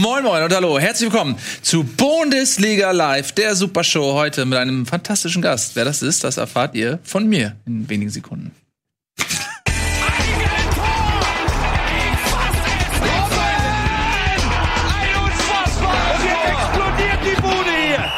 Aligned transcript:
Moin 0.00 0.24
Moin 0.24 0.42
und 0.42 0.54
hallo, 0.54 0.78
herzlich 0.78 1.12
willkommen 1.12 1.36
zu 1.60 1.84
Bundesliga 1.84 2.90
Live, 2.90 3.32
der 3.32 3.54
Supershow 3.54 4.14
heute 4.14 4.46
mit 4.46 4.56
einem 4.58 4.86
fantastischen 4.86 5.42
Gast. 5.42 5.76
Wer 5.76 5.84
das 5.84 6.00
ist, 6.00 6.24
das 6.24 6.38
erfahrt 6.38 6.74
ihr 6.74 7.00
von 7.02 7.28
mir 7.28 7.54
in 7.66 7.86
wenigen 7.86 8.10
Sekunden. 8.10 8.52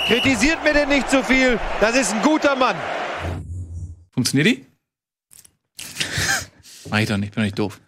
Kritisiert 0.06 0.62
mir 0.62 0.74
denn 0.74 0.88
nicht 0.88 1.10
so 1.10 1.20
viel. 1.24 1.58
Das 1.80 1.96
ist 1.96 2.14
ein 2.14 2.22
guter 2.22 2.54
Mann. 2.54 2.76
Funktioniert 4.12 4.46
die? 4.46 4.66
Mach 6.88 7.00
ich 7.00 7.08
doch 7.08 7.16
nicht, 7.16 7.34
bin 7.34 7.42
doch 7.42 7.46
nicht 7.46 7.58
doof. 7.58 7.80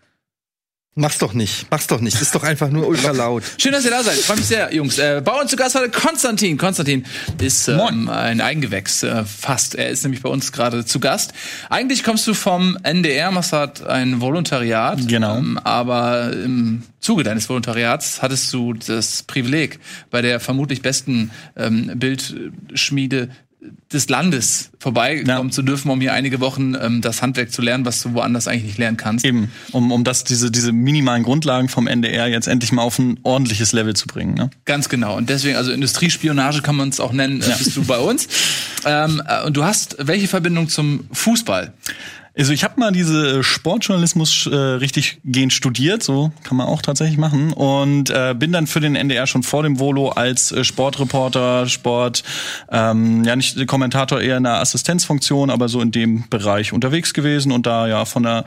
Mach's 0.97 1.19
doch 1.19 1.33
nicht, 1.33 1.67
mach's 1.71 1.89
doch 1.89 2.01
nicht. 2.01 2.21
Ist 2.21 2.37
doch 2.37 2.45
einfach 2.45 2.71
nur 2.71 2.87
ultra 2.87 3.11
laut. 3.11 3.43
Schön, 3.59 3.73
dass 3.73 3.85
ihr 3.85 3.91
da 3.91 4.05
seid. 4.05 4.15
Freut 4.15 4.37
mich 4.37 4.47
sehr, 4.47 4.73
Jungs. 4.73 4.97
Äh, 4.97 5.23
bei 5.25 5.33
uns 5.33 5.51
zu 5.51 5.57
Gast 5.57 5.75
heute 5.75 5.91
Konstantin. 5.91 6.57
Konstantin 6.57 7.05
ist 7.43 7.67
ähm, 7.67 8.09
ein 8.09 8.41
Eigengewächs, 8.41 9.03
äh, 9.03 9.25
fast. 9.25 9.75
Er 9.75 9.89
ist 9.89 10.05
nämlich 10.05 10.23
bei 10.23 10.29
uns 10.29 10.53
gerade 10.53 10.85
zu 10.85 11.01
Gast. 11.01 11.33
Eigentlich 11.69 12.05
kommst 12.05 12.29
du 12.29 12.35
vom 12.35 12.79
NDR, 12.85 13.33
machst 13.33 13.53
halt 13.53 13.85
ein 13.85 14.21
Volontariat. 14.21 15.09
Genau. 15.09 15.37
Ähm, 15.37 15.59
aber 15.59 16.33
im 16.33 16.85
Zuge 17.01 17.25
deines 17.25 17.49
Volontariats 17.49 18.23
hattest 18.23 18.53
du 18.53 18.73
das 18.73 19.25
Privileg, 19.25 19.81
bei 20.11 20.23
der 20.23 20.39
vermutlich 20.39 20.81
besten 20.81 21.33
ähm, 21.57 21.91
Bildschmiede 21.97 23.31
des 23.93 24.09
Landes 24.09 24.71
vorbeikommen 24.79 25.49
Ja. 25.49 25.51
zu 25.51 25.63
dürfen, 25.63 25.91
um 25.91 26.01
hier 26.01 26.13
einige 26.13 26.41
Wochen 26.41 26.75
ähm, 26.75 27.01
das 27.01 27.23
Handwerk 27.23 27.53
zu 27.53 27.63
lernen, 27.63 27.85
was 27.85 28.03
du 28.03 28.13
woanders 28.15 28.49
eigentlich 28.49 28.65
nicht 28.65 28.79
lernen 28.79 28.97
kannst. 28.97 29.25
Eben, 29.25 29.51
um, 29.73 29.93
um 29.93 30.05
das, 30.05 30.25
diese, 30.25 30.51
diese 30.51 30.73
minimalen 30.73 31.23
Grundlagen 31.23 31.69
vom 31.69 31.87
NDR 31.87 32.27
jetzt 32.29 32.49
endlich 32.49 32.73
mal 32.73 32.83
auf 32.83 32.99
ein 32.99 33.19
ordentliches 33.23 33.73
Level 33.73 33.95
zu 33.95 34.07
bringen. 34.07 34.35
Ne? 34.35 34.51
Ganz 34.65 34.89
genau. 34.89 35.17
Und 35.17 35.31
deswegen, 35.31 35.57
also 35.57 35.73
Industriespionage 35.73 36.63
kann 36.63 36.77
man 36.77 36.89
es 36.91 37.01
auch 37.01 37.13
nennen, 37.13 37.41
äh, 37.41 37.47
bist 37.59 37.77
du 37.77 37.85
bei 37.85 37.99
uns. 37.99 38.29
Ähm, 38.85 39.23
äh, 39.27 39.45
und 39.45 39.57
du 39.57 39.65
hast 39.65 39.97
welche 39.99 40.29
Verbindung 40.29 40.69
zum 40.69 41.05
Fußball? 41.13 41.73
Also 42.37 42.53
ich 42.53 42.65
habe 42.65 42.81
mal 42.81 42.91
diese 42.91 43.45
Sportjournalismus 43.45 44.47
äh, 44.47 44.57
richtig 44.57 45.21
gehend 45.25 45.53
studiert, 45.53 46.03
so 46.03 46.33
kann 46.43 46.57
man 46.57 46.67
auch 46.67 46.83
tatsächlich 46.83 47.17
machen 47.17 47.53
und 47.53 48.11
äh, 48.11 48.35
bin 48.37 48.51
dann 48.51 48.67
für 48.67 48.81
den 48.81 48.97
NDR 48.97 49.29
schon 49.29 49.45
vor 49.45 49.63
dem 49.63 49.79
Volo 49.79 50.09
als 50.09 50.51
äh, 50.51 50.65
Sportreporter, 50.65 51.69
Sport, 51.69 52.25
ähm, 52.73 53.23
ja 53.23 53.37
nicht 53.37 53.65
Kommentator 53.69 54.21
eher 54.21 54.39
in 54.39 54.43
der 54.43 54.61
Assistenzfunktion, 54.61 55.49
aber 55.49 55.69
so 55.69 55.81
in 55.81 55.93
dem 55.93 56.25
Bereich 56.29 56.73
unterwegs 56.73 57.15
gewesen 57.15 57.53
und 57.53 57.67
da 57.67 57.87
ja 57.87 58.05
von 58.05 58.25
der 58.25 58.45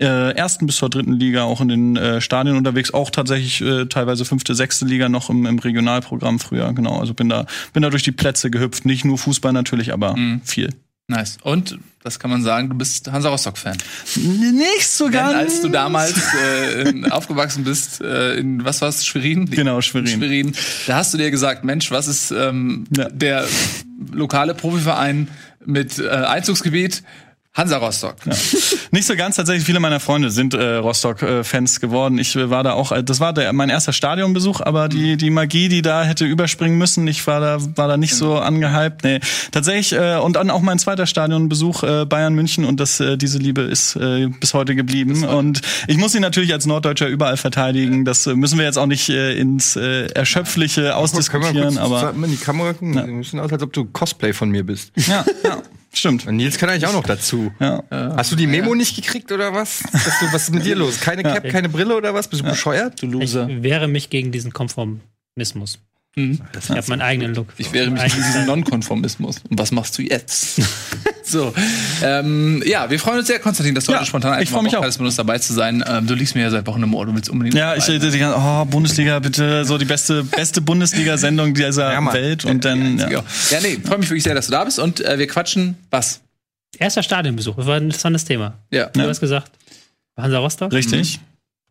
äh, 0.00 0.32
ersten 0.34 0.66
bis 0.66 0.78
zur 0.78 0.90
dritten 0.90 1.12
Liga 1.12 1.44
auch 1.44 1.60
in 1.60 1.68
den 1.68 1.96
äh, 1.96 2.20
Stadien 2.20 2.56
unterwegs, 2.56 2.92
auch 2.92 3.10
tatsächlich 3.10 3.60
äh, 3.60 3.86
teilweise 3.86 4.24
fünfte, 4.24 4.56
sechste 4.56 4.84
Liga 4.84 5.08
noch 5.08 5.30
im, 5.30 5.46
im 5.46 5.60
Regionalprogramm 5.60 6.40
früher, 6.40 6.72
genau. 6.72 6.98
Also 6.98 7.14
bin 7.14 7.28
da 7.28 7.46
bin 7.72 7.84
da 7.84 7.90
durch 7.90 8.02
die 8.02 8.10
Plätze 8.10 8.50
gehüpft, 8.50 8.84
nicht 8.84 9.04
nur 9.04 9.16
Fußball 9.16 9.52
natürlich, 9.52 9.92
aber 9.92 10.16
viel. 10.42 10.70
Nice. 11.10 11.38
Und, 11.42 11.78
das 12.02 12.18
kann 12.18 12.30
man 12.30 12.42
sagen, 12.42 12.68
du 12.68 12.76
bist 12.76 13.10
Hansa 13.10 13.30
Rostock-Fan. 13.30 13.78
Nicht 14.16 14.86
so 14.88 15.04
Denn 15.06 15.12
ganz. 15.14 15.34
als 15.34 15.60
du 15.62 15.68
damals 15.68 16.14
äh, 16.34 16.82
in, 16.90 17.10
aufgewachsen 17.10 17.64
bist, 17.64 18.02
äh, 18.02 18.34
in, 18.36 18.62
was 18.64 18.82
war's, 18.82 19.06
Schwerin? 19.06 19.46
Genau, 19.46 19.80
Schwerin. 19.80 20.06
Schwerin. 20.06 20.52
Da 20.86 20.96
hast 20.96 21.14
du 21.14 21.18
dir 21.18 21.30
gesagt, 21.30 21.64
Mensch, 21.64 21.90
was 21.90 22.08
ist 22.08 22.30
ähm, 22.30 22.84
Ja. 22.94 23.08
der 23.08 23.46
lokale 24.12 24.54
Profiverein 24.54 25.28
mit 25.64 25.98
äh, 25.98 26.08
Einzugsgebiet? 26.10 27.02
Hansa 27.58 27.76
Rostock. 27.78 28.14
Ja. 28.24 28.32
Nicht 28.92 29.06
so 29.06 29.16
ganz 29.16 29.34
tatsächlich. 29.34 29.64
Viele 29.66 29.80
meiner 29.80 29.98
Freunde 29.98 30.30
sind 30.30 30.54
äh, 30.54 30.76
Rostock-Fans 30.76 31.80
geworden. 31.80 32.16
Ich 32.18 32.36
äh, 32.36 32.50
war 32.50 32.62
da 32.62 32.74
auch, 32.74 32.92
äh, 32.92 33.02
das 33.02 33.18
war 33.18 33.32
der, 33.32 33.52
mein 33.52 33.68
erster 33.68 33.92
Stadionbesuch, 33.92 34.60
aber 34.60 34.88
die 34.88 35.16
die 35.16 35.30
Magie, 35.30 35.68
die 35.68 35.82
da 35.82 36.04
hätte 36.04 36.24
überspringen 36.24 36.78
müssen, 36.78 37.06
ich 37.08 37.26
war 37.26 37.40
da 37.40 37.58
war 37.74 37.88
da 37.88 37.96
nicht 37.96 38.14
so 38.14 38.38
angehypt. 38.38 39.02
Nee, 39.02 39.18
tatsächlich 39.50 39.92
äh, 39.92 40.18
und 40.18 40.36
dann 40.36 40.50
auch 40.50 40.62
mein 40.62 40.78
zweiter 40.78 41.06
Stadionbesuch 41.06 41.82
äh, 41.82 42.06
Bayern 42.06 42.34
München 42.34 42.64
und 42.64 42.78
das 42.78 43.00
äh, 43.00 43.16
diese 43.16 43.38
Liebe 43.38 43.62
ist 43.62 43.96
äh, 43.96 44.28
bis 44.28 44.54
heute 44.54 44.76
geblieben 44.76 45.24
und 45.24 45.60
ich 45.88 45.96
muss 45.96 46.12
sie 46.12 46.20
natürlich 46.20 46.52
als 46.52 46.64
Norddeutscher 46.64 47.08
überall 47.08 47.36
verteidigen. 47.36 48.04
Das 48.04 48.24
äh, 48.28 48.36
müssen 48.36 48.58
wir 48.58 48.66
jetzt 48.66 48.78
auch 48.78 48.86
nicht 48.86 49.08
äh, 49.08 49.36
ins 49.36 49.74
äh, 49.74 50.06
erschöpfliche 50.12 50.94
ausdiskutieren, 50.94 51.76
aber 51.78 52.14
in 52.14 52.30
die 52.30 52.36
Kamera 52.36 52.72
gucken? 52.72 52.94
Ja. 52.94 53.04
müssen 53.06 53.40
aus, 53.40 53.52
als 53.52 53.62
ob 53.64 53.72
du 53.72 53.84
Cosplay 53.86 54.32
von 54.32 54.48
mir 54.48 54.64
bist. 54.64 54.92
ja, 55.08 55.24
ja, 55.42 55.58
stimmt. 55.98 56.26
Und 56.26 56.36
Nils 56.36 56.56
kann 56.58 56.68
eigentlich 56.70 56.86
auch 56.86 56.92
noch 56.92 57.04
dazu. 57.04 57.52
Ja. 57.60 57.82
Hast 57.90 58.32
du 58.32 58.36
die 58.36 58.46
Memo 58.46 58.74
nicht 58.74 58.96
gekriegt 58.96 59.30
oder 59.32 59.52
was? 59.54 59.82
Dass 59.92 60.18
du, 60.20 60.26
was 60.32 60.42
ist 60.44 60.54
mit 60.54 60.64
dir 60.64 60.76
los? 60.76 61.00
Keine 61.00 61.22
Cap, 61.22 61.48
keine 61.48 61.68
Brille 61.68 61.96
oder 61.96 62.14
was? 62.14 62.28
Bist 62.28 62.42
du 62.42 62.46
bescheuert? 62.48 63.00
Du 63.02 63.06
Ich 63.06 63.12
Loser. 63.12 63.48
wehre 63.48 63.88
mich 63.88 64.10
gegen 64.10 64.32
diesen 64.32 64.52
Konformismus. 64.52 65.78
Mhm. 66.18 66.40
Ich 66.58 66.70
habe 66.70 66.82
meinen 66.88 67.02
eigenen 67.02 67.34
Look. 67.34 67.48
Ich 67.58 67.72
wehre 67.72 67.90
mich 67.90 68.02
gegen 68.02 68.16
diesen 68.16 68.46
Nonkonformismus. 68.46 69.36
Und 69.48 69.58
was 69.58 69.70
machst 69.72 69.96
du 69.98 70.02
jetzt? 70.02 70.60
so, 71.24 71.54
ähm, 72.02 72.62
ja, 72.66 72.90
wir 72.90 72.98
freuen 72.98 73.18
uns 73.18 73.28
sehr, 73.28 73.38
Konstantin, 73.38 73.74
dass 73.74 73.84
du 73.84 73.92
Ja, 73.92 73.98
heute 73.98 74.08
spontan 74.08 74.42
ich 74.42 74.50
freu 74.50 74.62
mich 74.62 74.76
auch. 74.76 74.82
mit 74.82 74.98
uns 75.00 75.16
dabei 75.16 75.38
zu 75.38 75.52
sein. 75.52 75.84
Ähm, 75.86 76.06
du 76.06 76.14
liegst 76.14 76.34
mir 76.34 76.42
ja 76.42 76.50
seit 76.50 76.66
Wochen 76.66 76.82
im 76.82 76.92
Ohr, 76.94 77.06
du 77.06 77.14
willst 77.14 77.28
unbedingt 77.30 77.54
Ja, 77.56 77.76
ich 77.76 77.88
äh, 77.88 77.98
die 77.98 78.18
ganze, 78.18 78.36
oh, 78.38 78.64
Bundesliga, 78.64 79.18
bitte, 79.20 79.64
so 79.64 79.78
die 79.78 79.84
beste, 79.84 80.24
beste 80.24 80.60
Bundesliga-Sendung 80.60 81.54
dieser 81.54 81.92
Ja. 81.92 82.12
Welt 82.12 82.44
und 82.44 82.64
dann, 82.64 82.98
Ja. 82.98 83.10
ja. 83.10 83.24
ja, 83.50 83.60
nee, 83.62 83.78
freue 83.84 83.98
mich 83.98 84.08
wirklich 84.10 84.24
sehr, 84.24 84.34
dass 84.34 84.46
du 84.46 84.52
da 84.52 84.64
bist 84.64 84.78
und 84.78 85.00
äh, 85.00 85.18
wir 85.18 85.26
quatschen 85.26 85.76
was? 85.90 86.20
Erster 86.78 87.02
Stadionbesuch, 87.02 87.56
das 87.56 87.66
war 87.66 87.76
ein 87.76 87.84
interessantes 87.84 88.24
Thema. 88.24 88.54
Ja, 88.70 88.86
Du 88.86 89.00
hast 89.02 89.20
gesagt, 89.20 89.52
Hansa 90.16 90.38
Rostock. 90.38 90.72
richtig. 90.72 91.20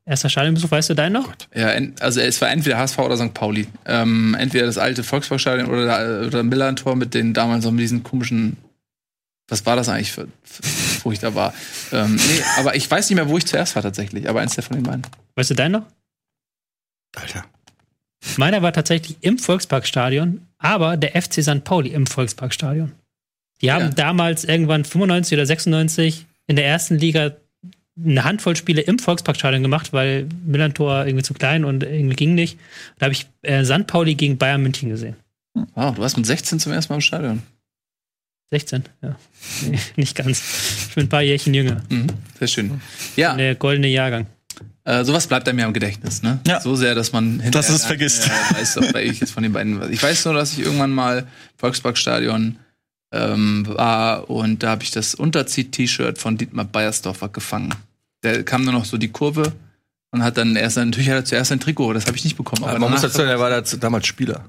Erster 0.08 0.30
Stadionbesuch, 0.30 0.72
weißt 0.72 0.90
du 0.90 0.94
deinen 0.94 1.14
noch? 1.14 1.34
ja 1.54 1.68
also 2.00 2.22
es 2.22 2.40
war 2.42 2.50
entweder 2.50 2.78
HSV 2.78 2.98
oder 3.00 3.18
St. 3.18 3.34
Pauli. 3.34 3.68
Ähm, 3.86 4.36
entweder 4.40 4.66
das 4.66 4.78
alte 4.78 5.04
Volksparkstadion 5.04 5.68
oder, 5.70 6.26
oder 6.26 6.44
Millantor 6.44 6.96
mit 6.96 7.14
den 7.14 7.34
damals 7.34 7.66
so 7.66 7.72
mit 7.72 7.82
diesen 7.82 8.04
komischen 8.04 8.56
was 9.50 9.66
war 9.66 9.76
das 9.78 9.88
eigentlich 9.88 10.12
für, 10.12 10.28
für 10.44 10.64
wo 11.06 11.12
ich 11.14 11.20
da 11.20 11.34
war? 11.36 11.54
Ähm, 11.94 12.16
nee, 12.16 12.44
aber 12.58 12.76
ich 12.76 12.90
weiß 12.90 13.10
nicht 13.10 13.16
mehr, 13.16 13.30
wo 13.30 13.38
ich 13.38 13.46
zuerst 13.46 13.76
war 13.76 13.82
tatsächlich, 13.84 14.28
aber 14.28 14.42
eins 14.42 14.56
der 14.56 14.64
von 14.64 14.76
den 14.76 14.84
beiden. 14.84 15.04
Weißt 15.36 15.50
du 15.52 15.54
deinen 15.56 15.72
noch? 15.74 15.86
Alter. 17.16 17.46
Meiner 18.38 18.62
war 18.62 18.74
tatsächlich 18.74 19.18
im 19.22 19.38
Volksparkstadion, 19.40 20.46
aber 20.58 20.98
der 20.98 21.22
FC 21.22 21.42
St. 21.44 21.64
Pauli 21.64 21.90
im 21.92 22.08
Volksparkstadion. 22.08 22.92
Die 23.62 23.72
haben 23.72 23.86
Ja. 23.86 23.90
damals 23.92 24.44
irgendwann 24.44 24.84
95 24.86 25.38
oder 25.38 25.46
96 25.46 26.26
in 26.48 26.56
der 26.58 26.66
ersten 26.66 26.98
Liga 26.98 27.32
eine 28.04 28.24
Handvoll 28.24 28.56
Spiele 28.56 28.82
im 28.82 29.00
Volksparkstadion 29.00 29.64
gemacht, 29.64 29.94
weil 29.94 30.28
Millantor 30.46 31.06
irgendwie 31.06 31.24
zu 31.24 31.34
klein 31.34 31.66
und 31.66 31.84
irgendwie 31.84 32.16
ging 32.16 32.36
nicht. 32.36 32.60
Da 33.00 33.06
habe 33.08 33.14
ich 33.14 33.28
äh, 33.42 33.64
St. 33.66 33.88
Pauli 33.88 34.16
gegen 34.16 34.38
Bayern 34.38 34.62
München 34.62 34.90
gesehen. 34.90 35.16
Wow, 35.74 35.96
du 35.96 36.02
warst 36.02 36.18
mit 36.18 36.26
16 36.26 36.60
zum 36.60 36.72
ersten 36.74 36.94
Mal 36.94 36.98
im 36.98 37.02
Stadion. 37.02 37.42
16, 38.52 38.84
ja. 39.02 39.16
Nee, 39.68 39.80
nicht 39.96 40.16
ganz. 40.16 40.42
Ich 40.90 40.96
bin 40.96 41.06
ein 41.06 41.10
paar 41.10 41.22
Jährchen 41.24 41.54
jünger. 41.54 41.82
Mhm, 41.90 42.08
sehr 42.40 42.48
schön. 42.48 42.82
Ja, 43.16 43.36
Der 43.36 43.56
goldene 43.56 43.88
Jahrgang. 43.88 44.28
Äh, 44.86 45.04
sowas 45.04 45.28
bleibt 45.28 45.50
einem 45.50 45.60
ja 45.60 45.66
im 45.68 45.74
Gedächtnis, 45.74 46.24
ne? 46.24 46.40
Ja. 46.48 46.62
So 46.62 46.76
sehr, 46.78 46.96
dass 46.96 47.12
man 47.12 47.42
hinterher 47.42 47.52
Dass 47.52 47.70
es 47.70 47.84
vergisst. 47.86 48.26
Ja, 48.28 48.58
weiß 48.58 48.78
wer 48.94 49.04
ich 49.04 49.20
jetzt 49.20 49.32
von 49.32 49.44
den 49.44 49.52
beiden. 49.52 49.82
was- 49.82 49.90
Ich 49.90 50.02
weiß 50.02 50.24
nur, 50.26 50.34
dass 50.36 50.54
ich 50.54 50.60
irgendwann 50.60 50.92
mal 50.92 51.28
Volksparkstadion 51.58 52.58
ähm, 53.12 53.66
war 53.68 54.30
und 54.30 54.64
da 54.64 54.70
habe 54.72 54.84
ich 54.84 54.92
das 54.92 55.14
Unterzieht-T-Shirt 55.16 56.18
von 56.18 56.38
Dietmar 56.38 56.66
Beiersdorfer 56.66 57.28
gefangen. 57.30 57.74
Der 58.24 58.44
kam 58.44 58.64
nur 58.64 58.74
noch 58.74 58.86
so 58.86 58.98
die 58.98 59.10
Kurve 59.10 59.54
und 60.12 60.24
hat 60.24 60.38
dann 60.38 60.56
erst 60.56 60.78
natürlich 60.78 61.10
hat 61.10 61.16
er 61.18 61.26
zuerst 61.26 61.52
ein 61.52 61.60
Trikot, 61.60 61.94
das 61.94 62.06
habe 62.08 62.18
ich 62.18 62.24
nicht 62.24 62.38
bekommen. 62.38 62.64
Aber 62.64 62.80
man 62.80 62.92
muss 62.92 63.02
dazu 63.02 63.18
sagen, 63.18 63.30
er 63.30 63.40
war 63.40 63.50
da 63.50 63.64
zu- 63.64 63.78
damals 63.78 64.08
Spieler. 64.08 64.46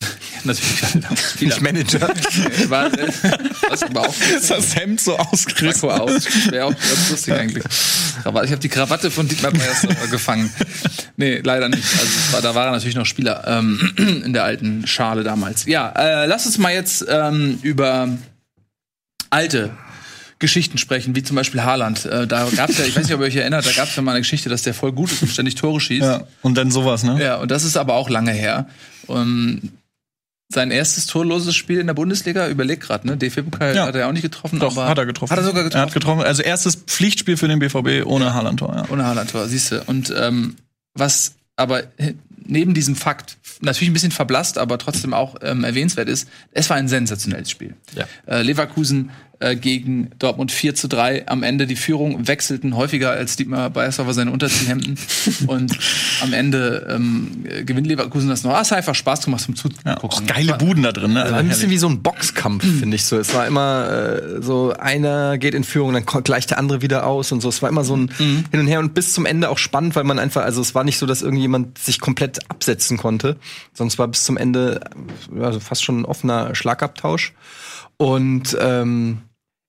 natürlich 0.44 0.82
war 0.82 1.10
er 1.10 1.16
Spieler. 1.16 1.48
Nicht 1.50 1.60
Manager. 1.60 2.00
Er 2.08 2.70
war, 2.70 2.90
was 3.68 3.82
aber 3.82 4.00
auch 4.08 4.14
Das 4.48 4.74
Hemd 4.76 5.00
so 5.00 5.16
ausgerissen. 5.16 5.88
Aus. 5.90 6.24
Wäre 6.50 6.64
auch 6.66 6.70
ganz 6.74 7.10
lustig 7.10 7.34
eigentlich. 7.34 7.64
Ich 7.64 8.24
habe 8.26 8.56
die 8.58 8.68
Krawatte 8.68 9.10
von 9.10 9.28
Dietmar 9.28 9.52
Beiersdorfer 9.52 10.08
gefangen. 10.08 10.50
Nee, 11.16 11.38
leider 11.44 11.68
nicht. 11.68 11.84
Also 12.00 12.32
war, 12.32 12.40
da 12.42 12.54
war 12.54 12.66
er 12.66 12.72
natürlich 12.72 12.96
noch 12.96 13.06
Spieler 13.06 13.44
ähm, 13.46 13.92
in 14.24 14.32
der 14.32 14.44
alten 14.44 14.86
Schale 14.86 15.22
damals. 15.22 15.66
Ja, 15.66 15.90
äh, 15.90 16.26
lass 16.26 16.46
uns 16.46 16.58
mal 16.58 16.72
jetzt 16.72 17.04
ähm, 17.08 17.58
über 17.62 18.08
alte 19.30 19.70
Geschichten 20.42 20.76
sprechen, 20.76 21.16
wie 21.16 21.22
zum 21.22 21.36
Beispiel 21.36 21.62
Haaland. 21.62 22.04
Äh, 22.04 22.26
da 22.26 22.46
gab's 22.54 22.76
ja, 22.76 22.84
ich 22.84 22.94
weiß 22.94 23.04
nicht, 23.04 23.14
ob 23.14 23.20
ihr 23.20 23.26
euch 23.26 23.36
erinnert, 23.36 23.64
da 23.64 23.72
gab 23.72 23.88
es 23.88 23.96
ja 23.96 24.02
mal 24.02 24.10
eine 24.10 24.20
Geschichte, 24.20 24.50
dass 24.50 24.60
der 24.62 24.74
voll 24.74 24.92
gut 24.92 25.10
ist 25.10 25.22
und 25.22 25.28
ständig 25.28 25.54
Tore 25.54 25.80
schießt. 25.80 26.02
Ja. 26.02 26.24
Und 26.42 26.58
dann 26.58 26.70
sowas, 26.70 27.02
ne? 27.02 27.18
Ja, 27.22 27.36
und 27.36 27.50
das 27.50 27.64
ist 27.64 27.78
aber 27.78 27.94
auch 27.94 28.10
lange 28.10 28.32
her. 28.32 28.66
Um, 29.06 29.70
sein 30.52 30.70
erstes 30.70 31.06
torloses 31.06 31.56
Spiel 31.56 31.80
in 31.80 31.86
der 31.86 31.94
Bundesliga, 31.94 32.46
überleg 32.48 32.80
grad, 32.80 33.06
ne? 33.06 33.16
DFB-Pokal 33.16 33.74
Ja. 33.74 33.86
hat 33.86 33.94
er 33.94 34.08
auch 34.08 34.12
nicht 34.12 34.22
getroffen. 34.22 34.58
Doch, 34.58 34.76
aber 34.76 34.86
hat 34.88 34.98
er 34.98 35.06
getroffen. 35.06 35.30
Hat 35.32 35.38
er 35.38 35.44
sogar 35.44 35.62
getroffen? 35.64 35.78
Er 35.80 35.86
hat 35.86 35.94
getroffen. 35.94 36.22
Also 36.22 36.42
erstes 36.42 36.74
Pflichtspiel 36.76 37.38
für 37.38 37.48
den 37.48 37.58
BVB 37.58 38.04
ohne 38.04 38.34
Haaland-Tor, 38.34 38.74
ja. 38.76 38.84
Ohne 38.90 39.06
Haaland-Tor, 39.06 39.48
siehst 39.48 39.72
du. 39.72 39.82
Und 39.86 40.12
ähm, 40.14 40.56
was 40.94 41.34
aber 41.56 41.84
neben 42.44 42.74
diesem 42.74 42.96
Fakt 42.96 43.38
natürlich 43.60 43.90
ein 43.90 43.94
bisschen 43.94 44.10
verblasst, 44.10 44.58
aber 44.58 44.78
trotzdem 44.78 45.14
auch 45.14 45.36
ähm, 45.42 45.64
erwähnenswert 45.64 46.08
ist, 46.08 46.28
es 46.50 46.68
war 46.68 46.76
ein 46.76 46.88
sensationelles 46.88 47.50
Spiel. 47.50 47.74
Ja. 47.94 48.06
Äh, 48.26 48.42
Leverkusen 48.42 49.10
äh, 49.42 49.56
gegen 49.56 50.10
Dortmund 50.18 50.52
4 50.52 50.74
zu 50.74 50.88
3 50.88 51.28
am 51.28 51.42
Ende 51.42 51.66
die 51.66 51.76
Führung 51.76 52.26
wechselten 52.28 52.76
häufiger 52.76 53.10
als 53.10 53.36
Dietmar 53.36 53.70
Beiersdorfer 53.70 54.14
seine 54.14 54.30
Unterziehhemden 54.30 54.98
und 55.46 55.76
am 56.22 56.32
Ende 56.32 56.86
ähm, 56.88 57.44
gewinnt 57.66 57.86
Leverkusen 57.86 58.28
das 58.28 58.44
noch. 58.44 58.52
Ah, 58.52 58.60
es 58.60 58.70
hat 58.70 58.78
einfach 58.78 58.94
Spaß 58.94 59.24
gemacht 59.24 59.42
zum 59.42 59.56
Zugucken. 59.56 59.82
Ja, 59.84 60.02
auch 60.02 60.24
geile 60.26 60.54
Buden 60.54 60.82
da 60.82 60.92
drin. 60.92 61.14
Ne? 61.14 61.22
Also 61.22 61.34
ein 61.34 61.48
bisschen 61.48 61.70
wie 61.70 61.78
so 61.78 61.88
ein 61.88 62.02
Boxkampf, 62.02 62.62
finde 62.62 62.94
ich 62.94 63.04
so. 63.04 63.18
Es 63.18 63.34
war 63.34 63.46
immer 63.46 63.90
äh, 63.90 64.42
so, 64.42 64.72
einer 64.78 65.38
geht 65.38 65.54
in 65.54 65.64
Führung, 65.64 65.92
dann 65.92 66.04
gleicht 66.04 66.50
der 66.50 66.58
andere 66.58 66.82
wieder 66.82 67.06
aus 67.06 67.32
und 67.32 67.40
so. 67.40 67.48
Es 67.48 67.62
war 67.62 67.68
immer 67.68 67.84
so 67.84 67.96
ein 67.96 68.10
Hin 68.16 68.46
und 68.52 68.66
Her 68.66 68.78
und 68.78 68.94
bis 68.94 69.12
zum 69.12 69.26
Ende 69.26 69.50
auch 69.50 69.58
spannend, 69.58 69.96
weil 69.96 70.04
man 70.04 70.18
einfach, 70.18 70.42
also 70.42 70.60
es 70.60 70.74
war 70.74 70.84
nicht 70.84 70.98
so, 70.98 71.06
dass 71.06 71.22
irgendjemand 71.22 71.78
sich 71.78 72.00
komplett 72.00 72.50
absetzen 72.50 72.96
konnte, 72.96 73.36
sonst 73.72 73.98
war 73.98 74.08
bis 74.08 74.24
zum 74.24 74.36
Ende 74.36 74.80
also 75.40 75.60
fast 75.60 75.84
schon 75.84 76.00
ein 76.00 76.04
offener 76.04 76.54
Schlagabtausch. 76.54 77.34
Und 77.96 78.56
ähm, 78.60 79.22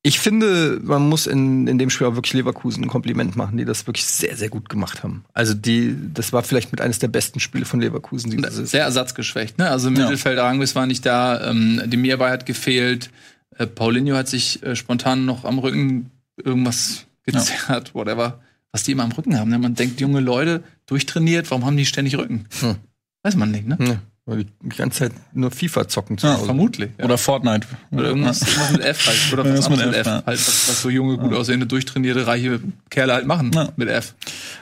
ich 0.06 0.20
finde, 0.20 0.82
man 0.84 1.08
muss 1.08 1.28
in, 1.28 1.66
in 1.66 1.78
dem 1.78 1.90
Spiel 1.90 2.08
auch 2.08 2.16
wirklich 2.16 2.34
Leverkusen 2.34 2.84
ein 2.84 2.90
Kompliment 2.90 3.38
machen, 3.38 3.58
die 3.58 3.64
das 3.64 3.88
wirklich 3.88 4.06
sehr, 4.06 4.36
sehr 4.36 4.50
gut 4.50 4.68
gemacht 4.68 5.02
haben. 5.02 5.24
Also 5.34 5.54
die, 5.54 5.96
das 6.14 6.34
war 6.34 6.44
vielleicht 6.44 6.72
mit 6.72 6.82
eines 6.82 7.00
der 7.00 7.08
besten 7.08 7.40
Spiele 7.40 7.64
von 7.64 7.80
Leverkusen 7.80 8.30
diese 8.30 8.44
Saison. 8.44 8.66
Sehr 8.66 8.84
ersatzgeschwächt, 8.84 9.58
ne? 9.58 9.70
Also 9.70 9.88
im 9.88 9.94
Mittelfeld 9.94 10.38
Arangis 10.40 10.76
war 10.76 10.86
nicht 10.88 11.06
da, 11.06 11.50
ähm, 11.50 11.82
Demirbay 11.86 12.32
hat 12.32 12.46
gefehlt, 12.46 13.12
äh, 13.58 13.66
Paulinho 13.66 14.18
hat 14.18 14.28
sich 14.28 14.62
äh, 14.62 14.76
spontan 14.76 15.24
noch 15.24 15.46
am 15.46 15.58
Rücken 15.58 16.12
irgendwas 16.36 17.06
gezerrt, 17.24 17.96
whatever. 17.96 18.42
Was 18.74 18.84
die 18.84 18.92
immer 18.92 19.04
am 19.04 19.12
Rücken 19.14 19.40
haben. 19.40 19.52
Ne? 19.52 19.60
Man 19.60 19.76
denkt, 19.76 20.02
junge 20.02 20.20
Leute, 20.20 20.64
durchtrainiert, 20.88 21.50
warum 21.50 21.64
haben 21.66 21.78
die 21.78 21.86
ständig 21.86 22.18
Rücken? 22.18 22.46
Hm. 22.60 22.76
Weiß 23.22 23.36
man 23.38 23.52
nicht, 23.52 23.68
ne? 23.68 23.78
Ja, 23.80 24.02
weil 24.26 24.44
die 24.46 24.48
die 24.62 24.70
ganze 24.78 25.00
Zeit 25.00 25.12
nur 25.34 25.52
FIFA 25.52 25.88
zocken 25.90 26.18
zu 26.18 26.28
Ja, 26.28 26.36
Hause. 26.36 26.46
Vermutlich. 26.46 26.92
Ja. 26.98 27.06
Oder 27.06 27.18
Fortnite. 27.18 27.68
Oder 27.92 28.04
irgendwas, 28.06 28.42
irgendwas 28.42 28.72
mit 28.72 28.82
F 28.82 29.08
halt. 29.08 29.34
Oder 29.34 29.44
Irgendwas 29.46 29.66
was 29.66 29.70
mit 29.72 29.80
mit, 29.80 29.88
mit 29.88 29.96
F, 29.96 30.02
F. 30.02 30.08
ja. 30.08 30.14
Halt, 30.26 30.40
was, 30.40 30.70
was 30.70 30.82
so 30.82 30.90
junge, 30.90 31.18
gut 31.18 31.34
aussehende, 31.34 31.66
durchtrainierte, 31.66 32.26
reiche 32.26 32.60
Kerle 32.90 33.14
halt 33.14 33.26
machen 33.28 33.52
Ja. 33.54 33.70
mit 33.76 33.90
F. 33.90 34.16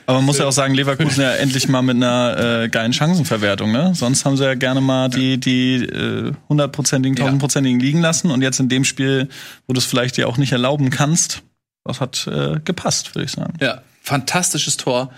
Aber 0.08 0.18
man 0.18 0.26
muss 0.26 0.40
ja 0.40 0.46
auch 0.48 0.52
sagen, 0.52 0.74
Leverkusen 0.74 1.22
ja 1.22 1.32
endlich 1.36 1.70
mal 1.70 1.82
mit 1.84 1.96
einer 1.98 2.64
äh, 2.64 2.70
geilen 2.70 2.92
Chancenverwertung. 2.94 3.72
Ne? 3.72 3.94
Sonst 3.94 4.26
haben 4.26 4.36
sie 4.36 4.46
ja 4.46 4.56
gerne 4.56 4.82
mal 4.82 5.10
die 5.10 5.40
die 5.40 5.76
äh, 5.86 6.34
hundertprozentigen, 6.50 7.16
Ja. 7.18 7.26
tausendprozentigen 7.26 7.80
liegen 7.80 8.02
lassen. 8.02 8.32
Und 8.32 8.42
jetzt 8.42 8.60
in 8.60 8.68
dem 8.70 8.84
Spiel, 8.84 9.30
wo 9.68 9.74
du 9.74 9.80
es 9.80 9.86
vielleicht 9.86 10.18
dir 10.18 10.28
auch 10.28 10.38
nicht 10.38 10.52
erlauben 10.54 10.90
kannst, 10.90 11.44
das 11.84 12.02
hat 12.02 12.26
äh, 12.28 12.60
gepasst, 12.66 13.14
würde 13.14 13.26
ich 13.26 13.32
sagen. 13.32 13.54
Ja, 13.62 13.82
fantastisches 14.02 14.78
Tor 14.78 15.12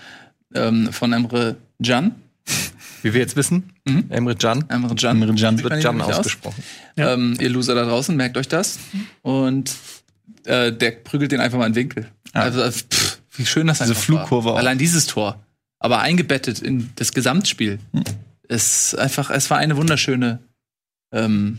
ähm, 0.54 0.92
von 0.92 1.12
Emre 1.14 1.56
Can. 1.82 2.14
Wie 3.04 3.12
wir 3.14 3.20
jetzt 3.20 3.36
wissen, 3.36 3.70
Mhm. 3.86 4.06
Emre 4.08 4.34
Can 4.34 4.64
Emre 4.68 4.94
Can. 4.94 5.20
Emre 5.22 5.34
Can. 5.34 5.62
Wird 5.62 5.82
Can 5.82 5.96
nicht 5.96 6.06
aus? 6.06 6.18
ausgesprochen. 6.20 6.62
Ja. 6.96 7.12
Ähm, 7.14 7.36
ihr 7.38 7.50
Loser 7.50 7.74
da 7.74 7.84
draußen, 7.84 8.16
merkt 8.16 8.36
euch 8.38 8.48
das. 8.48 8.78
Und 9.22 9.72
äh, 10.46 10.72
der 10.72 10.90
prügelt 10.92 11.30
den 11.32 11.40
einfach 11.40 11.58
mal 11.58 11.66
in 11.66 11.72
den 11.72 11.76
Winkel. 11.82 12.08
Also, 12.32 12.62
äh, 12.62 12.72
pff, 12.72 13.18
wie 13.36 13.44
schön 13.46 13.66
das 13.66 13.78
Diese 13.78 13.90
einfach 13.90 14.02
Flugkurve 14.02 14.46
war. 14.48 14.54
auch. 14.54 14.58
Allein 14.58 14.78
dieses 14.78 15.06
Tor. 15.06 15.44
Aber 15.78 16.00
eingebettet 16.00 16.60
in 16.60 16.90
das 16.96 17.12
Gesamtspiel. 17.12 17.78
Es, 18.48 18.94
einfach, 18.94 19.30
es 19.30 19.50
war 19.50 19.58
eine 19.58 19.76
wunderschöne 19.76 20.38
ähm, 21.12 21.58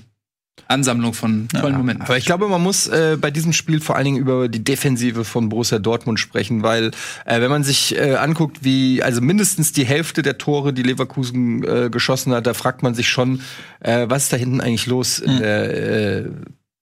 Ansammlung 0.67 1.13
von 1.13 1.47
tollen 1.49 1.73
Ja, 1.73 1.77
Momenten. 1.77 2.05
Aber 2.05 2.17
ich 2.17 2.25
glaube, 2.25 2.47
man 2.47 2.61
muss 2.61 2.87
äh, 2.87 3.17
bei 3.19 3.29
diesem 3.29 3.53
Spiel 3.53 3.79
vor 3.79 3.95
allen 3.95 4.05
Dingen 4.05 4.17
über 4.17 4.47
die 4.49 4.63
Defensive 4.63 5.23
von 5.23 5.49
Borussia 5.49 5.79
Dortmund 5.79 6.19
sprechen, 6.19 6.63
weil 6.63 6.91
äh, 7.25 7.41
wenn 7.41 7.51
man 7.51 7.63
sich 7.63 7.95
äh, 7.95 8.15
anguckt, 8.15 8.63
wie 8.63 9.03
also 9.03 9.21
mindestens 9.21 9.73
die 9.73 9.85
Hälfte 9.85 10.21
der 10.21 10.37
Tore, 10.37 10.73
die 10.73 10.83
Leverkusen 10.83 11.63
äh, 11.63 11.89
geschossen 11.89 12.33
hat, 12.33 12.47
da 12.47 12.53
fragt 12.53 12.83
man 12.83 12.95
sich 12.95 13.09
schon, 13.09 13.41
äh, 13.81 14.05
was 14.09 14.23
ist 14.23 14.33
da 14.33 14.37
hinten 14.37 14.61
eigentlich 14.61 14.87
los 14.87 15.19
in 15.19 15.37
der 15.37 16.23
äh, 16.23 16.29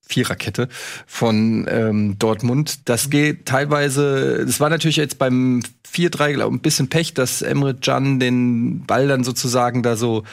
Viererkette 0.06 0.68
von 1.08 1.66
ähm, 1.70 2.20
Dortmund. 2.20 2.88
Das 2.90 3.10
geht 3.10 3.46
teilweise, 3.46 4.46
das 4.46 4.60
war 4.60 4.70
natürlich 4.70 4.98
jetzt 4.98 5.18
beim 5.18 5.62
4-3, 5.92 6.34
glaube 6.34 6.54
ich, 6.54 6.60
ein 6.60 6.62
bisschen 6.62 6.90
Pech, 6.90 7.14
dass 7.14 7.42
Emre 7.42 7.74
Can 7.74 8.20
den 8.20 8.86
Ball 8.86 9.08
dann 9.08 9.24
sozusagen 9.24 9.82
da 9.82 9.96
so 9.96 10.24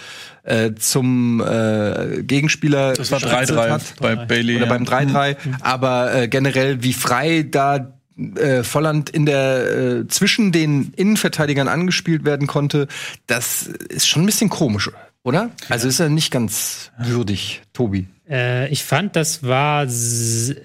äh, 0.43 0.73
zum 0.75 1.41
äh, 1.41 2.23
Gegenspieler 2.23 2.95
Das 2.95 3.11
war 3.11 3.21
gespitzelt 3.21 3.59
3-3 3.59 3.71
hat. 3.71 3.83
bei 4.01 4.17
Bailey. 4.17 4.57
Oder 4.57 4.67
ja. 4.67 4.71
beim 4.71 4.85
3-3. 4.85 5.37
Aber 5.61 6.15
äh, 6.15 6.29
generell, 6.29 6.83
wie 6.83 6.93
frei 6.93 7.47
da 7.49 7.95
äh, 8.37 8.63
Volland 8.63 9.11
in 9.11 9.27
der 9.27 10.01
äh, 10.01 10.09
zwischen 10.09 10.53
den 10.53 10.93
Innenverteidigern 10.97 11.69
angespielt 11.69 12.25
werden 12.25 12.47
konnte, 12.47 12.89
das 13.27 13.67
ist 13.67 14.09
schon 14.09 14.23
ein 14.23 14.27
bisschen 14.27 14.51
komisch, 14.51 14.91
oder? 15.23 15.51
Also 15.69 15.89
ist 15.89 16.01
ja 16.01 16.09
nicht 16.09 16.31
ganz 16.31 16.91
würdig, 16.99 17.63
Tobi. 17.73 18.07
Äh, 18.29 18.69
ich 18.69 18.85
fand, 18.85 19.17
das 19.17 19.43
war 19.43 19.87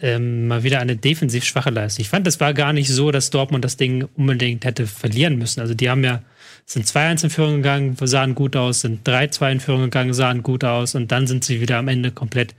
ähm, 0.02 0.48
mal 0.48 0.64
wieder 0.64 0.80
eine 0.80 0.96
defensiv 0.96 1.44
schwache 1.46 1.72
Leistung. 1.72 2.04
Ich 2.04 2.10
fand, 2.10 2.28
das 2.28 2.40
war 2.40 2.54
gar 2.54 2.74
nicht 2.74 2.90
so, 2.90 3.12
dass 3.12 3.32
Dortmund 3.32 3.66
das 3.66 3.78
Ding 3.78 4.08
unbedingt 4.16 4.66
hätte 4.66 4.86
verlieren 4.86 5.38
müssen. 5.38 5.62
Also 5.62 5.74
die 5.74 5.90
haben 5.90 6.04
ja, 6.04 6.22
sind 6.66 6.86
2-1 6.86 7.26
in 7.26 7.30
Führung 7.30 7.56
gegangen, 7.58 7.96
sahen 8.02 8.36
gut 8.36 8.56
aus, 8.56 8.82
sind 8.82 9.08
3-2 9.08 9.52
in 9.52 9.60
Führung 9.60 9.82
gegangen, 9.84 10.14
sahen 10.14 10.44
gut 10.44 10.64
aus 10.64 10.96
und 10.96 11.12
dann 11.12 11.28
sind 11.28 11.44
sie 11.44 11.62
wieder 11.62 11.78
am 11.78 11.88
Ende 11.88 12.12
komplett 12.12 12.56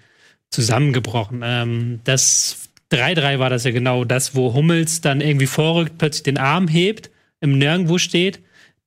zusammengebrochen. 0.50 1.42
Ähm, 1.44 2.00
das 2.04 2.68
3-3 2.92 3.40
war 3.40 3.50
das 3.50 3.64
ja 3.64 3.72
genau 3.72 4.04
das, 4.04 4.34
wo 4.34 4.54
Hummels 4.54 5.00
dann 5.00 5.20
irgendwie 5.20 5.46
vorrückt, 5.46 5.98
plötzlich 5.98 6.22
den 6.22 6.38
Arm 6.38 6.68
hebt, 6.68 7.10
im 7.40 7.58
Nirgendwo 7.58 7.98
steht. 7.98 8.40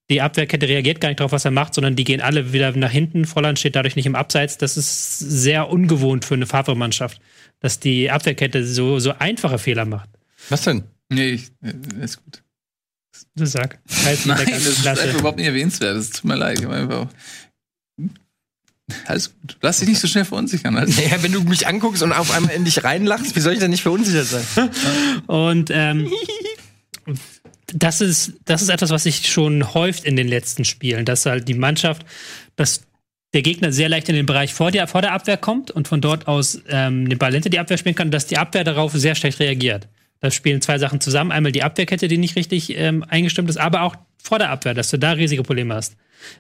Die 0.10 0.22
Abwehrkette 0.22 0.68
reagiert 0.68 1.02
gar 1.02 1.10
nicht 1.10 1.20
darauf, 1.20 1.34
was 1.34 1.46
er 1.46 1.52
macht, 1.52 1.76
sondern 1.76 1.96
die 1.96 2.04
gehen 2.04 2.22
alle 2.22 2.52
wieder 2.52 2.72
nach 2.72 2.90
hinten. 2.90 3.26
Volland 3.26 3.60
steht 3.60 3.76
dadurch 3.76 3.96
nicht 3.96 4.08
im 4.08 4.16
Abseits. 4.16 4.58
Das 4.58 4.76
ist 4.76 5.20
sehr 5.20 5.70
ungewohnt 5.70 6.26
für 6.26 6.34
eine 6.34 6.48
Favre-Mannschaft, 6.48 7.22
dass 7.60 7.80
die 7.80 8.10
Abwehrkette 8.10 8.66
so, 8.66 8.98
so 9.00 9.14
einfache 9.20 9.60
Fehler 9.60 9.86
macht. 9.86 10.10
Was 10.50 10.64
denn? 10.64 10.84
Nee, 11.10 11.30
ich, 11.32 11.52
äh, 11.62 12.04
ist 12.04 12.24
gut. 12.24 12.42
Das 13.36 13.52
sag. 13.52 13.80
Halt 14.06 14.26
Nein, 14.26 14.46
der 14.46 14.56
das 14.56 14.68
ist 14.68 14.88
einfach 14.88 15.20
überhaupt 15.20 15.38
nicht 15.38 15.48
erwähnenswert. 15.48 15.98
Das 15.98 16.10
tut 16.12 16.26
mir 16.26 16.36
leid. 16.36 16.60
Ich 16.60 16.68
einfach 16.68 17.08
alles 19.06 19.34
gut. 19.42 19.58
Lass 19.62 19.80
dich 19.80 19.90
nicht 19.90 20.00
so 20.00 20.08
schnell 20.08 20.26
verunsichern. 20.26 20.78
Alles 20.78 20.98
Ja, 20.98 21.22
wenn 21.22 21.32
du 21.32 21.42
mich 21.42 21.68
anguckst 21.68 22.02
und 22.04 22.12
auf 22.12 22.32
einmal 22.32 22.54
in 22.54 22.66
dich 22.66 22.84
reinlachst, 22.84 23.36
wie 23.36 23.40
soll 23.40 23.54
ich 23.54 23.60
denn 23.60 23.72
nicht 23.72 23.84
verunsichert 23.84 24.26
sein? 24.26 24.70
Und 25.28 25.70
ähm, 25.72 26.12
das 27.74 28.02
ist, 28.02 28.34
das 28.46 28.62
ist 28.62 28.70
etwas, 28.70 28.90
was 28.90 29.04
sich 29.04 29.30
schon 29.30 29.74
häuft 29.74 30.06
in 30.06 30.16
den 30.16 30.28
letzten 30.28 30.66
Spielen, 30.66 31.06
dass 31.06 31.26
halt 31.26 31.48
die 31.48 31.54
Mannschaft, 31.54 32.06
dass 32.56 32.82
der 33.34 33.44
Gegner 33.44 33.72
sehr 33.72 33.90
leicht 33.90 34.10
in 34.10 34.16
den 34.16 34.26
Bereich 34.26 34.54
vor 34.54 34.72
der, 34.72 34.88
vor 34.88 35.02
der 35.02 35.14
Abwehr 35.14 35.38
kommt 35.38 35.70
und 35.70 35.88
von 35.88 36.02
dort 36.02 36.28
aus 36.28 36.62
ähm, 36.68 37.08
den 37.08 37.20
Ball 37.20 37.34
hinter 37.34 37.50
die 37.50 37.60
Abwehr 37.60 37.78
spielen 37.78 37.96
kann, 37.96 38.10
dass 38.10 38.26
die 38.26 38.38
Abwehr 38.38 38.64
darauf 38.64 38.94
sehr 38.94 39.14
schlecht 39.14 39.40
reagiert. 39.40 39.88
Da 40.22 40.32
spielen 40.32 40.62
zwei 40.62 40.78
Sachen 40.78 41.00
zusammen. 41.00 41.32
Einmal 41.32 41.52
die 41.52 41.64
Abwehrkette, 41.64 42.08
die 42.08 42.18
nicht 42.18 42.36
richtig 42.36 42.76
ähm, 42.78 43.04
eingestimmt 43.08 43.50
ist, 43.50 43.58
aber 43.58 43.84
auch 43.84 43.96
vor 44.22 44.38
der 44.38 44.50
Abwehr, 44.50 44.74
dass 44.74 44.90
du 44.90 45.00
da 45.00 45.14
riesige 45.14 45.44
Probleme 45.44 45.74
hast. 45.74 45.96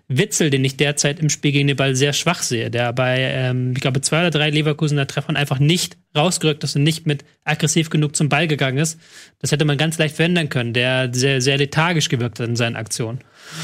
Witzel, 0.10 0.50
den 0.50 0.66
ich 0.66 0.76
derzeit 0.76 1.19
im 1.19 1.30
Spiel 1.30 1.54
gegen 1.54 1.68
den 1.68 1.78
Ball 1.78 1.95
sehr 1.95 2.12
schwach 2.12 2.42
sehe, 2.42 2.69
der 2.69 2.92
bei, 2.92 3.19
ähm, 3.19 3.71
ich 3.74 3.80
glaube, 3.80 4.02
zwei 4.02 4.19
oder 4.19 4.31
drei 4.31 4.50
Leverkusener 4.50 5.07
Treffern 5.07 5.38
einfach 5.38 5.59
nicht 5.59 5.98
rausgerückt 6.16 6.64
ist 6.66 6.76
und 6.76 6.83
nicht 6.83 7.07
mit 7.07 7.24
aggressiv 7.45 7.90
genug 7.90 8.18
zum 8.18 8.28
Ball 8.28 8.48
gegangen 8.48 8.80
ist. 8.80 9.00
Das 9.40 9.54
hätte 9.54 9.64
man 9.64 9.78
ganz 9.78 9.98
leicht 9.98 10.18
verändern 10.18 10.50
können, 10.50 10.74
der 10.74 11.09
sehr, 11.14 11.40
sehr 11.40 11.57
lethargisch 11.57 12.09
gewirkt 12.09 12.40
hat 12.40 12.50
in 12.50 12.57
seinen 12.57 12.76
Aktionen. 12.76 13.19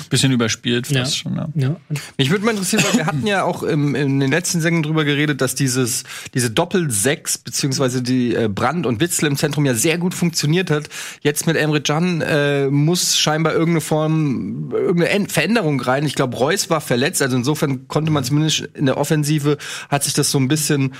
Bisschen 0.09 0.31
überspielt 0.31 0.87
fast 0.87 0.95
Ja. 0.95 1.05
schon. 1.07 1.35
Ja. 1.35 1.49
Ja. 1.55 1.75
Mich 2.17 2.29
würde 2.31 2.45
mal 2.45 2.51
interessieren, 2.51 2.83
weil 2.89 2.97
wir 2.99 3.05
hatten 3.05 3.25
ja 3.27 3.43
auch 3.43 3.63
im, 3.63 3.95
in 3.95 4.19
den 4.19 4.31
letzten 4.31 4.61
Sendungen 4.61 4.83
drüber 4.83 5.05
geredet, 5.05 5.41
dass 5.41 5.55
dieses, 5.55 6.03
diese 6.33 6.49
Doppel-Sechs, 6.51 7.37
beziehungsweise 7.37 8.01
die 8.01 8.35
äh, 8.35 8.47
Brand 8.47 8.85
und 8.85 8.99
Witzel 8.99 9.27
im 9.27 9.37
Zentrum 9.37 9.65
ja 9.65 9.73
sehr 9.73 9.97
gut 9.97 10.13
funktioniert 10.13 10.71
hat. 10.71 10.89
Jetzt 11.21 11.47
mit 11.47 11.57
Emre 11.57 11.81
Can 11.81 12.21
äh, 12.21 12.67
muss 12.67 13.17
scheinbar 13.17 13.53
irgendeine 13.53 13.81
Form, 13.81 14.71
irgendeine 14.71 15.09
En- 15.09 15.27
Veränderung 15.27 15.79
rein. 15.81 16.05
Ich 16.05 16.15
glaube, 16.15 16.37
Reus 16.37 16.69
war 16.69 16.81
verletzt, 16.81 17.21
also 17.21 17.35
insofern 17.37 17.87
konnte 17.87 18.11
man 18.11 18.23
zumindest 18.23 18.61
in 18.73 18.85
der 18.85 18.97
Offensive, 18.97 19.57
hat 19.89 20.03
sich 20.03 20.13
das 20.13 20.31
so 20.31 20.37
ein 20.39 20.47
bisschen 20.47 20.93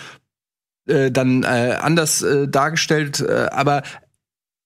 äh, 0.88 1.12
dann 1.12 1.44
äh, 1.44 1.78
anders 1.82 2.22
äh, 2.22 2.48
dargestellt. 2.48 3.20
Äh, 3.20 3.48
aber 3.52 3.84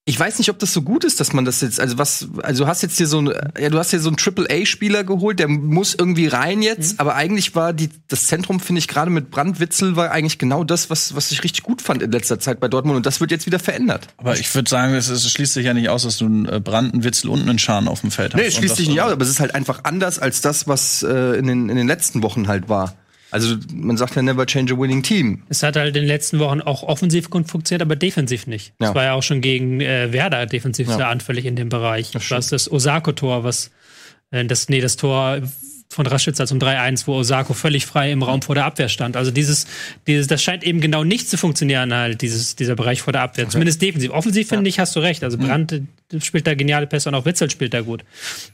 ich 0.10 0.20
weiß 0.20 0.40
nicht, 0.40 0.50
ob 0.50 0.58
das 0.58 0.74
so 0.74 0.82
gut 0.82 1.04
ist, 1.04 1.20
dass 1.20 1.34
man 1.34 1.46
das 1.46 1.62
jetzt, 1.62 1.80
also 1.80 2.00
was, 2.00 2.28
also 2.42 2.64
du 2.64 2.68
hast 2.68 2.82
jetzt 2.82 2.98
hier 2.98 3.06
so 3.06 3.22
ein, 3.22 3.32
ja, 3.60 3.70
du 3.70 3.78
hast 3.78 3.92
hier 3.92 4.00
so 4.00 4.10
einen 4.10 4.18
Triple-A-Spieler 4.18 5.04
geholt, 5.04 5.38
der 5.38 5.48
muss 5.48 5.94
irgendwie 5.94 6.26
rein 6.26 6.64
jetzt, 6.64 7.00
aber 7.00 7.14
eigentlich 7.14 7.54
war 7.54 7.74
die, 7.74 7.92
das 8.08 8.26
Zentrum, 8.26 8.60
finde 8.60 8.80
ich, 8.80 8.88
gerade 8.88 9.12
mit 9.12 9.30
Brandwitzel 9.30 9.96
war 9.96 10.10
eigentlich 10.10 10.40
genau 10.40 10.64
das, 10.64 10.90
was, 10.90 11.16
was 11.16 11.32
ich 11.32 11.44
richtig 11.44 11.62
gut 11.62 11.84
fand 11.84 12.02
in 12.02 12.12
letzter 12.12 12.40
Zeit 12.40 12.60
bei 12.60 12.68
Dortmund 12.68 12.98
und 12.98 13.06
das 13.06 13.22
wird 13.22 13.30
jetzt 13.30 13.46
wieder 13.46 13.60
verändert. 13.60 14.08
Aber 14.18 14.36
ich 14.36 14.54
würde 14.56 14.68
sagen, 14.68 14.96
es, 14.96 15.10
es 15.10 15.32
schließt 15.32 15.54
sich 15.54 15.66
ja 15.68 15.76
nicht 15.76 15.90
aus, 15.90 16.02
dass 16.02 16.18
du 16.18 16.26
einen 16.26 16.48
äh, 16.48 16.60
Brand, 16.60 16.92
einen 16.94 17.04
Witzel 17.04 17.30
und 17.30 17.48
einen 17.48 17.60
Scharen 17.60 17.88
auf 17.88 18.02
dem 18.02 18.10
Feld 18.10 18.34
hast. 18.34 18.42
Nee, 18.42 18.48
es 18.48 18.56
schließt 18.56 18.78
sich 18.78 18.90
nicht 18.90 19.02
aus, 19.02 19.12
aber 19.12 19.22
es 19.22 19.30
ist 19.30 19.40
halt 19.40 19.54
einfach 19.54 19.84
anders 19.84 20.18
als 20.18 20.42
das, 20.42 20.68
was 20.68 21.04
äh, 21.04 21.38
in, 21.38 21.46
den, 21.46 21.70
in 21.70 21.76
den 21.76 21.88
letzten 21.88 22.24
Wochen 22.24 22.48
halt 22.48 22.68
war. 22.68 22.96
Also 23.32 23.56
man 23.74 23.96
sagt 23.98 24.16
ja 24.16 24.22
never 24.22 24.46
change 24.46 24.74
a 24.74 24.78
winning 24.78 25.04
team. 25.04 25.44
es 25.50 25.62
hat 25.62 25.76
halt 25.76 25.90
in 25.96 26.02
den 26.02 26.06
letzten 26.08 26.40
Wochen 26.40 26.62
auch 26.62 26.84
offensiv 26.84 27.30
gut 27.30 27.48
funktioniert, 27.48 27.82
aber 27.84 27.96
defensiv 27.96 28.48
nicht. 28.48 28.74
Ja. 28.82 28.90
Es 28.90 28.96
war 28.96 29.04
ja 29.04 29.14
auch 29.14 29.24
schon 29.24 29.42
gegen 29.42 29.82
äh, 29.82 30.12
Werder 30.12 30.46
defensiv 30.46 30.88
Ja. 30.88 30.96
sehr 30.98 31.08
anfällig 31.10 31.46
in 31.46 31.56
dem 31.56 31.70
Bereich. 31.70 32.12
Das 32.12 32.28
Das, 32.28 32.48
das 32.50 32.72
Osako-Tor, 32.72 33.44
was 33.44 33.72
äh, 34.32 34.46
das, 34.46 34.70
nee, 34.70 34.82
das 34.82 34.96
Tor 34.98 35.42
von 35.92 36.06
Raschitzer 36.06 36.46
zum 36.46 36.60
3-1, 36.60 37.08
wo 37.08 37.16
Osako 37.16 37.54
völlig 37.54 37.88
frei 37.88 38.12
im 38.12 38.22
Raum 38.22 38.44
vor 38.44 38.54
der 38.54 38.66
Abwehr 38.66 38.90
stand. 38.90 39.18
Also 39.18 39.32
dieses, 39.32 39.66
dieses, 40.06 40.28
das 40.28 40.44
scheint 40.44 40.64
eben 40.64 40.82
genau 40.82 41.04
nicht 41.04 41.28
zu 41.28 41.36
funktionieren, 41.36 41.92
halt, 41.92 42.22
dieses, 42.22 42.56
dieser 42.56 42.76
Bereich 42.76 43.02
vor 43.02 43.12
der 43.12 43.24
Abwehr. 43.24 43.46
Okay. 43.46 43.54
Zumindest 43.54 43.82
defensiv. 43.82 44.12
Offensiv 44.12 44.50
finde 44.50 44.70
ich, 44.70 44.80
hast 44.80 44.96
du 44.96 45.00
recht. 45.00 45.24
Also 45.24 45.40
Brandt 45.40 45.72
mhm. 45.72 46.22
spielt 46.22 46.46
da 46.46 46.54
geniale 46.54 46.86
Pässe 46.86 47.10
und 47.10 47.16
auch 47.16 47.26
Witzel 47.26 47.50
spielt 47.50 47.74
da 47.74 47.82
gut. 47.82 48.06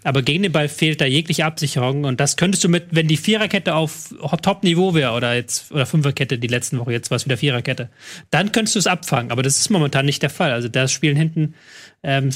Aber 0.06 0.22
gegen 0.22 0.44
den 0.44 0.54
Ball 0.54 0.70
fehlt 0.70 1.02
da 1.02 1.06
jegliche 1.06 1.44
Absicherung 1.44 2.06
und 2.06 2.22
das 2.22 2.38
könntest 2.38 2.64
du 2.64 2.70
mit, 2.70 2.86
wenn 2.92 3.10
die 3.10 3.18
Viererkette 3.18 3.76
auf 3.76 4.16
Top-Niveau 4.42 4.94
wäre 4.94 5.12
oder 5.12 5.36
jetzt, 5.36 5.74
oder 5.74 5.86
Fünferkette 5.86 6.38
die 6.38 6.48
letzten 6.48 6.80
Woche, 6.80 6.94
jetzt 6.94 7.12
war 7.12 7.18
es 7.18 7.26
wieder 7.26 7.36
Viererkette, 7.36 7.90
dann 8.32 8.54
könntest 8.54 8.76
du 8.76 8.80
es 8.80 8.88
abfangen. 8.88 9.32
Aber 9.32 9.44
das 9.44 9.60
ist 9.60 9.70
momentan 9.70 10.06
nicht 10.06 10.24
der 10.24 10.30
Fall. 10.30 10.54
Also 10.54 10.70
das 10.70 10.94
spielen 10.94 11.18
hinten 11.18 11.54
ähm, 12.02 12.30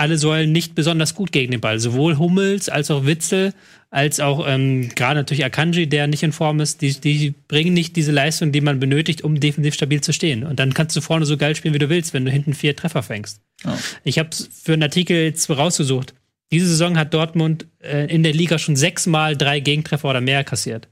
alle 0.00 0.16
Säulen 0.18 0.50
nicht 0.50 0.74
besonders 0.74 1.14
gut 1.14 1.30
gegen 1.30 1.52
den 1.52 1.60
Ball. 1.60 1.78
Sowohl 1.78 2.16
Hummels 2.16 2.68
als 2.68 2.90
auch 2.90 3.04
Witzel, 3.04 3.52
als 3.90 4.18
auch 4.18 4.46
ähm, 4.48 4.88
gerade 4.94 5.20
natürlich 5.20 5.44
Akanji, 5.44 5.88
der 5.88 6.06
nicht 6.06 6.22
in 6.22 6.32
Form 6.32 6.60
ist, 6.60 6.80
die, 6.80 6.98
die 6.98 7.34
bringen 7.48 7.74
nicht 7.74 7.96
diese 7.96 8.10
Leistung, 8.10 8.50
die 8.50 8.62
man 8.62 8.80
benötigt, 8.80 9.22
um 9.22 9.38
defensiv 9.38 9.74
stabil 9.74 10.00
zu 10.00 10.12
stehen. 10.12 10.44
Und 10.44 10.58
dann 10.58 10.72
kannst 10.72 10.96
du 10.96 11.02
vorne 11.02 11.26
so 11.26 11.36
geil 11.36 11.54
spielen, 11.54 11.74
wie 11.74 11.78
du 11.78 11.90
willst, 11.90 12.14
wenn 12.14 12.24
du 12.24 12.30
hinten 12.30 12.54
vier 12.54 12.74
Treffer 12.74 13.02
fängst. 13.02 13.42
Oh. 13.66 13.70
Ich 14.02 14.18
habe 14.18 14.30
für 14.50 14.72
einen 14.72 14.84
Artikel 14.84 15.16
jetzt 15.18 15.50
rausgesucht. 15.50 16.14
Diese 16.50 16.66
Saison 16.66 16.98
hat 16.98 17.12
Dortmund 17.12 17.66
äh, 17.80 18.06
in 18.06 18.22
der 18.22 18.32
Liga 18.32 18.58
schon 18.58 18.76
sechsmal 18.76 19.36
drei 19.36 19.60
Gegentreffer 19.60 20.08
oder 20.08 20.22
mehr 20.22 20.44
kassiert. 20.44 20.88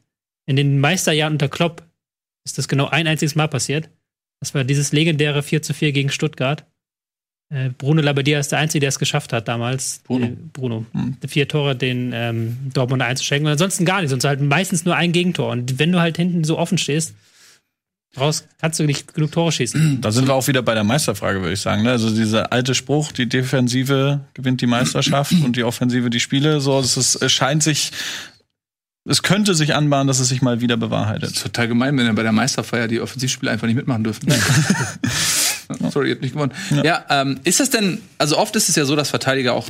In 0.47 0.57
den 0.57 0.81
Meisterjahren 0.81 1.35
unter 1.35 1.49
Klopp 1.49 1.83
ist 2.45 2.59
das 2.59 2.69
genau 2.69 2.89
ein 2.89 3.07
einziges 3.07 3.35
Mal 3.35 3.49
passiert. 3.49 3.89
Das 4.41 4.55
war 4.55 4.65
dieses 4.65 4.93
legendäre 4.93 5.43
4 5.43 5.63
zu 5.63 5.73
4 5.73 5.93
gegen 5.93 6.11
Stuttgart. 6.11 6.67
Äh, 7.51 7.71
Bruno 7.71 8.03
Labbadia 8.03 8.39
ist 8.39 8.53
der 8.53 8.59
Einzige, 8.59 8.81
der 8.81 8.89
es 8.91 8.99
geschafft 8.99 9.33
hat 9.33 9.49
damals. 9.49 10.01
Bruno. 10.05 10.27
Äh, 10.27 10.37
Bruno. 10.53 10.85
Mhm. 10.93 11.17
Vier 11.27 11.49
Tore 11.49 11.75
den 11.75 12.13
ähm, 12.15 12.59
Dortmund 12.75 13.03
einzuschenken. 13.03 13.47
Und 13.47 13.53
ansonsten 13.53 13.85
gar 13.85 14.01
nicht. 14.01 14.11
Sonst 14.11 14.25
halt 14.25 14.41
meistens 14.41 14.85
nur 14.85 14.97
ein 14.97 15.13
Gegentor. 15.13 15.51
Und 15.51 15.79
wenn 15.79 15.91
du 15.93 16.01
halt 16.01 16.17
hinten 16.17 16.45
so 16.45 16.59
offen 16.59 16.77
stehst, 16.77 17.15
raus 18.19 18.47
kannst 18.61 18.81
du 18.81 18.85
nicht 18.85 19.15
genug 19.15 19.33
Tore 19.33 19.53
schießen. 19.53 19.99
Da 20.03 20.13
sind 20.13 20.29
wir 20.29 20.35
auch 20.35 20.47
wieder 20.47 20.63
bei 20.63 20.75
der 20.75 20.85
Meisterfrage, 20.85 21.41
würde 21.41 21.55
ich 21.55 21.61
sagen. 21.61 21.85
Ne? 21.85 21.91
Also 21.91 22.15
dieser 22.15 22.53
alte 22.53 22.75
Spruch, 22.75 23.13
die 23.13 23.29
Defensive 23.29 24.21
gewinnt 24.35 24.61
die 24.61 24.67
Meisterschaft 24.67 25.33
und 25.45 25.57
die 25.57 25.65
Offensive 25.65 26.11
die 26.11 26.21
Spiele. 26.21 26.61
So, 26.61 26.79
es, 26.79 26.99
ist, 26.99 27.17
es 27.17 27.33
scheint 27.33 27.63
sich 27.63 27.93
es 29.11 29.23
könnte 29.23 29.55
sich 29.55 29.75
anbahnen, 29.75 30.07
dass 30.07 30.21
es 30.21 30.29
sich 30.29 30.43
mal 30.43 30.61
wieder 30.61 30.77
bewahrheitet. 30.77 31.23
Das 31.23 31.33
ist 31.33 31.43
total 31.43 31.67
gemein, 31.69 31.97
wenn 31.97 32.05
wir 32.05 32.13
bei 32.13 32.23
der 32.23 32.33
Meisterfeier 32.33 32.89
die 32.89 33.01
Offensivspieler 33.01 33.51
einfach 33.53 33.67
nicht 33.67 33.77
mitmachen 33.77 34.05
dürfen. 34.05 34.29
Sorry, 35.91 36.09
ihr 36.09 36.15
habt 36.15 36.23
nicht 36.23 36.35
gewonnen. 36.35 36.53
Ja, 36.71 36.85
ja 36.85 37.05
ähm, 37.11 37.41
ist 37.45 37.61
das 37.61 37.71
denn, 37.71 38.01
also 38.19 38.39
oft 38.39 38.57
ist 38.57 38.69
es 38.69 38.77
ja 38.77 38.85
so, 38.85 38.97
dass 38.97 39.11
Verteidiger 39.11 39.55
auch, 39.55 39.69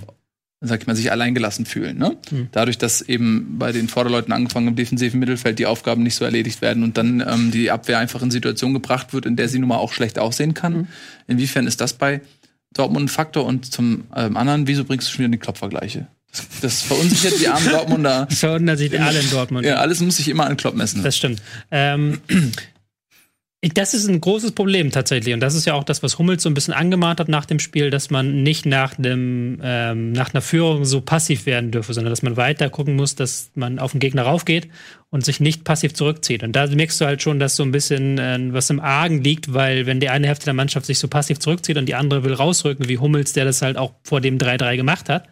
sag 0.60 0.80
ich 0.80 0.86
mal, 0.86 0.96
sich 0.96 1.10
alleingelassen 1.10 1.66
fühlen. 1.66 1.98
Ne? 1.98 2.16
Mhm. 2.30 2.48
Dadurch, 2.52 2.78
dass 2.78 3.02
eben 3.02 3.58
bei 3.58 3.72
den 3.72 3.88
Vorderleuten 3.88 4.32
angefangen 4.32 4.68
im 4.68 4.76
defensiven 4.76 5.20
Mittelfeld 5.20 5.58
die 5.58 5.66
Aufgaben 5.66 6.02
nicht 6.02 6.14
so 6.14 6.24
erledigt 6.24 6.62
werden 6.62 6.82
und 6.82 6.96
dann 6.96 7.20
ähm, 7.26 7.50
die 7.50 7.70
Abwehr 7.70 7.98
einfach 7.98 8.22
in 8.22 8.30
Situationen 8.30 8.74
gebracht 8.74 9.12
wird, 9.12 9.26
in 9.26 9.36
der 9.36 9.48
sie 9.48 9.58
nun 9.58 9.68
mal 9.68 9.76
auch 9.76 9.92
schlecht 9.92 10.18
aussehen 10.18 10.54
kann. 10.54 10.72
Mhm. 10.72 10.88
Inwiefern 11.26 11.66
ist 11.66 11.80
das 11.80 11.94
bei 11.94 12.20
Dortmund 12.72 13.06
ein 13.06 13.08
Faktor? 13.08 13.44
Und 13.44 13.72
zum 13.72 14.04
ähm, 14.14 14.36
anderen, 14.36 14.66
wieso 14.66 14.84
bringst 14.84 15.08
du 15.08 15.12
schon 15.12 15.20
wieder 15.20 15.32
die 15.32 15.38
Klopfvergleiche? 15.38 16.06
Das 16.60 16.82
verunsichert 16.82 17.40
die 17.40 17.48
armen 17.48 17.68
Dortmunder. 17.70 18.26
Das 18.28 18.40
verunsichert 18.40 18.78
sich 18.78 19.00
alle 19.00 19.20
in 19.20 19.30
Dortmund. 19.30 19.66
Ja, 19.66 19.76
alles 19.76 20.00
muss 20.00 20.16
sich 20.16 20.28
immer 20.28 20.46
an 20.46 20.56
Klopp 20.56 20.74
messen. 20.74 21.02
Das 21.02 21.16
stimmt. 21.16 21.42
Ähm, 21.70 22.20
das 23.60 23.92
ist 23.92 24.08
ein 24.08 24.20
großes 24.20 24.52
Problem 24.52 24.92
tatsächlich. 24.92 25.34
Und 25.34 25.40
das 25.40 25.56
ist 25.56 25.66
ja 25.66 25.74
auch 25.74 25.82
das, 25.82 26.02
was 26.04 26.16
Hummels 26.18 26.44
so 26.44 26.48
ein 26.48 26.54
bisschen 26.54 26.74
angemahnt 26.74 27.18
hat 27.18 27.28
nach 27.28 27.44
dem 27.44 27.58
Spiel, 27.58 27.90
dass 27.90 28.08
man 28.08 28.44
nicht 28.44 28.66
nach, 28.66 28.94
dem, 28.94 29.58
ähm, 29.62 30.12
nach 30.12 30.32
einer 30.32 30.42
Führung 30.42 30.84
so 30.84 31.00
passiv 31.00 31.44
werden 31.44 31.72
dürfe, 31.72 31.92
sondern 31.92 32.12
dass 32.12 32.22
man 32.22 32.36
weiter 32.36 32.70
gucken 32.70 32.94
muss, 32.94 33.16
dass 33.16 33.50
man 33.56 33.80
auf 33.80 33.90
den 33.90 34.00
Gegner 34.00 34.22
raufgeht 34.22 34.68
und 35.10 35.24
sich 35.24 35.40
nicht 35.40 35.64
passiv 35.64 35.92
zurückzieht. 35.94 36.44
Und 36.44 36.54
da 36.54 36.68
merkst 36.68 37.00
du 37.00 37.06
halt 37.06 37.20
schon, 37.20 37.40
dass 37.40 37.56
so 37.56 37.64
ein 37.64 37.72
bisschen 37.72 38.18
äh, 38.18 38.38
was 38.52 38.70
im 38.70 38.78
Argen 38.78 39.24
liegt, 39.24 39.52
weil 39.52 39.86
wenn 39.86 39.98
die 39.98 40.08
eine 40.08 40.28
Hälfte 40.28 40.44
der 40.44 40.54
Mannschaft 40.54 40.86
sich 40.86 41.00
so 41.00 41.08
passiv 41.08 41.40
zurückzieht 41.40 41.78
und 41.78 41.86
die 41.86 41.96
andere 41.96 42.22
will 42.22 42.34
rausrücken, 42.34 42.88
wie 42.88 42.98
Hummels, 42.98 43.32
der 43.32 43.44
das 43.44 43.60
halt 43.60 43.76
auch 43.76 43.94
vor 44.04 44.20
dem 44.20 44.38
3-3 44.38 44.76
gemacht 44.76 45.08
hat, 45.08 45.28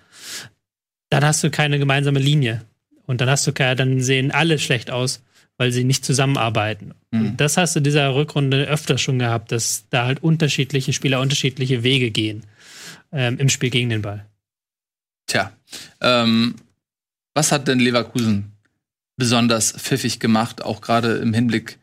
dann 1.11 1.25
hast 1.25 1.45
du 1.45 1.51
keine 1.51 1.79
gemeinsame 1.79 2.19
Linie. 2.19 2.63
Und 3.07 3.21
dann 3.21 3.31
hast 3.31 3.47
du 3.47 3.53
keine, 3.53 3.77
dann 3.77 4.01
sehen 4.01 4.33
alle 4.33 4.59
schlecht 4.59 4.91
aus 4.91 5.23
weil 5.59 5.73
sie 5.73 5.85
nicht 5.85 6.05
zusammenarbeiten. 6.05 6.95
Mhm. 7.11 7.21
Und 7.21 7.41
das 7.41 7.57
hast 7.57 7.75
du 7.75 7.81
in 7.81 7.85
dieser 7.85 8.15
Rückrunde 8.15 8.67
öfter 8.67 8.99
schon 8.99 9.19
gehabt, 9.19 9.53
dass 9.53 9.85
da 9.91 10.05
halt 10.05 10.23
unterschiedliche 10.23 10.93
Spieler 10.93 11.21
unterschiedliche 11.21 11.83
Wege 11.83 12.11
gehen 12.11 12.45
ähm, 13.13 13.39
im 13.39 13.49
Spiel 13.49 13.71
gegen 13.71 13.91
den 13.91 14.03
Ball. 14.03 14.27
Tja, 15.27 15.53
ähm, 16.01 16.57
was 17.35 17.53
hat 17.53 17.69
denn 17.69 17.81
Leverkusen 17.81 18.53
besonders 19.17 19.73
pfiffig 19.73 20.21
gemacht, 20.21 20.63
auch 20.63 20.81
gerade 20.81 21.17
im 21.17 21.33
Hinblick 21.33 21.79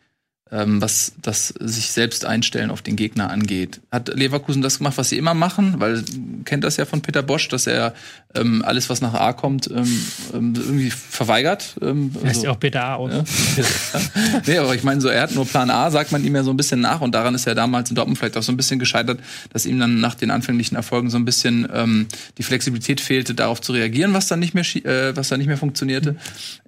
ähm, 0.53 0.81
was 0.81 1.13
das 1.21 1.47
sich 1.47 1.91
selbst 1.91 2.25
einstellen 2.25 2.69
auf 2.69 2.83
den 2.83 2.95
Gegner 2.95 3.31
angeht. 3.31 3.81
Hat 3.91 4.15
Leverkusen 4.15 4.61
das 4.61 4.77
gemacht, 4.77 4.97
was 4.97 5.09
sie 5.09 5.17
immer 5.17 5.33
machen? 5.33 5.79
Weil 5.79 6.03
kennt 6.45 6.63
das 6.63 6.77
ja 6.77 6.85
von 6.85 7.01
Peter 7.01 7.23
Bosch, 7.23 7.47
dass 7.47 7.65
er 7.65 7.95
ähm, 8.35 8.63
alles, 8.63 8.87
was 8.89 9.01
nach 9.01 9.15
A 9.15 9.33
kommt, 9.33 9.69
ähm, 9.71 10.05
ähm 10.33 10.53
irgendwie 10.55 10.91
verweigert. 10.91 11.75
Ähm, 11.81 12.11
also, 12.13 12.27
heißt 12.27 12.43
ja 12.43 12.51
auch 12.51 12.59
Peter 12.59 12.83
A, 12.83 12.97
oder? 12.97 13.25
Ja. 13.57 13.63
nee, 14.45 14.57
aber 14.59 14.75
ich 14.75 14.83
meine, 14.83 15.01
so 15.01 15.07
er 15.07 15.23
hat 15.23 15.33
nur 15.33 15.45
Plan 15.45 15.71
A, 15.71 15.89
sagt 15.89 16.11
man 16.11 16.23
ihm 16.23 16.35
ja 16.35 16.43
so 16.43 16.51
ein 16.51 16.57
bisschen 16.57 16.81
nach 16.81 17.01
und 17.01 17.15
daran 17.15 17.33
ist 17.33 17.47
er 17.47 17.55
damals 17.55 17.89
in 17.89 17.95
Dortmund 17.95 18.19
vielleicht 18.19 18.37
auch 18.37 18.43
so 18.43 18.51
ein 18.51 18.57
bisschen 18.57 18.77
gescheitert, 18.77 19.19
dass 19.51 19.65
ihm 19.65 19.79
dann 19.79 20.01
nach 20.01 20.13
den 20.13 20.29
anfänglichen 20.29 20.75
Erfolgen 20.75 21.09
so 21.09 21.17
ein 21.17 21.25
bisschen 21.25 21.67
ähm, 21.73 22.07
die 22.37 22.43
Flexibilität 22.43 23.01
fehlte, 23.01 23.33
darauf 23.33 23.59
zu 23.59 23.71
reagieren, 23.71 24.13
was 24.13 24.27
dann 24.27 24.39
nicht 24.39 24.53
mehr, 24.53 24.65
äh, 24.85 25.15
was 25.15 25.29
dann 25.29 25.39
nicht 25.39 25.47
mehr 25.47 25.57
funktionierte. 25.57 26.15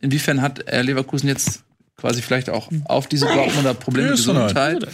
Inwiefern 0.02 0.42
hat 0.42 0.60
er 0.68 0.82
Leverkusen 0.82 1.28
jetzt 1.28 1.65
quasi 2.06 2.22
vielleicht 2.22 2.52
auch 2.52 2.70
auf 2.86 3.08
diese 3.08 3.26
Dortmunder 3.26 3.74
Probleme 3.74 4.10
Gesundheit 4.10 4.88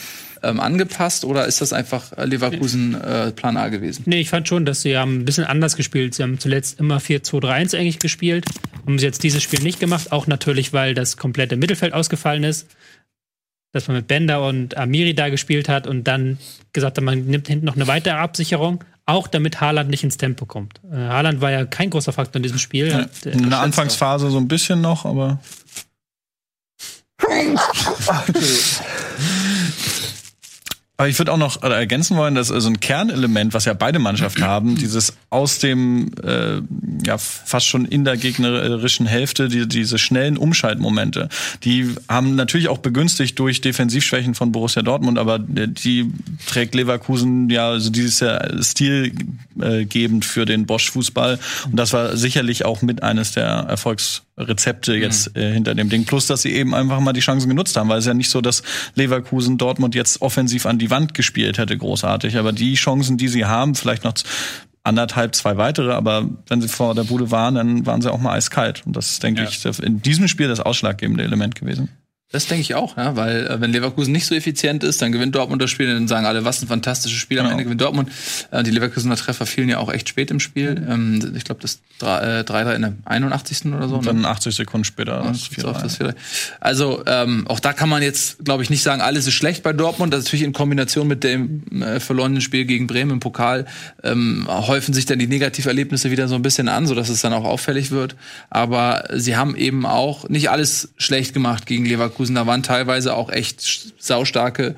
ähm, 0.43 0.61
angepasst 0.61 1.25
oder 1.25 1.45
ist 1.45 1.59
das 1.59 1.73
einfach 1.73 2.17
äh, 2.17 2.23
Leverkusen 2.23 2.95
äh, 2.95 3.31
Plan 3.31 3.57
A 3.57 3.67
gewesen? 3.67 4.03
Nee, 4.05 4.21
ich 4.21 4.29
fand 4.29 4.47
schon, 4.47 4.63
dass 4.63 4.81
sie 4.81 4.97
haben 4.97 5.19
ein 5.19 5.25
bisschen 5.25 5.43
anders 5.43 5.75
gespielt. 5.75 6.15
Sie 6.15 6.23
haben 6.23 6.39
zuletzt 6.39 6.79
immer 6.79 6.99
4-2-3-1 6.99 7.77
eigentlich 7.77 7.99
gespielt. 7.99 8.45
Haben 8.85 8.97
sie 8.97 9.05
jetzt 9.05 9.23
dieses 9.23 9.43
Spiel 9.43 9.61
nicht 9.61 9.81
gemacht, 9.81 10.13
auch 10.13 10.25
natürlich, 10.25 10.71
weil 10.71 10.93
das 10.93 11.17
komplette 11.17 11.57
Mittelfeld 11.57 11.93
ausgefallen 11.93 12.45
ist. 12.45 12.67
Dass 13.73 13.89
man 13.89 13.97
mit 13.97 14.07
Bender 14.07 14.47
und 14.47 14.77
Amiri 14.77 15.13
da 15.13 15.27
gespielt 15.27 15.67
hat 15.67 15.87
und 15.87 16.05
dann 16.05 16.37
gesagt 16.71 16.97
hat, 16.97 17.03
man 17.03 17.25
nimmt 17.25 17.49
hinten 17.49 17.65
noch 17.65 17.75
eine 17.75 17.87
weitere 17.87 18.13
Absicherung 18.13 18.85
auch 19.07 19.27
damit 19.27 19.59
Haaland 19.59 19.89
nicht 19.89 20.03
ins 20.03 20.15
Tempo 20.15 20.45
kommt. 20.45 20.79
Äh, 20.89 20.95
Haaland 20.95 21.41
war 21.41 21.51
ja 21.51 21.65
kein 21.65 21.89
großer 21.89 22.13
Faktor 22.13 22.37
in 22.37 22.43
diesem 22.43 22.59
Spiel. 22.59 22.87
Ja, 22.87 22.97
hat, 22.99 23.25
äh, 23.25 23.31
in 23.31 23.49
der 23.49 23.59
Anfangsphase 23.59 24.29
so 24.29 24.37
ein 24.37 24.47
bisschen 24.47 24.79
noch, 24.79 25.05
aber 25.05 25.39
aber 31.01 31.09
ich 31.09 31.17
würde 31.17 31.33
auch 31.33 31.37
noch 31.37 31.63
ergänzen 31.63 32.15
wollen, 32.15 32.35
dass 32.35 32.49
so 32.49 32.53
also 32.53 32.69
ein 32.69 32.79
Kernelement, 32.79 33.55
was 33.55 33.65
ja 33.65 33.73
beide 33.73 33.97
Mannschaften 33.97 34.43
haben, 34.45 34.75
dieses 34.75 35.13
aus 35.31 35.57
dem 35.57 36.11
äh, 36.23 36.61
ja 37.03 37.17
fast 37.17 37.65
schon 37.65 37.85
in 37.85 38.05
der 38.05 38.17
gegnerischen 38.17 39.07
Hälfte 39.07 39.47
die, 39.47 39.67
diese 39.67 39.97
schnellen 39.97 40.37
Umschaltmomente, 40.37 41.29
die 41.63 41.95
haben 42.07 42.35
natürlich 42.35 42.67
auch 42.67 42.77
begünstigt 42.77 43.39
durch 43.39 43.61
Defensivschwächen 43.61 44.35
von 44.35 44.51
Borussia 44.51 44.83
Dortmund, 44.83 45.17
aber 45.17 45.39
die 45.39 46.11
trägt 46.45 46.75
Leverkusen 46.75 47.49
ja 47.49 47.69
also 47.69 47.89
dieses 47.89 48.19
ja 48.19 48.39
stilgebend 48.61 50.23
für 50.23 50.45
den 50.45 50.67
Bosch 50.67 50.91
Fußball 50.91 51.39
und 51.65 51.77
das 51.77 51.93
war 51.93 52.15
sicherlich 52.15 52.63
auch 52.63 52.83
mit 52.83 53.01
eines 53.01 53.31
der 53.31 53.45
Erfolgs 53.47 54.21
Rezepte 54.37 54.95
jetzt 54.95 55.35
mhm. 55.35 55.41
äh, 55.41 55.53
hinter 55.53 55.75
dem 55.75 55.89
Ding. 55.89 56.05
Plus, 56.05 56.27
dass 56.27 56.41
sie 56.41 56.53
eben 56.53 56.73
einfach 56.73 56.99
mal 56.99 57.13
die 57.13 57.19
Chancen 57.19 57.49
genutzt 57.49 57.75
haben, 57.75 57.89
weil 57.89 57.99
es 57.99 58.05
ja 58.05 58.13
nicht 58.13 58.29
so, 58.29 58.41
dass 58.41 58.63
Leverkusen 58.95 59.57
Dortmund 59.57 59.95
jetzt 59.95 60.21
offensiv 60.21 60.65
an 60.65 60.79
die 60.79 60.89
Wand 60.89 61.13
gespielt 61.13 61.57
hätte, 61.57 61.77
großartig. 61.77 62.37
Aber 62.37 62.51
die 62.51 62.75
Chancen, 62.75 63.17
die 63.17 63.27
sie 63.27 63.45
haben, 63.45 63.75
vielleicht 63.75 64.03
noch 64.03 64.13
anderthalb, 64.83 65.35
zwei 65.35 65.57
weitere, 65.57 65.91
aber 65.91 66.27
wenn 66.47 66.61
sie 66.61 66.67
vor 66.67 66.95
der 66.95 67.03
Bude 67.03 67.29
waren, 67.29 67.55
dann 67.55 67.85
waren 67.85 68.01
sie 68.01 68.11
auch 68.11 68.19
mal 68.19 68.33
eiskalt. 68.33 68.83
Und 68.85 68.95
das 68.95 69.11
ist, 69.11 69.23
denke 69.23 69.43
ja. 69.43 69.47
ich, 69.47 69.63
in 69.79 70.01
diesem 70.01 70.27
Spiel 70.27 70.47
das 70.47 70.59
ausschlaggebende 70.59 71.23
Element 71.23 71.55
gewesen. 71.55 71.89
Das 72.31 72.47
denke 72.47 72.61
ich 72.61 72.75
auch, 72.75 72.95
ja, 72.97 73.15
weil 73.15 73.47
äh, 73.47 73.59
wenn 73.59 73.71
Leverkusen 73.71 74.11
nicht 74.13 74.25
so 74.25 74.33
effizient 74.35 74.83
ist, 74.83 75.01
dann 75.01 75.11
gewinnt 75.11 75.35
Dortmund 75.35 75.61
das 75.61 75.69
Spiel, 75.69 75.93
dann 75.93 76.07
sagen 76.07 76.25
alle, 76.25 76.45
was 76.45 76.61
ein 76.61 76.67
fantastisches 76.67 77.19
Spiel, 77.19 77.39
am 77.39 77.45
genau. 77.45 77.51
Ende 77.51 77.63
gewinnt 77.65 77.81
Dortmund. 77.81 78.09
Äh, 78.51 78.63
die 78.63 78.71
Leverkusener 78.71 79.17
Treffer 79.17 79.45
fielen 79.45 79.67
ja 79.67 79.79
auch 79.79 79.91
echt 79.91 80.07
spät 80.07 80.31
im 80.31 80.39
Spiel. 80.39 80.75
Mhm. 80.75 80.91
Ähm, 80.91 81.33
ich 81.35 81.43
glaube, 81.43 81.61
das 81.61 81.79
3-3 81.99 82.71
äh, 82.71 82.75
in 82.75 82.81
der 82.81 82.93
81. 83.05 83.65
oder 83.73 83.87
so. 83.89 83.95
Und 83.95 84.05
dann 84.05 84.23
80 84.23 84.55
Sekunden 84.55 84.85
später. 84.85 85.23
Das 85.27 85.47
4 85.47 85.63
das 85.63 85.97
4 85.97 86.15
also 86.59 87.03
ähm, 87.05 87.47
auch 87.47 87.59
da 87.59 87.73
kann 87.73 87.89
man 87.89 88.01
jetzt, 88.01 88.43
glaube 88.45 88.63
ich, 88.63 88.69
nicht 88.69 88.81
sagen, 88.81 89.01
alles 89.01 89.27
ist 89.27 89.33
schlecht 89.33 89.61
bei 89.61 89.73
Dortmund. 89.73 90.13
Das 90.13 90.19
ist 90.19 90.25
natürlich 90.25 90.45
in 90.45 90.53
Kombination 90.53 91.07
mit 91.07 91.23
dem 91.23 91.63
äh, 91.81 91.99
verlorenen 91.99 92.41
Spiel 92.41 92.65
gegen 92.65 92.87
Bremen 92.87 93.11
im 93.11 93.19
Pokal 93.19 93.65
ähm, 94.03 94.47
häufen 94.47 94.93
sich 94.93 95.05
dann 95.05 95.19
die 95.19 95.27
Negativerlebnisse 95.27 96.11
wieder 96.11 96.27
so 96.27 96.35
ein 96.35 96.41
bisschen 96.41 96.69
an, 96.69 96.87
sodass 96.87 97.09
es 97.09 97.21
dann 97.21 97.33
auch 97.33 97.43
auffällig 97.43 97.91
wird. 97.91 98.15
Aber 98.49 99.03
sie 99.13 99.35
haben 99.35 99.55
eben 99.55 99.85
auch 99.85 100.29
nicht 100.29 100.49
alles 100.49 100.93
schlecht 100.97 101.33
gemacht 101.33 101.65
gegen 101.65 101.85
Leverkusen. 101.85 102.20
Da 102.29 102.45
waren 102.47 102.63
teilweise 102.63 103.15
auch 103.15 103.29
echt 103.29 103.61
saustarke 103.99 104.75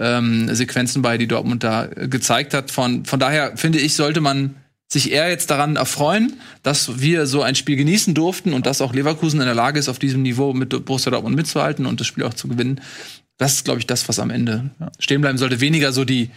ähm, 0.00 0.54
Sequenzen 0.54 1.02
bei, 1.02 1.18
die 1.18 1.28
Dortmund 1.28 1.64
da 1.64 1.86
gezeigt 1.86 2.54
hat. 2.54 2.70
Von, 2.70 3.04
von 3.04 3.20
daher 3.20 3.56
finde 3.56 3.78
ich, 3.78 3.94
sollte 3.94 4.20
man 4.20 4.56
sich 4.88 5.10
eher 5.10 5.28
jetzt 5.28 5.50
daran 5.50 5.76
erfreuen, 5.76 6.34
dass 6.62 7.00
wir 7.00 7.26
so 7.26 7.42
ein 7.42 7.54
Spiel 7.54 7.76
genießen 7.76 8.14
durften 8.14 8.52
und 8.52 8.66
dass 8.66 8.80
auch 8.80 8.92
Leverkusen 8.92 9.40
in 9.40 9.46
der 9.46 9.54
Lage 9.54 9.78
ist, 9.78 9.88
auf 9.88 9.98
diesem 9.98 10.22
Niveau 10.22 10.52
mit 10.52 10.70
Borussia 10.84 11.10
Dortmund 11.10 11.36
mitzuhalten 11.36 11.86
und 11.86 12.00
das 12.00 12.06
Spiel 12.06 12.24
auch 12.24 12.34
zu 12.34 12.48
gewinnen. 12.48 12.80
Das 13.36 13.54
ist, 13.54 13.64
glaube 13.64 13.80
ich, 13.80 13.86
das, 13.86 14.08
was 14.08 14.18
am 14.18 14.30
Ende 14.30 14.70
stehen 14.98 15.20
bleiben 15.20 15.38
sollte. 15.38 15.60
Weniger 15.60 15.92
so 15.92 16.04
die 16.04 16.30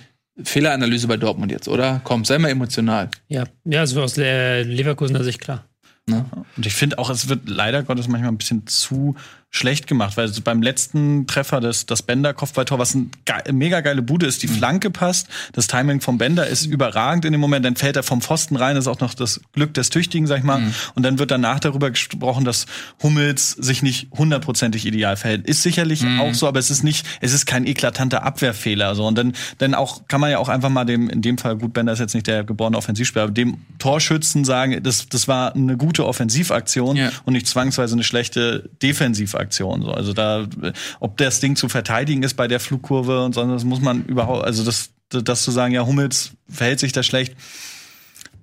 Fehleranalyse 0.43 1.07
bei 1.07 1.17
Dortmund 1.17 1.51
jetzt, 1.51 1.67
oder? 1.67 2.01
Komm, 2.03 2.25
sei 2.25 2.37
mal 2.37 2.49
emotional. 2.49 3.09
Ja, 3.27 3.45
ja, 3.65 3.85
so 3.85 4.01
aus 4.01 4.17
äh, 4.17 4.63
Leverkusener 4.63 5.23
Sicht 5.23 5.41
klar. 5.41 5.65
Ne? 6.07 6.25
Und 6.55 6.65
ich 6.65 6.73
finde 6.73 6.99
auch, 6.99 7.09
es 7.09 7.27
wird 7.27 7.49
leider 7.49 7.83
Gottes 7.83 8.07
manchmal 8.07 8.31
ein 8.31 8.37
bisschen 8.37 8.65
zu 8.65 9.15
schlecht 9.49 9.87
gemacht, 9.87 10.17
weil 10.17 10.27
so 10.27 10.41
beim 10.41 10.61
letzten 10.61 11.25
Treffer 11.25 11.61
das, 11.61 11.85
das 11.85 12.01
Bender 12.03 12.33
Kopfballtor, 12.33 12.79
was 12.79 12.93
ein 12.93 13.11
ge 13.25 13.53
mega 13.53 13.79
geile 13.79 14.01
Bude 14.01 14.25
ist, 14.25 14.43
die 14.43 14.47
Flanke 14.47 14.91
passt, 14.91 15.27
das 15.53 15.67
Timing 15.67 16.01
vom 16.01 16.17
Bender 16.17 16.45
ist 16.47 16.65
überragend 16.65 17.23
in 17.25 17.31
dem 17.31 17.39
Moment, 17.41 17.65
dann 17.65 17.75
fällt 17.77 17.95
er 17.95 18.03
vom 18.03 18.21
Pfosten 18.21 18.57
rein, 18.57 18.75
das 18.75 18.83
ist 18.83 18.87
auch 18.89 18.99
noch 18.99 19.13
das 19.13 19.39
Glück 19.53 19.73
des 19.73 19.89
Tüchtigen, 19.89 20.27
sag 20.27 20.39
ich 20.39 20.43
mal, 20.43 20.61
und 20.95 21.03
dann 21.03 21.17
wird 21.17 21.31
danach 21.31 21.59
darüber 21.59 21.89
gesprochen, 21.89 22.43
dass 22.43 22.65
Hummels 23.01 23.51
sich 23.51 23.81
nicht 23.81 24.09
hundertprozentig 24.11 24.85
ideal 24.85 25.15
verhält. 25.15 25.47
Ist 25.47 25.63
sicherlich 25.63 26.03
auch 26.19 26.33
so, 26.33 26.47
aber 26.47 26.59
es 26.59 26.69
ist 26.69 26.83
nicht, 26.83 27.05
es 27.21 27.33
ist 27.33 27.45
kein 27.45 27.65
eklatanter 27.65 28.23
Abwehrfehler, 28.23 28.95
so, 28.95 29.07
und 29.07 29.17
dann, 29.17 29.33
dann 29.59 29.73
auch, 29.73 30.07
kann 30.09 30.19
man 30.19 30.29
ja 30.29 30.39
auch 30.39 30.49
einfach 30.49 30.69
mal 30.69 30.85
dem, 30.85 31.09
in 31.09 31.21
dem 31.21 31.37
Fall, 31.37 31.55
gut, 31.57 31.73
Bender 31.73 31.93
ist 31.93 31.99
jetzt 31.99 32.13
nicht 32.13 32.27
der 32.27 32.43
geborene 32.43 32.77
Offensivspieler, 32.77 33.23
aber 33.23 33.33
dem 33.33 33.57
Torschützen 33.79 34.43
sagen, 34.43 34.83
das, 34.83 35.07
das 35.07 35.27
war 35.29 35.55
eine 35.55 35.77
gute 35.77 36.05
Offensivaktion 36.05 36.97
Ja. 36.97 37.11
und 37.25 37.33
nicht 37.33 37.47
zwangsweise 37.47 37.93
eine 37.95 38.03
schlechte 38.03 38.69
Defensivaktion. 38.83 39.36
So. 39.81 39.91
Also 39.91 40.13
da, 40.13 40.47
ob 40.99 41.17
das 41.17 41.39
Ding 41.39 41.55
zu 41.55 41.69
verteidigen 41.69 42.23
ist 42.23 42.35
bei 42.35 42.47
der 42.47 42.59
Flugkurve 42.59 43.23
und 43.23 43.35
so, 43.35 43.45
das 43.45 43.63
muss 43.63 43.81
man 43.81 44.05
überhaupt, 44.05 44.45
also 44.45 44.63
das, 44.63 44.89
das 45.09 45.43
zu 45.43 45.51
sagen, 45.51 45.73
ja, 45.73 45.85
Hummels 45.85 46.31
verhält 46.49 46.79
sich 46.79 46.91
da 46.91 47.03
schlecht, 47.03 47.35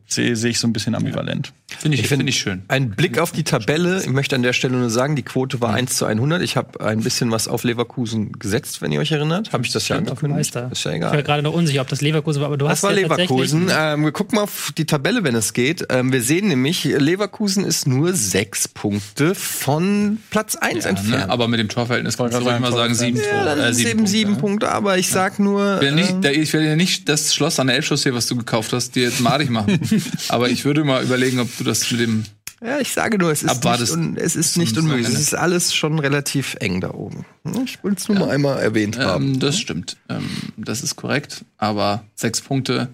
sehe 0.07 0.37
sehe 0.37 0.51
ich 0.51 0.59
so 0.59 0.67
ein 0.67 0.73
bisschen 0.73 0.95
ambivalent. 0.95 1.53
Finde 1.67 1.97
ich, 1.99 2.07
finde 2.07 2.27
ich 2.29 2.37
schön. 2.39 2.63
Ein 2.69 2.91
Blick 2.91 3.19
auf 3.19 3.33
die 3.33 3.43
Tabelle. 3.43 4.01
Ich 4.03 4.09
möchte 4.11 4.37
an 4.37 4.43
der 4.43 4.53
Stelle 4.53 4.77
nur 4.77 4.91
sagen, 4.91 5.17
die 5.17 5.23
Quote 5.23 5.61
war 5.63 5.73
1 5.73 5.97
zu 5.97 6.05
100. 6.05 6.43
Ich 6.43 6.57
habe 6.59 6.79
ein 6.85 7.01
bisschen 7.01 7.31
was 7.31 7.49
auf 7.49 7.65
Leverkusen 7.65 8.33
gesetzt, 8.39 8.83
wenn 8.83 8.93
ihr 8.93 9.01
euch 9.01 9.13
erinnert. 9.13 9.53
Habe 9.53 9.65
ich 9.65 9.73
das 9.73 9.89
ja 9.89 9.97
angekündigt? 9.97 10.55
Meister. 10.55 10.69
Ist 10.71 10.85
ja 10.85 10.93
Ich 10.93 11.01
war 11.01 11.13
egal. 11.13 11.23
gerade 11.23 11.43
noch 11.43 11.55
unsicher, 11.55 11.81
ob 11.81 11.89
das 11.89 12.03
Leverkusen 12.03 12.41
war, 12.41 12.49
aber 12.49 12.59
du 12.59 12.67
Das 12.67 12.73
hast 12.75 12.83
war 12.85 12.91
ja 12.93 13.01
Leverkusen. 13.09 13.71
Ähm, 13.75 14.05
wir 14.05 14.13
gucken 14.13 14.37
mal 14.37 14.43
auf 14.43 14.73
die 14.77 14.85
Tabelle, 14.85 15.25
wenn 15.25 15.35
es 15.35 15.53
geht. 15.55 15.87
Ähm, 15.89 16.13
wir 16.13 16.23
sehen 16.23 16.49
nämlich, 16.49 16.85
Leverkusen 16.85 17.65
ist 17.65 17.89
nur 17.89 18.13
sechs 18.13 18.69
Punkte 18.69 19.35
von 19.35 20.19
Platz 20.31 20.57
1 20.57 20.85
Ja, 20.85 20.91
entfernt. 20.91 21.27
ne? 21.27 21.31
Aber 21.31 21.49
mit 21.49 21.61
dem 21.61 21.69
Torverhältnis 21.71 22.17
kannst 22.19 22.35
du 22.39 22.43
ruhig 22.43 22.61
mal 22.61 22.73
sagen, 22.73 22.95
sieben, 22.95 23.19
ja, 23.19 23.45
dann 23.45 23.59
äh, 23.59 23.73
sind 23.73 23.85
es 23.87 23.91
eben 23.91 23.99
Punkte, 24.01 24.13
sieben 24.13 24.33
ne? 24.33 24.39
Punkte, 24.39 24.71
aber 24.71 24.99
ich 24.99 25.09
sag 25.09 25.39
nur. 25.39 25.77
Ich 25.77 25.81
will, 25.81 25.89
ähm, 25.89 25.95
nicht, 25.95 26.25
der- 26.25 26.37
ich 26.37 26.53
will 26.53 26.63
ja 26.63 26.77
nicht 26.77 27.09
das 27.09 27.35
Schloss 27.35 27.59
an 27.59 27.69
der 27.69 27.77
Elbchaussee, 27.77 28.13
was 28.13 28.27
du 28.27 28.37
gekauft 28.37 28.73
hast, 28.75 28.95
dir 28.95 29.05
jetzt 29.05 29.21
madig 29.21 29.49
machen. 29.51 29.81
Aber 30.29 30.51
ich 30.51 30.65
würde 30.65 30.85
mal 30.85 31.03
überlegen, 31.03 31.41
ob 31.41 31.49
du 31.57 31.64
das 31.65 31.91
mit 31.91 32.01
dem. 32.01 32.25
Ja, 32.63 32.79
ich 32.79 32.93
sage 32.93 33.19
nur, 33.19 33.31
es 33.31 33.43
ist 33.43 33.51
Abwartest 33.51 33.97
nicht, 33.97 34.19
es 34.19 34.37
ist 34.37 34.57
nicht 34.57 34.79
unmöglich. 34.79 35.07
Es 35.09 35.15
ist 35.21 35.35
alles 35.35 35.75
schon 35.75 35.99
relativ 35.99 36.57
eng 36.61 36.81
da 36.81 36.93
oben. 36.95 37.27
Ich 37.65 37.83
will 37.85 37.93
es 37.95 38.09
nur 38.09 38.19
mal 38.19 38.31
einmal 38.31 38.59
erwähnt 38.63 38.99
haben. 38.99 39.35
Ähm, 39.35 39.41
das 39.41 39.59
stimmt. 39.59 39.97
Ähm, 40.09 40.29
das 40.57 40.83
ist 40.83 40.97
korrekt. 40.97 41.45
Aber 41.59 42.05
sechs 42.15 42.41
Punkte 42.41 42.89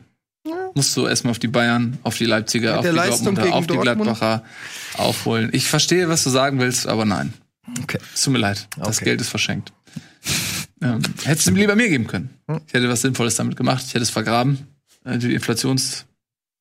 musst 0.75 0.97
du 0.97 1.07
erstmal 1.07 1.33
auf 1.33 1.39
die 1.39 1.47
Bayern, 1.49 1.99
auf 2.03 2.17
die 2.17 2.25
Leipziger, 2.25 2.79
auf 2.81 2.85
die 2.87 2.91
Leistung 2.91 3.35
Dortmunder, 3.37 3.55
auf 3.57 3.67
die 3.67 3.75
Dortmund? 3.75 4.03
Gladbacher 4.03 4.43
aufholen. 4.97 5.51
Ich 5.53 5.69
verstehe, 5.69 6.09
was 6.09 6.25
du 6.25 6.31
sagen 6.31 6.59
willst, 6.59 6.87
aber 6.89 7.05
nein. 7.05 7.33
Okay. 7.83 7.99
Es 8.15 8.23
tut 8.23 8.33
mir 8.33 8.39
leid. 8.41 8.67
Das 8.77 8.97
Okay. 8.97 9.05
Geld 9.05 9.21
ist 9.21 9.29
verschenkt. 9.29 9.73
ähm, 10.83 11.01
hättest 11.25 11.47
du 11.49 11.53
lieber 11.53 11.77
mir 11.77 11.89
geben 11.89 12.07
können. 12.09 12.31
Hm. 12.49 12.61
Ich 12.67 12.73
hätte 12.73 12.89
was 12.89 13.03
Sinnvolles 13.03 13.37
damit 13.37 13.57
gemacht. 13.57 13.85
Ich 13.87 13.95
hätte 13.95 14.03
es 14.03 14.11
vergraben. 14.11 14.67
Äh, 15.05 15.19
Die 15.19 15.35
Inflations. 15.35 16.07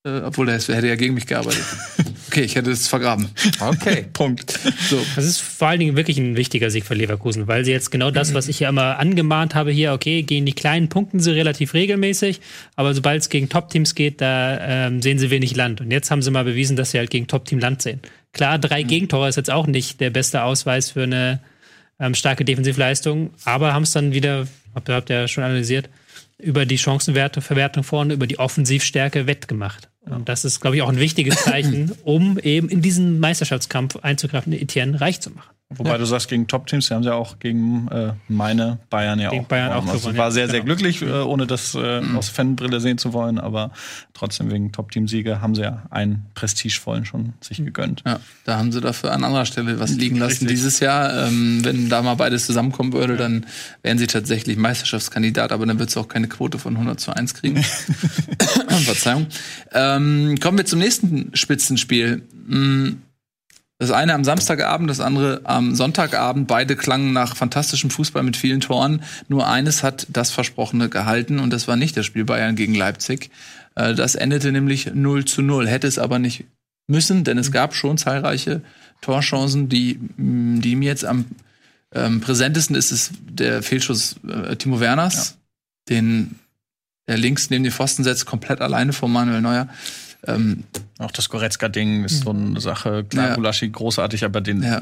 Äh, 0.06 0.22
obwohl 0.22 0.46
der 0.46 0.60
hätte 0.60 0.88
ja 0.88 0.96
gegen 0.96 1.14
mich 1.14 1.28
gearbeitet. 1.28 1.64
Okay, 2.30 2.42
ich 2.42 2.56
hätte 2.56 2.70
es 2.70 2.88
vergraben. 2.88 3.28
Okay. 3.60 4.06
Punkt. 4.14 4.60
So. 4.88 5.04
Das 5.16 5.26
ist 5.26 5.42
vor 5.42 5.70
allen 5.70 5.80
Dingen 5.80 5.96
wirklich 5.96 6.20
ein 6.20 6.36
wichtiger 6.36 6.70
Sieg 6.70 6.86
für 6.86 6.94
Leverkusen, 6.94 7.48
weil 7.48 7.66
sie 7.66 7.72
jetzt 7.72 7.90
genau 7.90 8.12
das, 8.12 8.36
was 8.36 8.48
ich 8.48 8.60
ja 8.60 8.70
immer 8.70 9.00
angemahnt 9.00 9.56
habe 9.56 9.72
hier, 9.72 9.94
okay, 9.94 10.22
gegen 10.22 10.46
die 10.46 10.54
kleinen 10.54 10.90
punkten 10.90 11.20
sie 11.20 11.32
relativ 11.32 11.74
regelmäßig, 11.74 12.40
aber 12.76 12.94
sobald 12.94 13.24
es 13.24 13.30
gegen 13.30 13.50
Top-Teams 13.50 13.96
geht, 13.96 14.22
da 14.22 14.60
ähm, 14.62 15.02
sehen 15.02 15.18
sie 15.18 15.32
wenig 15.32 15.56
Land. 15.56 15.82
Und 15.82 15.90
jetzt 15.90 16.12
haben 16.12 16.22
sie 16.22 16.30
mal 16.30 16.44
bewiesen, 16.44 16.76
dass 16.76 16.92
sie 16.92 17.00
halt 17.00 17.10
gegen 17.10 17.26
Top-Team 17.26 17.58
Land 17.58 17.82
sehen. 17.82 18.00
Klar, 18.32 18.60
drei 18.60 18.84
Gegentore 18.84 19.28
ist 19.28 19.38
jetzt 19.38 19.50
auch 19.50 19.66
nicht 19.66 20.00
der 20.00 20.12
beste 20.12 20.44
Ausweis 20.44 20.92
für 20.92 21.02
eine 21.02 21.42
ähm, 22.00 22.14
starke 22.14 22.46
Defensivleistung, 22.46 23.32
aber 23.44 23.74
haben 23.74 23.84
es 23.84 23.92
dann 23.92 24.14
wieder, 24.14 24.48
habt 24.76 24.88
ihr 24.88 24.94
habt 24.94 25.10
ihr 25.10 25.22
ja 25.22 25.28
schon 25.28 25.44
analysiert, 25.44 25.90
über 26.40 26.66
die 26.66 26.78
Chancenwerte, 26.78 27.42
Verwertung 27.42 27.84
vorne, 27.84 28.14
über 28.14 28.28
die 28.28 28.40
Offensivstärke 28.40 29.28
wettgemacht. 29.28 29.90
Und 30.02 30.30
das 30.30 30.46
ist, 30.46 30.62
glaube 30.62 30.78
ich, 30.78 30.82
auch 30.82 30.90
ein 30.90 31.00
wichtiges 31.00 31.44
Zeichen, 31.44 31.92
um 32.04 32.40
eben 32.40 32.70
in 32.70 32.82
diesen 32.82 33.20
Meisterschaftskampf 33.20 33.98
einzugreifen, 33.98 34.54
Etienne 34.54 35.00
reich 35.00 35.22
zu 35.22 35.32
machen. 35.32 35.54
Wobei 35.72 36.00
du 36.00 36.06
sagst, 36.06 36.28
gegen 36.30 36.48
Top-Teams, 36.48 36.88
die 36.88 36.96
haben 36.96 37.04
sie 37.04 37.10
ja 37.10 37.16
auch 37.16 37.38
gegen 37.38 37.88
äh, 37.90 38.14
meine 38.28 38.80
Bayern 38.90 39.20
ja 39.20 39.30
Gegen 39.30 39.44
auch 39.44 39.48
Bayern 39.50 39.72
auch 39.72 39.86
Also 39.86 40.00
gewonnen, 40.00 40.18
war 40.18 40.26
ja, 40.26 40.32
sehr, 40.32 40.48
sehr 40.50 40.62
genau. 40.62 40.76
glücklich, 40.76 41.04
äh, 41.04 41.12
ohne 41.12 41.46
das 41.46 41.76
äh, 41.76 42.02
aus 42.16 42.30
Fanbrille 42.30 42.80
sehen 42.80 42.98
zu 42.98 43.14
wollen, 43.14 43.38
aber 43.38 43.70
trotzdem 44.16 44.50
wegen 44.50 44.72
Top-Team-Siege 44.72 45.42
haben 45.42 45.54
sie 45.54 45.62
ja 45.62 45.84
einen 45.92 46.26
prestigevollen 46.34 47.06
schon 47.06 47.34
sich 47.40 47.58
gegönnt. 47.64 48.02
Ja, 48.04 48.20
da 48.46 48.58
haben 48.58 48.72
sie 48.72 48.82
dafür 48.82 49.12
an 49.12 49.24
anderer 49.24 49.46
Stelle 49.46 49.80
was 49.80 49.92
liegen 49.92 50.18
lassen 50.18 50.48
Richtig. 50.48 50.50
dieses 50.50 50.80
Jahr. 50.80 51.28
Ähm, 51.28 51.64
wenn 51.64 51.88
da 51.88 52.02
mal 52.02 52.16
beides 52.16 52.48
zusammenkommen 52.48 52.92
würde, 52.94 53.16
dann 53.16 53.46
wären 53.84 54.00
sie 54.00 54.08
tatsächlich 54.08 54.58
Meisterschaftskandidat, 54.58 55.52
aber 55.52 55.68
dann 55.68 55.78
wird 55.78 55.90
es 55.90 55.98
auch 55.98 56.08
keine 56.08 56.28
Quote 56.28 56.58
von 56.58 56.74
100 56.74 57.00
zu 57.00 57.16
1 57.16 57.36
kriegen. 57.36 57.64
Verzeihung. 58.86 59.28
Ähm, 59.72 60.40
kommen 60.40 60.58
wir 60.58 60.66
zum 60.66 60.80
nächsten 60.80 61.30
Spitzenspiel. 61.36 62.24
Mm, 62.48 62.94
Das 63.80 63.92
eine 63.92 64.14
am 64.14 64.26
Samstagabend, 64.26 64.90
das 64.90 65.00
andere 65.00 65.40
am 65.46 65.74
Sonntagabend. 65.74 66.48
Beide 66.50 66.76
klangen 66.76 67.14
nach 67.14 67.38
fantastischem 67.38 67.90
Fußball 67.90 68.24
mit 68.24 68.36
vielen 68.36 68.60
Toren. 68.60 69.02
Nur 69.30 69.48
eines 69.48 69.84
hat 69.84 70.06
das 70.10 70.32
Versprochene 70.32 70.90
gehalten 70.90 71.40
und 71.40 71.52
das 71.52 71.70
war 71.70 71.78
nicht 71.78 71.96
das 71.96 72.06
Spiel 72.06 72.26
Bayern 72.26 72.58
gegen 72.58 72.76
Leipzig. 72.76 73.32
Äh, 73.76 73.96
Das 73.96 74.16
endete 74.16 74.52
nämlich 74.52 74.92
0 74.94 75.24
zu 75.24 75.42
0. 75.42 75.66
Hätte 75.68 75.88
es 75.88 75.98
aber 75.98 76.20
nicht 76.20 76.44
müssen, 76.88 77.24
denn 77.24 77.38
es 77.38 77.54
gab 77.54 77.74
schon 77.74 77.98
zahlreiche 77.98 78.62
Torchancen, 79.00 79.70
die, 79.70 79.98
mh, 80.18 80.60
die 80.60 80.76
mir 80.76 80.88
jetzt 80.88 81.06
am 81.06 81.26
ähm, 81.96 82.20
präsentesten 82.20 82.76
ist 82.76 82.92
es 82.92 83.12
der 83.30 83.64
Fehlschuss 83.64 84.18
äh, 84.28 84.56
Timo 84.58 84.80
Werners, 84.80 85.38
den 85.88 86.36
er 87.08 87.18
links 87.18 87.50
neben 87.50 87.64
den 87.64 87.74
Pfosten 87.74 88.04
setzt, 88.04 88.26
komplett 88.26 88.62
alleine 88.62 88.94
vor 88.94 89.10
Manuel 89.10 89.42
Neuer. 89.42 89.70
Ähm, 90.28 90.64
Auch 90.98 91.12
das 91.12 91.30
Goretzka-Ding 91.30 92.04
ist 92.04 92.24
so 92.24 92.32
eine 92.32 92.60
Sache. 92.60 93.06
Klar, 93.06 93.30
Ja. 93.30 93.36
Gulaschi 93.36 93.70
großartig, 93.70 94.26
aber 94.26 94.42
den, 94.42 94.64
Ja. 94.64 94.82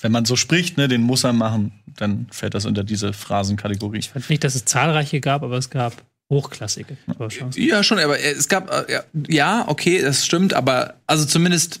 wenn 0.00 0.12
man 0.12 0.26
so 0.26 0.36
spricht, 0.36 0.76
ne, 0.76 0.86
den 0.86 1.00
muss 1.02 1.24
er 1.24 1.32
machen, 1.32 1.72
dann 1.96 2.26
fällt 2.30 2.52
das 2.54 2.66
unter 2.66 2.84
diese 2.84 3.12
Phrasenkategorie. 3.14 3.98
Ich 4.00 4.10
fand 4.10 4.28
nicht, 4.28 4.44
dass 4.44 4.54
es 4.54 4.66
zahlreiche 4.66 5.20
gab, 5.20 5.42
aber 5.42 5.56
es 5.56 5.70
gab 5.70 5.94
hochklassige 6.30 6.96
Torchancen. 7.16 7.62
Ja, 7.62 7.82
schon, 7.82 7.98
aber 7.98 8.18
es 8.20 8.48
gab, 8.48 8.70
äh, 8.70 8.92
ja, 8.92 9.04
ja, 9.28 9.64
okay, 9.68 10.02
das 10.02 10.26
stimmt, 10.26 10.52
aber 10.52 10.94
also 11.06 11.24
zumindest 11.24 11.80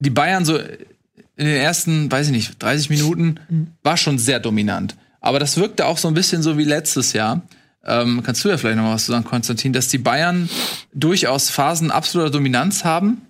die 0.00 0.10
Bayern 0.10 0.44
so 0.44 0.56
in 0.56 1.46
den 1.46 1.56
ersten, 1.56 2.10
weiß 2.10 2.26
ich 2.26 2.32
nicht, 2.32 2.60
30 2.62 2.90
Minuten 2.90 3.36
war 3.82 3.96
schon 3.96 4.18
sehr 4.18 4.40
dominant. 4.40 4.96
Aber 5.20 5.38
das 5.38 5.56
wirkte 5.56 5.86
auch 5.86 5.98
so 5.98 6.08
ein 6.08 6.14
bisschen 6.14 6.42
so 6.42 6.58
wie 6.58 6.64
letztes 6.64 7.12
Jahr. 7.12 7.42
Ähm, 7.84 8.22
kannst 8.22 8.44
du 8.44 8.48
ja 8.50 8.56
vielleicht 8.58 8.76
noch 8.76 8.84
mal 8.84 8.94
was 8.94 9.06
zu 9.06 9.12
sagen, 9.12 9.24
Konstantin, 9.24 9.72
dass 9.72 9.88
die 9.88 9.98
Bayern 9.98 10.48
durchaus 10.92 11.48
Phasen 11.50 11.90
absoluter 11.90 12.30
Dominanz 12.30 12.84
haben 12.84 13.22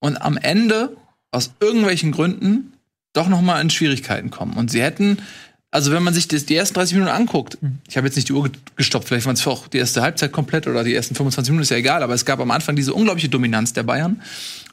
und 0.00 0.16
am 0.20 0.36
Ende 0.36 0.96
aus 1.30 1.52
irgendwelchen 1.60 2.12
Gründen 2.12 2.72
doch 3.12 3.28
noch 3.28 3.40
mal 3.42 3.60
in 3.60 3.70
Schwierigkeiten 3.70 4.30
kommen. 4.30 4.54
Und 4.54 4.70
sie 4.70 4.82
hätten, 4.82 5.18
also 5.70 5.92
wenn 5.92 6.02
man 6.02 6.14
sich 6.14 6.26
die 6.28 6.56
ersten 6.56 6.74
30 6.74 6.94
Minuten 6.94 7.12
anguckt, 7.12 7.58
ich 7.88 7.96
habe 7.96 8.06
jetzt 8.06 8.16
nicht 8.16 8.28
die 8.28 8.32
Uhr 8.32 8.44
ge- 8.44 8.60
gestoppt, 8.76 9.06
vielleicht 9.06 9.26
waren 9.26 9.34
es 9.34 9.46
auch 9.46 9.68
die 9.68 9.78
erste 9.78 10.02
Halbzeit 10.02 10.32
komplett 10.32 10.66
oder 10.66 10.82
die 10.82 10.94
ersten 10.94 11.14
25 11.14 11.50
Minuten, 11.52 11.62
ist 11.62 11.70
ja 11.70 11.76
egal, 11.76 12.02
aber 12.02 12.14
es 12.14 12.24
gab 12.24 12.40
am 12.40 12.50
Anfang 12.50 12.74
diese 12.74 12.94
unglaubliche 12.94 13.28
Dominanz 13.28 13.72
der 13.72 13.84
Bayern. 13.84 14.20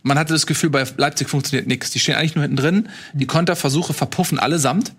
Man 0.02 0.18
hatte 0.18 0.34
das 0.34 0.48
Gefühl, 0.48 0.70
bei 0.70 0.86
Leipzig 0.98 1.30
funktioniert 1.30 1.68
nichts. 1.68 1.92
Die 1.92 2.00
stehen 2.00 2.16
eigentlich 2.16 2.36
nur 2.36 2.44
hinten 2.44 2.58
drin. 2.58 2.90
Die 3.14 3.28
Konterversuche 3.28 3.94
verpuffen 3.94 4.40
allesamt. 4.40 4.94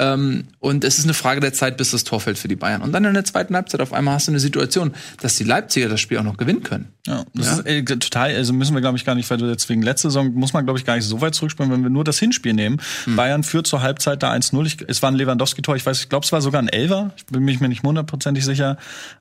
Ähm, 0.00 0.44
und 0.60 0.82
es 0.82 0.98
ist 0.98 1.04
eine 1.04 1.12
Frage 1.14 1.40
der 1.40 1.52
Zeit, 1.52 1.76
bis 1.76 1.90
das 1.90 2.04
Tor 2.04 2.20
fällt 2.20 2.38
für 2.38 2.48
die 2.48 2.56
Bayern. 2.56 2.80
Und 2.80 2.92
dann 2.92 3.04
in 3.04 3.12
der 3.12 3.24
zweiten 3.24 3.54
Halbzeit 3.54 3.82
auf 3.82 3.92
einmal 3.92 4.14
hast 4.14 4.28
du 4.28 4.32
eine 4.32 4.40
Situation, 4.40 4.92
dass 5.20 5.36
die 5.36 5.44
Leipziger 5.44 5.90
das 5.90 6.00
Spiel 6.00 6.16
auch 6.18 6.22
noch 6.24 6.38
gewinnen 6.38 6.62
können. 6.62 6.88
Ja, 7.06 7.24
das 7.34 7.46
Ja. 7.46 7.52
ist 7.58 7.66
äh, 7.66 7.82
total, 7.84 8.34
also 8.34 8.54
müssen 8.54 8.74
wir, 8.74 8.80
glaube 8.80 8.96
ich, 8.96 9.04
gar 9.04 9.14
nicht, 9.14 9.28
weil 9.30 9.36
du 9.36 9.46
jetzt 9.46 9.68
wegen 9.68 9.82
letzte 9.82 10.08
Saison, 10.08 10.32
muss 10.32 10.54
man, 10.54 10.64
glaube 10.64 10.78
ich, 10.78 10.86
gar 10.86 10.96
nicht 10.96 11.04
so 11.04 11.20
weit 11.20 11.34
zurückspielen, 11.34 11.70
wenn 11.70 11.82
wir 11.82 11.90
nur 11.90 12.04
das 12.04 12.18
Hinspiel 12.18 12.54
nehmen. 12.54 12.80
Bayern 13.06 13.42
führt 13.42 13.66
zur 13.66 13.82
Halbzeit 13.82 14.22
da 14.22 14.32
1-0. 14.32 14.64
Ich, 14.66 14.78
es 14.88 15.02
war 15.02 15.10
ein 15.10 15.16
Lewandowski-Tor, 15.16 15.76
ich 15.76 15.84
weiß, 15.84 16.00
ich 16.00 16.08
glaube, 16.08 16.24
es 16.24 16.32
war 16.32 16.40
sogar 16.40 16.62
ein 16.62 16.68
Elfer. 16.68 17.12
Ich 17.18 17.26
bin 17.26 17.42
mich 17.42 17.60
mir 17.60 17.68
nicht 17.68 17.82
hundertprozentig 17.82 18.44
sicher. 18.44 18.78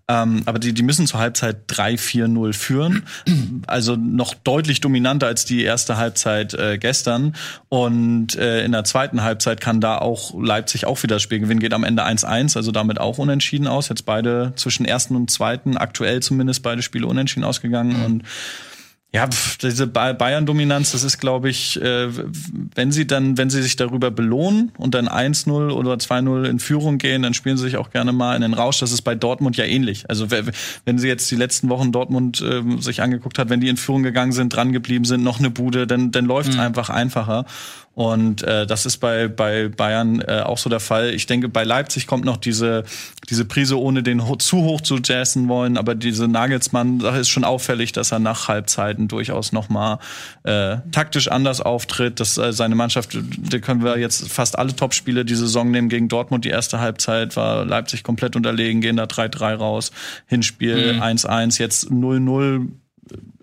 Ähm, 0.07 0.43
aber 0.45 0.59
die, 0.59 0.73
die 0.73 0.83
müssen 0.83 1.07
zur 1.07 1.19
Halbzeit 1.19 1.57
3-4-0 1.69 2.53
führen. 2.53 3.03
also 3.67 3.95
noch 3.97 4.33
deutlich 4.33 4.79
dominanter 4.81 5.27
als 5.27 5.43
die 5.45 5.61
erste 5.63 5.97
Halbzeit 5.97 6.53
äh, 6.53 6.77
gestern. 6.77 7.35
Und 7.67 8.35
äh, 8.37 8.63
in 8.63 8.71
der 8.71 8.85
zweiten 8.85 9.21
Halbzeit 9.23 9.59
kann 9.61 9.81
da 9.81 9.97
auch 9.97 10.39
Leipzig 10.41 10.68
Leipzig 10.69 10.85
auch 10.85 11.01
wieder 11.01 11.15
das 11.15 11.23
Spiel 11.23 11.39
gewinnen, 11.39 11.59
geht 11.59 11.73
am 11.73 11.83
Ende 11.83 12.05
1-1, 12.05 12.55
also 12.55 12.71
damit 12.71 12.99
auch 12.99 13.17
unentschieden 13.17 13.67
aus. 13.67 13.89
Jetzt 13.89 14.05
beide 14.05 14.53
zwischen 14.55 14.85
ersten 14.85 15.15
und 15.15 15.31
zweiten, 15.31 15.77
aktuell 15.77 16.21
zumindest 16.21 16.61
beide 16.61 16.81
Spiele 16.83 17.07
unentschieden 17.07 17.43
ausgegangen. 17.43 18.03
Und 18.05 18.23
ja, 19.11 19.25
pf, 19.25 19.57
diese 19.57 19.87
Ba- 19.87 20.13
Bayern-Dominanz, 20.13 20.91
das 20.91 21.03
ist, 21.03 21.17
glaube 21.17 21.49
ich, 21.49 21.81
äh, 21.81 22.09
wenn 22.75 22.91
sie 22.91 23.07
dann, 23.07 23.39
wenn 23.39 23.49
sie 23.49 23.63
sich 23.63 23.75
darüber 23.75 24.11
belohnen 24.11 24.71
und 24.77 24.93
dann 24.93 25.07
1-0 25.07 25.71
oder 25.71 25.93
2-0 25.95 26.43
in 26.47 26.59
Führung 26.59 26.99
gehen, 26.99 27.23
dann 27.23 27.33
spielen 27.33 27.57
sie 27.57 27.63
sich 27.63 27.77
auch 27.77 27.89
gerne 27.89 28.11
mal 28.11 28.35
in 28.35 28.43
den 28.43 28.53
Rausch. 28.53 28.77
Das 28.77 28.91
ist 28.91 29.01
bei 29.01 29.15
Dortmund 29.15 29.57
ja 29.57 29.65
ähnlich. 29.65 30.07
Also 30.07 30.27
wenn 30.29 30.99
sie 30.99 31.07
jetzt 31.07 31.31
die 31.31 31.35
letzten 31.35 31.69
Wochen 31.69 31.91
Dortmund 31.91 32.43
ähm, 32.47 32.79
sich 32.81 33.01
angeguckt 33.01 33.39
hat, 33.39 33.49
wenn 33.49 33.61
die 33.61 33.69
in 33.69 33.77
Führung 33.77 34.03
gegangen 34.03 34.31
sind, 34.31 34.53
dran 34.55 34.71
geblieben 34.73 35.05
sind, 35.05 35.23
noch 35.23 35.39
eine 35.39 35.49
Bude, 35.49 35.87
dann, 35.87 36.11
dann 36.11 36.25
läuft's 36.25 36.59
einfach 36.59 36.91
einfacher. 36.91 37.45
Und 37.99 38.43
äh, 38.43 38.65
das 38.65 38.85
ist 38.85 38.99
bei, 38.99 39.27
bei 39.27 39.67
Bayern 39.67 40.21
äh, 40.21 40.39
auch 40.45 40.57
so 40.57 40.69
der 40.69 40.79
Fall. 40.79 41.13
Ich 41.13 41.25
denke, 41.25 41.49
bei 41.49 41.65
Leipzig 41.65 42.07
kommt 42.07 42.23
noch 42.23 42.37
diese, 42.37 42.85
diese 43.29 43.43
Prise, 43.43 43.77
ohne 43.77 44.03
den 44.03 44.25
ho 44.25 44.37
zu 44.37 44.63
hoch 44.63 44.79
zu 44.79 44.99
jazzen 45.03 45.49
wollen. 45.49 45.75
Aber 45.75 45.95
diese 45.95 46.29
Nagelsmann-Sache 46.29 47.17
ist 47.17 47.27
schon 47.27 47.43
auffällig, 47.43 47.91
dass 47.91 48.13
er 48.13 48.19
nach 48.19 48.47
Halbzeiten 48.47 49.09
durchaus 49.09 49.51
noch 49.51 49.67
mal 49.67 49.99
äh, 50.43 50.77
taktisch 50.93 51.27
anders 51.27 51.59
auftritt. 51.59 52.21
Dass 52.21 52.37
äh, 52.37 52.53
seine 52.53 52.75
Mannschaft, 52.75 53.17
da 53.37 53.59
können 53.59 53.83
wir 53.83 53.97
jetzt 53.97 54.31
fast 54.31 54.57
alle 54.57 54.73
Topspiele 54.73 55.25
die 55.25 55.35
Saison 55.35 55.69
nehmen 55.69 55.89
gegen 55.89 56.07
Dortmund. 56.07 56.45
Die 56.45 56.51
erste 56.51 56.79
Halbzeit 56.79 57.35
war 57.35 57.65
Leipzig 57.65 58.03
komplett 58.03 58.37
unterlegen, 58.37 58.79
gehen 58.79 58.95
da 58.95 59.03
3-3 59.03 59.55
raus. 59.55 59.91
Hinspiel 60.25 61.01
1-1, 61.01 61.59
jetzt 61.59 61.91
0-0 61.91 62.69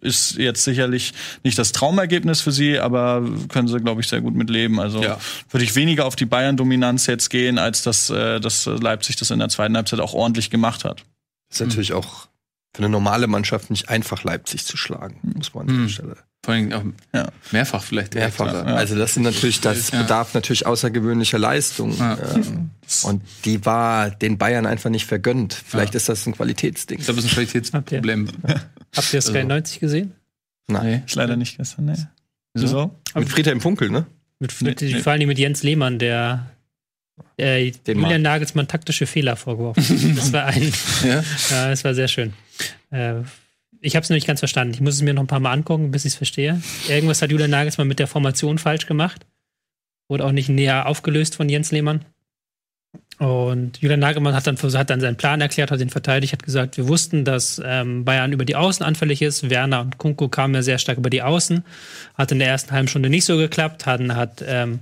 ist 0.00 0.36
jetzt 0.36 0.62
sicherlich 0.64 1.12
nicht 1.42 1.58
das 1.58 1.72
Traumergebnis 1.72 2.40
für 2.40 2.52
sie, 2.52 2.78
aber 2.78 3.28
können 3.48 3.68
sie, 3.68 3.80
glaube 3.80 4.00
ich, 4.00 4.08
sehr 4.08 4.20
gut 4.20 4.34
mit 4.34 4.50
leben. 4.50 4.78
Also 4.78 5.02
Ja. 5.02 5.18
würde 5.50 5.64
ich 5.64 5.74
weniger 5.74 6.04
auf 6.06 6.16
die 6.16 6.26
Bayern-Dominanz 6.26 7.06
jetzt 7.06 7.28
gehen, 7.30 7.58
als 7.58 7.82
dass, 7.82 8.10
äh, 8.10 8.40
dass 8.40 8.66
Leipzig 8.66 9.16
das 9.16 9.30
in 9.30 9.38
der 9.38 9.48
zweiten 9.48 9.76
Halbzeit 9.76 10.00
auch 10.00 10.14
ordentlich 10.14 10.50
gemacht 10.50 10.84
hat. 10.84 11.02
Ist 11.50 11.60
natürlich 11.60 11.92
auch 11.92 12.28
für 12.74 12.78
eine 12.82 12.88
normale 12.88 13.26
Mannschaft 13.26 13.70
nicht 13.70 13.88
einfach, 13.88 14.22
Leipzig 14.24 14.64
zu 14.64 14.76
schlagen, 14.76 15.18
muss 15.34 15.54
man 15.54 15.68
an 15.68 15.82
der 15.82 15.88
Stelle 15.88 16.16
Vor 16.46 16.54
allem 16.54 16.72
auch 16.72 16.82
Ja. 17.12 17.28
mehrfach 17.50 17.82
vielleicht. 17.82 18.14
mehrfach. 18.14 18.48
oder? 18.48 18.66
Also 18.76 18.94
das 18.96 19.14
sind 19.14 19.24
natürlich, 19.24 19.60
das 19.60 19.90
Ja. 19.90 20.02
bedarf 20.02 20.32
natürlich 20.32 20.64
außergewöhnlicher 20.64 21.40
Leistung. 21.40 21.96
Ja. 21.98 22.16
Ähm, 22.36 22.70
Und 23.02 23.22
die 23.44 23.66
war 23.66 24.10
den 24.10 24.38
Bayern 24.38 24.64
einfach 24.64 24.88
nicht 24.90 25.06
vergönnt. 25.06 25.54
Vielleicht 25.54 25.96
ist 25.96 26.08
das 26.08 26.24
ein 26.24 26.34
Qualitätsding. 26.36 27.00
Ich 27.00 27.04
glaube, 27.06 27.16
das 27.16 27.24
ist 27.24 27.32
ein 27.32 27.34
Qualitätsproblem. 27.34 28.28
Habt 28.94 29.12
ihr 29.12 29.20
Sky 29.20 29.38
Also. 29.38 29.48
90 29.48 29.80
gesehen? 29.80 30.12
Nein. 30.68 31.02
Ist 31.04 31.16
leider 31.16 31.34
nicht 31.36 31.56
gestern, 31.58 31.86
ne? 31.86 32.10
Wieso? 32.54 32.94
Mit 33.16 33.28
Friedhelm 33.28 33.60
Funkel, 33.60 33.90
ne? 33.90 34.06
Mit, 34.38 34.62
mit, 34.62 34.80
nee. 34.82 35.00
Vor 35.00 35.12
allem 35.12 35.26
mit 35.26 35.38
Jens 35.40 35.64
Lehmann, 35.64 35.98
der 35.98 36.46
äh, 37.38 37.72
Den 37.72 37.98
Julian. 38.00 38.22
Nagelsmann 38.22 38.68
taktische 38.68 39.06
Fehler 39.06 39.34
vorgeworfen. 39.34 39.82
hat. 39.82 40.16
das 40.18 40.32
war 40.32 40.44
ein, 40.46 40.72
Ja? 41.02 41.24
ja, 41.50 41.68
das 41.70 41.82
war 41.82 41.92
sehr 41.94 42.06
schön. 42.08 42.34
Äh, 42.90 43.14
ich 43.86 43.94
habe 43.94 44.02
es 44.02 44.10
noch 44.10 44.16
nicht 44.16 44.26
ganz 44.26 44.40
verstanden. 44.40 44.74
Ich 44.74 44.80
muss 44.80 44.94
es 44.94 45.02
mir 45.02 45.14
noch 45.14 45.22
ein 45.22 45.28
paar 45.28 45.38
Mal 45.40 45.52
angucken, 45.52 45.92
bis 45.92 46.04
ich 46.04 46.12
es 46.12 46.16
verstehe. 46.16 46.60
Irgendwas 46.88 47.22
hat 47.22 47.30
Julian 47.30 47.50
Nagelsmann 47.50 47.86
mit 47.86 48.00
der 48.00 48.08
Formation 48.08 48.58
falsch 48.58 48.86
gemacht. 48.86 49.24
Wurde 50.08 50.24
auch 50.24 50.32
nicht 50.32 50.48
näher 50.48 50.86
aufgelöst 50.86 51.36
von 51.36 51.48
Jens 51.48 51.70
Lehmann. 51.70 52.04
Und 53.18 53.78
Julian 53.78 54.00
Nagelsmann 54.00 54.34
hat 54.34 54.46
dann, 54.46 54.58
hat 54.58 54.90
dann 54.90 55.00
seinen 55.00 55.16
Plan 55.16 55.40
erklärt, 55.40 55.70
hat 55.70 55.78
den 55.78 55.90
verteidigt, 55.90 56.32
hat 56.32 56.42
gesagt, 56.42 56.76
wir 56.76 56.88
wussten, 56.88 57.24
dass 57.24 57.62
ähm, 57.64 58.04
Bayern 58.04 58.32
über 58.32 58.44
die 58.44 58.56
Außen 58.56 58.84
anfällig 58.84 59.22
ist. 59.22 59.48
Werner 59.50 59.82
und 59.82 59.98
Kunko 59.98 60.28
kamen 60.28 60.54
ja 60.54 60.62
sehr 60.62 60.78
stark 60.78 60.98
über 60.98 61.08
die 61.08 61.22
Außen. 61.22 61.64
Hat 62.14 62.32
in 62.32 62.40
der 62.40 62.48
ersten 62.48 62.72
halben 62.72 62.88
Stunde 62.88 63.08
nicht 63.08 63.24
so 63.24 63.36
geklappt. 63.36 63.86
Hatten, 63.86 64.16
hat, 64.16 64.44
ähm, 64.46 64.80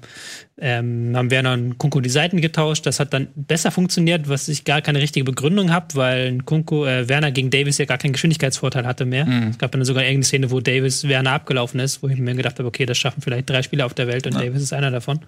ähm, 0.61 1.17
haben 1.17 1.31
Werner 1.31 1.55
und 1.55 1.79
Kunko 1.79 2.01
die 2.01 2.11
Seiten 2.11 2.40
getauscht. 2.40 2.87
Das 2.87 3.01
hat 3.01 3.12
dann 3.12 3.29
besser 3.35 3.71
funktioniert, 3.71 4.29
was 4.29 4.49
ich 4.49 4.64
gar 4.64 4.83
keine 4.83 5.01
richtige 5.01 5.25
Begründung 5.25 5.73
habe, 5.73 5.87
weil 5.95 6.38
Kunko, 6.38 6.87
äh, 6.87 7.09
Werner 7.09 7.33
gegen 7.33 7.51
Davis 7.51 7.79
ja 7.79 7.87
gar 7.87 7.99
keinen 7.99 8.12
Geschwindigkeitsvorteil 8.12 8.87
hatte 8.87 9.05
mehr. 9.05 9.27
Es 9.51 9.59
gab 9.59 9.73
dann 9.73 9.85
sogar 9.85 10.05
irgendeine 10.05 10.25
Szene, 10.25 10.51
wo 10.51 10.61
Davis 10.61 11.09
Werner 11.09 11.33
abgelaufen 11.33 11.81
ist, 11.81 12.03
wo 12.03 12.09
ich 12.09 12.19
mir 12.19 12.35
gedacht 12.35 12.59
habe, 12.59 12.69
okay, 12.69 12.87
das 12.87 12.99
schaffen 12.99 13.21
vielleicht 13.21 13.51
drei 13.51 13.62
Spieler 13.62 13.87
auf 13.87 13.95
der 13.95 14.07
Welt 14.07 14.27
und 14.27 14.35
Davis 14.35 14.62
ist 14.62 14.73
einer 14.73 14.90
davon. 14.90 15.21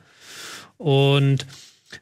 Und 0.78 1.46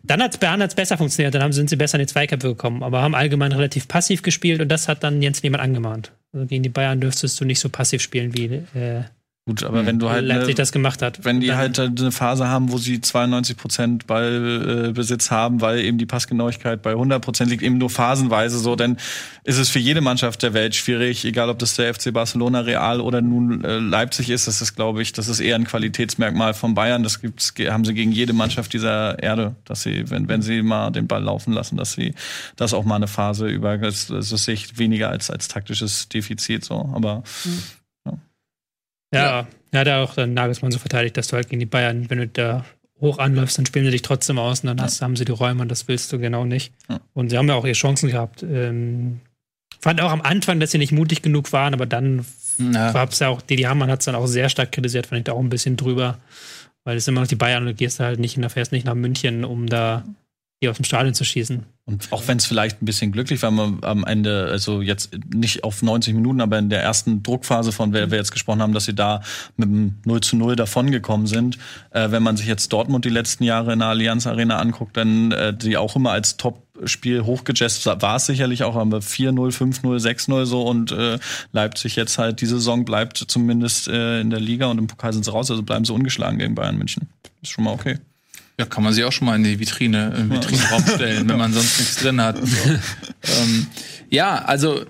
dann 0.02 0.22
hat 0.22 0.34
es 0.34 0.74
besser 0.74 0.96
funktioniert, 0.96 1.34
dann 1.34 1.42
haben, 1.42 1.52
sind 1.52 1.70
sie 1.70 1.76
besser 1.76 1.98
in 1.98 2.06
die 2.06 2.12
Zweikämpfe 2.12 2.48
gekommen, 2.48 2.82
aber 2.82 3.02
haben 3.02 3.14
allgemein 3.14 3.52
relativ 3.52 3.86
passiv 3.88 4.22
gespielt 4.22 4.60
und 4.60 4.68
das 4.68 4.88
hat 4.88 5.04
dann 5.04 5.22
Jens 5.22 5.42
Lehmann 5.42 5.60
angemahnt. 5.60 6.12
Also 6.32 6.46
gegen 6.46 6.62
die 6.62 6.68
Bayern 6.68 7.00
dürftest 7.00 7.40
du 7.40 7.44
nicht 7.44 7.60
so 7.60 7.68
passiv 7.68 8.02
spielen, 8.02 8.34
wie 8.34 8.46
äh, 8.78 9.02
Gut, 9.46 9.62
aber 9.62 9.84
wenn 9.84 9.98
du 9.98 10.08
halt 10.08 10.24
Leipzig 10.24 10.48
ne, 10.48 10.54
das 10.54 10.72
gemacht 10.72 11.02
hat. 11.02 11.22
wenn 11.26 11.38
die 11.38 11.52
halt 11.52 11.78
eine 11.78 12.10
Phase 12.10 12.48
haben, 12.48 12.72
wo 12.72 12.78
sie 12.78 13.02
92 13.02 13.58
Prozent 13.58 14.06
Ballbesitz 14.06 15.30
haben, 15.30 15.60
weil 15.60 15.80
eben 15.80 15.98
die 15.98 16.06
Passgenauigkeit 16.06 16.80
bei 16.80 16.92
100 16.92 17.22
Prozent 17.22 17.50
liegt, 17.50 17.62
eben 17.62 17.76
nur 17.76 17.90
phasenweise 17.90 18.58
so, 18.58 18.74
dann 18.74 18.96
ist 19.42 19.58
es 19.58 19.68
für 19.68 19.80
jede 19.80 20.00
Mannschaft 20.00 20.42
der 20.42 20.54
Welt 20.54 20.74
schwierig, 20.74 21.26
egal 21.26 21.50
ob 21.50 21.58
das 21.58 21.76
der 21.76 21.92
FC 21.92 22.10
Barcelona, 22.10 22.60
Real 22.60 23.02
oder 23.02 23.20
nun 23.20 23.62
äh, 23.64 23.76
Leipzig 23.76 24.30
ist. 24.30 24.48
Das 24.48 24.62
ist, 24.62 24.76
glaube 24.76 25.02
ich, 25.02 25.12
das 25.12 25.28
ist 25.28 25.40
eher 25.40 25.56
ein 25.56 25.64
Qualitätsmerkmal 25.64 26.54
von 26.54 26.72
Bayern. 26.72 27.02
Das 27.02 27.20
gibt's, 27.20 27.52
haben 27.68 27.84
sie 27.84 27.92
gegen 27.92 28.12
jede 28.12 28.32
Mannschaft 28.32 28.72
dieser 28.72 29.22
Erde, 29.22 29.56
dass 29.66 29.82
sie, 29.82 30.08
wenn, 30.08 30.26
wenn 30.26 30.40
sie 30.40 30.62
mal 30.62 30.90
den 30.90 31.06
Ball 31.06 31.22
laufen 31.22 31.52
lassen, 31.52 31.76
dass 31.76 31.92
sie 31.92 32.14
das 32.56 32.72
auch 32.72 32.84
mal 32.84 32.96
eine 32.96 33.08
Phase 33.08 33.48
über, 33.48 33.76
das, 33.76 34.06
das 34.06 34.30
sehe 34.30 34.54
ich 34.54 34.78
weniger 34.78 35.10
als, 35.10 35.28
als 35.28 35.48
taktisches 35.48 36.08
Defizit 36.08 36.64
so, 36.64 36.90
aber 36.94 37.24
Ja, 39.14 39.46
ja, 39.72 39.80
hat 39.80 39.88
auch 39.88 40.14
dann 40.14 40.34
Nagelsmann 40.34 40.72
so 40.72 40.78
verteidigt, 40.78 41.16
dass 41.16 41.28
du 41.28 41.36
halt 41.36 41.48
gegen 41.48 41.60
die 41.60 41.66
Bayern, 41.66 42.08
wenn 42.10 42.18
du 42.18 42.28
da 42.28 42.64
hoch 43.00 43.18
anläufst, 43.18 43.58
dann 43.58 43.66
spielen 43.66 43.84
sie 43.84 43.90
dich 43.90 44.02
trotzdem 44.02 44.38
aus 44.38 44.60
und 44.60 44.68
dann 44.68 44.80
hast, 44.80 45.02
haben 45.02 45.16
sie 45.16 45.24
die 45.24 45.32
Räume 45.32 45.62
und 45.62 45.68
das 45.68 45.88
willst 45.88 46.12
du 46.12 46.18
genau 46.18 46.44
nicht. 46.44 46.72
Ja. 46.88 47.00
Und 47.12 47.30
sie 47.30 47.38
haben 47.38 47.48
ja 47.48 47.54
auch 47.54 47.64
ihre 47.64 47.74
Chancen 47.74 48.08
gehabt. 48.10 48.42
Ähm, 48.42 49.20
fand 49.80 50.00
auch 50.00 50.12
am 50.12 50.22
Anfang, 50.22 50.60
dass 50.60 50.70
sie 50.70 50.78
nicht 50.78 50.92
mutig 50.92 51.22
genug 51.22 51.52
waren, 51.52 51.74
aber 51.74 51.86
dann 51.86 52.24
Ja. 52.58 52.92
gab's 52.92 53.18
ja 53.18 53.28
auch, 53.28 53.42
Didi 53.42 53.62
Hamann 53.64 53.90
hat 53.90 54.00
es 54.00 54.06
dann 54.06 54.14
auch 54.14 54.26
sehr 54.26 54.48
stark 54.48 54.72
kritisiert, 54.72 55.06
fand 55.06 55.18
ich 55.18 55.24
da 55.24 55.32
auch 55.32 55.40
ein 55.40 55.48
bisschen 55.50 55.76
drüber. 55.76 56.18
Weil 56.84 56.96
es 56.96 57.08
immer 57.08 57.22
noch 57.22 57.28
die 57.28 57.34
Bayern 57.34 57.62
und 57.62 57.68
du 57.70 57.74
gehst 57.74 57.98
da 57.98 58.04
halt 58.04 58.20
nicht, 58.20 58.36
und 58.36 58.48
fährst 58.50 58.70
nicht 58.70 58.84
nach 58.86 58.94
München, 58.94 59.44
um 59.44 59.66
da 59.66 60.04
die 60.62 60.68
aus 60.68 60.76
dem 60.76 60.84
Stadion 60.84 61.14
zu 61.14 61.24
schießen. 61.24 61.64
Und 61.86 62.12
auch 62.12 62.26
wenn 62.26 62.38
es 62.38 62.46
vielleicht 62.46 62.80
ein 62.80 62.86
bisschen 62.86 63.12
glücklich 63.12 63.42
war, 63.42 63.50
man 63.50 63.78
am 63.82 64.04
Ende, 64.04 64.48
also 64.50 64.80
jetzt 64.80 65.10
nicht 65.34 65.64
auf 65.64 65.82
90 65.82 66.14
Minuten, 66.14 66.40
aber 66.40 66.58
in 66.58 66.70
der 66.70 66.82
ersten 66.82 67.22
Druckphase, 67.22 67.72
von 67.72 67.92
der 67.92 68.10
wir 68.10 68.16
jetzt 68.16 68.32
gesprochen 68.32 68.62
haben, 68.62 68.72
dass 68.72 68.86
sie 68.86 68.94
da 68.94 69.20
mit 69.58 69.68
dem 69.68 69.96
0 70.06 70.22
zu 70.22 70.36
0 70.36 70.56
davongekommen 70.56 71.26
sind. 71.26 71.58
Äh, 71.90 72.10
wenn 72.10 72.22
man 72.22 72.38
sich 72.38 72.46
jetzt 72.46 72.72
Dortmund 72.72 73.04
die 73.04 73.10
letzten 73.10 73.44
Jahre 73.44 73.74
in 73.74 73.80
der 73.80 73.88
Allianz 73.88 74.26
Arena 74.26 74.60
anguckt, 74.60 74.96
dann 74.96 75.32
äh, 75.32 75.54
die 75.54 75.76
auch 75.76 75.94
immer 75.94 76.12
als 76.12 76.38
Top-Spiel 76.38 77.24
hochgejazzt 77.24 77.84
war 77.84 78.16
es 78.16 78.24
sicherlich 78.24 78.62
auch, 78.62 78.76
aber 78.76 79.00
4-0, 79.00 79.54
5-0, 79.54 80.00
6-0 80.00 80.46
so 80.46 80.62
und 80.62 80.90
äh, 80.90 81.18
Leipzig 81.52 81.96
jetzt 81.96 82.16
halt 82.16 82.40
diese 82.40 82.54
Saison 82.54 82.86
bleibt 82.86 83.18
zumindest 83.18 83.88
äh, 83.88 84.22
in 84.22 84.30
der 84.30 84.40
Liga 84.40 84.66
und 84.66 84.78
im 84.78 84.86
Pokal 84.86 85.12
sind 85.12 85.26
sie 85.26 85.30
raus, 85.30 85.50
also 85.50 85.62
bleiben 85.62 85.84
sie 85.84 85.92
ungeschlagen 85.92 86.38
gegen 86.38 86.54
Bayern 86.54 86.78
München. 86.78 87.08
Ist 87.42 87.50
schon 87.50 87.64
mal 87.64 87.74
okay. 87.74 87.98
Ja, 88.58 88.66
kann 88.66 88.84
man 88.84 88.92
sich 88.92 89.04
auch 89.04 89.12
schon 89.12 89.26
mal 89.26 89.36
in 89.36 89.42
die 89.42 89.58
Vitrine, 89.58 90.14
im 90.16 90.30
Vitrinenraum 90.30 90.86
stellen, 90.86 91.28
wenn 91.28 91.38
man 91.38 91.52
sonst 91.52 91.78
nichts 91.78 91.96
drin 91.96 92.20
hat. 92.20 92.38
So. 92.44 92.70
ähm, 93.42 93.66
ja, 94.10 94.44
also 94.44 94.84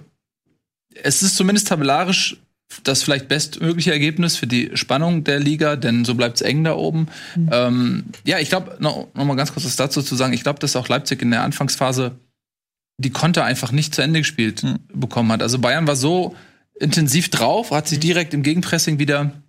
es 1.03 1.22
ist 1.22 1.37
zumindest 1.37 1.68
tabellarisch 1.68 2.37
das 2.83 3.03
vielleicht 3.03 3.29
bestmögliche 3.29 3.92
Ergebnis 3.92 4.37
für 4.37 4.46
die 4.46 4.70
Spannung 4.74 5.22
der 5.22 5.38
Liga, 5.38 5.77
denn 5.77 6.05
so 6.05 6.14
bleibt 6.14 6.37
es 6.37 6.42
eng 6.42 6.64
da 6.64 6.74
oben. 6.74 7.07
Ähm, 7.50 8.07
ja, 8.24 8.38
ich 8.38 8.48
glaube, 8.48 8.77
noch, 8.81 9.09
noch 9.14 9.24
mal 9.24 9.37
ganz 9.37 9.53
kurz 9.53 9.64
was 9.64 9.77
dazu 9.77 10.03
zu 10.03 10.16
sagen. 10.16 10.33
Ich 10.33 10.42
glaube, 10.42 10.59
dass 10.59 10.74
auch 10.74 10.88
Leipzig 10.88 11.22
in 11.22 11.31
der 11.31 11.42
Anfangsphase 11.42 12.18
die 12.98 13.11
Konter 13.11 13.44
einfach 13.44 13.72
nicht 13.72 13.94
zu 13.94 14.03
Ende 14.03 14.20
gespielt 14.20 14.64
bekommen 14.92 15.31
hat. 15.33 15.42
Also 15.42 15.59
Bayern 15.59 15.87
war 15.87 15.96
so 15.96 16.35
intensiv 16.79 17.29
drauf, 17.29 17.70
hat 17.70 17.88
sich 17.88 18.00
direkt 18.00 18.35
im 18.35 18.42
Gegenpressing 18.42 18.98
wieder 18.98 19.33
äh, 19.33 19.43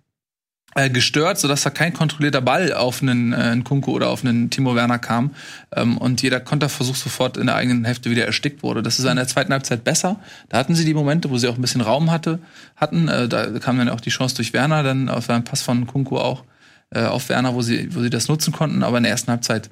gestört, 0.76 1.38
sodass 1.38 1.62
da 1.62 1.70
kein 1.70 1.94
kontrollierter 1.94 2.42
Ball 2.42 2.72
auf 2.72 3.02
einen, 3.02 3.32
äh, 3.32 3.36
einen 3.36 3.64
Kunku 3.64 3.92
oder 3.92 4.10
auf 4.10 4.24
einen 4.24 4.50
Timo 4.50 4.74
Werner 4.74 4.98
kam 4.98 5.34
ähm, 5.74 5.96
und 5.96 6.20
jeder 6.22 6.38
Konterversuch 6.38 6.96
sofort 6.96 7.38
in 7.38 7.46
der 7.46 7.56
eigenen 7.56 7.84
Hälfte 7.84 8.10
wieder 8.10 8.26
erstickt 8.26 8.62
wurde. 8.62 8.82
Das 8.82 8.98
ist 8.98 9.06
in 9.06 9.16
der 9.16 9.26
zweiten 9.26 9.52
Halbzeit 9.52 9.84
besser. 9.84 10.20
Da 10.50 10.58
hatten 10.58 10.74
sie 10.74 10.84
die 10.84 10.94
Momente, 10.94 11.30
wo 11.30 11.38
sie 11.38 11.48
auch 11.48 11.56
ein 11.56 11.62
bisschen 11.62 11.80
Raum 11.80 12.10
hatte, 12.10 12.40
hatten. 12.76 13.08
Äh, 13.08 13.26
da 13.26 13.58
kam 13.58 13.78
dann 13.78 13.88
auch 13.88 14.00
die 14.00 14.10
Chance 14.10 14.36
durch 14.36 14.52
Werner, 14.52 14.82
dann 14.82 15.08
auf 15.08 15.30
einen 15.30 15.44
Pass 15.44 15.62
von 15.62 15.86
Kunku 15.86 16.18
auch 16.18 16.44
äh, 16.90 17.04
auf 17.04 17.28
Werner, 17.30 17.54
wo 17.54 17.62
sie, 17.62 17.94
wo 17.94 18.02
sie 18.02 18.10
das 18.10 18.28
nutzen 18.28 18.52
konnten. 18.52 18.82
Aber 18.82 18.98
in 18.98 19.04
der 19.04 19.12
ersten 19.12 19.30
Halbzeit 19.30 19.70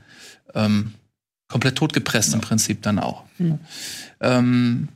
ähm, 0.54 0.94
komplett 1.48 1.76
totgepresst 1.76 2.32
im 2.32 2.40
Prinzip 2.40 2.82
dann 2.82 2.98
auch. 2.98 3.24
Ähm, 4.20 4.88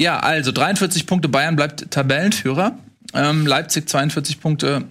ja, 0.00 0.18
also 0.18 0.50
43 0.50 1.06
Punkte, 1.06 1.28
Bayern 1.28 1.54
bleibt 1.54 1.92
Tabellenführer. 1.92 2.76
Ähm, 3.12 3.46
Leipzig 3.46 3.88
42 3.88 4.40
Punkte, 4.40 4.84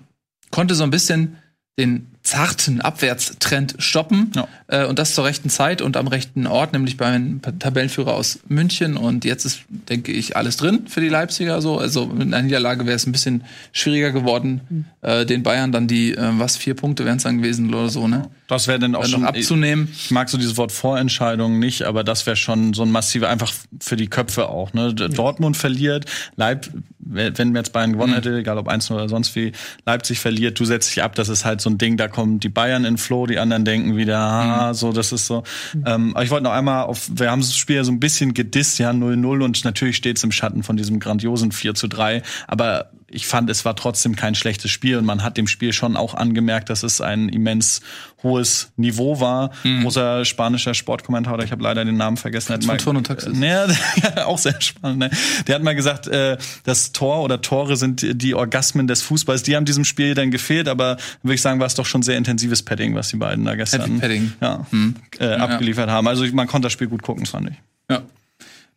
konnte 0.53 0.75
so 0.75 0.83
ein 0.83 0.91
bisschen 0.91 1.37
den 1.79 2.12
zarten 2.23 2.79
Abwärtstrend 2.79 3.75
stoppen. 3.79 4.31
Ja. 4.36 4.47
Äh, 4.67 4.86
und 4.86 4.97
das 4.97 5.13
zur 5.13 5.25
rechten 5.25 5.49
Zeit 5.49 5.81
und 5.81 5.97
am 5.97 6.07
rechten 6.07 6.47
Ort, 6.47 6.71
nämlich 6.71 6.95
beim 6.95 7.41
Tabellenführer 7.41 8.13
aus 8.13 8.39
München. 8.47 8.95
Und 8.95 9.25
jetzt 9.25 9.43
ist, 9.45 9.62
denke 9.67 10.13
ich, 10.13 10.38
alles 10.38 10.55
drin 10.57 10.88
für 10.88 11.01
die 11.01 11.09
Leipziger. 11.09 11.62
So. 11.62 11.77
Also 11.77 12.05
mit 12.05 12.27
einer 12.27 12.41
Niederlage 12.41 12.86
wäre 12.86 12.95
es 12.95 13.05
ein 13.05 13.12
bisschen 13.12 13.43
schwieriger 13.73 14.12
geworden, 14.12 14.86
äh, 15.01 15.25
den 15.25 15.43
Bayern 15.43 15.73
dann 15.73 15.88
die, 15.88 16.13
äh, 16.13 16.29
was, 16.39 16.55
vier 16.55 16.75
Punkte 16.75 17.03
wären 17.03 17.17
es 17.17 17.23
dann 17.23 17.39
gewesen 17.39 17.73
oder 17.73 17.89
so, 17.89 18.07
ne? 18.07 18.29
Das 18.47 18.67
wäre 18.67 18.79
dann 18.79 18.95
auch 18.95 19.01
Dann 19.01 19.09
schon 19.09 19.21
noch 19.21 19.29
abzunehmen. 19.29 19.89
Ich 19.91 20.12
mag 20.12 20.29
so 20.29 20.38
dieses 20.38 20.57
Wort 20.57 20.71
Vorentscheidung 20.71 21.59
nicht, 21.59 21.83
aber 21.83 22.03
das 22.03 22.25
wäre 22.25 22.36
schon 22.36 22.73
so 22.73 22.83
ein 22.83 22.91
massiver, 22.91 23.29
einfach 23.29 23.51
für 23.81 23.95
die 23.95 24.07
Köpfe 24.07 24.49
auch. 24.49 24.73
Ne? 24.73 24.93
Dortmund 24.93 25.57
verliert, 25.57 26.05
Leip, 26.36 26.69
wenn 26.99 27.55
jetzt 27.55 27.73
Bayern 27.73 27.93
gewonnen 27.93 28.13
hätte, 28.13 28.38
egal 28.38 28.57
ob 28.57 28.67
1 28.67 28.91
oder 28.91 29.09
sonst 29.09 29.36
wie, 29.36 29.51
Leipzig 29.86 30.19
verliert, 30.19 30.59
du 30.59 30.65
setzt 30.65 30.91
dich 30.91 31.03
ab, 31.03 31.15
das 31.15 31.29
ist 31.29 31.45
halt 31.45 31.62
so 31.62 31.69
ein 31.69 31.77
Ding, 31.77 31.97
da 31.97 32.07
kommen 32.13 32.39
die 32.39 32.49
Bayern 32.49 32.86
in 32.86 32.97
Flow, 32.97 33.26
die 33.26 33.39
anderen 33.39 33.65
denken 33.65 33.97
wieder, 33.97 34.17
ah, 34.17 34.73
so, 34.73 34.93
das 34.93 35.12
ist 35.12 35.28
so. 35.28 35.43
Ähm, 35.86 36.15
aber 36.15 36.23
ich 36.23 36.32
wollte 36.32 36.45
noch 36.45 36.52
einmal 36.52 36.84
auf, 36.84 37.10
wir 37.13 37.30
haben 37.30 37.41
das 37.41 37.58
Spiel 37.58 37.76
ja 37.76 37.84
so 37.84 37.91
ein 37.91 37.99
bisschen 37.99 38.34
gedisst, 38.34 38.80
ja, 38.80 38.91
0-0 38.91 39.43
und 39.43 39.65
natürlich 39.65 39.97
steht 39.97 40.17
es 40.17 40.23
im 40.23 40.32
Schatten 40.32 40.63
von 40.63 40.78
diesem 40.78 40.99
grandiosen 40.99 41.52
4 41.52 41.76
zu 41.76 41.88
3, 41.88 42.23
aber 42.47 42.91
ich 43.13 43.28
fand, 43.28 43.49
es 43.49 43.63
war 43.65 43.76
trotzdem 43.76 44.15
kein 44.15 44.36
schlechtes 44.36 44.71
Spiel 44.71 44.97
und 44.97 45.06
man 45.06 45.23
hat 45.23 45.38
dem 45.38 45.47
Spiel 45.47 45.71
schon 45.73 45.95
auch 45.95 46.13
angemerkt, 46.15 46.69
dass 46.69 46.84
es 46.84 46.99
ein 47.02 47.30
immens 47.30 47.82
hohes 48.23 48.71
Niveau 48.78 49.19
war. 49.19 49.52
Großer 49.82 50.23
spanischer 50.26 50.73
Sportkommentator, 50.73 51.43
ich 51.43 51.52
habe 51.52 51.62
leider 51.63 51.84
den 51.86 51.97
Namen 51.97 52.17
vergessen. 52.17 52.54
hat 52.54 52.63
mal- 52.65 52.78
Turn 52.78 52.97
und 52.97 53.06
Taxis. 53.08 53.38
Äh, 53.67 53.73
ja, 54.15 54.26
auch 54.26 54.38
sehr 54.38 54.60
spannend. 54.62 54.99
Ne? 54.99 55.10
Der 55.47 55.56
hat 55.56 55.63
mal 55.63 55.76
gesagt, 55.76 56.08
äh, 56.08 56.38
das 56.63 56.91
Tor 56.93 57.21
oder 57.23 57.41
Tore 57.41 57.76
sind 57.78 58.06
die 58.21 58.34
Orgasmen 58.34 58.88
des 58.88 59.02
Fußballs. 59.02 59.43
Die 59.43 59.56
haben 59.56 59.65
diesem 59.65 59.84
Spiel 59.86 60.13
dann 60.15 60.32
gefehlt, 60.32 60.67
aber 60.67 60.97
würde 61.21 61.36
ich 61.36 61.41
sagen, 61.41 61.60
war 61.60 61.67
es 61.67 61.76
doch 61.76 61.86
schon 61.86 62.02
sehr 62.02 62.17
intensives 62.17 62.63
Padding, 62.63 62.95
was 62.95 63.10
die 63.10 63.17
beiden 63.17 63.43
da 63.45 63.56
gestern. 63.56 63.82
Ja, 64.41 64.65
äh, 65.19 65.26
abgeliefert 65.36 65.89
haben. 65.89 66.08
Also 66.08 66.26
man 66.34 66.47
konnte 66.47 66.65
das 66.67 66.73
Spiel 66.73 66.88
gut 66.88 67.02
gucken, 67.04 67.26
fand 67.26 67.49
ich. 67.49 67.56
Ja. 67.89 68.02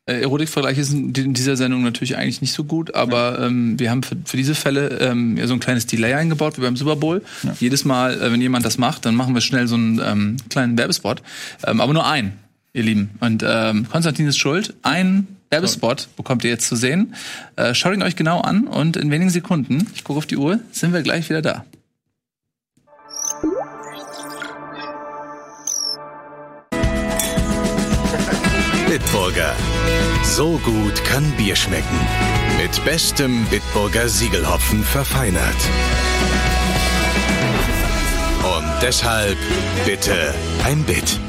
Äh, 0.08 0.20
Erotikvergleich 0.20 0.78
ist 0.78 0.92
in 0.92 1.34
dieser 1.34 1.56
Sendung 1.56 1.82
natürlich 1.82 2.16
eigentlich 2.16 2.40
nicht 2.40 2.52
so 2.52 2.62
gut, 2.62 2.94
aber 2.94 3.40
ähm, 3.40 3.76
wir 3.78 3.90
haben 3.90 4.04
für, 4.04 4.16
für 4.24 4.36
diese 4.36 4.54
Fälle 4.54 4.98
ähm, 5.00 5.36
ja 5.36 5.48
so 5.48 5.54
ein 5.54 5.58
kleines 5.58 5.86
Delay 5.86 6.14
eingebaut 6.14 6.56
wie 6.56 6.60
beim 6.60 6.76
Super 6.76 6.94
Bowl. 6.94 7.22
Jedes 7.58 7.84
Mal, 7.84 8.20
äh, 8.22 8.30
wenn 8.30 8.40
jemand 8.40 8.64
das 8.64 8.78
macht, 8.78 9.04
dann 9.04 9.16
machen 9.16 9.34
wir 9.34 9.40
schnell 9.40 9.66
so 9.66 9.74
einen 9.74 10.00
ähm, 10.04 10.36
kleinen 10.48 10.78
Werbespot. 10.78 11.22
Ähm, 11.66 11.80
aber 11.80 11.92
nur 11.92 12.06
einen, 12.06 12.34
ihr 12.72 12.84
Lieben. 12.84 13.10
Und 13.18 13.44
ähm, 13.44 13.88
Konstantin 13.90 14.28
ist 14.28 14.38
schuld. 14.38 14.74
Ein 14.82 15.26
Werbespot 15.50 16.08
bekommt 16.16 16.44
ihr 16.44 16.50
jetzt 16.50 16.68
zu 16.68 16.76
sehen. 16.76 17.14
Äh, 17.56 17.74
schaut 17.74 17.92
ihn 17.92 18.02
euch 18.02 18.14
genau 18.14 18.40
an 18.40 18.68
und 18.68 18.96
in 18.96 19.10
wenigen 19.10 19.30
Sekunden, 19.30 19.88
ich 19.96 20.04
gucke 20.04 20.18
auf 20.18 20.26
die 20.26 20.36
Uhr, 20.36 20.60
sind 20.70 20.92
wir 20.92 21.02
gleich 21.02 21.28
wieder 21.28 21.42
da. 21.42 21.64
Bitburger. 28.96 29.54
So 30.22 30.56
gut 30.64 31.04
kann 31.04 31.30
Bier 31.32 31.54
schmecken. 31.54 31.98
Mit 32.56 32.82
bestem 32.86 33.44
Bitburger 33.50 34.08
Siegelhopfen 34.08 34.82
verfeinert. 34.82 35.60
Und 38.42 38.72
deshalb 38.80 39.36
bitte 39.84 40.34
ein 40.64 40.82
Bit. 40.84 41.20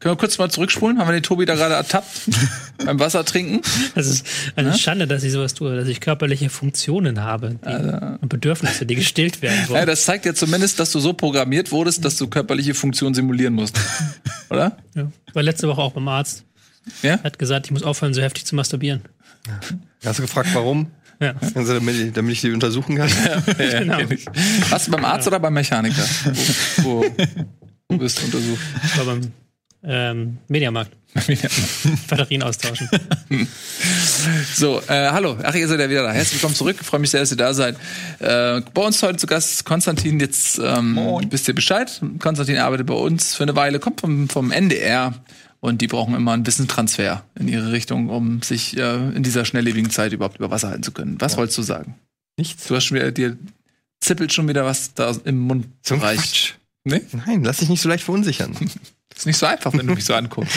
Können 0.00 0.12
wir 0.14 0.16
kurz 0.18 0.38
mal 0.38 0.48
zurückspulen? 0.48 0.98
Haben 0.98 1.08
wir 1.08 1.12
den 1.14 1.24
Tobi 1.24 1.44
da 1.44 1.56
gerade 1.56 1.74
ertappt? 1.74 2.06
beim 2.84 3.00
Wasser 3.00 3.24
trinken? 3.24 3.62
Das 3.96 4.06
ist 4.06 4.24
eine 4.54 4.76
Schande, 4.78 5.08
dass 5.08 5.24
ich 5.24 5.32
sowas 5.32 5.54
tue, 5.54 5.74
dass 5.74 5.88
ich 5.88 6.00
körperliche 6.00 6.50
Funktionen 6.50 7.20
habe 7.22 7.58
die, 7.66 8.18
und 8.22 8.28
Bedürfnisse, 8.28 8.86
die 8.86 8.94
gestillt 8.94 9.42
werden 9.42 9.58
Ja, 9.64 9.68
wollen. 9.70 9.86
das 9.86 10.04
zeigt 10.04 10.24
ja 10.24 10.34
zumindest, 10.34 10.78
dass 10.78 10.92
du 10.92 11.00
so 11.00 11.14
programmiert 11.14 11.72
wurdest, 11.72 12.04
dass 12.04 12.16
du 12.16 12.28
körperliche 12.28 12.74
Funktion 12.74 13.12
simulieren 13.12 13.54
musst. 13.54 13.76
Oder? 14.50 14.76
Ja. 14.94 15.10
War 15.32 15.42
letzte 15.42 15.66
Woche 15.66 15.80
auch 15.80 15.92
beim 15.92 16.06
Arzt. 16.06 16.44
Ja? 17.02 17.20
Hat 17.24 17.38
gesagt, 17.38 17.66
ich 17.66 17.72
muss 17.72 17.82
aufhören, 17.82 18.14
so 18.14 18.22
heftig 18.22 18.46
zu 18.46 18.54
masturbieren. 18.54 19.02
Hast 20.04 20.18
du 20.20 20.22
gefragt, 20.22 20.50
warum? 20.52 20.92
Ja. 21.20 21.34
Also, 21.56 21.74
damit, 21.74 21.96
ich, 21.96 22.12
damit 22.12 22.32
ich 22.32 22.40
die 22.42 22.52
untersuchen 22.52 22.94
kann? 22.96 23.08
Ja, 23.58 23.80
Genau. 23.80 23.96
kenn 23.98 24.12
ich. 24.12 24.26
Warst 24.70 24.86
du 24.86 24.92
beim 24.92 25.04
Arzt 25.04 25.26
oder 25.26 25.40
beim 25.40 25.52
Mechaniker? 25.54 26.04
Wo, 26.78 27.02
wo, 27.02 27.06
wo 27.88 27.96
bist 27.98 28.20
du 28.20 28.26
untersucht? 28.26 28.60
War 28.96 29.04
beim 29.06 29.32
ähm, 29.82 30.38
Mediamarkt. 30.48 30.92
Batterien 32.08 32.42
austauschen. 32.42 32.88
So, 34.54 34.80
äh, 34.88 35.10
hallo. 35.10 35.38
Ach, 35.42 35.54
ihr 35.54 35.66
seid 35.66 35.80
ja 35.80 35.88
wieder 35.88 36.02
da. 36.02 36.12
Herzlich 36.12 36.34
willkommen 36.34 36.54
zurück. 36.54 36.76
Ich 36.80 36.86
freue 36.86 37.00
mich 37.00 37.10
sehr, 37.10 37.20
dass 37.20 37.30
ihr 37.30 37.36
da 37.36 37.54
seid. 37.54 37.76
Äh, 38.18 38.60
bei 38.74 38.82
uns 38.82 39.02
heute 39.02 39.16
zu 39.16 39.26
Gast 39.26 39.52
ist 39.52 39.64
Konstantin. 39.64 40.20
Jetzt 40.20 40.60
ähm, 40.62 40.98
wisst 41.30 41.48
ihr 41.48 41.54
Bescheid. 41.54 42.00
Konstantin 42.18 42.58
arbeitet 42.58 42.86
bei 42.86 42.94
uns 42.94 43.34
für 43.34 43.44
eine 43.44 43.56
Weile, 43.56 43.78
kommt 43.78 44.00
vom, 44.00 44.28
vom 44.28 44.50
NDR 44.50 45.14
und 45.60 45.80
die 45.80 45.86
brauchen 45.86 46.14
immer 46.14 46.32
einen 46.32 46.46
Wissenstransfer 46.46 47.24
in 47.38 47.48
ihre 47.48 47.72
Richtung, 47.72 48.10
um 48.10 48.42
sich 48.42 48.76
äh, 48.76 48.96
in 48.96 49.22
dieser 49.22 49.44
schnelllebigen 49.44 49.90
Zeit 49.90 50.12
überhaupt 50.12 50.38
über 50.38 50.50
Wasser 50.50 50.68
halten 50.68 50.82
zu 50.82 50.92
können. 50.92 51.20
Was 51.20 51.36
wolltest 51.36 51.58
du 51.58 51.62
sagen? 51.62 51.96
Nichts. 52.36 52.66
Du 52.66 52.76
hast 52.76 52.84
schon 52.84 52.96
wieder, 52.96 53.10
dir 53.10 53.36
zippelt 54.00 54.32
schon 54.32 54.46
wieder 54.48 54.64
was 54.64 54.94
da 54.94 55.14
im 55.24 55.38
Mund. 55.38 55.66
Ein 55.90 55.98
Quatsch. 55.98 56.54
Nee? 56.84 57.02
Nein, 57.26 57.44
lass 57.44 57.58
dich 57.58 57.68
nicht 57.68 57.82
so 57.82 57.88
leicht 57.88 58.04
verunsichern. 58.04 58.54
Ist 59.18 59.26
nicht 59.26 59.36
so 59.36 59.46
einfach, 59.46 59.72
wenn 59.72 59.84
du 59.84 59.94
mich 59.94 60.04
so 60.04 60.14
anguckst. 60.14 60.54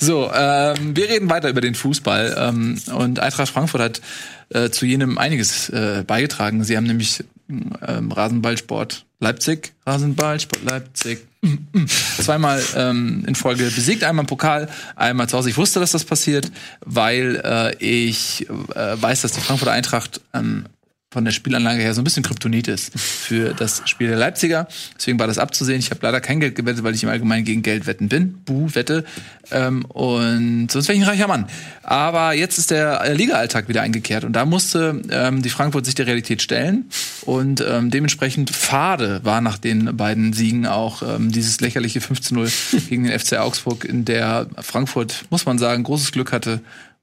So, 0.00 0.32
ähm, 0.34 0.96
wir 0.96 1.08
reden 1.08 1.30
weiter 1.30 1.48
über 1.48 1.60
den 1.60 1.76
Fußball. 1.76 2.34
Ähm, 2.36 2.80
und 2.92 3.20
Eintracht 3.20 3.52
Frankfurt 3.52 3.80
hat 3.80 4.00
äh, 4.48 4.70
zu 4.70 4.84
jenem 4.84 5.16
einiges 5.16 5.68
äh, 5.68 6.02
beigetragen. 6.04 6.64
Sie 6.64 6.76
haben 6.76 6.86
nämlich 6.88 7.22
ähm, 7.48 8.10
Rasenballsport 8.10 9.04
Leipzig, 9.20 9.74
Rasenballsport 9.86 10.64
Leipzig, 10.68 11.24
mm, 11.42 11.54
mm, 11.72 11.86
zweimal 11.86 12.60
ähm, 12.74 13.24
in 13.28 13.36
Folge 13.36 13.70
besiegt. 13.70 14.02
Einmal 14.02 14.24
im 14.24 14.26
Pokal, 14.26 14.68
einmal 14.96 15.28
zu 15.28 15.38
Hause. 15.38 15.50
Ich 15.50 15.56
wusste, 15.56 15.78
dass 15.78 15.92
das 15.92 16.04
passiert, 16.04 16.50
weil 16.84 17.40
äh, 17.44 17.76
ich 17.76 18.48
äh, 18.48 19.00
weiß, 19.00 19.22
dass 19.22 19.32
die 19.32 19.40
Frankfurter 19.40 19.72
Eintracht 19.72 20.20
ähm, 20.34 20.64
von 21.12 21.24
der 21.26 21.32
Spielanlage 21.32 21.82
her 21.82 21.92
so 21.92 22.00
ein 22.00 22.04
bisschen 22.04 22.22
Kryptonit 22.22 22.68
ist 22.68 22.98
für 22.98 23.52
das 23.52 23.82
Spiel 23.84 24.08
der 24.08 24.16
Leipziger. 24.16 24.66
Deswegen 24.96 25.18
war 25.18 25.26
das 25.26 25.38
abzusehen. 25.38 25.78
Ich 25.78 25.90
habe 25.90 26.00
leider 26.02 26.20
kein 26.20 26.40
Geld 26.40 26.54
gewettet, 26.54 26.84
weil 26.84 26.94
ich 26.94 27.02
im 27.02 27.10
Allgemeinen 27.10 27.44
gegen 27.44 27.62
Geld 27.62 27.86
wetten 27.86 28.08
bin. 28.08 28.38
Buh, 28.44 28.68
Wette. 28.72 29.04
Ähm, 29.50 29.84
und 29.84 30.70
sonst 30.70 30.88
wäre 30.88 30.96
ich 30.96 31.04
ein 31.04 31.08
reicher 31.08 31.28
Mann. 31.28 31.46
Aber 31.82 32.32
jetzt 32.32 32.56
ist 32.56 32.70
der 32.70 33.02
äh, 33.02 33.12
Liga-Alltag 33.12 33.68
wieder 33.68 33.82
eingekehrt 33.82 34.24
und 34.24 34.32
da 34.32 34.46
musste 34.46 35.02
ähm, 35.10 35.42
die 35.42 35.50
Frankfurt 35.50 35.84
sich 35.84 35.94
der 35.94 36.06
Realität 36.06 36.40
stellen. 36.40 36.86
Und 37.26 37.62
ähm, 37.66 37.90
dementsprechend 37.90 38.50
fade 38.50 39.20
war 39.22 39.42
nach 39.42 39.58
den 39.58 39.94
beiden 39.96 40.32
Siegen 40.32 40.66
auch 40.66 41.02
ähm, 41.02 41.30
dieses 41.30 41.60
lächerliche 41.60 42.00
15-0 42.00 42.88
gegen 42.88 43.04
den 43.04 43.18
FC 43.18 43.34
Augsburg, 43.34 43.84
in 43.84 44.06
der 44.06 44.46
Frankfurt, 44.60 45.26
muss 45.28 45.44
man 45.44 45.58
sagen, 45.58 45.82
großes 45.82 46.12
Glück 46.12 46.32
hatte. 46.32 46.60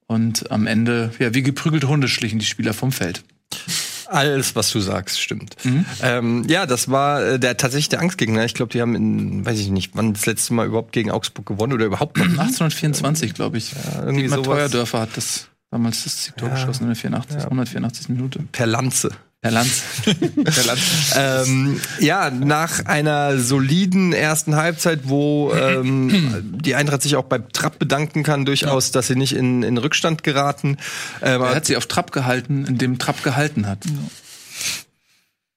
Und 0.08 0.50
am 0.50 0.66
Ende, 0.66 1.12
ja, 1.20 1.36
wie 1.36 1.44
geprügelte 1.44 1.88
Hunde 1.88 2.08
schlichen 2.08 2.40
die 2.40 2.46
Spieler 2.46 2.74
vom 2.74 2.92
Feld. 2.92 3.24
Alles, 4.10 4.56
was 4.56 4.72
du 4.72 4.80
sagst, 4.80 5.22
stimmt. 5.22 5.56
Ähm, 6.02 6.44
ja, 6.48 6.66
das 6.66 6.90
war 6.90 7.24
äh, 7.24 7.40
der 7.40 7.58
tatsächlich 7.58 7.90
der 7.90 8.02
Angstgegner. 8.02 8.44
Ich 8.46 8.54
glaube, 8.54 8.72
die 8.72 8.82
haben 8.82 8.96
in, 8.96 9.46
weiß 9.46 9.60
ich 9.60 9.70
nicht, 9.70 9.92
wann 9.96 10.14
das 10.14 10.26
letzte 10.26 10.54
Mal 10.54 10.68
überhaupt 10.68 10.92
gegen 10.92 11.12
Augsburg 11.12 11.46
gewonnen 11.46 11.74
oder 11.74 11.86
überhaupt 11.86 12.18
noch. 12.18 12.26
1824, 12.26 13.34
glaube 13.34 13.58
ich. 13.58 13.74
irgendwie 14.00 14.22
Dietmar 14.24 14.40
sowas. 14.44 14.58
Teuerdörfer 14.58 15.02
hat 15.02 15.16
das 15.16 15.48
damals 15.72 16.04
das 16.04 16.24
Siegtor 16.24 16.50
geschossen 16.50 16.84
in 16.84 16.90
der 16.90 16.96
84, 16.96 17.44
184. 17.44 18.10
Minute. 18.10 18.40
Per 18.52 18.66
Lanze. 18.66 19.12
Herr 19.42 19.52
Lanz. 19.52 19.84
Herr 20.06 20.66
Lanz. 20.66 20.82
Ähm, 21.16 21.80
ja, 22.00 22.30
nach 22.30 22.86
einer 22.86 23.40
soliden 23.40 24.12
ersten 24.12 24.58
Halbzeit, 24.58 25.02
wo 25.04 25.54
ähm, 25.54 26.60
die 26.62 26.76
Eintracht 26.76 27.04
sich 27.04 27.16
auch 27.16 27.24
bei 27.24 27.38
Trapp 27.38 27.80
bedanken 27.80 28.24
kann, 28.24 28.44
durchaus, 28.44 28.92
dass 28.92 29.08
sie 29.08 29.16
nicht 29.16 29.34
in, 29.34 29.64
in 29.64 29.78
Rückstand 29.78 30.24
geraten. 30.24 30.78
Ähm, 31.22 31.42
Er 31.42 31.56
hat 31.56 31.66
sie 31.66 31.78
auf 31.78 31.86
Trab 31.86 32.12
gehalten, 32.12 32.66
indem 32.66 33.00
Trab 33.00 33.24
gehalten 33.24 33.66
hat. 33.66 33.80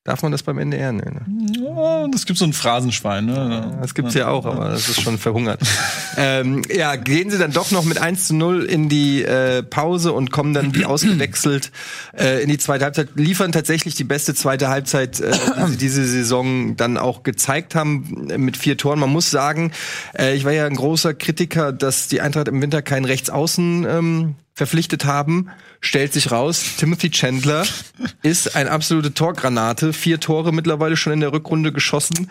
Darf 0.04 0.22
man 0.22 0.32
das 0.32 0.42
beim 0.42 0.58
NDR 0.58 0.92
nennen? 0.92 1.52
Ja, 1.62 2.08
das 2.08 2.26
gibt 2.26 2.38
so 2.38 2.44
ein 2.44 2.52
Phrasenschwein, 2.52 3.26
ne? 3.26 3.78
Das 3.80 3.94
gibt's 3.94 4.14
ja 4.14 4.28
auch, 4.28 4.44
aber 4.44 4.70
das 4.70 4.88
ist 4.88 5.00
schon 5.00 5.18
verhungert. 5.18 5.60
ähm, 6.16 6.62
ja, 6.70 6.96
gehen 6.96 7.30
sie 7.30 7.38
dann 7.38 7.52
doch 7.52 7.70
noch 7.70 7.84
mit 7.84 7.98
1 7.98 8.28
zu 8.28 8.34
0 8.34 8.64
in 8.64 8.88
die 8.88 9.22
äh, 9.22 9.62
Pause 9.62 10.12
und 10.12 10.30
kommen 10.30 10.52
dann 10.52 10.74
wie 10.74 10.84
ausgewechselt 10.84 11.70
äh, 12.18 12.42
in 12.42 12.48
die 12.48 12.58
zweite 12.58 12.84
Halbzeit, 12.84 13.10
liefern 13.14 13.52
tatsächlich 13.52 13.94
die 13.94 14.04
beste 14.04 14.34
zweite 14.34 14.68
Halbzeit, 14.68 15.20
äh, 15.20 15.32
die 15.78 15.88
sie 15.88 16.02
diese 16.02 16.06
Saison 16.06 16.76
dann 16.76 16.96
auch 16.96 17.22
gezeigt 17.22 17.74
haben 17.74 18.30
äh, 18.30 18.38
mit 18.38 18.56
vier 18.56 18.76
Toren. 18.76 18.98
Man 18.98 19.10
muss 19.10 19.30
sagen, 19.30 19.72
äh, 20.18 20.34
ich 20.34 20.44
war 20.44 20.52
ja 20.52 20.66
ein 20.66 20.76
großer 20.76 21.14
Kritiker, 21.14 21.72
dass 21.72 22.08
die 22.08 22.20
Eintracht 22.20 22.48
im 22.48 22.60
Winter 22.60 22.82
keinen 22.82 23.04
Rechtsaußen 23.04 23.86
ähm, 23.88 24.34
verpflichtet 24.62 25.04
haben, 25.04 25.50
stellt 25.80 26.12
sich 26.12 26.30
raus, 26.30 26.76
Timothy 26.78 27.10
Chandler 27.10 27.66
ist 28.22 28.54
eine 28.54 28.70
absolute 28.70 29.12
Torgranate. 29.12 29.92
Vier 29.92 30.20
Tore 30.20 30.52
mittlerweile 30.52 30.96
schon 30.96 31.12
in 31.12 31.18
der 31.20 31.32
Rückrunde 31.32 31.72
geschossen. 31.72 32.30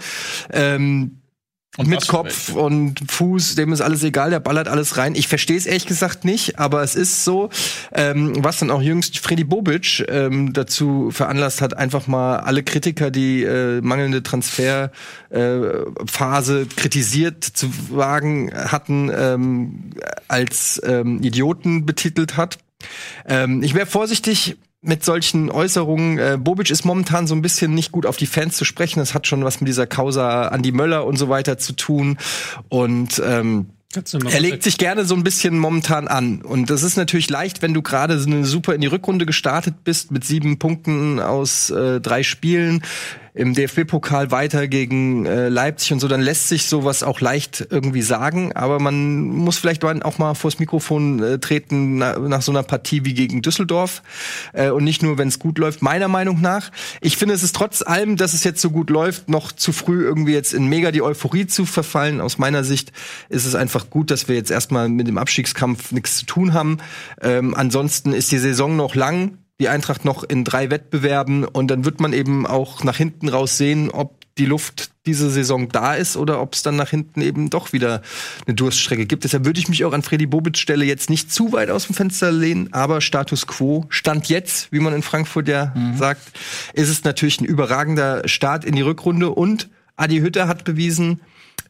Ähm, 0.50 1.21
Und 1.78 1.88
mit 1.88 2.06
Kopf 2.10 2.54
und 2.54 3.00
Fuß, 3.10 3.56
dem 3.56 3.72
ist 3.72 3.80
alles 3.80 4.04
egal, 4.04 4.30
der 4.30 4.42
ballert 4.42 4.68
alles 4.68 4.98
rein. 4.98 5.16
Ich 5.16 5.30
verstehe 5.30 5.56
es 5.56 5.66
ehrlich 5.66 5.86
gesagt 5.86 6.26
nicht, 6.26 6.60
aber 6.60 6.84
es 6.84 6.96
ist 6.96 7.24
so, 7.24 7.50
ähm, 7.94 8.34
was 8.44 8.60
dann 8.60 8.70
auch 8.72 8.82
jüngst 8.82 9.20
Freddy 9.20 9.46
Bobic 9.46 10.04
ähm, 10.10 10.52
dazu 10.52 11.12
veranlasst 11.12 11.62
hat, 11.62 11.78
einfach 11.78 12.08
mal 12.08 12.40
alle 12.40 12.64
Kritiker, 12.64 13.10
die 13.10 13.44
äh, 13.44 13.80
mangelnde 13.80 14.22
Transferphase 14.22 14.92
äh, 15.30 16.66
kritisiert 16.76 17.46
zu 17.46 17.72
wagen 17.90 18.52
hatten, 18.54 19.10
ähm, 19.16 19.92
als 20.28 20.82
ähm, 20.84 21.24
Idioten 21.24 21.86
betitelt 21.86 22.36
hat. 22.36 22.58
Ähm, 23.26 23.64
ich 23.64 23.76
wäre 23.76 23.86
vorsichtig 23.86 24.58
mit 24.82 25.06
solchen 25.06 25.52
Äußerungen. 25.52 26.17
Äh, 26.17 26.38
Bobic 26.39 26.72
ist 26.72 26.86
momentan 26.86 27.28
so 27.28 27.36
ein 27.36 27.41
bisschen 27.41 27.74
nicht 27.74 27.91
gut 27.91 28.06
auf 28.06 28.17
die 28.17 28.26
Fans 28.26 28.58
zu 28.58 28.65
sprechen. 28.65 29.00
Das 29.00 29.13
hat 29.13 29.28
schon 29.28 29.44
was 29.44 29.62
mit 29.62 29.67
dieser 29.67 29.88
Causa 29.88 30.48
Andy 30.48 30.72
Möller 30.72 31.06
und 31.06 31.17
so 31.17 31.30
weiter 31.30 31.58
zu 31.58 31.74
tun. 31.74 32.17
Und 32.70 33.22
ähm, 33.24 33.67
er 33.94 34.39
legt 34.39 34.63
sich 34.63 34.78
gerne 34.78 35.04
so 35.06 35.15
ein 35.15 35.24
bisschen 35.24 35.60
momentan 35.60 36.08
an. 36.08 36.41
Und 36.41 36.70
das 36.70 36.82
ist 36.82 36.96
natürlich 36.96 37.30
leicht, 37.30 37.62
wenn 37.62 37.74
du 37.74 37.82
gerade 37.82 38.17
so 38.20 38.28
eine 38.30 38.46
super 38.46 38.74
in 38.74 38.82
die 38.82 38.88
Rückrunde 38.88 39.26
gestartet 39.26 39.84
bist 39.84 40.12
mit 40.12 40.24
sieben 40.24 40.60
Punkten 40.60 41.20
aus 41.20 41.70
äh, 41.70 42.00
drei 42.00 42.24
Spielen 42.24 42.84
im 43.34 43.54
DFB-Pokal 43.54 44.32
weiter 44.32 44.67
gegen 44.67 45.26
äh, 45.26 45.48
Leipzig 45.48 45.94
und 45.94 46.00
so, 46.00 46.08
dann 46.08 46.22
lässt 46.22 46.50
sich 46.50 46.65
sowas 46.65 47.04
auch 47.04 47.22
leicht 47.22 47.65
irgendwie 47.70 48.02
sagen. 48.02 48.54
Aber 48.54 48.80
man 48.80 49.22
muss 49.24 49.58
vielleicht 49.58 49.84
auch 49.86 50.17
mal 50.17 50.34
vors 50.34 50.60
Mikrofon 50.60 51.24
äh, 51.24 51.39
treten 51.39 51.98
na, 51.98 52.20
nach 52.20 52.41
so 52.41 52.52
einer 52.52 52.63
Partie 52.63 53.06
wie 53.06 53.13
gegen 53.13 53.41
Düsseldorf 53.41 54.04
äh, 54.54 54.70
und 54.70 54.84
nicht 54.84 55.02
nur, 55.02 55.17
wenn 55.17 55.30
es 55.30 55.39
gut 55.39 55.58
läuft. 55.58 55.82
Meiner 55.82 56.08
Meinung 56.08 56.41
nach. 56.41 56.72
Ich 57.00 57.17
finde, 57.17 57.36
es 57.36 57.44
ist 57.44 57.56
trotz 57.56 57.82
allem, 57.82 58.17
dass 58.17 58.34
es 58.34 58.44
jetzt 58.44 58.62
so 58.62 58.70
gut 58.70 58.89
läuft, 58.89 59.30
noch 59.30 59.52
zu 59.52 59.72
früh 59.72 60.04
irgendwie 60.04 60.34
jetzt 60.34 60.54
in 60.54 60.67
mega 60.67 60.91
die 60.91 61.02
Euphorie 61.02 61.48
zu 61.48 61.65
verfallen. 61.65 62.20
Aus 62.20 62.38
meiner 62.38 62.63
Sicht 62.63 62.91
ist 63.30 63.46
es 63.46 63.56
einfach 63.56 63.89
gut, 63.89 64.12
dass 64.12 64.28
wir 64.28 64.36
jetzt 64.36 64.52
erstmal 64.52 64.89
mit 64.89 65.08
dem 65.08 65.17
Abstiegskampf 65.17 65.91
nichts 65.91 66.17
zu 66.17 66.26
tun 66.26 66.54
haben. 66.54 66.80
Ähm, 67.22 67.56
ansonsten 67.56 68.13
ist 68.13 68.32
die 68.32 68.39
Saison 68.39 68.76
noch 68.76 68.96
lang 68.96 69.38
die 69.62 69.69
Eintracht 69.69 70.06
noch 70.06 70.24
in 70.24 70.43
drei 70.43 70.71
Wettbewerben 70.71 71.45
und 71.45 71.69
dann 71.69 71.86
wird 71.86 72.02
man 72.02 72.13
eben 72.13 72.47
auch 72.47 72.84
nach 72.84 72.97
hinten 72.97 73.30
raus 73.30 73.58
sehen, 73.58 73.91
ob 73.91 74.19
die 74.38 74.45
Luft 74.45 74.89
diese 75.06 75.30
Saison 75.30 75.69
da 75.69 75.93
ist 75.93 76.17
oder 76.17 76.41
ob 76.41 76.56
es 76.56 76.63
dann 76.63 76.76
nach 76.76 76.89
hinten 76.89 77.21
eben 77.21 77.52
doch 77.52 77.71
wieder 77.71 78.02
eine 78.47 78.56
Durststrecke 78.56 79.06
gibt. 79.06 79.24
Deshalb 79.24 79.45
würde 79.45 79.60
ich 79.60 79.69
mich 79.69 79.86
auch 79.86 79.93
an 79.93 80.02
Freddy 80.02 80.26
Bobic 80.26 80.58
Stelle 80.58 80.86
jetzt 80.86 81.12
nicht 81.12 81.32
zu 81.32 81.52
weit 81.52 81.69
aus 81.69 81.86
dem 81.86 81.95
Fenster 81.95 82.32
lehnen, 82.32 82.74
aber 82.74 83.02
Status 83.02 83.45
quo, 83.45 83.86
Stand 83.89 84.30
jetzt, 84.30 84.71
wie 84.71 84.80
man 84.80 84.93
in 84.93 85.04
Frankfurt 85.04 85.47
ja 85.47 85.74
sagt, 85.95 86.24
ist 86.74 86.89
es 86.89 87.04
natürlich 87.04 87.39
ein 87.39 87.45
überragender 87.45 88.28
Start 88.28 88.65
in 88.65 88.76
die 88.76 88.82
Rückrunde 88.82 89.30
und 89.30 89.69
Adi 89.95 90.19
Hütter 90.19 90.47
hat 90.47 90.63
bewiesen, 90.63 91.21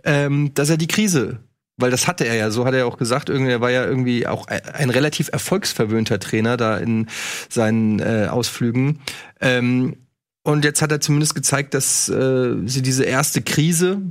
ähm, 0.05 0.53
dass 0.53 0.69
er 0.69 0.77
die 0.77 0.87
Krise 0.87 1.39
weil 1.81 1.91
das 1.91 2.07
hatte 2.07 2.25
er 2.25 2.35
ja, 2.35 2.51
so 2.51 2.65
hat 2.65 2.73
er 2.73 2.87
auch 2.87 2.97
gesagt, 2.97 3.29
er 3.29 3.61
war 3.61 3.71
ja 3.71 3.85
irgendwie 3.85 4.27
auch 4.27 4.47
ein, 4.47 4.61
ein 4.65 4.89
relativ 4.89 5.29
erfolgsverwöhnter 5.31 6.19
Trainer 6.19 6.57
da 6.57 6.77
in 6.77 7.07
seinen 7.49 7.99
äh, 7.99 8.27
Ausflügen. 8.29 8.99
Ähm, 9.39 9.97
und 10.43 10.65
jetzt 10.65 10.81
hat 10.81 10.91
er 10.91 11.01
zumindest 11.01 11.35
gezeigt, 11.35 11.73
dass 11.73 12.09
äh, 12.09 12.55
sie 12.65 12.81
diese 12.81 13.03
erste 13.03 13.41
Krise 13.41 14.01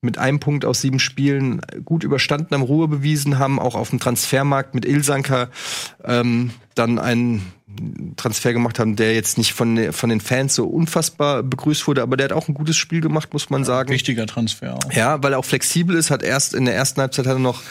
mit 0.00 0.18
einem 0.18 0.40
Punkt 0.40 0.64
aus 0.64 0.80
sieben 0.80 0.98
Spielen 0.98 1.60
gut 1.84 2.04
überstanden 2.04 2.54
haben, 2.54 2.62
Ruhe 2.62 2.88
bewiesen 2.88 3.38
haben, 3.38 3.58
auch 3.58 3.76
auf 3.76 3.90
dem 3.90 4.00
Transfermarkt 4.00 4.74
mit 4.74 4.84
Ilsanker 4.84 5.48
ähm, 6.04 6.50
dann 6.74 6.98
einen 6.98 7.52
Transfer 8.16 8.52
gemacht 8.52 8.78
haben, 8.78 8.96
der 8.96 9.14
jetzt 9.14 9.38
nicht 9.38 9.52
von, 9.52 9.74
den- 9.76 9.92
von 9.92 10.10
den 10.10 10.20
Fans 10.20 10.54
so 10.54 10.66
unfassbar 10.66 11.42
begrüßt 11.42 11.86
wurde, 11.86 12.02
aber 12.02 12.16
der 12.16 12.24
hat 12.26 12.32
auch 12.32 12.48
ein 12.48 12.54
gutes 12.54 12.76
Spiel 12.76 13.00
gemacht, 13.00 13.32
muss 13.32 13.50
man 13.50 13.64
sagen. 13.64 13.90
Wichtiger 13.90 14.26
Transfer 14.26 14.74
auch. 14.76 14.92
Ja, 14.92 15.22
weil 15.22 15.32
er 15.32 15.38
auch 15.38 15.44
flexibel 15.44 15.96
ist, 15.96 16.10
hat 16.10 16.22
erst 16.22 16.54
in 16.54 16.64
der 16.64 16.74
ersten 16.74 17.00
Halbzeit 17.00 17.26
hat 17.26 17.34
er 17.34 17.38
noch 17.38 17.62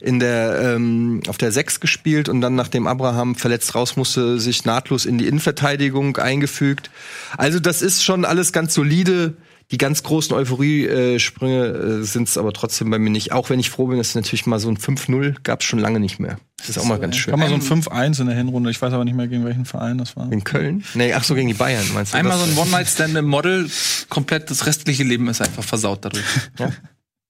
in 0.00 0.20
der 0.20 0.74
ähm, 0.76 1.20
auf 1.28 1.38
der 1.38 1.52
6 1.52 1.80
gespielt 1.80 2.28
und 2.28 2.40
dann 2.40 2.54
nachdem 2.54 2.86
Abraham 2.86 3.34
verletzt 3.34 3.74
raus 3.74 3.96
musste, 3.96 4.38
sich 4.38 4.64
nahtlos 4.64 5.06
in 5.06 5.18
die 5.18 5.26
Innenverteidigung 5.26 6.16
eingefügt. 6.16 6.90
Also 7.36 7.60
das 7.60 7.82
ist 7.82 8.04
schon 8.04 8.24
alles 8.24 8.52
ganz 8.52 8.74
solide. 8.74 9.34
Die 9.70 9.78
ganz 9.78 10.02
großen 10.02 10.34
Euphorie-Sprünge 10.34 11.66
äh, 11.66 12.02
sind 12.02 12.28
es 12.28 12.36
aber 12.36 12.52
trotzdem 12.52 12.90
bei 12.90 12.98
mir 12.98 13.10
nicht. 13.10 13.32
Auch 13.32 13.50
wenn 13.50 13.60
ich 13.60 13.70
froh 13.70 13.86
bin, 13.86 13.98
dass 13.98 14.14
natürlich 14.14 14.46
mal 14.46 14.58
so 14.58 14.68
ein 14.68 14.76
5-0 14.76 15.36
gab 15.44 15.60
es 15.60 15.66
schon 15.66 15.78
lange 15.78 16.00
nicht 16.00 16.18
mehr. 16.18 16.38
Das 16.56 16.70
ist 16.70 16.78
auch 16.78 16.84
mal 16.84 16.98
ganz 16.98 17.16
schön. 17.16 17.30
Kann 17.30 17.40
man 17.40 17.48
so 17.48 17.74
ein 17.74 17.82
5-1 17.82 18.20
in 18.20 18.26
der 18.26 18.36
Hinrunde, 18.36 18.70
ich 18.70 18.82
weiß 18.82 18.92
aber 18.92 19.04
nicht 19.04 19.16
mehr, 19.16 19.28
gegen 19.28 19.44
welchen 19.44 19.64
Verein 19.64 19.96
das 19.98 20.16
war. 20.16 20.30
In 20.30 20.44
Köln? 20.44 20.84
Nee, 20.94 21.14
ach 21.14 21.24
so, 21.24 21.34
gegen 21.34 21.48
die 21.48 21.54
Bayern, 21.54 21.86
meinst 21.94 22.12
du? 22.12 22.18
Einmal 22.18 22.36
so 22.36 22.44
ein 22.44 22.56
One-Night-Stand 22.58 23.16
im 23.16 23.26
Model, 23.26 23.70
komplett 24.08 24.50
das 24.50 24.66
restliche 24.66 25.04
Leben 25.04 25.28
ist 25.28 25.40
einfach 25.40 25.64
versaut 25.64 26.04
dadurch. 26.04 26.24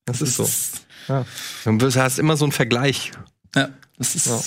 Das 0.06 0.22
ist 0.22 0.36
so. 0.36 0.48
Ja. 1.08 1.24
Du 1.64 1.94
hast 1.94 2.18
immer 2.18 2.36
so 2.36 2.44
einen 2.44 2.52
Vergleich. 2.52 3.12
Ja, 3.54 3.68
das 3.98 4.14
ist. 4.14 4.26
Ja. 4.26 4.40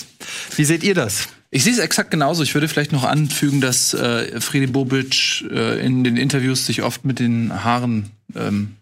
Wie 0.56 0.64
seht 0.64 0.82
ihr 0.82 0.94
das? 0.94 1.28
Ich 1.54 1.62
sehe 1.62 1.72
es 1.72 1.78
exakt 1.78 2.10
genauso. 2.10 2.42
Ich 2.42 2.52
würde 2.54 2.66
vielleicht 2.66 2.90
noch 2.90 3.04
anfügen, 3.04 3.60
dass 3.60 3.94
äh, 3.94 4.40
Friedi 4.40 4.66
Bobic 4.66 5.44
äh, 5.52 5.78
in 5.86 6.02
den 6.02 6.16
Interviews 6.16 6.66
sich 6.66 6.82
oft 6.82 7.04
mit 7.04 7.20
den 7.20 7.62
Haaren 7.62 8.10
ähm, 8.34 8.74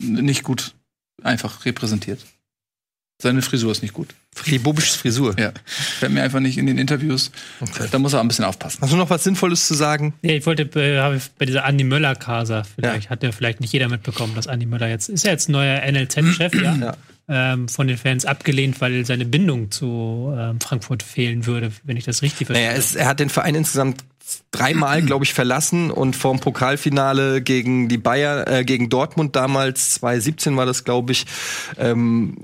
nicht 0.00 0.42
gut 0.42 0.74
einfach 1.22 1.64
repräsentiert. 1.64 2.18
Seine 3.22 3.42
Frisur 3.42 3.70
ist 3.70 3.80
nicht 3.80 3.94
gut. 3.94 4.08
Friedi 4.34 4.58
Bobischs 4.58 4.96
Frisur. 4.96 5.38
Ja. 5.38 5.52
Fällt 5.64 6.10
mir 6.10 6.24
einfach 6.24 6.40
nicht 6.40 6.58
in 6.58 6.66
den 6.66 6.78
Interviews. 6.78 7.30
Da 7.92 7.98
muss 8.00 8.12
er 8.12 8.22
ein 8.22 8.28
bisschen 8.28 8.44
aufpassen. 8.44 8.80
Hast 8.80 8.92
du 8.92 8.96
noch 8.96 9.08
was 9.08 9.22
Sinnvolles 9.22 9.68
zu 9.68 9.74
sagen? 9.74 10.12
Ja, 10.22 10.32
ich 10.32 10.44
wollte 10.46 10.64
äh, 10.64 11.20
bei 11.38 11.46
dieser 11.46 11.64
Andi 11.64 11.84
Möller 11.84 12.16
Casa, 12.16 12.64
vielleicht 12.64 13.08
hat 13.08 13.22
ja 13.22 13.30
vielleicht 13.30 13.60
nicht 13.60 13.72
jeder 13.72 13.88
mitbekommen, 13.88 14.34
dass 14.34 14.48
Andi 14.48 14.66
Möller 14.66 14.88
jetzt 14.88 15.08
ist 15.08 15.24
ja 15.24 15.30
jetzt 15.30 15.48
neuer 15.48 15.80
NLZ-Chef, 15.80 16.54
ja, 16.60 16.74
Ja. 16.74 16.96
Ähm, 17.28 17.68
von 17.68 17.88
den 17.88 17.96
Fans 17.96 18.24
abgelehnt, 18.24 18.80
weil 18.80 19.04
seine 19.04 19.24
Bindung 19.24 19.72
zu 19.72 20.32
ähm, 20.38 20.60
Frankfurt 20.60 21.02
fehlen 21.02 21.44
würde, 21.44 21.72
wenn 21.82 21.96
ich 21.96 22.04
das 22.04 22.22
richtig 22.22 22.46
verstehe. 22.46 22.68
Naja, 22.68 22.78
es, 22.78 22.94
er 22.94 23.08
hat 23.08 23.18
den 23.18 23.30
Verein 23.30 23.56
insgesamt 23.56 24.04
dreimal, 24.50 25.02
glaube 25.02 25.24
ich, 25.24 25.34
verlassen 25.34 25.90
und 25.90 26.16
vorm 26.16 26.40
Pokalfinale 26.40 27.42
gegen 27.42 27.88
die 27.88 27.98
Bayer, 27.98 28.46
äh, 28.48 28.64
gegen 28.64 28.88
Dortmund 28.88 29.36
damals, 29.36 29.94
2017 29.94 30.56
war 30.56 30.66
das, 30.66 30.84
glaube 30.84 31.12
ich, 31.12 31.26
ähm, 31.78 32.36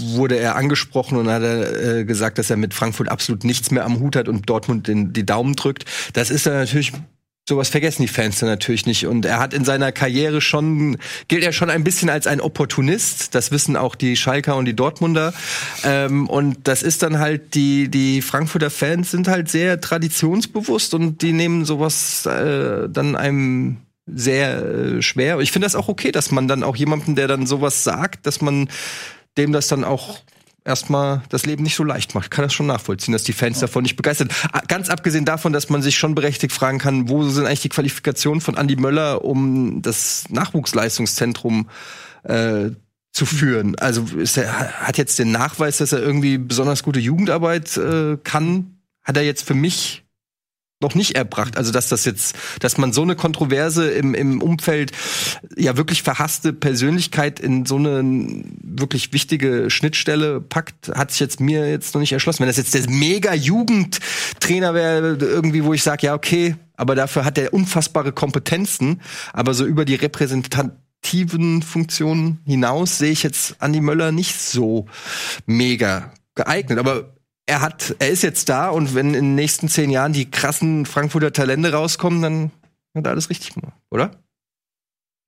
wurde 0.00 0.38
er 0.38 0.56
angesprochen 0.56 1.18
und 1.18 1.28
hat 1.28 1.42
er, 1.42 1.98
äh, 1.98 2.04
gesagt, 2.04 2.38
dass 2.38 2.50
er 2.50 2.56
mit 2.56 2.74
Frankfurt 2.74 3.08
absolut 3.08 3.44
nichts 3.44 3.70
mehr 3.70 3.84
am 3.84 4.00
Hut 4.00 4.16
hat 4.16 4.28
und 4.28 4.48
Dortmund 4.48 4.88
den, 4.88 5.12
die 5.12 5.24
Daumen 5.24 5.56
drückt. 5.56 5.84
Das 6.12 6.30
ist 6.30 6.46
dann 6.46 6.54
natürlich 6.54 6.92
Sowas 7.48 7.68
vergessen 7.68 8.02
die 8.02 8.08
Fans 8.08 8.40
dann 8.40 8.48
natürlich 8.48 8.86
nicht. 8.86 9.06
Und 9.06 9.24
er 9.24 9.38
hat 9.38 9.54
in 9.54 9.64
seiner 9.64 9.92
Karriere 9.92 10.40
schon, 10.40 10.98
gilt 11.28 11.44
er 11.44 11.52
schon 11.52 11.70
ein 11.70 11.84
bisschen 11.84 12.10
als 12.10 12.26
ein 12.26 12.40
Opportunist. 12.40 13.36
Das 13.36 13.52
wissen 13.52 13.76
auch 13.76 13.94
die 13.94 14.16
Schalker 14.16 14.56
und 14.56 14.64
die 14.64 14.74
Dortmunder. 14.74 15.32
Ähm, 15.84 16.28
und 16.28 16.66
das 16.66 16.82
ist 16.82 17.04
dann 17.04 17.20
halt, 17.20 17.54
die, 17.54 17.88
die 17.88 18.20
Frankfurter 18.20 18.68
Fans 18.68 19.12
sind 19.12 19.28
halt 19.28 19.48
sehr 19.48 19.80
traditionsbewusst 19.80 20.92
und 20.94 21.22
die 21.22 21.32
nehmen 21.32 21.64
sowas 21.64 22.26
äh, 22.26 22.88
dann 22.88 23.14
einem 23.14 23.76
sehr 24.06 24.64
äh, 24.64 25.02
schwer. 25.02 25.38
Ich 25.38 25.52
finde 25.52 25.66
das 25.66 25.76
auch 25.76 25.86
okay, 25.86 26.10
dass 26.10 26.32
man 26.32 26.48
dann 26.48 26.64
auch 26.64 26.74
jemanden, 26.74 27.14
der 27.14 27.28
dann 27.28 27.46
sowas 27.46 27.84
sagt, 27.84 28.26
dass 28.26 28.40
man 28.40 28.68
dem 29.36 29.52
das 29.52 29.68
dann 29.68 29.84
auch 29.84 30.18
erstmal 30.66 31.22
das 31.28 31.46
Leben 31.46 31.62
nicht 31.62 31.76
so 31.76 31.84
leicht 31.84 32.14
macht. 32.14 32.30
Kann 32.30 32.42
das 32.44 32.52
schon 32.52 32.66
nachvollziehen, 32.66 33.12
dass 33.12 33.22
die 33.22 33.32
Fans 33.32 33.60
davon 33.60 33.82
nicht 33.82 33.96
begeistert 33.96 34.32
sind. 34.32 34.54
Ah, 34.54 34.62
Ganz 34.66 34.88
abgesehen 34.88 35.24
davon, 35.24 35.52
dass 35.52 35.70
man 35.70 35.82
sich 35.82 35.96
schon 35.96 36.14
berechtigt 36.14 36.52
fragen 36.52 36.78
kann, 36.78 37.08
wo 37.08 37.22
sind 37.22 37.46
eigentlich 37.46 37.62
die 37.62 37.68
Qualifikationen 37.68 38.40
von 38.40 38.56
Andy 38.56 38.76
Möller, 38.76 39.24
um 39.24 39.82
das 39.82 40.24
Nachwuchsleistungszentrum 40.28 41.68
äh, 42.24 42.70
zu 43.12 43.26
führen. 43.26 43.76
Also 43.78 44.04
er, 44.36 44.72
hat 44.80 44.98
jetzt 44.98 45.18
den 45.18 45.32
Nachweis, 45.32 45.78
dass 45.78 45.92
er 45.92 46.02
irgendwie 46.02 46.38
besonders 46.38 46.82
gute 46.82 47.00
Jugendarbeit 47.00 47.76
äh, 47.76 48.18
kann, 48.22 48.78
hat 49.02 49.16
er 49.16 49.22
jetzt 49.22 49.46
für 49.46 49.54
mich 49.54 50.05
noch 50.80 50.94
nicht 50.94 51.16
erbracht. 51.16 51.56
Also 51.56 51.72
dass 51.72 51.88
das 51.88 52.04
jetzt, 52.04 52.36
dass 52.60 52.76
man 52.76 52.92
so 52.92 53.02
eine 53.02 53.16
Kontroverse 53.16 53.90
im, 53.90 54.14
im 54.14 54.42
Umfeld 54.42 54.92
ja 55.56 55.76
wirklich 55.76 56.02
verhasste 56.02 56.52
Persönlichkeit 56.52 57.40
in 57.40 57.64
so 57.64 57.76
eine 57.76 58.44
wirklich 58.62 59.12
wichtige 59.12 59.70
Schnittstelle 59.70 60.40
packt, 60.40 60.88
hat 60.88 61.10
sich 61.10 61.20
jetzt 61.20 61.40
mir 61.40 61.68
jetzt 61.70 61.94
noch 61.94 62.00
nicht 62.00 62.12
erschlossen. 62.12 62.40
Wenn 62.40 62.48
das 62.48 62.58
jetzt 62.58 62.74
der 62.74 62.88
mega 62.90 63.32
Jugendtrainer 63.32 64.74
wäre, 64.74 65.16
irgendwie, 65.18 65.64
wo 65.64 65.72
ich 65.72 65.82
sage, 65.82 66.06
ja, 66.06 66.14
okay, 66.14 66.56
aber 66.76 66.94
dafür 66.94 67.24
hat 67.24 67.38
er 67.38 67.54
unfassbare 67.54 68.12
Kompetenzen, 68.12 69.00
aber 69.32 69.54
so 69.54 69.64
über 69.64 69.86
die 69.86 69.94
repräsentativen 69.94 71.62
Funktionen 71.62 72.40
hinaus 72.44 72.98
sehe 72.98 73.12
ich 73.12 73.22
jetzt 73.22 73.56
Andi 73.60 73.80
Möller 73.80 74.12
nicht 74.12 74.38
so 74.38 74.84
mega 75.46 76.12
geeignet. 76.34 76.78
Aber 76.78 77.15
er 77.46 77.60
hat, 77.60 77.94
er 78.00 78.10
ist 78.10 78.22
jetzt 78.22 78.48
da 78.48 78.68
und 78.68 78.94
wenn 78.94 79.08
in 79.08 79.24
den 79.24 79.34
nächsten 79.36 79.68
zehn 79.68 79.90
Jahren 79.90 80.12
die 80.12 80.30
krassen 80.30 80.84
Frankfurter 80.84 81.32
Talente 81.32 81.72
rauskommen, 81.72 82.22
dann 82.22 82.50
hat 82.94 83.06
er 83.06 83.12
alles 83.12 83.30
richtig 83.30 83.54
gemacht, 83.54 83.76
oder? 83.90 84.10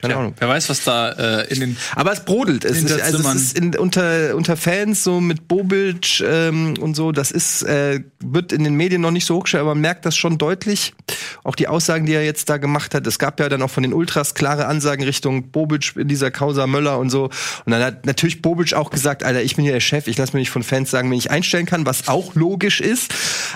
Keine 0.00 0.14
Ahnung. 0.14 0.34
Wer 0.38 0.48
weiß, 0.48 0.68
was 0.68 0.84
da 0.84 1.10
äh, 1.10 1.52
in 1.52 1.58
den 1.58 1.76
Aber 1.96 2.12
es 2.12 2.24
brodelt. 2.24 2.64
Es 2.64 2.84
ist, 2.84 3.00
also 3.00 3.18
es 3.18 3.34
ist 3.34 3.58
in, 3.58 3.74
unter, 3.76 4.36
unter 4.36 4.56
Fans 4.56 5.02
so 5.02 5.20
mit 5.20 5.48
Bobic 5.48 6.20
ähm, 6.20 6.74
und 6.78 6.94
so, 6.94 7.10
das 7.10 7.32
ist, 7.32 7.62
äh, 7.64 8.00
wird 8.20 8.52
in 8.52 8.62
den 8.62 8.74
Medien 8.74 9.00
noch 9.00 9.10
nicht 9.10 9.24
so 9.24 9.34
hochgestellt, 9.34 9.62
aber 9.62 9.74
man 9.74 9.80
merkt 9.80 10.06
das 10.06 10.16
schon 10.16 10.38
deutlich. 10.38 10.94
Auch 11.42 11.56
die 11.56 11.66
Aussagen, 11.66 12.06
die 12.06 12.12
er 12.12 12.24
jetzt 12.24 12.48
da 12.48 12.58
gemacht 12.58 12.94
hat. 12.94 13.08
Es 13.08 13.18
gab 13.18 13.40
ja 13.40 13.48
dann 13.48 13.60
auch 13.60 13.70
von 13.70 13.82
den 13.82 13.92
Ultras 13.92 14.34
klare 14.34 14.66
Ansagen 14.66 15.04
Richtung 15.04 15.50
Bobic 15.50 15.96
in 15.96 16.06
dieser 16.06 16.30
Causa 16.30 16.68
Möller 16.68 17.00
und 17.00 17.10
so. 17.10 17.24
Und 17.64 17.72
dann 17.72 17.82
hat 17.82 18.06
natürlich 18.06 18.40
Bobic 18.40 18.74
auch 18.74 18.90
gesagt, 18.90 19.24
Alter, 19.24 19.42
ich 19.42 19.56
bin 19.56 19.64
hier 19.64 19.72
der 19.72 19.80
Chef, 19.80 20.06
ich 20.06 20.16
lasse 20.16 20.32
mir 20.32 20.38
nicht 20.38 20.50
von 20.50 20.62
Fans 20.62 20.92
sagen, 20.92 21.10
wenn 21.10 21.18
ich 21.18 21.32
einstellen 21.32 21.66
kann, 21.66 21.86
was 21.86 22.06
auch 22.06 22.36
logisch 22.36 22.80
ist. 22.80 23.12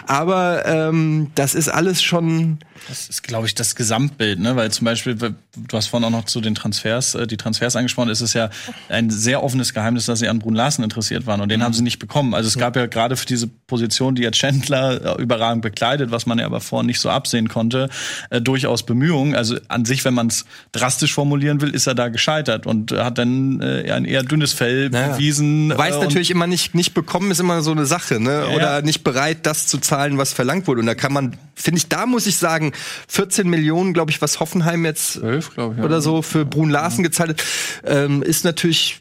Aber 0.08 0.66
ähm, 0.66 1.30
das 1.36 1.54
ist 1.54 1.68
alles 1.68 2.02
schon. 2.02 2.58
Das 2.88 3.08
ist, 3.08 3.22
glaube 3.22 3.46
ich, 3.46 3.54
das 3.54 3.76
Gesamtbild, 3.76 4.40
ne? 4.40 4.56
Weil 4.56 4.72
zum 4.72 4.86
Beispiel, 4.86 5.14
du 5.14 5.36
hast 5.72 5.86
vorhin 5.86 6.04
auch 6.06 6.10
noch 6.10 6.24
zu 6.32 6.40
den 6.40 6.54
Transfers, 6.54 7.14
äh, 7.14 7.26
die 7.26 7.36
Transfers 7.36 7.76
angesprochen, 7.76 8.10
es 8.10 8.20
ist 8.20 8.34
ja 8.34 8.50
ein 8.88 9.10
sehr 9.10 9.42
offenes 9.42 9.72
Geheimnis, 9.74 10.06
dass 10.06 10.18
sie 10.18 10.28
an 10.28 10.38
Brun 10.38 10.54
Larsen 10.54 10.82
interessiert 10.82 11.26
waren 11.26 11.40
und 11.40 11.50
den 11.50 11.62
haben 11.62 11.72
sie 11.74 11.82
nicht 11.82 11.98
bekommen. 11.98 12.34
Also 12.34 12.48
es 12.48 12.58
gab 12.58 12.74
ja 12.76 12.86
gerade 12.86 13.16
für 13.16 13.26
diese 13.26 13.46
Position, 13.46 14.14
die 14.14 14.22
jetzt 14.22 14.38
Chandler 14.38 15.18
äh, 15.18 15.22
überragend 15.22 15.62
bekleidet, 15.62 16.10
was 16.10 16.26
man 16.26 16.38
ja 16.38 16.46
aber 16.46 16.60
vorher 16.60 16.86
nicht 16.86 17.00
so 17.00 17.10
absehen 17.10 17.48
konnte, 17.48 17.88
äh, 18.30 18.40
durchaus 18.40 18.84
Bemühungen. 18.84 19.34
Also 19.34 19.56
an 19.68 19.84
sich, 19.84 20.04
wenn 20.04 20.14
man 20.14 20.26
es 20.28 20.44
drastisch 20.72 21.14
formulieren 21.14 21.60
will, 21.60 21.70
ist 21.74 21.86
er 21.86 21.94
da 21.94 22.08
gescheitert 22.08 22.66
und 22.66 22.92
äh, 22.92 23.00
hat 23.04 23.18
dann 23.18 23.60
äh, 23.60 23.90
ein 23.92 24.04
eher 24.04 24.22
dünnes 24.22 24.52
Fell 24.52 24.90
Naja. 24.90 25.14
bewiesen. 25.14 25.76
Weiß 25.76 25.96
äh, 25.96 26.00
natürlich 26.00 26.30
immer 26.30 26.46
nicht, 26.46 26.74
nicht 26.74 26.94
bekommen 26.94 27.30
ist 27.30 27.40
immer 27.40 27.62
so 27.62 27.70
eine 27.72 27.86
Sache, 27.86 28.18
ne? 28.20 28.46
Ja. 28.48 28.56
Oder 28.56 28.82
nicht 28.82 29.04
bereit, 29.04 29.38
das 29.46 29.66
zu 29.66 29.78
zahlen, 29.78 30.18
was 30.18 30.32
verlangt 30.32 30.66
wurde. 30.66 30.80
Und 30.80 30.86
da 30.86 30.94
kann 30.94 31.12
man, 31.12 31.36
finde 31.54 31.78
ich, 31.78 31.88
da 31.88 32.06
muss 32.06 32.26
ich 32.26 32.36
sagen, 32.36 32.72
14 33.08 33.48
Millionen, 33.48 33.92
glaube 33.92 34.10
ich, 34.10 34.22
was 34.22 34.40
Hoffenheim 34.40 34.84
jetzt 34.84 35.14
12, 35.14 35.54
glaube 35.54 35.74
ich. 35.74 35.78
ja. 35.80 35.84
oder 35.84 36.00
so 36.00 36.21
für 36.22 36.44
Brun 36.44 36.70
Larsen 36.70 37.02
gezahlt 37.02 37.30
hat, 37.30 37.44
ähm, 37.84 38.22
ist 38.22 38.44
natürlich. 38.44 38.98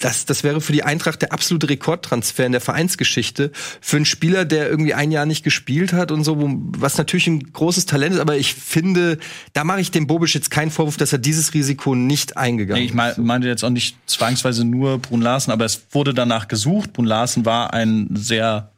Das, 0.00 0.24
das 0.24 0.42
wäre 0.42 0.60
für 0.60 0.72
die 0.72 0.82
Eintracht 0.82 1.22
der 1.22 1.32
absolute 1.32 1.68
Rekordtransfer 1.68 2.44
in 2.44 2.50
der 2.50 2.60
Vereinsgeschichte. 2.60 3.52
Für 3.80 3.96
einen 3.96 4.04
Spieler, 4.04 4.44
der 4.44 4.68
irgendwie 4.68 4.94
ein 4.94 5.12
Jahr 5.12 5.26
nicht 5.26 5.44
gespielt 5.44 5.92
hat 5.92 6.10
und 6.10 6.24
so, 6.24 6.38
was 6.40 6.98
natürlich 6.98 7.28
ein 7.28 7.52
großes 7.52 7.86
Talent 7.86 8.14
ist, 8.14 8.20
aber 8.20 8.36
ich 8.36 8.54
finde, 8.54 9.18
da 9.52 9.62
mache 9.62 9.80
ich 9.80 9.92
dem 9.92 10.08
Bobic 10.08 10.34
jetzt 10.34 10.50
keinen 10.50 10.72
Vorwurf, 10.72 10.96
dass 10.96 11.12
er 11.12 11.20
dieses 11.20 11.54
Risiko 11.54 11.94
nicht 11.94 12.36
eingegangen 12.36 12.82
Nee, 12.82 12.86
ich 12.86 12.94
mein, 12.94 13.14
meinte 13.18 13.46
jetzt 13.46 13.62
auch 13.62 13.70
nicht 13.70 13.96
zwangsweise 14.06 14.64
nur 14.64 14.98
Brun 14.98 15.20
Larsen, 15.20 15.52
aber 15.52 15.66
es 15.66 15.82
wurde 15.92 16.14
danach 16.14 16.48
gesucht. 16.48 16.94
Brun 16.94 17.06
Larsen 17.06 17.44
war 17.44 17.72
ein 17.72 18.08
sehr 18.14 18.72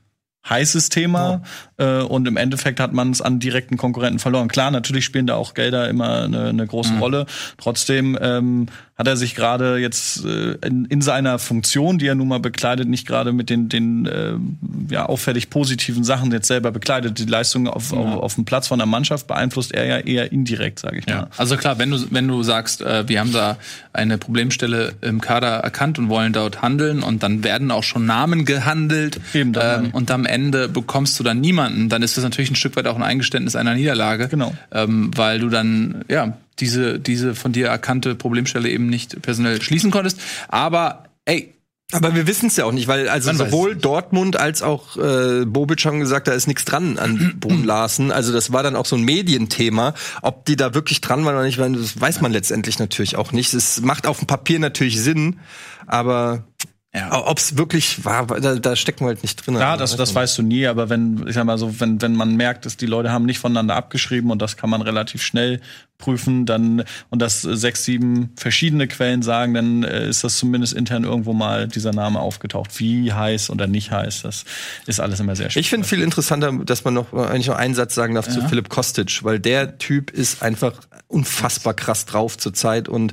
heißes 0.48 0.88
Thema 0.90 1.42
äh, 1.76 2.02
und 2.02 2.26
im 2.28 2.36
Endeffekt 2.36 2.80
hat 2.80 2.92
man 2.92 3.10
es 3.10 3.20
an 3.20 3.40
direkten 3.40 3.76
Konkurrenten 3.76 4.18
verloren. 4.18 4.48
Klar, 4.48 4.70
natürlich 4.70 5.04
spielen 5.04 5.26
da 5.26 5.34
auch 5.34 5.54
Gelder 5.54 5.88
immer 5.88 6.22
eine, 6.22 6.48
eine 6.48 6.66
große 6.66 6.98
Rolle. 6.98 7.26
Trotzdem 7.58 8.18
ähm, 8.20 8.66
hat 8.96 9.08
er 9.08 9.16
sich 9.16 9.34
gerade 9.34 9.78
jetzt 9.78 10.24
äh, 10.24 10.56
in, 10.64 10.84
in 10.84 11.02
seiner 11.02 11.40
Funktion, 11.40 11.98
die 11.98 12.06
er 12.06 12.14
nun 12.14 12.28
mal 12.28 12.38
bekleidet, 12.38 12.88
nicht 12.88 13.06
gerade 13.08 13.32
mit 13.32 13.50
den, 13.50 13.68
den 13.68 14.06
äh, 14.06 14.34
ja, 14.88 15.06
auffällig 15.06 15.50
positiven 15.50 16.04
Sachen 16.04 16.30
jetzt 16.30 16.46
selber 16.46 16.70
bekleidet. 16.70 17.18
Die 17.18 17.24
Leistung 17.24 17.66
auf, 17.66 17.92
auf, 17.92 18.22
auf 18.22 18.34
dem 18.36 18.44
Platz 18.44 18.68
von 18.68 18.78
der 18.78 18.86
Mannschaft 18.86 19.26
beeinflusst 19.26 19.72
er 19.72 19.86
ja 19.86 19.98
eher 19.98 20.30
indirekt, 20.30 20.78
sage 20.78 20.98
ich 20.98 21.06
Ja, 21.08 21.22
mal. 21.22 21.28
also 21.36 21.56
klar, 21.56 21.78
wenn 21.78 21.90
du, 21.90 21.98
wenn 22.10 22.28
du 22.28 22.42
sagst, 22.44 22.82
äh, 22.82 23.08
wir 23.08 23.18
haben 23.18 23.32
da 23.32 23.56
eine 23.92 24.16
Problemstelle 24.16 24.92
im 25.00 25.20
Kader 25.20 25.48
erkannt 25.48 25.98
und 25.98 26.08
wollen 26.08 26.32
dort 26.32 26.62
handeln 26.62 27.02
und 27.02 27.24
dann 27.24 27.42
werden 27.42 27.72
auch 27.72 27.82
schon 27.82 28.06
Namen 28.06 28.44
gehandelt 28.44 29.18
Eben, 29.32 29.52
dann 29.52 29.86
ähm, 29.86 29.90
und 29.90 30.10
am 30.12 30.24
Ende 30.24 30.68
bekommst 30.68 31.18
du 31.18 31.24
dann 31.24 31.40
niemanden, 31.40 31.63
dann 31.70 32.02
ist 32.02 32.16
das 32.16 32.24
natürlich 32.24 32.50
ein 32.50 32.56
Stück 32.56 32.76
weit 32.76 32.86
auch 32.86 32.96
ein 32.96 33.02
Eingeständnis 33.02 33.56
einer 33.56 33.74
Niederlage. 33.74 34.28
Genau. 34.28 34.54
Ähm, 34.72 35.10
weil 35.14 35.38
du 35.40 35.48
dann, 35.48 36.04
ja, 36.08 36.36
diese, 36.60 36.98
diese 36.98 37.34
von 37.34 37.52
dir 37.52 37.68
erkannte 37.68 38.14
Problemstelle 38.14 38.68
eben 38.68 38.88
nicht 38.88 39.20
personell 39.22 39.60
schließen 39.60 39.90
konntest. 39.90 40.20
Aber 40.48 41.04
ey, 41.24 41.52
Aber 41.92 42.14
wir 42.14 42.26
wissen 42.26 42.46
es 42.46 42.56
ja 42.56 42.64
auch 42.64 42.72
nicht, 42.72 42.88
weil 42.88 43.08
also 43.08 43.32
Man 43.32 43.36
sowohl. 43.36 43.76
Dortmund 43.76 44.36
als 44.36 44.62
auch 44.62 44.96
äh, 44.96 45.44
Bobic 45.44 45.84
haben 45.84 46.00
gesagt, 46.00 46.28
da 46.28 46.32
ist 46.32 46.46
nichts 46.46 46.64
dran 46.64 46.98
an 46.98 47.36
Brun 47.40 47.64
Larsen. 47.64 48.10
Also 48.10 48.32
das 48.32 48.52
war 48.52 48.62
dann 48.62 48.76
auch 48.76 48.86
so 48.86 48.96
ein 48.96 49.02
Medienthema. 49.02 49.94
Ob 50.22 50.44
die 50.44 50.56
da 50.56 50.74
wirklich 50.74 51.00
dran 51.00 51.24
waren 51.24 51.34
oder 51.34 51.44
nicht, 51.44 51.58
das 51.58 52.00
weiß 52.00 52.20
man 52.20 52.32
letztendlich 52.32 52.78
natürlich 52.78 53.16
auch 53.16 53.32
nicht. 53.32 53.52
Es 53.54 53.80
macht 53.80 54.06
auf 54.06 54.18
dem 54.18 54.26
Papier 54.26 54.58
natürlich 54.58 55.00
Sinn, 55.00 55.40
aber 55.86 56.44
Ja. 56.94 57.26
ob 57.26 57.38
es 57.38 57.58
wirklich 57.58 58.04
war, 58.04 58.26
da, 58.26 58.54
da 58.54 58.76
stecken 58.76 59.00
wir 59.00 59.08
halt 59.08 59.22
nicht 59.22 59.44
drin. 59.44 59.56
Ja, 59.56 59.76
das, 59.76 59.96
das 59.96 60.14
weißt 60.14 60.38
du 60.38 60.42
nie, 60.42 60.66
aber 60.68 60.88
wenn, 60.90 61.26
ich 61.26 61.34
sag 61.34 61.44
mal 61.44 61.58
so, 61.58 61.80
wenn, 61.80 62.00
wenn 62.00 62.14
man 62.14 62.36
merkt, 62.36 62.66
dass 62.66 62.76
die 62.76 62.86
Leute 62.86 63.10
haben 63.10 63.26
nicht 63.26 63.40
voneinander 63.40 63.74
abgeschrieben 63.74 64.30
und 64.30 64.40
das 64.40 64.56
kann 64.56 64.70
man 64.70 64.80
relativ 64.80 65.20
schnell 65.20 65.60
prüfen, 65.98 66.44
dann 66.44 66.84
und 67.10 67.22
das 67.22 67.42
sechs, 67.42 67.84
sieben 67.84 68.32
verschiedene 68.36 68.88
Quellen 68.88 69.22
sagen, 69.22 69.54
dann 69.54 69.82
äh, 69.84 70.08
ist 70.08 70.24
das 70.24 70.38
zumindest 70.38 70.72
intern 70.72 71.04
irgendwo 71.04 71.32
mal 71.32 71.68
dieser 71.68 71.92
Name 71.92 72.20
aufgetaucht. 72.20 72.78
Wie 72.78 73.12
heiß 73.12 73.50
oder 73.50 73.66
nicht 73.66 73.90
heiß, 73.90 74.22
das 74.22 74.44
ist 74.86 75.00
alles 75.00 75.20
immer 75.20 75.36
sehr 75.36 75.50
schwierig. 75.50 75.66
Ich 75.66 75.70
finde 75.70 75.86
viel 75.86 76.02
interessanter, 76.02 76.52
dass 76.64 76.84
man 76.84 76.94
noch 76.94 77.12
äh, 77.12 77.18
eigentlich 77.26 77.46
noch 77.46 77.56
einen 77.56 77.74
Satz 77.74 77.94
sagen 77.94 78.14
darf 78.14 78.28
zu 78.28 78.46
Philipp 78.48 78.68
Kostic, 78.68 79.22
weil 79.22 79.38
der 79.38 79.78
Typ 79.78 80.10
ist 80.10 80.42
einfach 80.42 80.72
unfassbar 81.08 81.74
krass 81.74 82.06
drauf 82.06 82.36
zurzeit 82.38 82.88
und 82.88 83.12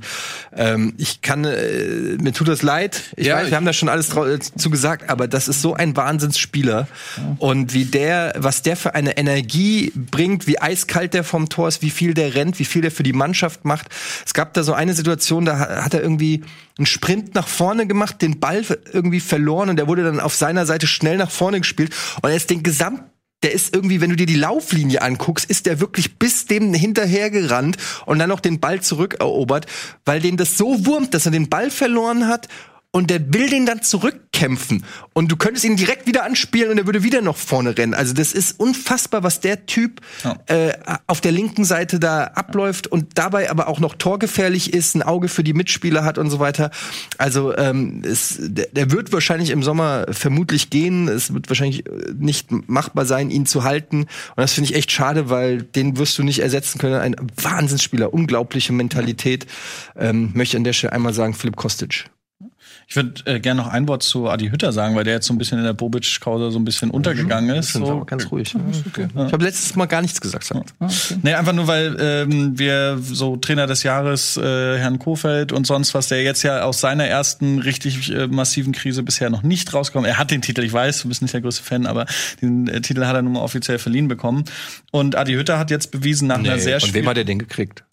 ähm, 0.55 0.93
ich 0.97 1.21
kann, 1.21 1.45
äh, 1.45 2.17
mir 2.19 2.34
tut 2.34 2.47
das 2.47 2.63
leid. 2.63 3.01
Ich 3.15 3.27
Ja, 3.27 3.36
weiß, 3.38 3.51
wir 3.51 3.57
haben 3.57 3.65
da 3.65 3.73
schon 3.73 3.89
alles 3.89 4.15
äh, 4.15 4.39
zu 4.39 4.69
gesagt, 4.69 5.09
aber 5.09 5.27
das 5.27 5.47
ist 5.47 5.61
so 5.61 5.75
ein 5.75 5.95
Wahnsinnsspieler 5.95 6.88
und 7.38 7.73
wie 7.73 7.86
der, 7.86 8.34
was 8.38 8.63
der 8.63 8.75
für 8.75 8.95
eine 8.95 9.17
Energie 9.17 9.91
bringt, 9.95 10.47
wie 10.47 10.59
eiskalt 10.59 11.13
der 11.13 11.23
vom 11.23 11.49
Tor 11.49 11.67
ist, 11.67 11.82
wie 11.82 11.91
viel 11.91 12.13
der 12.13 12.34
rennt, 12.34 12.57
wie 12.59 12.65
viel 12.72 12.82
der 12.82 12.91
für 12.91 13.03
die 13.03 13.13
Mannschaft 13.13 13.65
macht. 13.65 13.88
Es 14.26 14.34
gab 14.34 14.53
da 14.53 14.63
so 14.63 14.74
eine 14.74 14.93
Situation, 14.93 15.45
da 15.45 15.59
ha- 15.59 15.84
hat 15.86 15.93
er 15.93 16.01
irgendwie 16.01 16.43
einen 16.78 16.86
Sprint 16.86 17.36
nach 17.36 17.47
vorne 17.47 17.86
gemacht, 17.88 18.22
den 18.22 18.39
Ball 18.39 18.63
irgendwie 18.91 19.19
verloren 19.19 19.69
und 19.69 19.76
der 19.76 19.88
wurde 19.88 20.03
dann 20.03 20.19
auf 20.19 20.34
seiner 20.36 20.65
Seite 20.65 20.88
schnell 20.88 21.17
nach 21.17 21.32
vorne 21.32 21.59
gespielt 21.59 21.93
und 22.22 22.30
er 22.30 22.36
ist 22.36 22.49
den 22.49 22.63
Gesamt 22.63 23.03
der 23.43 23.53
ist 23.53 23.74
irgendwie, 23.76 24.01
wenn 24.01 24.11
du 24.11 24.15
dir 24.15 24.28
die 24.28 24.36
Lauflinie 24.36 25.01
anguckst, 25.01 25.49
ist 25.49 25.65
der 25.65 25.80
wirklich 25.80 26.19
bis 26.19 26.45
dem 26.45 26.76
hinterhergerannt 26.76 27.76
und 28.05 28.19
dann 28.19 28.30
noch 28.30 28.39
den 28.39 28.59
Ball 28.59 28.82
zurückerobert, 28.82 29.65
weil 30.05 30.19
den 30.19 30.38
das 30.38 30.59
so 30.59 30.86
wurmt, 30.86 31.15
dass 31.15 31.26
er 31.26 31.32
den 31.32 31.49
Ball 31.49 31.72
verloren 31.72 32.28
hat 32.28 32.47
und 32.93 33.09
der 33.09 33.33
will 33.33 33.49
den 33.49 33.65
dann 33.65 33.81
zurückkämpfen. 33.81 34.83
Und 35.13 35.31
du 35.31 35.37
könntest 35.37 35.63
ihn 35.63 35.77
direkt 35.77 36.07
wieder 36.07 36.23
anspielen 36.25 36.71
und 36.71 36.77
er 36.77 36.85
würde 36.85 37.03
wieder 37.03 37.21
noch 37.21 37.37
vorne 37.37 37.77
rennen. 37.77 37.93
Also 37.93 38.13
das 38.13 38.33
ist 38.33 38.59
unfassbar, 38.59 39.23
was 39.23 39.39
der 39.39 39.65
Typ 39.65 40.01
Ja. 40.23 40.37
äh, 40.47 40.73
auf 41.07 41.21
der 41.21 41.31
linken 41.31 41.63
Seite 41.63 41.99
da 41.99 42.25
abläuft 42.25 42.87
und 42.87 43.17
dabei 43.17 43.49
aber 43.49 43.67
auch 43.69 43.79
noch 43.79 43.95
torgefährlich 43.95 44.73
ist, 44.73 44.95
ein 44.95 45.03
Auge 45.03 45.29
für 45.29 45.43
die 45.43 45.53
Mitspieler 45.53 46.03
hat 46.03 46.17
und 46.17 46.29
so 46.29 46.39
weiter. 46.39 46.69
Also 47.17 47.55
ähm, 47.57 48.01
es, 48.05 48.37
der, 48.39 48.67
der 48.67 48.91
wird 48.91 49.13
wahrscheinlich 49.13 49.51
im 49.51 49.63
Sommer 49.63 50.05
vermutlich 50.11 50.69
gehen. 50.69 51.07
Es 51.07 51.33
wird 51.33 51.49
wahrscheinlich 51.49 51.85
äh, 51.87 51.91
nicht 52.17 52.51
machbar 52.67 53.05
sein, 53.05 53.29
ihn 53.31 53.45
zu 53.45 53.63
halten. 53.63 54.01
Und 54.01 54.09
das 54.35 54.51
finde 54.53 54.69
ich 54.69 54.75
echt 54.75 54.91
schade, 54.91 55.29
weil 55.29 55.61
den 55.61 55.97
wirst 55.97 56.17
du 56.17 56.23
nicht 56.23 56.39
ersetzen 56.39 56.77
können. 56.77 56.95
Ein 56.95 57.15
Wahnsinnsspieler, 57.41 58.13
unglaubliche 58.13 58.73
Mentalität. 58.73 59.45
Ähm, 59.95 60.31
möchte 60.33 60.57
an 60.57 60.65
der 60.65 60.73
Stelle 60.73 60.91
einmal 60.93 61.13
sagen, 61.13 61.33
Philipp 61.33 61.55
Kostic. 61.55 62.05
Ich 62.91 62.97
würde 62.97 63.21
äh, 63.23 63.39
gerne 63.39 63.61
noch 63.61 63.69
ein 63.69 63.87
Wort 63.87 64.03
zu 64.03 64.27
Adi 64.27 64.49
Hütter 64.49 64.73
sagen, 64.73 64.97
weil 64.97 65.05
der 65.05 65.13
jetzt 65.13 65.27
so 65.27 65.33
ein 65.33 65.37
bisschen 65.37 65.57
in 65.57 65.63
der 65.63 65.71
Bobic-Causa 65.71 66.51
so 66.51 66.59
ein 66.59 66.65
bisschen 66.65 66.91
untergegangen 66.91 67.55
ist. 67.55 67.71
So. 67.71 68.03
ganz 68.03 68.29
ruhig. 68.29 68.53
Ich 68.53 69.15
habe 69.15 69.45
letztes 69.45 69.77
Mal 69.77 69.85
gar 69.85 70.01
nichts 70.01 70.19
gesagt. 70.19 70.43
Sagt. 70.43 70.73
Nee, 71.23 71.33
einfach 71.33 71.53
nur, 71.53 71.67
weil 71.67 71.95
ähm, 72.01 72.59
wir 72.59 72.99
so 73.01 73.37
Trainer 73.37 73.65
des 73.65 73.83
Jahres, 73.83 74.35
äh, 74.35 74.77
Herrn 74.77 74.99
Kofeld 74.99 75.53
und 75.53 75.65
sonst 75.65 75.93
was, 75.93 76.09
der 76.09 76.21
jetzt 76.21 76.43
ja 76.43 76.63
aus 76.63 76.81
seiner 76.81 77.05
ersten 77.05 77.59
richtig 77.59 78.11
äh, 78.11 78.27
massiven 78.27 78.73
Krise 78.73 79.03
bisher 79.03 79.29
noch 79.29 79.41
nicht 79.41 79.73
rauskommt. 79.73 80.05
Er 80.05 80.17
hat 80.17 80.29
den 80.29 80.41
Titel, 80.41 80.61
ich 80.61 80.73
weiß, 80.73 81.03
du 81.03 81.07
bist 81.07 81.21
nicht 81.21 81.33
der 81.33 81.39
größte 81.39 81.63
Fan, 81.63 81.85
aber 81.85 82.07
den 82.41 82.67
äh, 82.67 82.81
Titel 82.81 83.05
hat 83.05 83.15
er 83.15 83.21
nun 83.21 83.31
mal 83.31 83.41
offiziell 83.41 83.79
verliehen 83.79 84.09
bekommen. 84.09 84.43
Und 84.91 85.15
Adi 85.15 85.31
Hütter 85.31 85.57
hat 85.57 85.71
jetzt 85.71 85.91
bewiesen 85.91 86.27
nach 86.27 86.39
einer 86.39 86.59
sehr 86.59 86.81
von 86.81 86.93
wem 86.93 87.07
hat 87.07 87.15
er 87.15 87.23
den 87.23 87.39
gekriegt? 87.39 87.85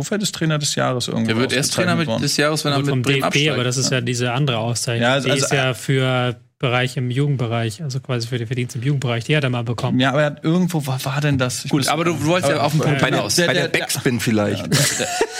Hofeld? 0.00 0.20
Kofeld 0.20 0.22
ist 0.22 0.34
Trainer 0.34 0.58
des 0.58 0.74
Jahres 0.74 1.08
irgendwo. 1.08 1.26
der 1.28 1.36
wird 1.36 1.52
erst 1.52 1.74
Trainer 1.74 2.06
worden. 2.06 2.22
des 2.22 2.36
Jahres, 2.36 2.64
wenn 2.64 2.72
er 2.72 2.78
mit 2.78 2.88
vom 2.88 3.02
Bremen 3.02 3.16
DFB, 3.20 3.24
absteigt. 3.26 3.50
aber 3.50 3.64
das 3.64 3.76
ist 3.76 3.90
ja 3.92 4.00
diese 4.00 4.32
andere 4.32 4.58
Auszeichnung. 4.58 5.02
Ja, 5.08 5.14
also- 5.14 5.26
die 5.26 5.32
also- 5.32 5.44
ist 5.44 5.52
ja 5.52 5.74
für 5.74 6.36
Bereich 6.58 6.98
im 6.98 7.10
Jugendbereich, 7.10 7.82
also 7.82 8.00
quasi 8.00 8.28
für 8.28 8.36
den 8.36 8.46
Verdienst 8.46 8.76
im 8.76 8.82
Jugendbereich. 8.82 9.24
Die 9.24 9.34
hat 9.34 9.44
er 9.44 9.48
mal 9.48 9.64
bekommen. 9.64 9.98
Ja, 9.98 10.10
aber 10.10 10.20
er 10.20 10.26
hat 10.26 10.44
irgendwo, 10.44 10.86
was 10.86 11.06
war 11.06 11.18
denn 11.22 11.38
das? 11.38 11.64
Ich 11.64 11.70
Gut, 11.70 11.88
aber 11.88 12.04
du 12.04 12.22
wolltest 12.26 12.52
ja 12.52 12.60
auf 12.60 12.72
den 12.72 12.82
Punkt 12.82 13.00
Bei 13.00 13.08
der, 13.10 13.18
hinaus. 13.20 13.36
bei 13.36 13.46
der 13.54 13.68
der- 13.68 13.78
Backspin 13.78 14.20
vielleicht. 14.20 14.68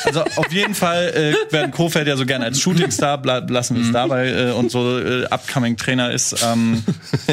Also 0.07 0.23
auf 0.37 0.51
jeden 0.51 0.75
Fall 0.75 1.35
äh, 1.51 1.53
werden 1.53 1.73
Kofeld 1.73 2.09
ja 2.09 2.17
so 2.17 2.25
gerne 2.25 2.47
als 2.47 2.59
Shootingstar, 2.59 3.21
lassen 3.49 3.77
wir 3.77 3.83
es 3.85 3.93
dabei, 3.93 4.31
äh, 4.31 4.51
und 4.53 4.71
so 4.71 4.99
äh, 4.99 5.27
upcoming 5.27 5.77
Trainer 5.77 6.11
ist, 6.11 6.43
ähm, 6.43 6.83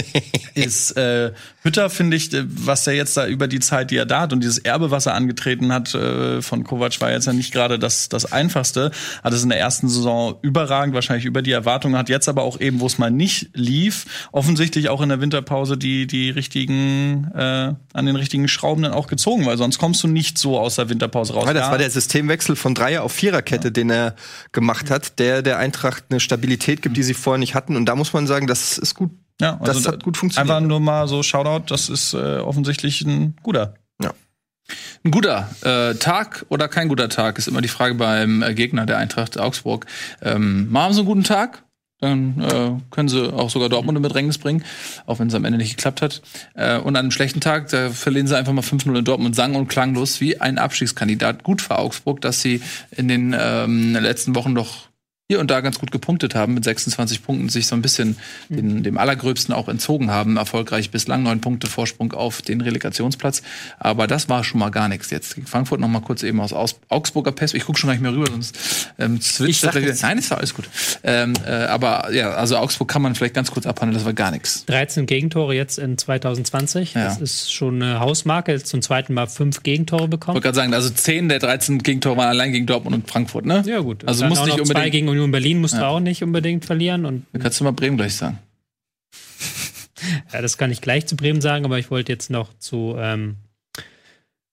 ist 0.54 0.98
äh, 0.98 1.32
Hütter 1.68 1.90
finde 1.90 2.16
ich, 2.18 2.34
äh, 2.34 2.44
was 2.48 2.88
er 2.88 2.94
jetzt 2.94 3.18
da 3.18 3.28
über 3.28 3.48
die 3.48 3.60
Zeit, 3.60 3.92
die 3.92 3.98
er 3.98 4.06
da 4.06 4.22
hat 4.22 4.34
und 4.34 4.40
dieses 4.42 4.58
Erbe, 4.58 4.90
was 4.90 5.06
er 5.06 5.14
angetreten 5.16 5.72
hat 5.74 5.94
äh, 5.94 6.42
von 6.42 6.64
Kovac, 6.64 7.00
war 7.02 7.12
jetzt 7.12 7.28
ja 7.28 7.34
nicht 7.34 7.52
gerade 7.52 7.78
das, 7.78 8.10
das 8.10 8.32
Einfachste. 8.32 8.92
Hat 9.24 9.34
es 9.34 9.44
in 9.44 9.50
der 9.50 9.60
ersten 9.60 9.90
Saison 9.90 10.36
überragend, 10.42 10.96
wahrscheinlich 10.96 11.26
über 11.26 11.42
die 11.42 11.52
Erwartungen, 11.52 11.98
hat 11.98 12.10
jetzt 12.10 12.30
aber 12.30 12.44
auch 12.44 12.60
eben, 12.60 12.80
wo 12.80 12.86
es 12.88 12.98
mal 12.98 13.12
nicht 13.12 13.50
lief, 13.54 14.06
offensichtlich 14.32 14.90
auch 14.90 15.02
in 15.02 15.10
der 15.10 15.20
Winterpause 15.22 15.78
die, 15.78 16.08
die 16.08 16.30
richtigen, 16.30 17.30
äh, 17.36 17.74
an 17.94 18.06
den 18.06 18.16
richtigen 18.16 18.48
Schrauben 18.48 18.84
dann 18.84 18.94
auch 18.94 19.08
gezogen, 19.08 19.46
weil 19.46 19.58
sonst 19.58 19.78
kommst 19.78 20.02
du 20.04 20.08
nicht 20.08 20.38
so 20.38 20.58
aus 20.58 20.76
der 20.76 20.90
Winterpause 20.90 21.34
raus. 21.34 21.44
Ja, 21.46 21.54
das 21.54 21.66
Ja. 21.66 21.72
war 21.72 21.78
der 21.78 21.90
Systemwechsel 21.90 22.56
von 22.56 22.74
Dreier 22.74 23.04
auf 23.04 23.12
Viererkette, 23.12 23.72
den 23.72 23.90
er 23.90 24.16
gemacht 24.54 24.90
hat, 24.90 25.20
der 25.20 25.42
der 25.42 25.58
Eintracht 25.60 26.06
eine 26.10 26.20
Stabilität 26.22 26.82
gibt, 26.82 26.96
die 26.96 27.04
sie 27.04 27.14
vorher 27.14 27.40
nicht 27.40 27.56
hatten. 27.56 27.76
Und 27.76 27.86
da 27.86 27.96
muss 27.96 28.14
man 28.14 28.26
sagen, 28.26 28.48
das 28.48 28.78
ist 28.78 28.94
gut. 28.96 29.12
Ja, 29.40 29.60
Das 29.64 29.84
da- 29.84 29.92
hat 29.92 30.04
gut 30.04 30.18
funktioniert. 30.18 30.50
Einfach 30.50 30.68
nur 30.68 30.80
mal 30.80 31.08
so 31.08 31.22
Shoutout, 31.24 31.66
das 31.68 31.90
ist 31.90 32.14
äh, 32.14 32.38
offensichtlich 32.38 33.02
ein 33.02 33.36
guter. 33.44 33.76
Ein 35.06 35.12
guter 35.12 35.50
äh, 35.62 35.96
Tag 35.96 36.46
oder 36.50 36.68
kein 36.68 36.90
guter 36.90 37.08
Tag 37.08 37.38
ist 37.38 37.48
immer 37.48 37.62
die 37.62 37.70
Frage 37.70 37.96
beim 37.96 38.44
äh, 38.44 38.54
Gegner 38.54 38.86
der 38.86 38.98
Eintracht 38.98 39.40
Augsburg. 39.40 39.86
Ähm, 40.22 40.70
mal 40.70 40.84
haben 40.84 40.94
sie 40.94 41.00
einen 41.00 41.08
guten 41.08 41.24
Tag, 41.24 41.64
dann 42.02 42.42
äh, 42.42 42.72
können 42.92 43.08
sie 43.08 43.32
auch 43.34 43.50
sogar 43.50 43.70
Dortmund 43.70 43.96
in 43.96 44.02
Bedrängnis 44.02 44.38
bringen, 44.40 44.66
auch 45.06 45.20
wenn 45.20 45.30
es 45.30 45.36
am 45.36 45.46
Ende 45.46 45.58
nicht 45.58 45.78
geklappt 45.78 46.02
hat. 46.02 46.22
Äh, 46.54 46.80
und 46.80 46.98
an 46.98 47.06
einem 47.06 47.12
schlechten 47.12 47.40
Tag, 47.40 47.70
da 47.70 47.90
verlieren 47.92 48.28
sie 48.28 48.36
einfach 48.36 48.52
mal 48.52 48.62
5-0 48.62 48.98
in 48.98 49.06
Dortmund, 49.06 49.38
sang 49.38 49.56
und 49.56 49.70
klanglos 49.70 50.20
wie 50.20 50.42
ein 50.42 50.58
Abstiegskandidat. 50.58 51.44
Gut 51.44 51.62
für 51.62 51.78
Augsburg, 51.78 52.20
dass 52.20 52.42
sie 52.42 52.62
in 52.92 53.08
den 53.08 53.34
ähm, 53.40 53.94
letzten 53.94 54.36
Wochen 54.36 54.54
doch 54.54 54.87
hier 55.30 55.42
und 55.42 55.52
da 55.52 55.60
ganz 55.60 55.78
gut 55.78 55.92
gepunktet 55.92 56.36
haben, 56.36 56.54
mit 56.54 56.64
26 56.64 57.22
Punkten 57.22 57.50
sich 57.50 57.68
so 57.68 57.76
ein 57.76 57.82
bisschen 57.82 58.16
den, 58.48 58.82
dem 58.82 58.98
Allergröbsten 58.98 59.54
auch 59.54 59.68
entzogen 59.68 60.10
haben. 60.10 60.38
Erfolgreich 60.38 60.90
bislang 60.90 61.24
neun 61.24 61.42
Punkte 61.42 61.68
Vorsprung 61.68 62.14
auf 62.14 62.42
den 62.42 62.62
Relegationsplatz. 62.62 63.42
Aber 63.78 64.08
das 64.08 64.30
war 64.30 64.46
schon 64.46 64.62
mal 64.62 64.70
gar 64.70 64.88
nichts 64.88 65.10
jetzt. 65.10 65.36
Frankfurt 65.46 65.82
noch 65.82 65.90
mal 65.90 66.00
kurz 66.00 66.24
eben 66.24 66.40
aus, 66.40 66.54
aus 66.54 66.80
Augsburger 66.88 67.34
Pest. 67.34 67.56
Ich 67.56 67.66
gucke 67.66 67.78
schon 67.78 67.90
gar 67.90 67.96
nicht 67.96 68.04
mehr 68.04 68.14
rüber, 68.14 68.28
sonst 68.32 68.58
ähm, 69.00 69.18
das- 69.18 69.40
nichts. 69.42 70.02
Nein, 70.02 70.18
ist 70.18 70.32
alles 70.32 70.54
gut. 70.54 70.70
Ähm, 71.04 71.34
äh, 71.46 71.50
aber 71.50 72.14
ja, 72.14 72.32
also 72.32 72.56
Augsburg 72.56 72.88
kann 72.88 73.02
man 73.02 73.14
vielleicht 73.14 73.34
ganz 73.34 73.52
kurz 73.52 73.66
abhandeln, 73.66 73.96
das 73.98 74.06
war 74.06 74.14
gar 74.14 74.32
nichts. 74.32 74.64
13 74.68 75.08
Gegentore 75.08 75.54
jetzt 75.54 75.78
in 75.78 75.98
2020. 75.98 76.94
Ja. 76.94 77.04
Das 77.04 77.20
ist 77.20 77.52
schon 77.52 77.82
eine 77.82 78.00
Hausmarke. 78.00 78.54
Jetzt 78.54 78.68
zum 78.68 78.82
zweiten 78.82 79.14
Mal 79.14 79.28
fünf 79.28 79.62
Gegentore 79.64 80.06
Ich 80.06 80.10
bekommen. 80.10 80.36
wollte 80.36 80.46
gerade 80.46 80.56
sagen, 80.56 80.74
also 80.74 80.90
10 80.90 81.28
der 81.28 81.40
13 81.40 81.80
Gegentore 81.80 82.16
waren 82.16 82.30
allein 82.30 82.54
gegen 82.54 82.66
Dortmund 82.66 82.96
und 82.96 83.10
Frankfurt, 83.10 83.46
ne? 83.46 83.62
Ja, 83.66 83.80
gut. 83.80 84.08
Also 84.08 84.26
muss 84.26 84.40
nicht 84.46 84.52
unbedingt. 84.62 85.17
Union 85.18 85.32
Berlin 85.32 85.60
musst 85.60 85.74
du 85.76 85.80
Ja. 85.80 85.88
auch 85.90 86.00
nicht 86.00 86.24
unbedingt 86.24 86.66
verlieren. 86.66 87.06
Und 87.06 87.26
Kannst 87.40 87.60
du 87.60 87.64
mal 87.64 87.72
Bremen 87.72 87.98
gleich 87.98 88.16
sagen. 88.16 88.40
ja, 90.34 90.42
das 90.42 90.58
kann 90.58 90.72
ich 90.72 90.82
gleich 90.82 91.06
zu 91.08 91.16
Bremen 91.16 91.42
sagen, 91.42 91.66
aber 91.66 91.80
ich 91.80 91.92
wollte 91.92 92.12
jetzt 92.12 92.30
noch 92.30 92.58
zu 92.60 92.96
ähm, 92.98 93.36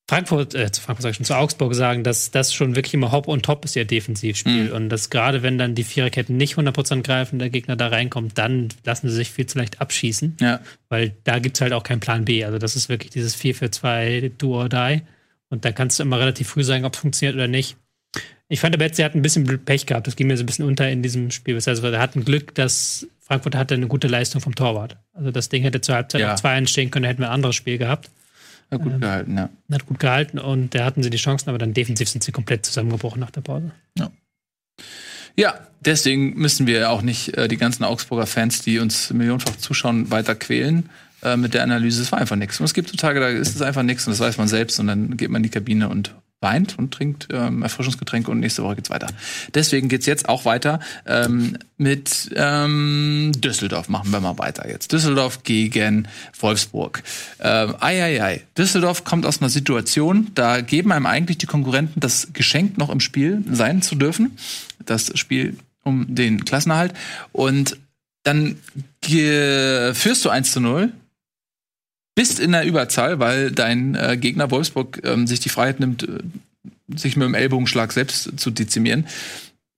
Frankfurt, 0.09 0.55
äh, 0.55 0.71
zu 0.71 0.83
Frankfurt 0.83 1.03
sag 1.03 1.11
ich 1.11 1.17
schon, 1.17 1.25
zu 1.25 1.37
Augsburg 1.37 1.75
sagen, 1.75 2.05
dass 2.05 2.31
das 2.31 2.53
schon 2.53 2.77
wirklich 2.77 2.93
immer 2.93 3.11
Hop 3.11 3.27
und 3.27 3.43
Top 3.43 3.65
ist, 3.65 3.75
ihr 3.75 3.87
Defensivspiel. 3.87 4.69
Mhm. 4.69 4.73
Und 4.73 4.89
dass 4.91 5.09
gerade 5.09 5.43
wenn 5.43 5.57
dann 5.57 5.75
die 5.75 5.85
Viererketten 5.85 6.37
nicht 6.37 6.57
100% 6.57 7.03
greifen, 7.03 7.39
der 7.39 7.49
Gegner 7.49 7.75
da 7.77 7.89
reinkommt, 7.89 8.37
dann 8.37 8.69
lassen 8.85 9.09
sie 9.09 9.15
sich 9.17 9.31
viel 9.31 9.47
zu 9.47 9.59
leicht 9.59 9.81
abschießen. 9.81 10.37
Ja. 10.41 10.61
weil 10.91 11.15
da 11.25 11.39
gibt's 11.39 11.61
halt 11.63 11.73
auch 11.73 11.83
keinen 11.85 12.01
Plan 12.01 12.25
B. 12.27 12.45
Also 12.45 12.59
das 12.59 12.77
ist 12.77 12.89
wirklich 12.89 13.11
dieses 13.13 13.35
4 13.35 13.55
für 13.55 13.71
2 13.71 14.33
Do 14.37 14.55
or 14.55 14.69
Die. 14.69 15.01
Und 15.49 15.65
da 15.65 15.73
kannst 15.73 15.99
du 15.99 16.03
immer 16.03 16.19
relativ 16.19 16.49
früh 16.49 16.65
sagen, 16.65 16.85
ob 16.85 16.95
es 16.95 17.01
funktioniert 17.01 17.35
oder 17.37 17.49
nicht. 17.49 17.77
Ich 18.49 18.61
fand, 18.61 18.75
der 18.75 18.79
Betze 18.79 19.05
hat 19.05 19.15
ein 19.15 19.23
bisschen 19.23 19.45
Pech 19.65 19.87
gehabt. 19.87 20.07
Das 20.07 20.17
ging 20.17 20.27
mir 20.27 20.37
so 20.37 20.43
ein 20.43 20.47
bisschen 20.47 20.67
unter 20.67 20.89
in 20.89 21.03
diesem 21.03 21.31
Spiel. 21.31 21.55
Also 21.55 21.87
er 21.87 22.01
hat 22.01 22.15
ein 22.15 22.25
Glück, 22.25 22.55
dass 22.55 23.07
Frankfurt 23.21 23.55
hatte 23.57 23.75
eine 23.75 23.87
gute 23.87 24.07
Leistung 24.07 24.41
vom 24.41 24.55
Torwart. 24.55 24.97
Also 25.15 25.31
das 25.31 25.49
Ding 25.49 25.63
hätte 25.63 25.81
zur 25.81 25.95
Halbzeit 25.95 26.21
Ja. 26.21 26.33
auch 26.35 26.37
2 26.37 26.57
entstehen 26.59 26.91
können, 26.91 27.07
hätten 27.07 27.21
wir 27.23 27.29
ein 27.29 27.35
anderes 27.35 27.57
Spiel 27.57 27.79
gehabt. 27.79 28.11
Hat 28.71 28.81
gut 28.83 29.01
gehalten, 29.01 29.37
ja. 29.37 29.49
Hat 29.73 29.87
gut 29.87 29.99
gehalten 29.99 30.39
und 30.39 30.75
da 30.75 30.85
hatten 30.85 31.03
sie 31.03 31.11
die 31.11 31.17
Chancen, 31.17 31.49
aber 31.49 31.59
dann 31.59 31.75
defensiv 31.75 32.09
sind 32.09 32.23
sie 32.25 32.33
komplett 32.33 32.67
zusammengebrochen 32.67 33.21
nach 33.21 33.31
der 33.31 33.41
Pause. 33.41 33.71
Ja, 35.37 35.59
deswegen 35.81 36.35
müssen 36.39 36.67
wir 36.67 36.91
auch 36.91 37.03
nicht 37.03 37.37
äh, 37.37 37.49
die 37.49 37.57
ganzen 37.57 37.83
Augsburger 37.85 38.27
Fans, 38.27 38.63
die 38.63 38.79
uns 38.79 39.11
millionenfach 39.13 39.57
zuschauen, 39.57 40.11
weiter 40.11 40.35
quälen 40.37 40.89
äh, 41.23 41.37
mit 41.37 41.55
der 41.55 41.63
Analyse. 41.65 42.03
Es 42.03 42.13
war 42.13 42.21
einfach 42.21 42.37
nichts. 42.37 42.61
Und 42.61 42.67
es 42.67 42.75
gibt 42.75 42.89
so 42.89 42.97
Tage, 42.97 43.19
da 43.21 43.29
ist 43.29 43.55
es 43.57 43.61
einfach 43.63 43.83
nichts 43.83 44.07
und 44.07 44.13
das 44.13 44.21
weiß 44.21 44.39
man 44.39 44.47
selbst 44.49 44.79
und 44.79 44.87
dann 44.87 45.17
geht 45.17 45.31
man 45.31 45.41
in 45.41 45.43
die 45.45 45.49
Kabine 45.49 45.89
und 45.89 46.15
weint 46.45 46.79
und 46.79 46.95
trinkt 46.95 47.27
ähm, 47.33 47.63
Erfrischungsgetränke 47.63 48.31
und 48.31 48.39
nächste 48.39 48.63
Woche 48.63 48.77
geht's 48.77 48.91
weiter. 48.91 49.09
Deswegen 49.53 49.89
geht's 49.89 50.07
jetzt 50.07 50.29
auch 50.29 50.45
weiter 50.45 50.79
ähm, 51.07 51.59
mit 51.77 52.31
ähm, 52.37 53.33
Düsseldorf. 53.37 53.89
Machen 53.89 54.13
wir 54.13 54.21
mal 54.21 54.39
weiter 54.39 54.69
jetzt. 54.69 54.93
Düsseldorf 54.93 55.43
gegen 55.43 56.07
Wolfsburg. 56.39 57.03
Ähm, 57.41 57.75
ei, 57.81 58.05
ei, 58.05 58.23
ei. 58.23 58.43
Düsseldorf 58.57 59.03
kommt 59.03 59.27
aus 59.27 59.41
einer 59.41 59.49
Situation, 59.51 60.31
da 60.37 60.61
geben 60.61 60.93
einem 60.93 61.07
eigentlich 61.07 61.39
die 61.39 61.47
Konkurrenten 61.47 61.99
das 61.99 62.29
Geschenk, 62.33 62.79
noch 62.79 62.91
im 62.91 63.01
Spiel 63.01 63.43
sein 63.51 63.83
zu 63.83 63.97
dürfen. 63.97 64.37
Das 64.85 65.11
Spiel 65.19 65.57
um 65.83 66.15
den 66.15 66.45
Klassenerhalt. 66.45 66.95
Und 67.33 67.79
dann 68.23 68.57
führst 69.03 70.25
du 70.25 70.31
1 70.31 70.53
zu 70.53 70.61
0 70.61 70.93
bist 72.15 72.41
in 72.41 72.53
der 72.53 72.65
Überzahl, 72.65 73.19
weil 73.19 73.51
dein 73.51 73.95
äh, 73.95 74.17
Gegner 74.17 74.51
Wolfsburg 74.51 75.01
ähm, 75.05 75.27
sich 75.27 75.41
die 75.41 75.49
Freiheit 75.49 75.81
nimmt, 75.81 76.05
äh, 76.05 76.19
sich 76.95 77.17
mit 77.17 77.27
dem 77.27 77.35
Ellbogenschlag 77.35 77.93
selbst 77.93 78.39
zu 78.39 78.51
dezimieren, 78.51 79.07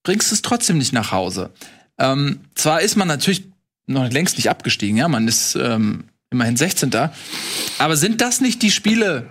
bringst 0.03 0.33
es 0.33 0.43
trotzdem 0.43 0.79
nicht 0.79 0.93
nach 0.93 1.13
Hause. 1.13 1.51
Ähm, 1.99 2.41
zwar 2.55 2.81
ist 2.81 2.97
man 2.97 3.09
natürlich 3.09 3.45
noch 3.87 4.11
längst 4.11 4.37
nicht 4.37 4.51
abgestiegen, 4.51 4.97
ja, 4.97 5.09
man 5.09 5.29
ist 5.29 5.57
ähm, 5.57 6.05
immerhin 6.31 6.57
16. 6.57 6.91
Aber 7.79 7.97
sind 7.97 8.21
das 8.21 8.41
nicht 8.41 8.63
die 8.63 8.71
Spiele, 8.71 9.29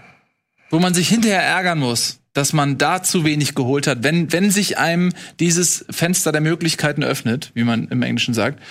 wo 0.69 0.79
man 0.79 0.93
sich 0.93 1.07
hinterher 1.09 1.43
ärgern 1.43 1.79
muss, 1.79 2.19
dass 2.33 2.53
man 2.53 2.77
da 2.77 3.03
zu 3.03 3.23
wenig 3.23 3.55
geholt 3.55 3.87
hat, 3.87 4.03
wenn, 4.03 4.31
wenn 4.31 4.51
sich 4.51 4.77
einem 4.77 5.13
dieses 5.39 5.85
Fenster 5.89 6.31
der 6.31 6.41
Möglichkeiten 6.41 7.03
öffnet, 7.03 7.51
wie 7.53 7.63
man 7.63 7.87
im 7.89 8.01
Englischen 8.01 8.33
sagt? 8.33 8.61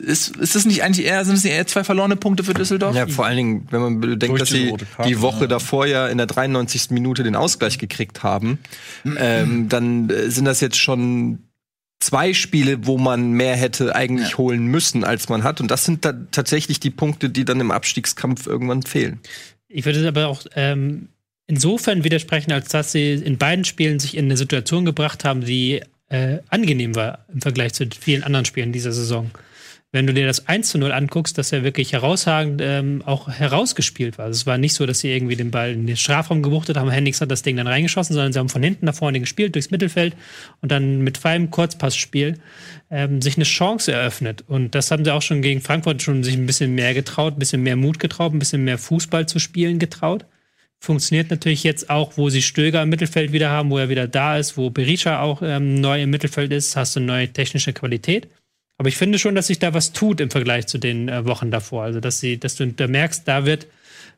Ist, 0.00 0.36
ist 0.36 0.54
das 0.54 0.64
nicht 0.64 0.82
eigentlich 0.82 1.06
eher, 1.06 1.24
sind 1.24 1.34
es 1.36 1.44
nicht 1.44 1.52
eher 1.52 1.66
zwei 1.66 1.84
verlorene 1.84 2.16
Punkte 2.16 2.44
für 2.44 2.54
Düsseldorf? 2.54 2.96
Ja, 2.96 3.06
vor 3.06 3.26
allen 3.26 3.36
Dingen, 3.36 3.68
wenn 3.70 3.80
man 3.80 4.00
bedenkt, 4.00 4.40
dass 4.40 4.48
sie 4.48 4.74
die 5.04 5.20
Woche 5.20 5.42
ja. 5.42 5.46
davor 5.46 5.86
ja 5.86 6.08
in 6.08 6.18
der 6.18 6.26
93. 6.26 6.90
Minute 6.90 7.22
den 7.22 7.36
Ausgleich 7.36 7.78
gekriegt 7.78 8.22
haben, 8.22 8.58
ähm, 9.18 9.68
dann 9.68 10.10
äh, 10.10 10.30
sind 10.30 10.46
das 10.46 10.60
jetzt 10.60 10.78
schon 10.78 11.40
zwei 12.00 12.32
Spiele, 12.32 12.86
wo 12.86 12.98
man 12.98 13.32
mehr 13.32 13.56
hätte 13.56 13.94
eigentlich 13.94 14.38
holen 14.38 14.66
müssen, 14.66 15.04
als 15.04 15.28
man 15.28 15.44
hat. 15.44 15.60
Und 15.60 15.70
das 15.70 15.84
sind 15.84 16.04
da 16.04 16.14
tatsächlich 16.32 16.80
die 16.80 16.90
Punkte, 16.90 17.30
die 17.30 17.44
dann 17.44 17.60
im 17.60 17.70
Abstiegskampf 17.70 18.46
irgendwann 18.46 18.82
fehlen. 18.82 19.20
Ich 19.68 19.84
würde 19.84 20.06
aber 20.08 20.26
auch 20.28 20.42
ähm, 20.56 21.08
insofern 21.46 22.02
widersprechen, 22.02 22.52
als 22.52 22.68
dass 22.68 22.92
sie 22.92 23.12
in 23.12 23.38
beiden 23.38 23.64
Spielen 23.64 24.00
sich 24.00 24.16
in 24.16 24.24
eine 24.24 24.36
Situation 24.36 24.84
gebracht 24.84 25.24
haben, 25.24 25.44
die 25.44 25.82
äh, 26.08 26.38
angenehm 26.48 26.96
war 26.96 27.24
im 27.32 27.40
Vergleich 27.40 27.74
zu 27.74 27.86
vielen 27.98 28.24
anderen 28.24 28.44
Spielen 28.44 28.72
dieser 28.72 28.92
Saison. 28.92 29.30
Wenn 29.92 30.06
du 30.06 30.14
dir 30.14 30.24
das 30.24 30.46
1 30.46 30.68
zu 30.68 30.78
0 30.78 30.92
anguckst, 30.92 31.36
dass 31.36 31.50
er 31.50 31.64
wirklich 31.64 31.92
herausragend 31.92 32.60
ähm, 32.62 33.02
auch 33.04 33.28
herausgespielt 33.28 34.18
war. 34.18 34.26
Also 34.26 34.38
es 34.38 34.46
war 34.46 34.56
nicht 34.56 34.74
so, 34.74 34.86
dass 34.86 35.00
sie 35.00 35.10
irgendwie 35.12 35.34
den 35.34 35.50
Ball 35.50 35.72
in 35.72 35.88
den 35.88 35.96
Strafraum 35.96 36.44
gewuchtet 36.44 36.76
haben, 36.76 36.90
Hendricks 36.90 37.20
hat 37.20 37.30
das 37.32 37.42
Ding 37.42 37.56
dann 37.56 37.66
reingeschossen, 37.66 38.14
sondern 38.14 38.32
sie 38.32 38.38
haben 38.38 38.48
von 38.48 38.62
hinten 38.62 38.86
nach 38.86 38.94
vorne 38.94 39.18
gespielt, 39.18 39.56
durchs 39.56 39.72
Mittelfeld 39.72 40.14
und 40.60 40.70
dann 40.70 41.00
mit 41.00 41.18
feinem 41.18 41.50
Kurzpassspiel 41.50 42.38
ähm, 42.88 43.20
sich 43.20 43.34
eine 43.34 43.44
Chance 43.44 43.90
eröffnet. 43.90 44.44
Und 44.46 44.76
das 44.76 44.92
haben 44.92 45.04
sie 45.04 45.12
auch 45.12 45.22
schon 45.22 45.42
gegen 45.42 45.60
Frankfurt 45.60 46.02
schon 46.02 46.22
sich 46.22 46.34
ein 46.34 46.46
bisschen 46.46 46.72
mehr 46.76 46.94
getraut, 46.94 47.34
ein 47.34 47.40
bisschen 47.40 47.62
mehr 47.62 47.76
Mut 47.76 47.98
getraut, 47.98 48.32
ein 48.32 48.38
bisschen 48.38 48.62
mehr 48.62 48.78
Fußball 48.78 49.26
zu 49.26 49.40
spielen 49.40 49.80
getraut. 49.80 50.24
Funktioniert 50.78 51.30
natürlich 51.30 51.64
jetzt 51.64 51.90
auch, 51.90 52.16
wo 52.16 52.30
sie 52.30 52.42
Stöger 52.42 52.82
im 52.82 52.90
Mittelfeld 52.90 53.32
wieder 53.32 53.50
haben, 53.50 53.70
wo 53.70 53.78
er 53.78 53.88
wieder 53.88 54.06
da 54.06 54.38
ist, 54.38 54.56
wo 54.56 54.70
Berisha 54.70 55.20
auch 55.20 55.42
ähm, 55.42 55.80
neu 55.80 56.00
im 56.00 56.10
Mittelfeld 56.10 56.52
ist, 56.52 56.76
hast 56.76 56.94
du 56.94 57.00
neue 57.00 57.28
technische 57.28 57.72
Qualität. 57.72 58.28
Aber 58.80 58.88
ich 58.88 58.96
finde 58.96 59.18
schon, 59.18 59.34
dass 59.34 59.48
sich 59.48 59.58
da 59.58 59.74
was 59.74 59.92
tut 59.92 60.22
im 60.22 60.30
Vergleich 60.30 60.66
zu 60.66 60.78
den 60.78 61.10
äh, 61.10 61.26
Wochen 61.26 61.50
davor. 61.50 61.82
Also, 61.82 62.00
dass 62.00 62.18
sie, 62.18 62.40
dass 62.40 62.56
du 62.56 62.66
da 62.66 62.86
merkst, 62.88 63.28
da 63.28 63.44
wird 63.44 63.66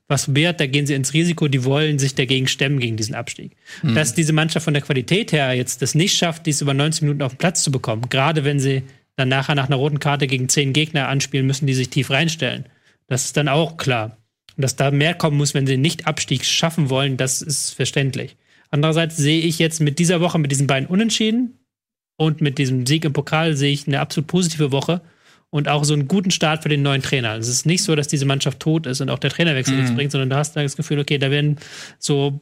was 0.06 0.36
wert, 0.36 0.60
da 0.60 0.66
gehen 0.66 0.86
sie 0.86 0.94
ins 0.94 1.14
Risiko, 1.14 1.48
die 1.48 1.64
wollen 1.64 1.98
sich 1.98 2.14
dagegen 2.14 2.46
stemmen 2.46 2.78
gegen 2.78 2.96
diesen 2.96 3.16
Abstieg. 3.16 3.56
Dass 3.96 4.14
diese 4.14 4.32
Mannschaft 4.32 4.62
von 4.62 4.74
der 4.74 4.84
Qualität 4.84 5.32
her 5.32 5.52
jetzt 5.54 5.82
das 5.82 5.96
nicht 5.96 6.16
schafft, 6.16 6.46
dies 6.46 6.60
über 6.60 6.74
90 6.74 7.02
Minuten 7.02 7.22
auf 7.22 7.32
den 7.32 7.38
Platz 7.38 7.64
zu 7.64 7.72
bekommen, 7.72 8.08
gerade 8.08 8.44
wenn 8.44 8.60
sie 8.60 8.84
dann 9.16 9.28
nachher 9.28 9.56
nach 9.56 9.66
einer 9.66 9.74
roten 9.74 9.98
Karte 9.98 10.28
gegen 10.28 10.48
zehn 10.48 10.72
Gegner 10.72 11.08
anspielen 11.08 11.44
müssen, 11.44 11.66
die 11.66 11.74
sich 11.74 11.90
tief 11.90 12.10
reinstellen. 12.10 12.66
Das 13.08 13.24
ist 13.24 13.36
dann 13.36 13.48
auch 13.48 13.78
klar. 13.78 14.16
Und 14.56 14.62
dass 14.62 14.76
da 14.76 14.92
mehr 14.92 15.14
kommen 15.14 15.38
muss, 15.38 15.54
wenn 15.54 15.66
sie 15.66 15.76
nicht 15.76 16.06
Abstieg 16.06 16.44
schaffen 16.44 16.88
wollen, 16.88 17.16
das 17.16 17.42
ist 17.42 17.74
verständlich. 17.74 18.36
Andererseits 18.70 19.16
sehe 19.16 19.40
ich 19.40 19.58
jetzt 19.58 19.80
mit 19.80 19.98
dieser 19.98 20.20
Woche, 20.20 20.38
mit 20.38 20.52
diesen 20.52 20.68
beiden 20.68 20.88
Unentschieden 20.88 21.58
und 22.16 22.40
mit 22.40 22.58
diesem 22.58 22.86
Sieg 22.86 23.04
im 23.04 23.12
Pokal, 23.12 23.56
sehe 23.56 23.72
ich 23.72 23.86
eine 23.86 24.00
absolut 24.00 24.26
positive 24.26 24.72
Woche 24.72 25.00
und 25.50 25.68
auch 25.68 25.84
so 25.84 25.92
einen 25.92 26.08
guten 26.08 26.30
Start 26.30 26.62
für 26.62 26.68
den 26.68 26.82
neuen 26.82 27.02
Trainer. 27.02 27.36
Es 27.36 27.48
ist 27.48 27.66
nicht 27.66 27.82
so, 27.82 27.94
dass 27.94 28.08
diese 28.08 28.24
Mannschaft 28.24 28.60
tot 28.60 28.86
ist 28.86 29.00
und 29.00 29.10
auch 29.10 29.18
der 29.18 29.30
Trainerwechsel 29.30 29.76
nichts 29.76 29.94
bringt, 29.94 30.10
sondern 30.10 30.30
du 30.30 30.36
hast 30.36 30.56
da 30.56 30.62
das 30.62 30.76
Gefühl, 30.76 30.98
okay, 30.98 31.18
da 31.18 31.30
werden 31.30 31.58
so 31.98 32.40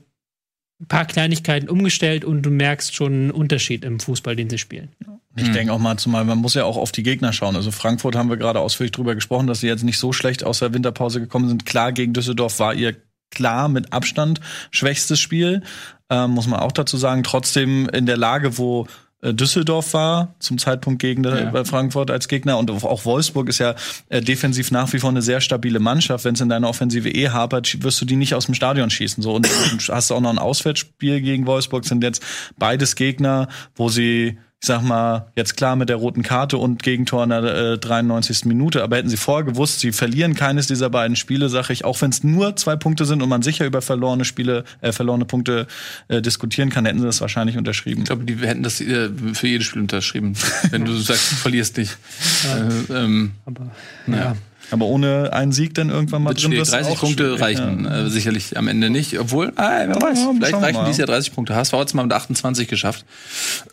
ein 0.80 0.86
paar 0.86 1.04
Kleinigkeiten 1.04 1.68
umgestellt 1.68 2.24
und 2.24 2.42
du 2.42 2.50
merkst 2.50 2.94
schon 2.94 3.12
einen 3.12 3.30
Unterschied 3.30 3.84
im 3.84 4.00
Fußball, 4.00 4.36
den 4.36 4.48
sie 4.48 4.58
spielen. 4.58 4.90
Ich 5.36 5.50
denke 5.50 5.72
auch 5.72 5.78
mal 5.78 5.96
zumal, 5.96 6.24
man 6.24 6.38
muss 6.38 6.54
ja 6.54 6.64
auch 6.64 6.76
auf 6.76 6.92
die 6.92 7.02
Gegner 7.02 7.32
schauen. 7.32 7.56
Also 7.56 7.70
Frankfurt 7.70 8.16
haben 8.16 8.30
wir 8.30 8.36
gerade 8.36 8.60
ausführlich 8.60 8.92
drüber 8.92 9.14
gesprochen, 9.14 9.46
dass 9.46 9.60
sie 9.60 9.68
jetzt 9.68 9.84
nicht 9.84 9.98
so 9.98 10.12
schlecht 10.12 10.44
aus 10.44 10.58
der 10.58 10.72
Winterpause 10.74 11.20
gekommen 11.20 11.48
sind. 11.48 11.66
Klar, 11.66 11.92
gegen 11.92 12.12
Düsseldorf 12.12 12.58
war 12.58 12.74
ihr 12.74 12.96
klar 13.30 13.68
mit 13.68 13.92
Abstand 13.92 14.40
schwächstes 14.70 15.20
Spiel, 15.20 15.62
ähm, 16.10 16.30
muss 16.30 16.46
man 16.46 16.60
auch 16.60 16.72
dazu 16.72 16.96
sagen. 16.96 17.22
Trotzdem 17.22 17.88
in 17.88 18.06
der 18.06 18.16
Lage, 18.16 18.58
wo 18.58 18.86
Düsseldorf 19.22 19.92
war 19.92 20.34
zum 20.38 20.56
Zeitpunkt 20.58 21.00
gegen 21.00 21.24
Ja. 21.24 21.50
bei 21.50 21.64
Frankfurt 21.64 22.10
als 22.10 22.26
Gegner 22.26 22.56
und 22.58 22.70
auch 22.70 23.04
Wolfsburg 23.04 23.48
ist 23.50 23.58
ja 23.58 23.74
äh, 24.08 24.22
defensiv 24.22 24.70
nach 24.70 24.90
wie 24.92 24.98
vor 24.98 25.10
eine 25.10 25.20
sehr 25.20 25.40
stabile 25.42 25.78
Mannschaft. 25.78 26.24
Wenn 26.24 26.34
es 26.34 26.40
in 26.40 26.48
deiner 26.48 26.68
Offensive 26.68 27.10
eh 27.10 27.28
hapert, 27.28 27.82
wirst 27.82 28.00
du 28.00 28.06
die 28.06 28.16
nicht 28.16 28.34
aus 28.34 28.46
dem 28.46 28.54
Stadion 28.54 28.88
schießen. 28.88 29.22
So 29.22 29.34
und 29.34 29.46
hast 29.90 30.10
du 30.10 30.14
auch 30.14 30.20
noch 30.20 30.30
ein 30.30 30.38
Auswärtsspiel 30.38 31.20
gegen 31.20 31.46
Wolfsburg. 31.46 31.84
Sind 31.84 32.02
jetzt 32.02 32.22
beides 32.58 32.96
Gegner, 32.96 33.48
wo 33.74 33.88
sie 33.90 34.38
ich 34.62 34.66
sag 34.66 34.82
mal, 34.82 35.32
jetzt 35.36 35.56
klar 35.56 35.74
mit 35.74 35.88
der 35.88 35.96
roten 35.96 36.22
Karte 36.22 36.58
und 36.58 36.82
Gegentor 36.82 37.24
in 37.24 37.30
der 37.30 37.44
äh, 37.44 37.78
93. 37.78 38.44
Minute, 38.44 38.82
aber 38.82 38.98
hätten 38.98 39.08
sie 39.08 39.16
vorher 39.16 39.44
gewusst, 39.44 39.80
sie 39.80 39.90
verlieren 39.90 40.34
keines 40.34 40.66
dieser 40.66 40.90
beiden 40.90 41.16
Spiele, 41.16 41.48
sage 41.48 41.72
ich, 41.72 41.86
auch 41.86 41.98
wenn 42.02 42.10
es 42.10 42.22
nur 42.22 42.56
zwei 42.56 42.76
Punkte 42.76 43.06
sind 43.06 43.22
und 43.22 43.30
man 43.30 43.40
sicher 43.40 43.64
über 43.64 43.80
verlorene 43.80 44.26
Spiele, 44.26 44.64
äh, 44.82 44.92
verlorene 44.92 45.24
Punkte 45.24 45.66
äh, 46.08 46.20
diskutieren 46.20 46.68
kann, 46.68 46.84
hätten 46.84 46.98
sie 46.98 47.06
das 47.06 47.22
wahrscheinlich 47.22 47.56
unterschrieben. 47.56 48.02
Ich 48.02 48.08
glaube, 48.08 48.24
die 48.24 48.36
hätten 48.36 48.62
das 48.62 48.82
äh, 48.82 49.08
für 49.32 49.46
jedes 49.46 49.66
Spiel 49.66 49.80
unterschrieben, 49.80 50.34
wenn 50.70 50.84
du 50.84 50.94
sagst, 50.94 51.32
du 51.32 51.36
verlierst 51.36 51.78
nicht. 51.78 51.96
Äh, 52.44 52.92
ähm, 52.92 53.32
Aber 53.46 53.70
ja. 54.08 54.36
Aber 54.70 54.86
ohne 54.86 55.32
einen 55.32 55.52
Sieg 55.52 55.74
dann 55.74 55.90
irgendwann 55.90 56.22
mal 56.22 56.34
drin, 56.34 56.52
schwierig. 56.52 56.58
das 56.60 56.68
ist 56.68 56.74
30 56.74 56.92
auch 56.92 57.00
Punkte 57.00 57.22
schwierig, 57.24 57.40
reichen 57.40 57.84
Ja. 57.84 58.06
äh, 58.06 58.10
sicherlich 58.10 58.56
am 58.56 58.68
Ende 58.68 58.90
nicht. 58.90 59.18
Obwohl, 59.18 59.52
ah, 59.56 59.84
wer 59.86 59.96
weiß, 60.00 60.18
Ja, 60.18 60.32
vielleicht 60.36 60.54
reichen 60.54 60.74
mal. 60.76 60.84
dieses 60.84 60.98
Jahr 60.98 61.06
30 61.08 61.34
Punkte. 61.34 61.54
HSV 61.54 61.72
hat 61.72 61.88
es 61.88 61.94
mal 61.94 62.02
mit 62.04 62.12
28 62.12 62.68
geschafft. 62.68 63.04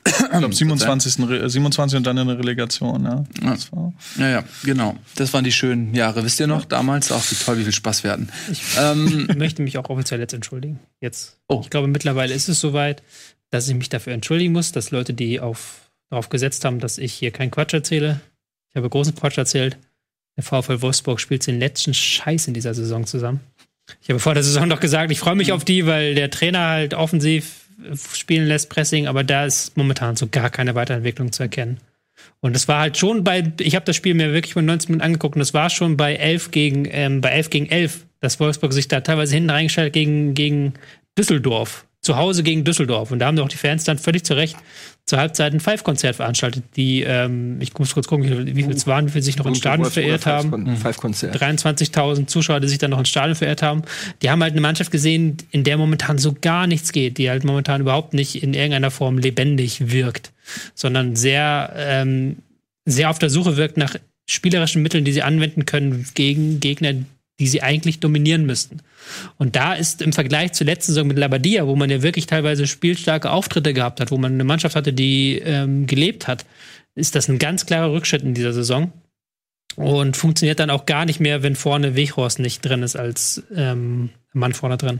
Ich 0.05 0.13
glaube 0.39 0.53
27. 0.55 1.27
Re- 1.29 1.49
27 1.49 1.97
und 1.97 2.03
dann 2.07 2.17
in 2.17 2.27
der 2.27 2.37
Relegation, 2.39 3.03
ja. 3.03 3.23
Das 3.41 3.71
war- 3.71 3.93
Ja, 4.17 4.29
ja, 4.29 4.43
genau. 4.63 4.95
Das 5.15 5.33
waren 5.33 5.43
die 5.43 5.51
schönen 5.51 5.93
Jahre. 5.93 6.23
Wisst 6.23 6.39
ihr 6.39 6.47
noch 6.47 6.65
damals? 6.65 7.11
Auch 7.11 7.23
wie 7.29 7.35
toll, 7.35 7.57
wie 7.59 7.63
viel 7.63 7.73
Spaß 7.73 8.03
wir 8.03 8.11
hatten. 8.11 8.29
Ähm, 8.79 9.27
ich 9.29 9.35
möchte 9.37 9.61
mich 9.61 9.77
auch 9.77 9.89
offiziell 9.89 10.19
jetzt 10.19 10.33
entschuldigen. 10.33 10.79
Jetzt. 11.01 11.37
Oh. 11.47 11.61
Ich 11.63 11.69
glaube, 11.69 11.87
mittlerweile 11.87 12.33
ist 12.33 12.47
es 12.49 12.59
soweit, 12.59 13.01
dass 13.49 13.67
ich 13.67 13.75
mich 13.75 13.89
dafür 13.89 14.13
entschuldigen 14.13 14.51
muss, 14.53 14.71
dass 14.71 14.91
Leute, 14.91 15.13
die 15.13 15.39
auf, 15.39 15.89
darauf 16.09 16.29
gesetzt 16.29 16.65
haben, 16.65 16.79
dass 16.79 16.97
ich 16.97 17.13
hier 17.13 17.31
keinen 17.31 17.51
Quatsch 17.51 17.73
erzähle, 17.73 18.19
ich 18.69 18.75
habe 18.75 18.89
großen 18.89 19.15
Quatsch 19.15 19.37
erzählt. 19.37 19.77
Der 20.37 20.43
VfL 20.43 20.81
Wolfsburg 20.81 21.19
spielt 21.19 21.45
den 21.47 21.59
letzten 21.59 21.93
Scheiß 21.93 22.47
in 22.47 22.53
dieser 22.53 22.73
Saison 22.73 23.05
zusammen. 23.05 23.41
Ich 24.01 24.09
habe 24.09 24.19
vor 24.19 24.33
der 24.33 24.43
Saison 24.43 24.69
doch 24.69 24.79
gesagt, 24.79 25.11
ich 25.11 25.19
freue 25.19 25.35
mich 25.35 25.51
auf 25.51 25.65
die, 25.65 25.85
weil 25.85 26.15
der 26.15 26.29
Trainer 26.29 26.67
halt 26.67 26.93
offensiv 26.93 27.67
spielen 28.13 28.47
lässt, 28.47 28.69
Pressing, 28.69 29.07
aber 29.07 29.23
da 29.23 29.45
ist 29.45 29.77
momentan 29.77 30.15
so 30.15 30.27
gar 30.27 30.49
keine 30.49 30.75
Weiterentwicklung 30.75 31.31
zu 31.31 31.43
erkennen. 31.43 31.79
Und 32.39 32.55
es 32.55 32.67
war 32.67 32.81
halt 32.81 32.97
schon 32.97 33.23
bei, 33.23 33.51
ich 33.59 33.75
habe 33.75 33.85
das 33.85 33.95
Spiel 33.95 34.13
mir 34.13 34.33
wirklich 34.33 34.55
mal 34.55 34.61
19 34.61 34.91
Minuten 34.91 35.05
angeguckt 35.05 35.35
und 35.35 35.41
es 35.41 35.53
war 35.53 35.69
schon 35.69 35.97
bei 35.97 36.15
11 36.15 36.51
gegen, 36.51 36.87
ähm, 36.89 37.21
bei 37.21 37.29
11 37.29 37.49
gegen 37.49 37.69
11, 37.69 38.05
dass 38.19 38.39
Wolfsburg 38.39 38.73
sich 38.73 38.87
da 38.87 39.01
teilweise 39.01 39.35
hinten 39.35 39.49
reingestellt 39.49 39.93
gegen, 39.93 40.33
gegen 40.33 40.73
Düsseldorf. 41.17 41.86
Zu 42.07 42.15
Hause 42.15 42.41
gegen 42.41 42.63
Düsseldorf. 42.63 43.11
Und 43.11 43.19
da 43.19 43.25
haben 43.25 43.35
doch 43.35 43.49
die 43.49 43.57
Fans 43.57 43.83
dann 43.83 43.97
völlig 43.97 44.23
zu 44.23 44.33
Recht 44.33 44.55
zur 45.05 45.19
Halbzeit 45.19 45.53
ein 45.53 45.59
Five-Konzert 45.59 46.15
veranstaltet, 46.15 46.63
die, 46.77 47.01
ähm, 47.01 47.57
ich 47.61 47.77
muss 47.77 47.93
kurz 47.93 48.07
gucken, 48.07 48.23
wie 48.25 48.29
viel- 48.29 48.55
wie 48.55 48.63
viel 48.63 48.71
es 48.71 48.87
waren, 48.87 49.07
wie 49.07 49.11
viel 49.11 49.21
sich 49.21 49.37
noch 49.37 49.45
ins 49.45 49.57
Stadion 49.57 49.85
verirrt 49.93 50.25
haben. 50.25 50.77
Five 50.77 50.97
Konzert. 50.97 51.35
23.000 51.41 52.29
Zuschauer, 52.29 52.59
die 52.61 52.67
sich 52.69 52.77
dann 52.77 52.91
noch 52.91 52.99
ins 52.99 53.09
Stadion 53.09 53.35
verirrt 53.35 53.61
haben. 53.61 53.81
Die 54.21 54.29
haben 54.29 54.41
halt 54.41 54.53
eine 54.53 54.61
Mannschaft 54.61 54.91
gesehen, 54.91 55.37
in 55.51 55.63
der 55.65 55.77
momentan 55.77 56.17
so 56.17 56.33
gar 56.39 56.65
nichts 56.67 56.91
geht, 56.93 57.17
die 57.17 57.29
halt 57.29 57.43
momentan 57.43 57.81
überhaupt 57.81 58.13
nicht 58.13 58.41
in 58.41 58.53
irgendeiner 58.53 58.91
Form 58.91 59.17
lebendig 59.17 59.91
wirkt, 59.91 60.31
sondern 60.75 61.15
sehr, 61.17 61.73
ähm, 61.75 62.37
sehr 62.85 63.09
auf 63.09 63.19
der 63.19 63.29
Suche 63.29 63.57
wirkt 63.57 63.75
nach 63.77 63.95
spielerischen 64.29 64.81
Mitteln, 64.81 65.03
die 65.05 65.11
sie 65.13 65.23
anwenden 65.23 65.65
können 65.65 66.05
gegen 66.15 66.59
Gegner, 66.59 66.93
die 67.39 67.47
sie 67.47 67.61
eigentlich 67.61 67.99
dominieren 67.99 68.45
müssten. 68.45 68.79
Und 69.37 69.55
da 69.55 69.73
ist 69.73 70.01
im 70.01 70.11
Vergleich 70.13 70.53
zur 70.53 70.65
letzten 70.65 70.93
Saison 70.93 71.07
mit 71.07 71.17
Labadia, 71.17 71.67
wo 71.67 71.75
man 71.75 71.89
ja 71.89 72.01
wirklich 72.01 72.25
teilweise 72.25 72.65
spielstarke 72.67 73.29
Auftritte 73.31 73.73
gehabt 73.73 73.99
hat, 73.99 74.09
wo 74.11 74.17
man 74.17 74.33
eine 74.33 74.43
Mannschaft 74.43 74.75
hatte, 74.75 74.91
die 74.93 75.37
ähm, 75.43 75.85
gelebt 75.87 76.27
hat, 76.27 76.45
ist 76.95 77.15
das 77.15 77.27
ein 77.29 77.37
ganz 77.39 77.65
klarer 77.65 77.91
Rückschritt 77.93 78.23
in 78.23 78.33
dieser 78.33 78.53
Saison 78.53 78.91
und 79.75 80.17
funktioniert 80.17 80.59
dann 80.59 80.71
auch 80.71 80.85
gar 80.87 81.05
nicht 81.05 81.19
mehr, 81.19 81.43
wenn 81.43 81.55
vorne 81.55 81.95
Weghorst 81.95 82.39
nicht 82.39 82.61
drin 82.65 82.81
ist 82.81 82.95
als 82.95 83.43
ähm, 83.55 84.09
Mann 84.33 84.53
vorne 84.53 84.77
drin. 84.77 84.99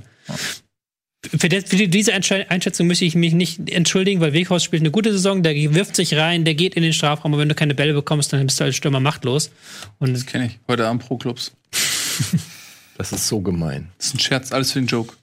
Für, 1.26 1.50
de, 1.50 1.62
für 1.66 1.76
die- 1.76 1.90
diese 1.90 2.14
Einsch- 2.14 2.48
Einschätzung 2.48 2.86
möchte 2.86 3.04
ich 3.04 3.16
mich 3.16 3.34
nicht 3.34 3.70
entschuldigen, 3.72 4.22
weil 4.22 4.34
Weghorst 4.34 4.64
spielt 4.64 4.84
eine 4.84 4.92
gute 4.92 5.12
Saison, 5.12 5.42
der 5.42 5.56
wirft 5.74 5.96
sich 5.96 6.14
rein, 6.16 6.46
der 6.46 6.54
geht 6.54 6.76
in 6.76 6.84
den 6.84 6.94
Strafraum, 6.94 7.34
aber 7.34 7.42
wenn 7.42 7.50
du 7.50 7.56
keine 7.56 7.74
Bälle 7.74 7.94
bekommst, 7.94 8.32
dann 8.32 8.46
bist 8.46 8.60
du 8.60 8.66
als 8.66 8.76
Stürmer 8.76 9.00
machtlos. 9.00 9.50
Und 9.98 10.14
das 10.14 10.28
kenne 10.28 10.46
ich. 10.46 10.60
Heute 10.68 10.86
Abend 10.86 11.04
Pro 11.04 11.18
Clubs. 11.18 11.52
Das 12.98 13.12
ist 13.12 13.28
so 13.28 13.42
gemein. 13.42 13.90
Das 13.98 14.08
ist 14.08 14.16
ein 14.16 14.20
Scherz, 14.20 14.52
alles 14.52 14.72
für 14.72 14.80
den 14.80 14.88
Joke. 14.88 15.16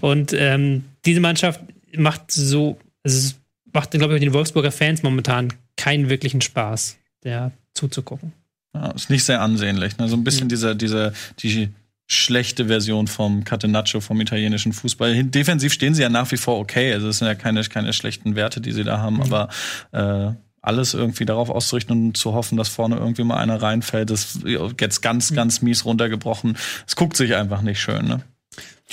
Und 0.00 0.32
ähm, 0.32 0.84
diese 1.04 1.20
Mannschaft 1.20 1.60
macht 1.96 2.32
so, 2.32 2.78
also 3.04 3.18
es 3.18 3.36
macht, 3.72 3.92
glaube 3.92 4.14
ich, 4.14 4.20
den 4.20 4.32
Wolfsburger 4.32 4.72
Fans 4.72 5.02
momentan 5.02 5.52
keinen 5.76 6.08
wirklichen 6.08 6.40
Spaß, 6.40 6.96
der 7.22 7.52
zuzugucken. 7.74 8.32
Ja, 8.74 8.90
ist 8.90 9.10
nicht 9.10 9.24
sehr 9.24 9.40
ansehnlich. 9.40 9.96
Ne? 9.98 10.08
So 10.08 10.16
ein 10.16 10.24
bisschen 10.24 10.48
dieser, 10.48 10.74
dieser, 10.74 11.12
die 11.38 11.70
schlechte 12.06 12.66
Version 12.66 13.06
vom 13.06 13.44
Catenaccio 13.44 14.00
vom 14.00 14.20
italienischen 14.20 14.72
Fußball. 14.72 15.22
Defensiv 15.24 15.72
stehen 15.72 15.94
sie 15.94 16.02
ja 16.02 16.08
nach 16.08 16.30
wie 16.32 16.36
vor 16.36 16.58
okay. 16.58 16.92
Also 16.92 17.08
es 17.08 17.18
sind 17.18 17.28
ja 17.28 17.36
keine, 17.36 17.62
keine 17.64 17.92
schlechten 17.92 18.34
Werte, 18.34 18.60
die 18.60 18.72
sie 18.72 18.82
da 18.82 18.98
haben, 18.98 19.22
aber 19.22 19.48
äh, 19.92 20.32
alles 20.62 20.94
irgendwie 20.94 21.24
darauf 21.24 21.48
auszurichten 21.50 22.08
und 22.08 22.16
zu 22.16 22.34
hoffen, 22.34 22.56
dass 22.58 22.68
vorne 22.68 22.96
irgendwie 22.96 23.24
mal 23.24 23.36
einer 23.38 23.60
reinfällt, 23.62 24.10
ist 24.10 24.40
jetzt 24.78 25.00
ganz, 25.00 25.32
ganz 25.34 25.62
mies 25.62 25.84
runtergebrochen. 25.84 26.56
Es 26.86 26.96
guckt 26.96 27.16
sich 27.16 27.34
einfach 27.34 27.62
nicht 27.62 27.80
schön, 27.80 28.06
ne? 28.06 28.20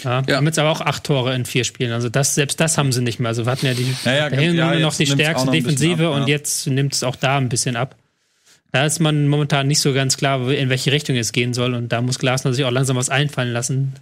Ja, 0.04 0.24
Ja. 0.28 0.38
haben 0.38 0.46
jetzt 0.46 0.60
aber 0.60 0.70
auch 0.70 0.82
acht 0.82 1.04
Tore 1.04 1.34
in 1.36 1.46
vier 1.46 1.64
Spielen. 1.64 1.92
Also 1.92 2.10
das, 2.10 2.36
selbst 2.36 2.60
das 2.60 2.78
haben 2.78 2.92
sie 2.92 3.02
nicht 3.02 3.20
mehr. 3.20 3.30
Also 3.30 3.46
wir 3.46 3.52
hatten 3.52 3.66
ja 3.66 3.74
die 3.74 3.94
Ja, 4.06 4.30
ja, 4.30 4.80
noch 4.80 4.96
die 4.96 5.08
stärkste 5.08 5.48
noch 5.48 5.54
Defensive 5.54 6.08
ab, 6.08 6.16
und 6.16 6.22
ja. 6.22 6.28
jetzt 6.28 6.68
nimmt 6.68 6.94
es 6.94 7.04
auch 7.04 7.16
da 7.16 7.38
ein 7.38 7.50
bisschen 7.50 7.76
ab. 7.76 7.96
Da 8.72 8.86
ist 8.86 9.00
man 9.00 9.28
momentan 9.28 9.68
nicht 9.68 9.80
so 9.80 9.94
ganz 9.94 10.18
klar, 10.18 10.50
in 10.50 10.70
welche 10.70 10.92
Richtung 10.92 11.16
es 11.16 11.32
gehen 11.32 11.54
soll. 11.54 11.74
Und 11.74 11.92
da 11.92 12.02
muss 12.02 12.20
Glasner 12.20 12.54
sich 12.54 12.64
auch 12.66 12.72
langsam 12.72 12.96
was 12.96 13.10
einfallen 13.10 13.52
lassen. 13.52 13.94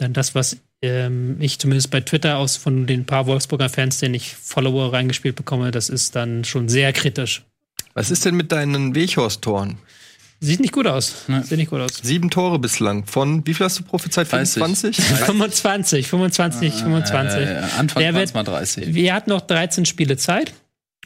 Denn 0.00 0.12
das, 0.12 0.34
was 0.34 0.56
ähm, 0.82 1.36
ich 1.40 1.58
zumindest 1.58 1.90
bei 1.90 2.00
Twitter 2.00 2.36
aus 2.38 2.56
von 2.56 2.86
den 2.86 3.06
paar 3.06 3.26
Wolfsburger 3.26 3.68
Fans, 3.68 3.98
denen 3.98 4.14
ich 4.14 4.34
Follower 4.34 4.92
reingespielt 4.92 5.36
bekomme, 5.36 5.70
das 5.70 5.88
ist 5.88 6.14
dann 6.16 6.44
schon 6.44 6.68
sehr 6.68 6.92
kritisch. 6.92 7.42
Was 7.94 8.10
ist 8.10 8.24
denn 8.24 8.34
mit 8.34 8.52
deinen 8.52 8.94
Weghorst-Toren? 8.94 9.78
Sieht 10.40 10.58
nicht 10.58 10.72
gut 10.72 10.88
aus. 10.88 11.26
Sieht 11.44 11.58
nicht 11.58 11.70
gut 11.70 11.80
aus. 11.80 11.92
Sieben 12.02 12.28
Tore 12.28 12.58
bislang. 12.58 13.06
Von 13.06 13.46
wie 13.46 13.54
viel 13.54 13.64
hast 13.64 13.78
du 13.78 13.84
prophezeit? 13.84 14.32
30. 14.32 14.54
25? 14.60 14.96
25, 15.04 16.08
25, 16.08 16.72
25. 16.74 17.40
Äh, 17.40 17.62
Anfang 17.78 18.02
Der 18.02 18.12
wird- 18.14 18.24
es 18.24 18.34
mal 18.34 18.42
30. 18.42 18.92
Wir 18.92 19.14
hatten 19.14 19.30
noch 19.30 19.42
13 19.42 19.84
Spiele 19.86 20.16
Zeit. 20.16 20.52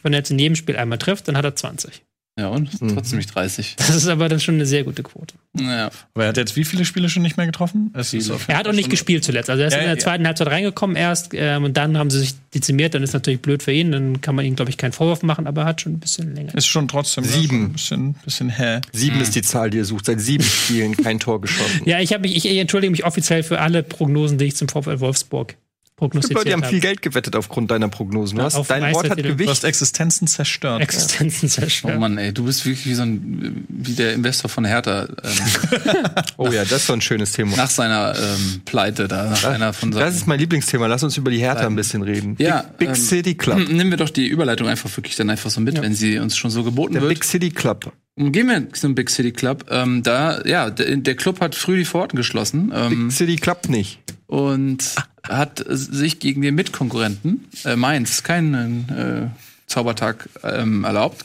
Wenn 0.03 0.15
er 0.15 0.21
jetzt 0.21 0.31
in 0.31 0.39
jedem 0.39 0.55
Spiel 0.57 0.77
einmal 0.79 0.97
trifft, 0.99 1.29
dann 1.29 1.37
hat 1.37 1.45
er 1.45 1.55
20. 1.55 2.03
Ja, 2.39 2.49
und? 2.49 2.69
Trotzdem 2.93 3.17
nicht 3.17 3.35
30. 3.35 3.77
Das 3.77 3.89
ist 3.91 4.09
aber 4.09 4.29
dann 4.29 4.41
schon 4.41 4.57
eine 4.57 4.67
sehr 4.67 4.85
gute 4.85 5.03
Quote. 5.03 5.35
Naja. 5.55 5.91
Aber 6.13 6.25
er 6.25 6.29
hat 6.29 6.37
jetzt 6.37 6.55
wie 6.55 6.65
viele 6.65 6.85
Spiele 6.85 7.09
schon 7.09 7.23
nicht 7.23 7.39
mehr 7.39 7.47
getroffen? 7.47 7.91
Es 7.95 8.13
ist 8.13 8.31
auf 8.31 8.41
jeden 8.43 8.51
Er 8.51 8.59
hat 8.59 8.69
auch 8.69 8.75
nicht 8.75 8.91
gespielt 8.91 9.25
zuletzt. 9.25 9.49
Also 9.49 9.63
er 9.63 9.69
ist 9.69 9.73
Ja, 9.73 9.79
in 9.81 9.87
der 9.87 9.95
ja. 9.95 9.99
zweiten 9.99 10.27
Halbzeit 10.27 10.49
reingekommen 10.49 10.97
erst 10.97 11.31
ähm, 11.33 11.65
und 11.65 11.79
dann 11.79 11.97
haben 11.97 12.11
sie 12.11 12.19
sich 12.19 12.35
dezimiert. 12.55 12.95
Dann 12.95 13.03
ist 13.03 13.15
natürlich 13.15 13.41
blöd 13.41 13.63
für 13.63 13.73
ihn. 13.73 13.91
Dann 13.91 14.21
kann 14.21 14.35
man 14.35 14.45
ihm, 14.45 14.55
glaube 14.55 14.71
ich, 14.71 14.77
keinen 14.77 14.93
Vorwurf 14.93 15.23
machen, 15.23 15.47
aber 15.47 15.63
er 15.63 15.69
hat 15.69 15.81
schon 15.81 15.95
ein 15.95 15.99
bisschen 15.99 16.35
länger. 16.35 16.55
Ist 16.55 16.67
schon 16.67 16.89
trotzdem 16.89 17.25
ja, 17.25 17.31
Sieben. 17.31 17.79
schon 17.79 18.09
ein 18.09 18.13
bisschen, 18.13 18.23
bisschen 18.25 18.51
hä. 18.51 18.81
Sieben 18.93 19.19
ist 19.23 19.35
die 19.35 19.43
Zahl, 19.43 19.71
die 19.71 19.79
ihr 19.79 19.87
sucht. 19.87 20.05
Seit 20.05 20.21
sieben 20.21 20.45
Spielen 20.45 20.95
kein 20.95 21.19
Tor 21.19 21.41
geschossen. 21.41 21.81
Ja, 21.87 22.01
ich, 22.01 22.17
mich, 22.19 22.37
ich 22.37 22.59
entschuldige 22.59 22.91
mich 22.91 23.05
offiziell 23.05 23.43
für 23.43 23.61
alle 23.61 23.83
Prognosen, 23.83 24.37
die 24.37 24.45
ich 24.47 24.57
zum 24.57 24.69
VfL 24.69 25.01
Wolfsburg 25.01 25.57
Es 25.99 26.03
gibt 26.03 26.15
Leute, 26.15 26.29
die 26.29 26.35
prognostiziert 26.35 26.53
haben 26.53 26.61
viel 26.65 26.79
habe. 26.79 26.81
Geld 26.81 27.01
gewettet 27.03 27.37
aufgrund 27.37 27.71
deiner 27.71 27.89
Prognosen. 27.89 28.37
Du 28.37 28.43
Ja, 28.43 28.51
hast, 28.53 28.71
dein 28.71 28.83
Wort 28.83 29.05
hat 29.05 29.17
Meistertitel. 29.17 29.29
Du 29.29 29.35
Gewicht. 29.37 29.51
hast 29.51 29.65
Existenzen 29.65 30.27
zerstört. 30.29 30.83
Existenzen 30.83 31.47
Oh 31.49 31.53
zerstört. 31.53 31.99
Mann, 31.99 32.19
ey, 32.19 32.35
du 32.35 32.45
bist 32.45 32.67
wirklich 32.67 32.85
wie 32.85 32.93
so 32.95 33.03
ein, 33.03 33.65
wie 33.69 33.93
der 33.95 34.13
Investor 34.13 34.51
von 34.51 34.67
Hertha 34.67 35.07
ähm, 35.25 35.83
Oh 36.37 36.49
ja, 36.49 36.65
das 36.65 36.73
ist 36.83 36.87
so 36.89 36.93
ein 36.93 37.01
schönes 37.01 37.33
Thema. 37.33 37.57
nach 37.57 37.71
seiner 37.71 38.15
ähm, 38.15 38.61
Pleite 38.67 39.09
da, 39.09 39.31
nach 39.31 39.45
einer 39.45 39.73
von 39.73 39.91
Das 39.91 40.13
ist 40.13 40.21
seinen. 40.21 40.29
mein 40.29 40.39
Lieblingsthema. 40.41 40.87
Lass 40.87 41.03
uns 41.03 41.17
über 41.17 41.31
die 41.31 41.39
Hertha 41.39 41.67
ein 41.67 41.77
bisschen 41.77 42.03
reden. 42.03 42.37
Ja, 42.39 42.61
Big, 42.63 42.79
Big 42.79 42.89
ähm, 42.91 42.95
City 42.95 43.35
Club. 43.35 43.57
Nehmen 43.69 43.91
wir 43.91 43.97
doch 43.97 44.11
die 44.11 44.27
Überleitung 44.27 44.69
einfach 44.69 44.95
wirklich 44.97 45.17
dann 45.17 45.31
einfach 45.31 45.49
so 45.49 45.63
mit, 45.63 45.81
wenn 45.81 45.95
sie 45.95 46.19
uns 46.19 46.37
schon 46.37 46.51
so 46.51 46.63
geboten 46.63 46.93
Der 46.93 47.03
wird. 47.03 47.15
Big 47.15 47.25
City 47.25 47.49
Club. 47.51 47.91
Gehen 48.19 48.49
wir 48.49 48.71
zum 48.75 48.95
Big 48.95 49.09
City 49.09 49.33
Club. 49.33 49.65
Ähm, 49.71 50.03
da, 50.03 50.43
ja, 50.45 50.69
der, 50.69 50.95
der 50.97 51.15
Club 51.17 51.41
hat 51.41 51.55
früh 51.55 51.79
die 51.79 51.85
Pforten 51.87 52.17
geschlossen 52.19 52.71
ähm, 52.75 53.09
Big 53.09 53.13
City 53.17 53.37
Club 53.37 53.69
nicht. 53.71 53.99
Und 54.27 54.95
hat 55.23 55.61
äh, 55.61 55.77
sich 55.77 56.19
gegen 56.19 56.43
den 56.43 56.55
Mitkonkurrenten 56.55 57.47
äh, 57.65 57.77
Mainz 57.77 58.23
keinen 58.23 58.89
äh, 58.89 59.29
Zaubertag 59.67 60.29
ähm, 60.43 60.85
erlaubt. 60.85 61.25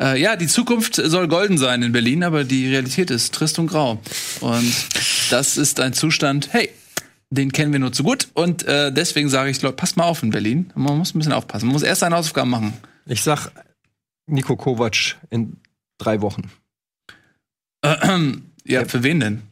Äh, 0.00 0.20
ja, 0.20 0.36
die 0.36 0.48
Zukunft 0.48 0.96
soll 0.96 1.28
golden 1.28 1.58
sein 1.58 1.82
in 1.82 1.92
Berlin, 1.92 2.24
aber 2.24 2.44
die 2.44 2.68
Realität 2.68 3.10
ist 3.10 3.32
trist 3.34 3.58
und 3.58 3.68
grau. 3.68 4.00
Und 4.40 4.74
das 5.30 5.56
ist 5.56 5.78
ein 5.80 5.92
Zustand, 5.92 6.48
hey, 6.52 6.70
den 7.30 7.52
kennen 7.52 7.72
wir 7.72 7.78
nur 7.78 7.92
zu 7.92 8.02
gut. 8.02 8.28
Und 8.34 8.64
äh, 8.64 8.92
deswegen 8.92 9.28
sage 9.28 9.50
ich, 9.50 9.62
Leute, 9.62 9.76
passt 9.76 9.96
mal 9.96 10.04
auf 10.04 10.22
in 10.22 10.30
Berlin. 10.30 10.72
Man 10.74 10.98
muss 10.98 11.14
ein 11.14 11.18
bisschen 11.18 11.32
aufpassen. 11.32 11.66
Man 11.66 11.72
muss 11.74 11.82
erst 11.82 12.00
seine 12.00 12.16
Hausaufgaben 12.16 12.50
machen. 12.50 12.74
Ich 13.06 13.22
sag 13.22 13.50
Nico 14.26 14.56
Kovac 14.56 15.16
in 15.30 15.56
drei 15.98 16.20
Wochen. 16.20 16.50
Ja, 18.66 18.86
für 18.86 19.02
wen 19.02 19.20
denn? 19.20 19.42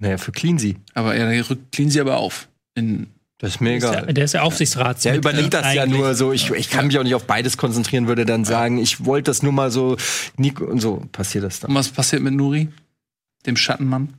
Naja, 0.00 0.18
für 0.18 0.32
Cleansy. 0.32 0.76
Aber 0.94 1.14
er 1.14 1.48
rückt 1.48 1.72
clean 1.72 1.90
sie 1.90 2.00
aber 2.00 2.16
auf. 2.16 2.48
In, 2.74 3.08
Das 3.38 3.52
ist 3.52 3.60
mega. 3.60 3.90
Der, 3.90 4.12
der 4.12 4.24
ist 4.24 4.32
ja 4.34 4.42
Aufsichtsrats. 4.42 5.02
Der 5.02 5.16
übernimmt 5.16 5.54
das 5.54 5.74
ja 5.74 5.86
nur 5.86 6.14
so. 6.14 6.32
Ich, 6.32 6.50
ich 6.50 6.70
kann 6.70 6.88
mich 6.88 6.98
auch 6.98 7.02
nicht 7.04 7.14
auf 7.14 7.26
beides 7.26 7.56
konzentrieren, 7.56 8.08
würde 8.08 8.24
dann 8.24 8.44
sagen, 8.44 8.78
ich 8.78 9.04
wollte 9.04 9.30
das 9.30 9.42
nur 9.42 9.52
mal 9.52 9.70
so. 9.70 9.96
Nico, 10.36 10.64
und 10.64 10.80
so 10.80 11.06
passiert 11.12 11.44
das 11.44 11.60
dann. 11.60 11.70
und 11.70 11.76
was 11.76 11.88
passiert 11.90 12.22
mit 12.22 12.34
Nuri? 12.34 12.68
Dem 13.46 13.56
Schattenmann? 13.56 14.14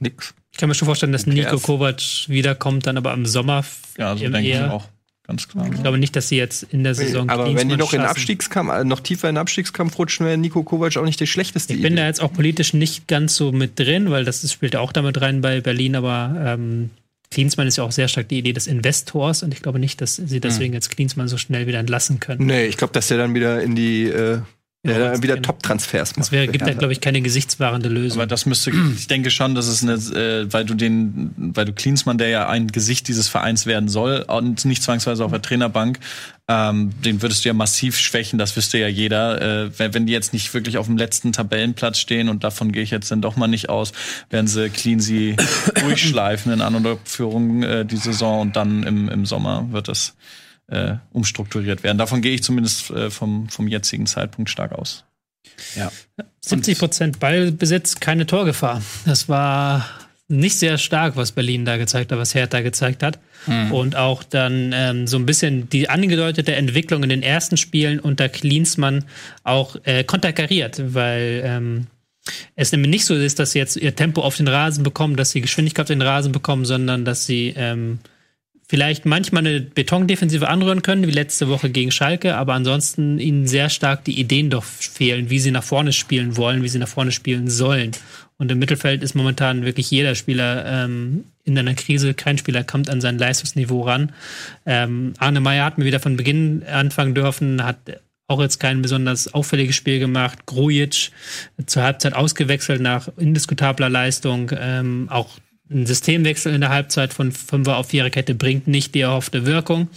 Nix. 0.00 0.34
Ich 0.52 0.58
kann 0.58 0.68
mir 0.68 0.74
schon 0.74 0.86
vorstellen, 0.86 1.12
dass 1.12 1.26
Nico? 1.26 1.58
Kovac 1.58 2.00
wiederkommt, 2.28 2.86
dann 2.86 2.96
aber 2.96 3.12
im 3.12 3.26
Sommer. 3.26 3.64
Ja, 3.96 4.16
so 4.16 4.28
denke 4.28 4.40
ich 4.40 4.58
auch. 4.60 4.88
Ganz 5.28 5.46
klar. 5.46 5.68
Ich 5.70 5.82
glaube 5.82 5.98
nicht, 5.98 6.16
dass 6.16 6.30
sie 6.30 6.36
jetzt 6.38 6.62
in 6.62 6.84
der 6.84 6.94
Saison 6.94 7.28
Aber 7.28 7.54
wenn 7.54 7.68
die 7.68 7.76
noch 7.76 7.92
in. 7.92 8.00
Abstiegskampf, 8.00 8.72
äh, 8.72 8.82
noch 8.82 9.00
tiefer 9.00 9.28
in 9.28 9.34
den 9.34 9.42
Abstiegskampf 9.42 9.98
rutschen, 9.98 10.24
wäre 10.24 10.38
Nico 10.38 10.62
Kovac 10.62 10.96
auch 10.96 11.04
nicht 11.04 11.20
die 11.20 11.26
schlechteste 11.26 11.74
Ich 11.74 11.82
bin 11.82 11.96
da 11.96 12.02
Idee. 12.02 12.08
jetzt 12.08 12.22
auch 12.22 12.32
politisch 12.32 12.72
nicht 12.72 13.06
ganz 13.08 13.36
so 13.36 13.52
mit 13.52 13.78
drin, 13.78 14.10
weil 14.10 14.24
das, 14.24 14.40
das 14.40 14.50
spielt 14.50 14.72
ja 14.72 14.80
auch 14.80 14.90
damit 14.90 15.20
rein 15.20 15.42
bei 15.42 15.60
Berlin, 15.60 15.96
aber 15.96 16.34
ähm, 16.42 16.88
Klinsmann 17.30 17.66
ist 17.66 17.76
ja 17.76 17.84
auch 17.84 17.92
sehr 17.92 18.08
stark 18.08 18.28
die 18.28 18.38
Idee 18.38 18.54
des 18.54 18.66
Investors 18.66 19.42
und 19.42 19.52
ich 19.52 19.60
glaube 19.60 19.78
nicht, 19.78 20.00
dass 20.00 20.16
sie 20.16 20.40
deswegen 20.40 20.72
jetzt 20.72 20.88
Klinsmann 20.88 21.28
so 21.28 21.36
schnell 21.36 21.66
wieder 21.66 21.78
entlassen 21.78 22.20
können. 22.20 22.46
Nee, 22.46 22.64
ich 22.64 22.78
glaube, 22.78 22.94
dass 22.94 23.08
der 23.08 23.18
dann 23.18 23.34
wieder 23.34 23.62
in 23.62 23.74
die 23.74 24.04
äh, 24.04 24.40
Ja, 24.86 25.20
wieder 25.22 25.42
Top-Transfers 25.42 26.10
macht. 26.12 26.18
Das 26.20 26.32
wäre, 26.32 26.46
gibt 26.46 26.62
da, 26.62 26.68
Ja. 26.68 26.74
glaube 26.74 26.92
ich, 26.92 27.00
keine 27.00 27.20
gesichtswahrende 27.20 27.88
Lösung. 27.88 28.20
Aber 28.20 28.28
das 28.28 28.46
müsste, 28.46 28.70
ich 28.96 29.08
denke 29.08 29.30
schon, 29.30 29.56
dass 29.56 29.66
es 29.66 29.82
eine, 29.82 29.94
äh, 29.94 30.52
weil 30.52 30.64
du 30.64 30.74
den, 30.74 31.34
weil 31.36 31.64
du 31.64 31.72
Klinsmann, 31.72 32.16
der 32.16 32.28
ja 32.28 32.48
ein 32.48 32.68
Gesicht 32.68 33.08
dieses 33.08 33.26
Vereins 33.26 33.66
werden 33.66 33.88
soll 33.88 34.24
und 34.28 34.64
nicht 34.64 34.82
zwangsweise 34.84 35.24
auf 35.24 35.32
der 35.32 35.42
Trainerbank, 35.42 35.98
ähm, 36.46 36.92
den 37.04 37.20
würdest 37.22 37.44
du 37.44 37.48
ja 37.48 37.54
massiv 37.54 37.98
schwächen, 37.98 38.38
das 38.38 38.56
wüsste 38.56 38.78
ja 38.78 38.86
jeder. 38.86 39.42
Äh, 39.66 39.70
wenn, 39.78 39.94
wenn 39.94 40.06
die 40.06 40.12
jetzt 40.12 40.32
nicht 40.32 40.54
wirklich 40.54 40.78
auf 40.78 40.86
dem 40.86 40.96
letzten 40.96 41.32
Tabellenplatz 41.32 41.98
stehen 41.98 42.28
und 42.28 42.44
davon 42.44 42.70
gehe 42.70 42.84
ich 42.84 42.90
jetzt 42.92 43.10
dann 43.10 43.20
doch 43.20 43.34
mal 43.34 43.48
nicht 43.48 43.68
aus, 43.68 43.92
werden 44.30 44.46
sie 44.46 44.70
clean 44.70 45.00
sie 45.00 45.34
durchschleifen 45.80 46.52
in 46.52 46.60
An- 46.60 46.76
und 46.76 46.86
Abführung 46.86 47.64
äh, 47.64 47.84
die 47.84 47.96
Saison 47.96 48.40
und 48.42 48.54
dann 48.56 48.84
im, 48.84 49.08
im 49.08 49.26
Sommer 49.26 49.66
wird 49.72 49.88
das 49.88 50.14
äh, 50.68 50.96
umstrukturiert 51.12 51.82
werden. 51.82 51.98
Davon 51.98 52.22
gehe 52.22 52.34
ich 52.34 52.42
zumindest 52.42 52.90
äh, 52.90 53.10
vom, 53.10 53.48
vom 53.48 53.68
jetzigen 53.68 54.06
Zeitpunkt 54.06 54.50
stark 54.50 54.72
aus. 54.72 55.04
70 56.40 56.78
Prozent 56.78 57.20
Ballbesitz, 57.20 58.00
keine 58.00 58.26
Torgefahr. 58.26 58.82
Das 59.04 59.28
war 59.28 59.86
nicht 60.28 60.58
sehr 60.58 60.76
stark, 60.76 61.16
was 61.16 61.32
Berlin 61.32 61.64
da 61.64 61.78
gezeigt 61.78 62.12
hat, 62.12 62.18
was 62.18 62.34
Hertha 62.34 62.60
gezeigt 62.60 63.02
hat. 63.02 63.18
Und 63.72 63.96
auch 63.96 64.22
dann 64.22 64.72
ähm, 64.74 65.06
so 65.06 65.16
ein 65.16 65.24
bisschen 65.24 65.70
die 65.70 65.88
angedeutete 65.88 66.54
Entwicklung 66.54 67.02
in 67.02 67.08
den 67.08 67.22
ersten 67.22 67.56
Spielen 67.56 67.98
unter 67.98 68.28
Klinsmann 68.28 69.04
auch 69.42 69.76
äh, 69.84 70.04
konterkariert, 70.04 70.94
weil 70.94 71.42
ähm, 71.44 71.86
es 72.56 72.72
nämlich 72.72 72.90
nicht 72.90 73.04
so 73.06 73.14
ist, 73.14 73.38
dass 73.38 73.52
sie 73.52 73.58
jetzt 73.58 73.76
ihr 73.76 73.96
Tempo 73.96 74.20
auf 74.20 74.36
den 74.36 74.48
Rasen 74.48 74.84
bekommen, 74.84 75.16
dass 75.16 75.30
sie 75.30 75.40
Geschwindigkeit 75.40 75.84
auf 75.84 75.88
den 75.88 76.02
Rasen 76.02 76.32
bekommen, 76.32 76.66
sondern 76.66 77.06
dass 77.06 77.24
sie 77.24 77.54
ähm, 77.56 78.00
vielleicht 78.68 79.06
manchmal 79.06 79.46
eine 79.46 79.60
Betondefensive 79.60 80.48
anrühren 80.48 80.82
können, 80.82 81.06
wie 81.06 81.10
letzte 81.10 81.48
Woche 81.48 81.70
gegen 81.70 81.90
Schalke, 81.90 82.36
aber 82.36 82.52
ansonsten 82.52 83.18
ihnen 83.18 83.46
sehr 83.46 83.70
stark 83.70 84.04
die 84.04 84.20
Ideen 84.20 84.50
doch 84.50 84.62
fehlen, 84.64 85.30
wie 85.30 85.38
sie 85.38 85.50
nach 85.50 85.64
vorne 85.64 85.92
spielen 85.92 86.36
wollen, 86.36 86.62
wie 86.62 86.68
sie 86.68 86.78
nach 86.78 86.88
vorne 86.88 87.10
spielen 87.10 87.48
sollen. 87.48 87.92
Und 88.36 88.52
im 88.52 88.58
Mittelfeld 88.58 89.02
ist 89.02 89.14
momentan 89.14 89.64
wirklich 89.64 89.90
jeder 89.90 90.14
Spieler 90.14 90.64
ähm, 90.66 91.24
in 91.44 91.58
einer 91.58 91.74
Krise. 91.74 92.14
Kein 92.14 92.38
Spieler 92.38 92.62
kommt 92.62 92.88
an 92.88 93.00
sein 93.00 93.18
Leistungsniveau 93.18 93.82
ran. 93.82 94.12
Ähm, 94.64 95.14
Arne 95.18 95.40
Meyer 95.40 95.64
hat 95.64 95.78
mir 95.78 95.86
wieder 95.86 95.98
von 95.98 96.16
Beginn 96.16 96.62
anfangen 96.64 97.14
dürfen, 97.14 97.64
hat 97.64 97.78
auch 98.28 98.40
jetzt 98.40 98.60
kein 98.60 98.82
besonders 98.82 99.32
auffälliges 99.32 99.74
Spiel 99.74 99.98
gemacht. 99.98 100.44
Grujic 100.46 101.10
zur 101.66 101.82
Halbzeit 101.82 102.12
ausgewechselt 102.12 102.80
nach 102.80 103.08
indiskutabler 103.16 103.88
Leistung. 103.88 104.52
Ähm, 104.54 105.08
auch 105.10 105.30
ein 105.70 105.86
Systemwechsel 105.86 106.54
in 106.54 106.60
der 106.60 106.70
Halbzeit 106.70 107.12
von 107.12 107.32
Fünfer 107.32 107.76
auf 107.76 107.88
Viererkette 107.88 108.34
bringt 108.34 108.66
nicht 108.66 108.94
die 108.94 109.00
erhoffte 109.00 109.46
Wirkung. 109.46 109.88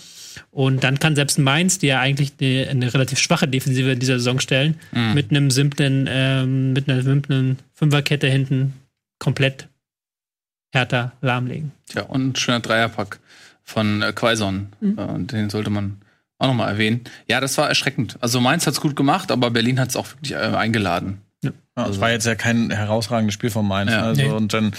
Und 0.50 0.84
dann 0.84 1.00
kann 1.00 1.16
selbst 1.16 1.40
Mainz, 1.40 1.80
die 1.80 1.88
ja 1.88 2.00
eigentlich 2.00 2.36
die, 2.38 2.66
eine 2.66 2.94
relativ 2.94 3.20
schwache 3.20 3.48
Defensive 3.48 3.92
in 3.92 4.00
dieser 4.00 4.20
Saison 4.20 4.40
stellen, 4.40 4.76
mit 5.14 5.30
einem 5.30 5.52
simplen, 5.52 6.08
ähm, 6.10 6.74
mit 6.74 6.90
einer 6.90 7.02
simplen 7.02 7.60
Fünferkette 7.74 8.28
hinten 8.28 8.74
komplett 9.20 9.68
härter 10.74 11.12
lahmlegen. 11.22 11.72
Ja, 11.94 12.04
und 12.04 12.30
ein 12.30 12.36
schöner 12.36 12.62
Dreierpack 12.62 13.20
von 13.64 14.02
äh, 14.02 14.14
Quaison. 14.14 14.68
Äh, 14.82 15.02
und 15.02 15.32
den 15.32 15.50
sollte 15.50 15.70
man 15.70 16.02
auch 16.38 16.48
nochmal 16.48 16.70
erwähnen. 16.70 17.02
Ja, 17.28 17.40
das 17.40 17.58
war 17.58 17.70
erschreckend. 17.70 18.18
Also 18.22 18.40
Mainz 18.42 18.66
hat's 18.66 18.82
gut 18.82 18.96
gemacht, 18.96 19.32
aber 19.32 19.52
Berlin 19.52 19.80
hat's 19.80 19.96
auch 19.96 20.08
wirklich 20.10 20.34
äh, 20.34 20.38
eingeladen. 20.38 21.22
Ja, 21.86 21.90
es 21.90 22.00
war 22.00 22.12
jetzt 22.12 22.26
ja 22.26 22.36
kein 22.36 22.72
herausragendes 22.72 23.34
Spiel 23.34 23.50
von 23.50 23.68
Mainz. 23.68 23.92
Ja. 23.92 24.04
also, 24.04 24.22
Nee. 24.22 24.30
Und 24.30 24.54
dann 24.54 24.74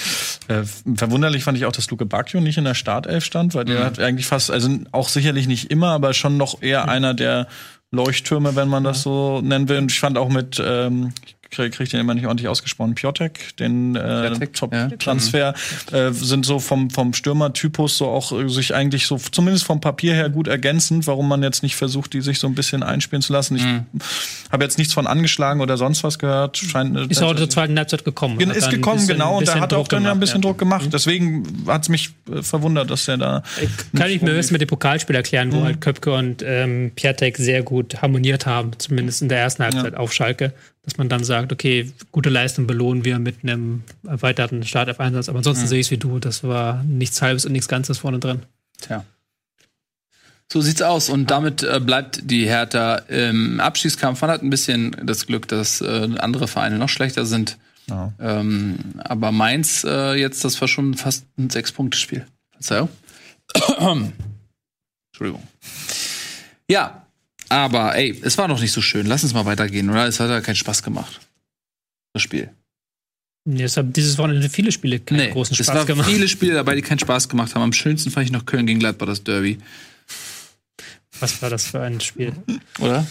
äh, 0.49 0.63
verwunderlich 0.95 1.45
fand 1.45 1.59
ich 1.59 1.67
auch, 1.67 1.73
dass 1.73 1.91
Luke 1.91 2.07
Bacchio 2.07 2.41
nicht 2.41 2.59
in 2.59 2.65
der 2.65 2.75
Startelf 2.75 3.25
stand, 3.25 3.55
weil 3.55 3.65
der 3.65 3.85
hat 3.85 3.99
eigentlich 3.99 4.27
fast, 4.27 4.51
also 4.51 4.69
auch 4.93 5.09
sicherlich 5.09 5.47
nicht 5.47 5.71
immer, 5.71 5.91
aber 5.91 6.15
schon 6.15 6.37
noch 6.37 6.63
eher 6.63 6.89
einer 6.89 7.15
der 7.15 7.47
Leuchttürme, 7.91 8.57
wenn 8.57 8.69
man 8.69 8.85
das 8.85 9.03
so 9.03 9.41
nennen 9.43 9.69
will. 9.69 9.79
Und 9.79 9.93
ich 9.93 10.01
fand 10.01 10.17
auch 10.17 10.29
mit, 10.29 10.63
ähm, 10.65 11.13
ich 11.59 11.73
krieg, 11.73 11.91
den 11.91 12.01
immer 12.01 12.15
nicht 12.15 12.27
ordentlich 12.27 12.49
ausgesprochen, 12.49 12.95
Piotek, 12.95 13.57
den 13.59 13.95
äh, 13.97 14.31
Top-Transfer, 14.49 15.55
äh, 15.93 16.11
sind 16.13 16.47
so 16.47 16.59
vom, 16.59 16.91
vom 16.91 17.13
Stürmertypus 17.15 17.99
so 17.99 18.09
auch 18.09 18.33
äh, 18.33 18.49
sich 18.49 18.75
eigentlich 18.75 19.07
so, 19.07 19.19
zumindest 19.19 19.65
vom 19.65 19.81
Papier 19.81 20.15
her 20.15 20.29
gut 20.31 20.49
ergänzend, 20.49 21.07
warum 21.07 21.29
man 21.29 21.43
jetzt 21.43 21.63
nicht 21.63 21.77
versucht, 21.77 22.13
die 22.13 22.21
sich 22.21 22.39
so 22.39 22.47
ein 22.47 22.55
bisschen 22.55 22.83
einspielen 22.83 23.23
zu 23.23 23.33
lassen. 23.33 23.57
Ich 23.57 23.65
habe 24.53 24.65
jetzt 24.65 24.79
nichts 24.79 24.95
von 24.95 25.07
angeschlagen 25.07 25.61
oder 25.61 25.77
sonst 25.77 26.03
was 26.05 26.19
gehört. 26.19 26.57
Scheint, 26.57 26.97
äh, 26.97 27.07
Ist 27.07 27.23
auch 27.23 27.35
zur 27.37 27.51
zweiten 27.51 27.77
Halbzeit 27.79 28.05
gekommen. 28.05 28.39
Gen- 28.39 28.51
ist 28.51 28.71
gekommen, 28.71 29.07
genau. 29.07 29.39
Und 29.39 29.49
da 29.49 29.61
hat 29.61 29.73
er 29.73 29.79
auch 29.79 29.89
dann 29.89 30.05
ja 30.05 30.13
ein 30.13 30.21
bisschen 30.21 30.41
ja. 30.43 30.49
Druck 30.49 30.59
gemacht. 30.59 30.89
Deswegen 30.93 31.65
hat 31.67 31.83
es 31.83 31.89
mich 31.89 32.11
äh, 32.31 32.43
verwundert, 32.43 32.91
dass 32.91 33.07
er 33.09 33.19
da. 33.19 33.43
Kann 33.97 34.11
ich 34.11 34.23
mir 34.23 34.31
höchstens 34.33 34.53
mit 34.53 34.61
dem 34.61 34.69
Pokalspiel 34.69 35.17
erklären, 35.17 35.49
Mhm. 35.49 35.53
wo 35.53 35.65
halt 35.65 35.81
Köpke 35.81 36.13
und 36.13 36.43
ähm, 36.47 36.93
Piatek 36.95 37.37
sehr 37.37 37.63
gut 37.63 38.01
harmoniert 38.03 38.47
haben, 38.47 38.71
zumindest 38.79 39.23
in 39.23 39.29
der 39.29 39.39
ersten 39.39 39.63
Halbzeit 39.65 39.95
auf 39.97 40.13
Schalke, 40.13 40.53
dass 40.83 40.97
man 40.99 41.09
dann 41.09 41.23
sagt, 41.25 41.53
okay, 41.53 41.93
gute 42.11 42.29
Leistung 42.29 42.67
belohnen 42.67 43.05
wir 43.05 43.19
mit 43.19 43.45
einem 43.45 43.85
erweiterten 44.07 44.65
Startelf-Einsatz. 44.65 45.29
Aber 45.29 45.37
Mhm. 45.37 45.41
ansonsten 45.41 45.67
sehe 45.69 45.81
ich 45.81 45.87
es 45.87 45.91
wie 45.93 45.99
du, 45.99 46.19
das 46.19 46.43
war 46.43 46.83
nichts 46.83 47.23
Halbes 47.23 47.45
und 47.47 47.53
nichts 47.53 47.69
Ganzes 47.69 47.99
vorne 47.99 48.19
drin. 48.19 48.43
Tja. 48.81 49.05
So 50.53 50.61
sieht's 50.61 50.83
aus. 50.83 51.09
Und 51.09 51.31
damit 51.31 51.63
äh, 51.63 51.81
bleibt 51.81 52.31
die 52.31 52.47
Hertha 52.47 52.97
im 52.97 53.59
Abstiegskampf. 53.61 54.21
Man 54.21 54.31
hat 54.31 54.43
ein 54.43 54.51
bisschen 54.51 54.95
das 55.05 55.27
Glück, 55.27 55.49
dass 55.49 55.81
äh, 55.81 56.09
andere 56.19 56.47
Vereine 56.49 56.79
noch 56.79 56.89
schlechter 56.91 57.25
sind. 57.27 57.57
Ja. 57.89 58.13
Ähm, 58.21 58.79
aber 58.99 59.33
Mainz 59.33 59.85
äh, 59.85 60.15
jetzt, 60.15 60.45
das 60.45 60.61
war 60.61 60.69
schon 60.69 60.95
fast 60.95 61.25
ein 61.39 61.49
Sechs-Punkte-Spiel. 61.49 62.27
Verzeihung. 62.53 62.89
Entschuldigung. 65.13 65.43
Ja, 66.69 67.02
aber 67.53 67.95
ey, 67.97 68.19
es 68.23 68.37
war 68.39 68.49
noch 68.49 68.61
nicht 68.61 68.73
so 68.73 68.81
schön. 68.81 69.07
Lass 69.07 69.23
uns 69.25 69.35
mal 69.35 69.45
weitergehen, 69.45 69.89
oder? 69.91 70.07
Es 70.07 70.21
hat 70.21 70.31
ja 70.31 70.41
keinen 70.41 70.57
Spaß 70.57 70.83
gemacht. 70.83 71.21
Das 72.15 72.23
Spiel. 72.23 72.51
Nee, 73.45 73.65
es 73.65 73.77
hat 73.77 73.97
dieses 73.97 74.19
Wochenende 74.19 74.49
viele 74.49 74.71
Spiele 74.71 75.01
keinen 75.01 75.31
großen 75.33 75.57
es 75.59 75.65
Spaß 75.67 75.77
waren 75.77 75.87
gemacht. 75.87 76.09
viele 76.09 76.29
Spiele 76.29 76.55
dabei, 76.55 76.75
die 76.77 76.83
keinen 76.83 76.99
Spaß 77.01 77.29
gemacht 77.29 77.55
haben. 77.55 77.63
Am 77.63 77.73
schönsten 77.73 78.11
fand 78.11 78.27
ich 78.27 78.33
noch 78.33 78.47
Köln 78.47 78.67
gegen 78.67 78.79
Gladbach, 78.79 79.07
das 79.07 79.25
Derby. 79.25 79.59
Was 81.21 81.41
war 81.43 81.51
das 81.51 81.67
für 81.67 81.81
ein 81.81 82.01
Spiel? 82.01 82.33
Oder? 82.81 83.07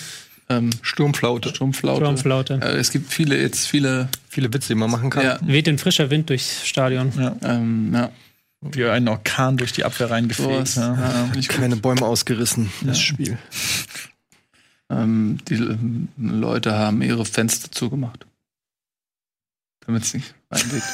Ähm, 0.49 0.69
Sturmflaute. 0.81 1.49
Sturmflaute. 1.49 2.01
Sturmflaute. 2.01 2.59
Äh, 2.61 2.77
es 2.77 2.91
gibt 2.91 3.11
viele, 3.13 3.39
jetzt 3.41 3.67
viele, 3.67 4.09
Viele 4.29 4.53
Witze, 4.53 4.69
die 4.69 4.75
man 4.75 4.89
machen 4.89 5.09
kann. 5.09 5.23
ja, 5.25 5.39
Weht 5.41 5.67
ein 5.67 5.77
frischer 5.77 6.09
Wind 6.09 6.29
durchs 6.29 6.65
Stadion. 6.67 7.11
ähm, 7.43 7.91
ja, 7.93 8.09
Wie 8.61 8.85
ein 8.85 9.07
Orkan 9.09 9.57
durch 9.57 9.73
die 9.73 9.83
Abwehr 9.83 10.09
reingefegt. 10.09 10.49
sowas. 10.49 10.75
Ja. 10.75 11.29
Ja. 11.35 11.41
Keine 11.49 11.75
Bäume 11.75 12.03
ausgerissen, 12.05 12.71
das 12.81 12.99
Spiel. 13.01 13.37
Ähm, 14.91 15.37
die 15.47 15.53
ähm, 15.55 16.09
Leute 16.17 16.73
haben 16.77 17.01
ihre 17.01 17.23
Fenster 17.25 17.71
zugemacht. 17.71 18.25
Damit 19.85 20.03
es 20.03 20.13
nicht 20.13 20.35
reinweht. 20.51 20.83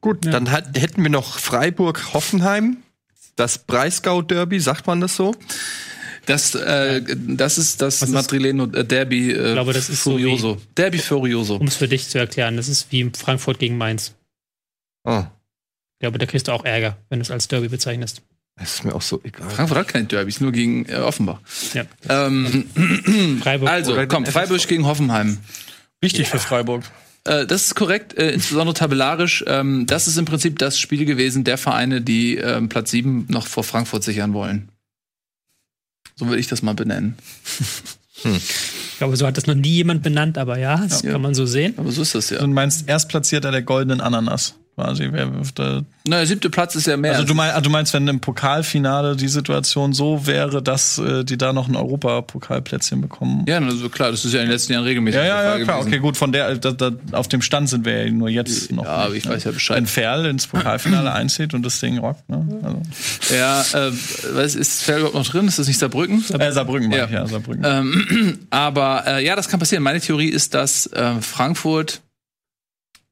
Gut, 0.00 0.26
dann 0.26 0.50
hat, 0.50 0.78
hätten 0.78 1.02
wir 1.02 1.10
noch 1.10 1.38
Freiburg-Hoffenheim. 1.38 2.78
Das 3.36 3.58
Breisgau-Derby, 3.58 4.60
sagt 4.60 4.86
man 4.86 5.00
das 5.00 5.16
so? 5.16 5.34
Das, 6.26 6.54
äh, 6.54 7.02
das 7.16 7.56
ist 7.58 7.80
das 7.80 8.02
Was 8.02 8.08
ist- 8.08 8.14
Madrileno 8.14 8.64
äh, 8.66 8.84
Derby 8.84 9.30
äh, 9.32 9.48
Ich 9.48 9.52
glaube, 9.54 9.72
das 9.72 9.88
ist 9.88 10.04
so 10.04 10.10
Furioso. 10.12 10.60
Derby 10.76 10.98
Furioso. 10.98 11.56
Um 11.56 11.66
es 11.68 11.76
für 11.76 11.88
dich 11.88 12.08
zu 12.08 12.18
erklären, 12.18 12.56
das 12.56 12.68
ist 12.68 12.92
wie 12.92 13.10
Frankfurt 13.16 13.58
gegen 13.58 13.78
Mainz. 13.78 14.14
Oh, 15.04 15.24
Ich 15.94 16.00
glaube, 16.00 16.18
da 16.18 16.26
kriegst 16.26 16.48
du 16.48 16.52
auch 16.52 16.64
Ärger, 16.64 16.98
wenn 17.08 17.18
du 17.20 17.22
es 17.22 17.30
als 17.30 17.48
Derby 17.48 17.68
bezeichnest. 17.68 18.22
Das 18.58 18.74
ist 18.74 18.84
mir 18.84 18.94
auch 18.94 19.02
so 19.02 19.20
egal. 19.24 19.48
Frankfurt 19.50 19.78
hat 19.78 19.88
keine 19.88 20.04
Derbys, 20.06 20.40
nur 20.40 20.52
gegen 20.52 20.86
äh, 20.86 20.96
Offenbach. 20.96 21.40
Ja. 21.74 21.84
Ähm, 22.08 22.64
Freiburg. 23.42 23.68
also, 23.68 23.96
komm, 24.08 24.26
Freiburg 24.26 24.66
gegen 24.68 24.86
Hoffenheim. 24.86 25.38
Wichtig 26.00 26.28
für 26.28 26.38
Freiburg. 26.38 26.84
Äh, 27.24 27.46
das 27.46 27.64
ist 27.66 27.74
korrekt, 27.74 28.16
äh, 28.16 28.30
insbesondere 28.30 28.74
tabellarisch. 28.74 29.44
Ähm, 29.46 29.86
das 29.86 30.08
ist 30.08 30.16
im 30.16 30.24
Prinzip 30.24 30.58
das 30.58 30.78
Spiel 30.78 31.04
gewesen 31.04 31.44
der 31.44 31.58
Vereine, 31.58 32.00
die 32.00 32.36
ähm, 32.36 32.68
Platz 32.68 32.90
7 32.90 33.26
noch 33.28 33.46
vor 33.46 33.64
Frankfurt 33.64 34.04
sichern 34.04 34.32
wollen. 34.32 34.68
So 36.16 36.26
würde 36.26 36.40
ich 36.40 36.48
das 36.48 36.62
mal 36.62 36.74
benennen. 36.74 37.16
Ich 38.24 38.98
glaube, 38.98 39.16
so 39.16 39.28
hat 39.28 39.36
das 39.36 39.46
noch 39.46 39.54
nie 39.54 39.74
jemand 39.74 40.02
benannt, 40.02 40.38
aber 40.38 40.58
ja, 40.58 40.78
das 40.78 41.02
Ja. 41.02 41.12
kann 41.12 41.22
man 41.22 41.36
so 41.36 41.46
sehen. 41.46 41.74
Aber 41.76 41.92
so 41.92 42.02
ist 42.02 42.16
das 42.16 42.30
ja. 42.30 42.40
Du 42.40 42.48
meinst 42.48 42.88
Erstplatzierter 42.88 43.52
der 43.52 43.62
goldenen 43.62 44.00
Ananas. 44.00 44.56
Quasi. 44.78 45.08
Wer, 45.10 45.28
wer, 45.34 45.82
Na, 46.06 46.18
der 46.18 46.26
siebte 46.26 46.50
Platz 46.50 46.76
ist 46.76 46.86
ja 46.86 46.96
mehr. 46.96 47.10
also 47.10 47.22
als- 47.22 47.28
du, 47.28 47.34
mein, 47.34 47.50
ah, 47.50 47.60
du 47.60 47.68
meinst, 47.68 47.92
wenn 47.94 48.06
im 48.06 48.20
Pokalfinale 48.20 49.16
die 49.16 49.26
Situation 49.26 49.92
so 49.92 50.24
wäre, 50.26 50.62
dass 50.62 50.98
äh, 50.98 51.24
die 51.24 51.36
da 51.36 51.52
noch 51.52 51.66
ein 51.68 51.74
Europapokalplätzchen 51.74 53.00
bekommen? 53.00 53.44
ja, 53.48 53.58
also 53.58 53.88
klar, 53.88 54.12
das 54.12 54.24
ist 54.24 54.32
ja 54.34 54.40
in 54.40 54.46
den 54.46 54.52
letzten 54.52 54.74
Jahren 54.74 54.84
regelmäßig 54.84 55.18
Ja, 55.18 55.24
ja, 55.26 55.58
ja, 55.58 55.64
klar, 55.64 55.78
gewesen. 55.78 55.88
okay, 55.88 55.98
gut, 55.98 56.16
von 56.16 56.30
der, 56.30 56.54
da, 56.56 56.70
da, 56.70 56.92
auf 57.10 57.26
dem 57.26 57.42
Stand 57.42 57.68
sind 57.68 57.84
wir 57.84 58.04
ja 58.06 58.10
nur 58.12 58.28
jetzt 58.28 58.70
noch. 58.70 58.84
Ja, 58.84 58.90
aber 58.90 59.14
ich 59.14 59.28
weiß 59.28 59.42
ja 59.44 59.50
Bescheid. 59.50 59.76
Wenn 59.78 59.86
Ferl 59.86 60.26
ins 60.26 60.46
Pokalfinale 60.46 61.12
einzieht 61.12 61.54
und 61.54 61.64
das 61.66 61.80
Ding 61.80 61.98
rockt, 61.98 62.28
ne? 62.28 62.46
Also, 62.62 63.34
Ja, 63.34 63.62
äh, 63.88 63.92
was 64.34 64.54
ist 64.54 64.82
Fell 64.84 64.98
überhaupt 64.98 65.16
noch 65.16 65.26
drin? 65.26 65.48
Ist 65.48 65.58
das 65.58 65.66
nicht 65.66 65.78
Saarbrücken? 65.80 66.24
äh, 66.38 66.52
Saarbrücken, 66.52 66.92
Ja. 66.92 66.98
ja. 66.98 67.04
Ich, 67.06 67.10
ja, 67.10 67.26
Saarbrücken. 67.26 67.64
Ähm, 67.66 68.38
aber 68.50 69.02
äh, 69.06 69.24
ja, 69.26 69.34
das 69.34 69.48
kann 69.48 69.58
passieren. 69.58 69.82
Meine 69.82 70.00
Theorie 70.00 70.28
ist, 70.28 70.54
dass 70.54 70.86
äh, 70.92 71.20
Frankfurt 71.20 72.00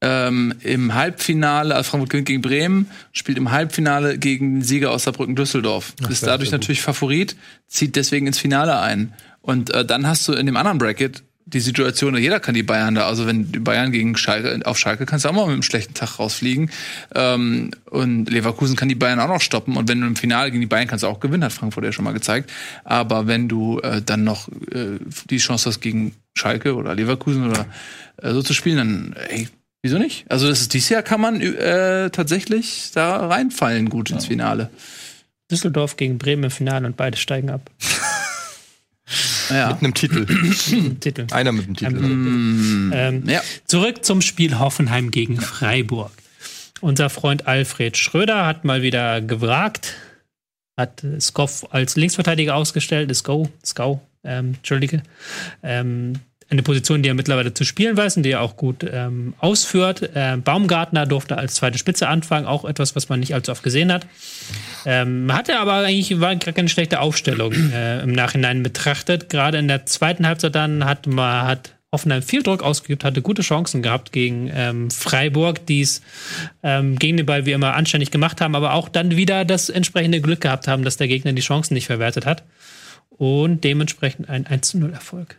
ähm, 0.01 0.53
im 0.61 0.93
Halbfinale, 0.93 1.75
also 1.75 1.89
Frankfurt 1.89 2.11
gewinnt 2.11 2.27
gegen 2.27 2.41
Bremen, 2.41 2.89
spielt 3.11 3.37
im 3.37 3.51
Halbfinale 3.51 4.17
gegen 4.17 4.55
den 4.55 4.61
Sieger 4.61 4.91
aus 4.91 5.03
Saarbrücken-Düsseldorf. 5.03 5.93
Ist 6.09 6.21
wär 6.21 6.29
dadurch 6.29 6.49
sehr 6.49 6.57
gut. 6.57 6.63
natürlich 6.63 6.81
Favorit, 6.81 7.35
zieht 7.67 7.95
deswegen 7.95 8.27
ins 8.27 8.39
Finale 8.39 8.79
ein. 8.79 9.13
Und 9.41 9.71
äh, 9.71 9.85
dann 9.85 10.05
hast 10.05 10.27
du 10.27 10.33
in 10.33 10.45
dem 10.45 10.57
anderen 10.57 10.77
Bracket 10.77 11.23
die 11.49 11.61
Situation, 11.61 12.17
jeder 12.17 12.41
kann 12.41 12.55
die 12.55 12.63
Bayern 12.63 12.95
da, 12.95 13.07
also 13.07 13.25
wenn 13.25 13.53
die 13.53 13.59
Bayern 13.59 13.93
gegen 13.93 14.17
Schalke, 14.17 14.59
auf 14.65 14.77
Schalke 14.77 15.05
kannst 15.05 15.23
du 15.23 15.29
auch 15.29 15.33
mal 15.33 15.45
mit 15.45 15.53
einem 15.53 15.63
schlechten 15.63 15.93
Tag 15.93 16.19
rausfliegen. 16.19 16.69
Ähm, 17.15 17.71
und 17.89 18.29
Leverkusen 18.29 18.75
kann 18.75 18.89
die 18.89 18.95
Bayern 18.95 19.21
auch 19.21 19.29
noch 19.29 19.39
stoppen. 19.39 19.77
Und 19.77 19.87
wenn 19.87 20.01
du 20.01 20.07
im 20.07 20.17
Finale 20.17 20.51
gegen 20.51 20.59
die 20.59 20.67
Bayern 20.67 20.87
kannst 20.87 21.03
du 21.03 21.07
auch 21.07 21.21
gewinnen, 21.21 21.45
hat 21.45 21.53
Frankfurt 21.53 21.85
ja 21.85 21.93
schon 21.93 22.03
mal 22.03 22.11
gezeigt. 22.11 22.51
Aber 22.83 23.27
wenn 23.27 23.47
du 23.47 23.79
äh, 23.79 24.01
dann 24.01 24.25
noch 24.25 24.49
äh, 24.71 24.99
die 25.29 25.37
Chance 25.37 25.69
hast, 25.69 25.79
gegen 25.79 26.15
Schalke 26.33 26.75
oder 26.75 26.93
Leverkusen 26.93 27.49
oder 27.49 27.65
äh, 28.17 28.33
so 28.33 28.43
zu 28.43 28.53
spielen, 28.53 28.77
dann, 28.77 29.15
ey, 29.29 29.47
wieso 29.87 29.97
nicht? 29.97 30.25
Also 30.29 30.47
das 30.47 30.61
ist, 30.61 30.73
dieses 30.73 30.89
Jahr 30.89 31.01
kann 31.01 31.21
man 31.21 31.39
äh, 31.41 32.09
tatsächlich 32.09 32.91
da 32.93 33.27
reinfallen 33.27 33.89
gut 33.89 34.11
ins 34.11 34.25
Finale. 34.25 34.69
Düsseldorf 35.49 35.95
gegen 35.95 36.17
Bremen 36.17 36.43
im 36.43 36.51
Finale 36.51 36.85
und 36.85 36.97
beide 36.97 37.17
steigen 37.17 37.49
ab. 37.49 37.69
Ja. 39.49 39.69
Mit 39.69 39.77
einem 39.81 39.93
Titel. 39.93 40.25
Titel. 40.99 41.27
Einer 41.31 41.53
mit 41.53 41.65
dem 41.67 41.77
Titel. 41.77 41.95
Ähm, 42.93 43.23
Ja. 43.25 43.41
Zurück 43.65 44.03
zum 44.03 44.21
Spiel 44.21 44.59
Hoffenheim 44.59 45.09
gegen 45.09 45.39
Freiburg. 45.39 46.11
Unser 46.81 47.09
Freund 47.09 47.47
Alfred 47.47 47.95
Schröder 47.95 48.45
hat 48.45 48.65
mal 48.65 48.81
wieder 48.81 49.21
gewagt, 49.21 49.93
hat 50.75 51.01
Skoff 51.21 51.65
als 51.71 51.95
Linksverteidiger 51.95 52.55
ausgestellt, 52.55 53.15
Sko, 53.15 53.47
Sko, 53.65 54.01
ähm, 54.25 54.55
Entschuldige. 54.55 55.01
Ähm, 55.63 56.19
eine 56.49 56.63
Position, 56.63 57.03
die 57.03 57.09
er 57.09 57.13
mittlerweile 57.13 57.53
zu 57.53 57.65
spielen 57.65 57.97
weiß 57.97 58.17
und 58.17 58.23
die 58.23 58.31
er 58.31 58.41
auch 58.41 58.55
gut 58.55 58.85
ähm, 58.89 59.33
ausführt. 59.39 60.09
Ähm, 60.15 60.43
Baumgartner 60.43 61.05
durfte 61.05 61.37
als 61.37 61.55
zweite 61.55 61.77
Spitze 61.77 62.07
anfangen, 62.07 62.45
auch 62.45 62.63
etwas, 62.63 62.95
was 62.95 63.09
man 63.09 63.19
nicht 63.19 63.33
allzu 63.33 63.51
oft 63.51 63.63
gesehen 63.63 63.91
hat. 63.91 64.07
Ähm, 64.85 65.33
hatte 65.33 65.59
aber 65.59 65.73
eigentlich 65.73 66.21
war 66.21 66.35
gar 66.35 66.53
keine 66.53 66.69
schlechte 66.69 67.01
Aufstellung 67.01 67.53
äh, 67.53 68.01
im 68.01 68.13
Nachhinein 68.13 68.63
betrachtet. 68.63 69.29
Gerade 69.29 69.57
in 69.57 69.67
der 69.67 69.85
zweiten 69.85 70.25
Halbzeit 70.25 70.55
dann 70.55 70.85
hat 70.85 71.05
man 71.07 71.45
hat 71.45 71.73
Hoffenheim 71.91 72.21
viel 72.21 72.43
Druck 72.43 72.63
ausgeübt, 72.63 73.03
hatte 73.03 73.21
gute 73.21 73.41
Chancen 73.41 73.81
gehabt 73.81 74.11
gegen 74.11 74.51
ähm, 74.53 74.91
Freiburg, 74.91 75.65
die 75.65 75.81
es 75.81 76.01
ähm, 76.61 76.97
gegen 76.97 77.17
den 77.17 77.25
Ball 77.25 77.45
wie 77.45 77.53
immer 77.53 77.75
anständig 77.75 78.11
gemacht 78.11 78.41
haben, 78.41 78.55
aber 78.55 78.73
auch 78.73 78.89
dann 78.89 79.15
wieder 79.15 79.45
das 79.45 79.69
entsprechende 79.69 80.19
Glück 80.19 80.41
gehabt 80.41 80.67
haben, 80.67 80.83
dass 80.83 80.97
der 80.97 81.07
Gegner 81.07 81.31
die 81.31 81.41
Chancen 81.41 81.73
nicht 81.73 81.87
verwertet 81.87 82.25
hat. 82.25 82.43
Und 83.09 83.63
dementsprechend 83.63 84.29
ein 84.29 84.45
1-0-Erfolg. 84.45 85.37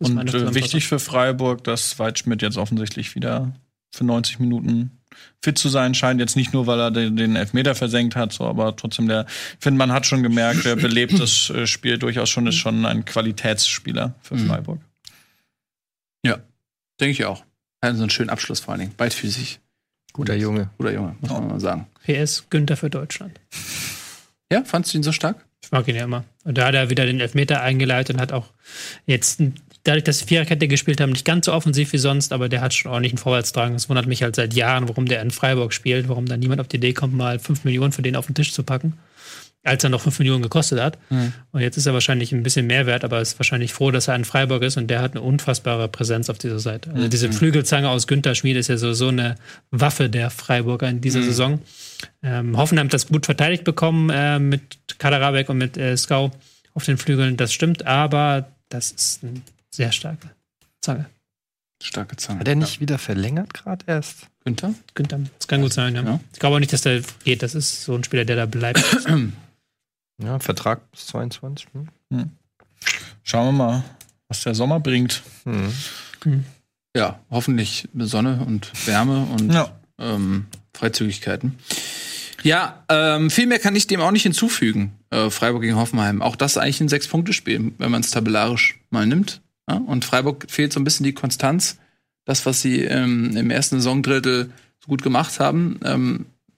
Und 0.00 0.34
äh, 0.34 0.54
wichtig 0.54 0.86
für 0.86 0.98
Freiburg, 0.98 1.64
dass 1.64 1.98
Weidschmidt 1.98 2.42
jetzt 2.42 2.56
offensichtlich 2.56 3.14
wieder 3.14 3.52
für 3.94 4.04
90 4.04 4.40
Minuten 4.40 4.90
fit 5.42 5.56
zu 5.56 5.68
sein 5.68 5.94
scheint. 5.94 6.18
Jetzt 6.20 6.34
nicht 6.34 6.52
nur, 6.52 6.66
weil 6.66 6.80
er 6.80 6.90
den, 6.90 7.16
den 7.16 7.36
Elfmeter 7.36 7.76
versenkt 7.76 8.16
hat, 8.16 8.32
so, 8.32 8.44
aber 8.44 8.74
trotzdem 8.74 9.06
der, 9.06 9.26
ich 9.28 9.58
finde, 9.60 9.78
man 9.78 9.92
hat 9.92 10.06
schon 10.06 10.24
gemerkt, 10.24 10.64
der 10.64 10.74
belebt 10.74 11.18
das 11.20 11.48
äh, 11.50 11.66
Spiel 11.68 11.98
durchaus 11.98 12.28
schon, 12.28 12.46
ist 12.48 12.56
schon 12.56 12.84
ein 12.86 13.04
Qualitätsspieler 13.04 14.14
für 14.20 14.34
Mhm. 14.34 14.46
Freiburg. 14.48 14.80
Ja, 16.26 16.38
denke 17.00 17.12
ich 17.12 17.24
auch. 17.24 17.44
Hat 17.82 17.94
so 17.96 18.02
einen 18.02 18.10
schönen 18.10 18.30
Abschluss 18.30 18.60
vor 18.60 18.72
allen 18.72 18.80
Dingen. 18.80 18.94
Beidfüßig. 18.96 19.60
Guter 20.12 20.34
Junge. 20.34 20.70
Guter 20.78 20.92
Junge, 20.92 21.14
muss 21.20 21.30
man 21.30 21.46
mal 21.48 21.60
sagen. 21.60 21.86
PS 22.04 22.46
Günther 22.50 22.76
für 22.76 22.88
Deutschland. 22.90 23.38
Ja, 24.50 24.64
fandst 24.64 24.92
du 24.94 24.98
ihn 24.98 25.02
so 25.02 25.12
stark? 25.12 25.44
Ich 25.64 25.72
mag 25.72 25.88
ihn 25.88 25.96
ja 25.96 26.04
immer. 26.04 26.24
Und 26.44 26.58
da 26.58 26.66
hat 26.66 26.74
er 26.74 26.90
wieder 26.90 27.06
den 27.06 27.20
Elfmeter 27.20 27.62
eingeleitet 27.62 28.16
und 28.16 28.20
hat 28.20 28.32
auch 28.32 28.48
jetzt, 29.06 29.42
dadurch, 29.82 30.04
dass 30.04 30.18
sie 30.18 30.26
Viererkette 30.26 30.68
gespielt 30.68 31.00
haben, 31.00 31.12
nicht 31.12 31.24
ganz 31.24 31.46
so 31.46 31.54
offensiv 31.54 31.92
wie 31.94 31.98
sonst, 31.98 32.34
aber 32.34 32.50
der 32.50 32.60
hat 32.60 32.74
schon 32.74 32.90
ordentlichen 32.90 33.18
Vorwärtsdrang. 33.18 33.74
Es 33.74 33.88
wundert 33.88 34.06
mich 34.06 34.22
halt 34.22 34.36
seit 34.36 34.52
Jahren, 34.52 34.88
warum 34.88 35.06
der 35.06 35.22
in 35.22 35.30
Freiburg 35.30 35.72
spielt, 35.72 36.08
warum 36.08 36.26
da 36.26 36.36
niemand 36.36 36.60
auf 36.60 36.68
die 36.68 36.76
Idee 36.76 36.92
kommt, 36.92 37.14
mal 37.14 37.38
5 37.38 37.64
Millionen 37.64 37.92
für 37.92 38.02
den 38.02 38.14
auf 38.14 38.26
den 38.26 38.34
Tisch 38.34 38.52
zu 38.52 38.62
packen, 38.62 38.98
als 39.64 39.82
er 39.82 39.90
noch 39.90 40.02
5 40.02 40.18
Millionen 40.18 40.42
gekostet 40.42 40.80
hat. 40.80 40.98
Und 41.52 41.60
jetzt 41.60 41.76
ist 41.76 41.86
er 41.86 41.94
wahrscheinlich 41.94 42.32
ein 42.32 42.42
bisschen 42.42 42.66
mehr 42.66 42.86
wert, 42.86 43.02
aber 43.02 43.20
ist 43.20 43.38
wahrscheinlich 43.38 43.72
froh, 43.72 43.90
dass 43.90 44.08
er 44.08 44.14
in 44.14 44.24
Freiburg 44.24 44.62
ist 44.62 44.76
und 44.76 44.88
der 44.88 45.00
hat 45.00 45.12
eine 45.12 45.22
unfassbare 45.22 45.88
Präsenz 45.88 46.28
auf 46.30 46.38
dieser 46.38 46.58
Seite. 46.58 46.90
Also 46.92 47.08
diese 47.08 47.32
Flügelzange 47.32 47.88
aus 47.88 48.06
Günther 48.06 48.34
Schmied 48.34 48.56
ist 48.56 48.68
ja 48.68 48.76
so, 48.76 48.92
so 48.92 49.08
eine 49.08 49.36
Waffe 49.70 50.10
der 50.10 50.30
Freiburger 50.30 50.88
in 50.88 51.00
dieser 51.00 51.22
Saison. 51.22 51.60
Ähm, 52.22 52.56
Hoffenheim 52.56 52.86
hat 52.86 52.94
das 52.94 53.08
gut 53.08 53.26
verteidigt 53.26 53.64
bekommen 53.64 54.10
äh, 54.10 54.38
mit 54.38 54.98
Kaderabek 54.98 55.48
und 55.48 55.58
mit 55.58 55.76
äh, 55.76 55.96
Skau 55.96 56.30
auf 56.74 56.84
den 56.84 56.98
Flügeln. 56.98 57.36
Das 57.36 57.52
stimmt, 57.52 57.86
aber 57.86 58.48
das 58.68 58.90
ist 58.90 59.24
eine 59.24 59.40
sehr 59.70 59.92
starke 59.92 60.28
Zange. 60.80 61.06
Starke 61.82 62.16
Zange. 62.16 62.40
Hat 62.40 62.48
er 62.48 62.54
nicht 62.56 62.80
wieder 62.80 62.98
verlängert 62.98 63.54
gerade 63.54 63.84
erst? 63.86 64.28
Günther? 64.44 64.74
Günther, 64.94 65.20
das 65.38 65.48
kann 65.48 65.62
gut 65.62 65.72
sein, 65.72 65.94
ja. 65.94 66.02
Ja. 66.02 66.20
Ich 66.32 66.38
glaube 66.38 66.56
auch 66.56 66.60
nicht, 66.60 66.72
dass 66.72 66.82
der 66.82 67.00
geht. 67.24 67.42
Das 67.42 67.54
ist 67.54 67.84
so 67.84 67.94
ein 67.94 68.04
Spieler, 68.04 68.24
der 68.24 68.36
da 68.36 68.46
bleibt. 68.46 68.84
Ja, 70.22 70.38
Vertrag 70.38 70.90
bis 70.92 71.06
22. 71.08 71.66
Hm. 72.10 72.30
Schauen 73.22 73.46
wir 73.46 73.52
mal, 73.52 73.84
was 74.28 74.42
der 74.42 74.54
Sommer 74.54 74.80
bringt. 74.80 75.22
Hm. 75.44 75.72
Ja, 76.96 77.18
hoffentlich 77.30 77.88
Sonne 77.98 78.44
und 78.46 78.70
Wärme 78.86 79.24
und 79.26 79.52
Ja. 79.52 79.72
ähm, 79.98 80.46
Freizügigkeiten. 80.74 81.58
Ja, 82.42 82.84
ähm, 82.90 83.30
viel 83.30 83.46
mehr 83.46 83.58
kann 83.58 83.74
ich 83.74 83.86
dem 83.86 84.00
auch 84.00 84.10
nicht 84.10 84.22
hinzufügen. 84.22 84.92
Äh, 85.10 85.30
Freiburg 85.30 85.62
gegen 85.62 85.76
Hoffenheim. 85.76 86.20
Auch 86.22 86.36
das 86.36 86.58
eigentlich 86.58 86.80
ein 86.80 86.88
Sechs-Punkte-Spiel, 86.88 87.72
wenn 87.78 87.90
man 87.90 88.02
es 88.02 88.10
tabellarisch 88.10 88.78
mal 88.90 89.06
nimmt. 89.06 89.40
Ja? 89.68 89.76
Und 89.76 90.04
Freiburg 90.04 90.46
fehlt 90.50 90.72
so 90.72 90.78
ein 90.80 90.84
bisschen 90.84 91.04
die 91.04 91.14
Konstanz. 91.14 91.78
Das, 92.26 92.44
was 92.46 92.60
sie 92.60 92.82
ähm, 92.84 93.36
im 93.36 93.50
ersten 93.50 93.76
Saisondrittel 93.80 94.50
so 94.80 94.88
gut 94.88 95.02
gemacht 95.02 95.40
haben. 95.40 95.80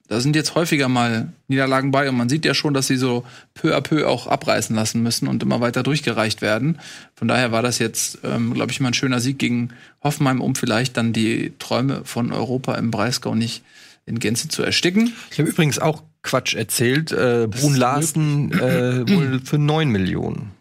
Da 0.07 0.21
sind 0.21 0.35
jetzt 0.37 0.55
häufiger 0.55 0.87
mal 0.87 1.33
Niederlagen 1.49 1.91
bei 1.91 2.07
und 2.07 2.15
man 2.15 2.29
sieht 2.29 2.45
ja 2.45 2.53
schon, 2.53 2.73
dass 2.73 2.87
sie 2.87 2.95
so 2.97 3.25
peu 3.53 3.75
à 3.75 3.81
peu 3.81 4.07
auch 4.07 4.27
abreißen 4.27 4.73
lassen 4.75 5.03
müssen 5.03 5.27
und 5.27 5.43
immer 5.43 5.59
weiter 5.59 5.83
durchgereicht 5.83 6.41
werden. 6.41 6.79
Von 7.15 7.27
daher 7.27 7.51
war 7.51 7.61
das 7.61 7.77
jetzt, 7.79 8.19
ähm, 8.23 8.53
glaube 8.53 8.71
ich, 8.71 8.79
mal 8.79 8.89
ein 8.89 8.93
schöner 8.93 9.19
Sieg 9.19 9.37
gegen 9.37 9.69
Hoffenheim, 10.01 10.39
um 10.39 10.55
vielleicht 10.55 10.95
dann 10.95 11.11
die 11.11 11.51
Träume 11.59 12.01
von 12.05 12.31
Europa 12.31 12.75
im 12.75 12.89
Breisgau 12.89 13.35
nicht 13.35 13.63
in 14.05 14.19
Gänze 14.19 14.47
zu 14.47 14.63
ersticken. 14.63 15.13
Ich 15.31 15.39
habe 15.39 15.49
übrigens 15.49 15.77
auch 15.79 16.03
Quatsch 16.23 16.55
erzählt. 16.55 17.11
Äh, 17.11 17.47
Brun 17.49 17.75
Larsen 17.75 18.51
äh, 18.53 19.09
wohl 19.09 19.41
für 19.43 19.57
9 19.57 19.89
Millionen. 19.89 20.51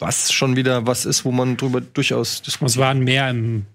Was 0.00 0.32
schon 0.32 0.56
wieder 0.56 0.86
was 0.88 1.06
ist, 1.06 1.24
wo 1.24 1.30
man 1.30 1.56
drüber 1.56 1.80
durchaus 1.80 2.34
Es 2.34 2.42
diskutiert. 2.42 2.78
waren 2.78 3.00
mehr 3.00 3.30
im, 3.30 3.66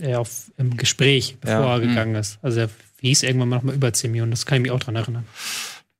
äh, 0.00 0.14
auf, 0.14 0.52
im 0.56 0.76
Gespräch, 0.76 1.36
bevor 1.40 1.60
Ja. 1.60 1.72
er 1.74 1.80
gegangen 1.80 2.14
ist. 2.14 2.38
Also 2.42 2.60
er 2.60 2.70
hieß 3.08 3.22
irgendwann 3.22 3.48
mal 3.48 3.56
noch 3.56 3.62
mal 3.62 3.74
über 3.74 3.92
10 3.92 4.10
Millionen. 4.10 4.30
Das 4.30 4.46
kann 4.46 4.56
ich 4.56 4.62
mich 4.62 4.70
auch 4.70 4.80
dran 4.80 4.96
erinnern. 4.96 5.24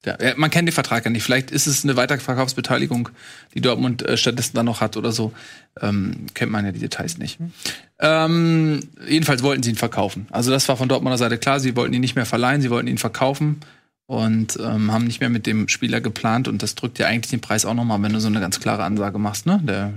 Ja, 0.05 0.17
man 0.37 0.51
kennt 0.51 0.67
den 0.67 0.73
Vertrag 0.73 1.05
ja 1.05 1.11
nicht. 1.11 1.23
Vielleicht 1.23 1.51
ist 1.51 1.67
es 1.67 1.85
eine 1.85 1.95
Weiterverkaufsbeteiligung, 1.95 3.11
die 3.55 3.61
Dortmund 3.61 4.03
äh, 4.03 4.17
stattdessen 4.17 4.57
dann 4.57 4.65
noch 4.65 4.81
hat 4.81 4.97
oder 4.97 5.13
so. 5.13 5.33
Ähm, 5.81 6.27
kennt 6.33 6.51
man 6.51 6.65
ja 6.65 6.73
die 6.73 6.79
Details 6.79 7.19
nicht. 7.19 7.39
Ähm, 7.99 8.81
jedenfalls 9.07 9.43
wollten 9.43 9.63
sie 9.63 9.71
ihn 9.71 9.77
verkaufen. 9.77 10.27
Also 10.31 10.51
das 10.51 10.67
war 10.69 10.79
von 10.79 10.89
Dortmunder 10.89 11.19
Seite 11.19 11.37
klar. 11.37 11.61
Sie 11.61 11.77
wollten 11.77 11.93
ihn 11.93 12.01
nicht 12.01 12.17
mehr 12.17 12.25
verleihen, 12.25 12.63
sie 12.63 12.71
wollten 12.71 12.89
ihn 12.89 12.97
verkaufen 12.97 13.61
und 14.07 14.59
ähm, 14.59 14.91
haben 14.91 15.05
nicht 15.05 15.21
mehr 15.21 15.29
mit 15.29 15.47
dem 15.47 15.69
Spieler 15.69 16.01
geplant. 16.01 16.49
Und 16.49 16.63
das 16.63 16.77
drückt 16.77 16.99
ja 16.99 17.07
eigentlich 17.07 17.31
den 17.31 17.43
Preis 17.43 17.67
auch 17.67 17.75
noch 17.75 17.85
mal, 17.85 18.03
wenn 18.03 18.15
du 18.15 18.21
so 18.21 18.29
eine 18.29 18.41
ganz 18.41 18.59
klare 18.59 18.85
Ansage 18.85 19.19
machst. 19.19 19.45
Ne? 19.45 19.61
Der 19.63 19.93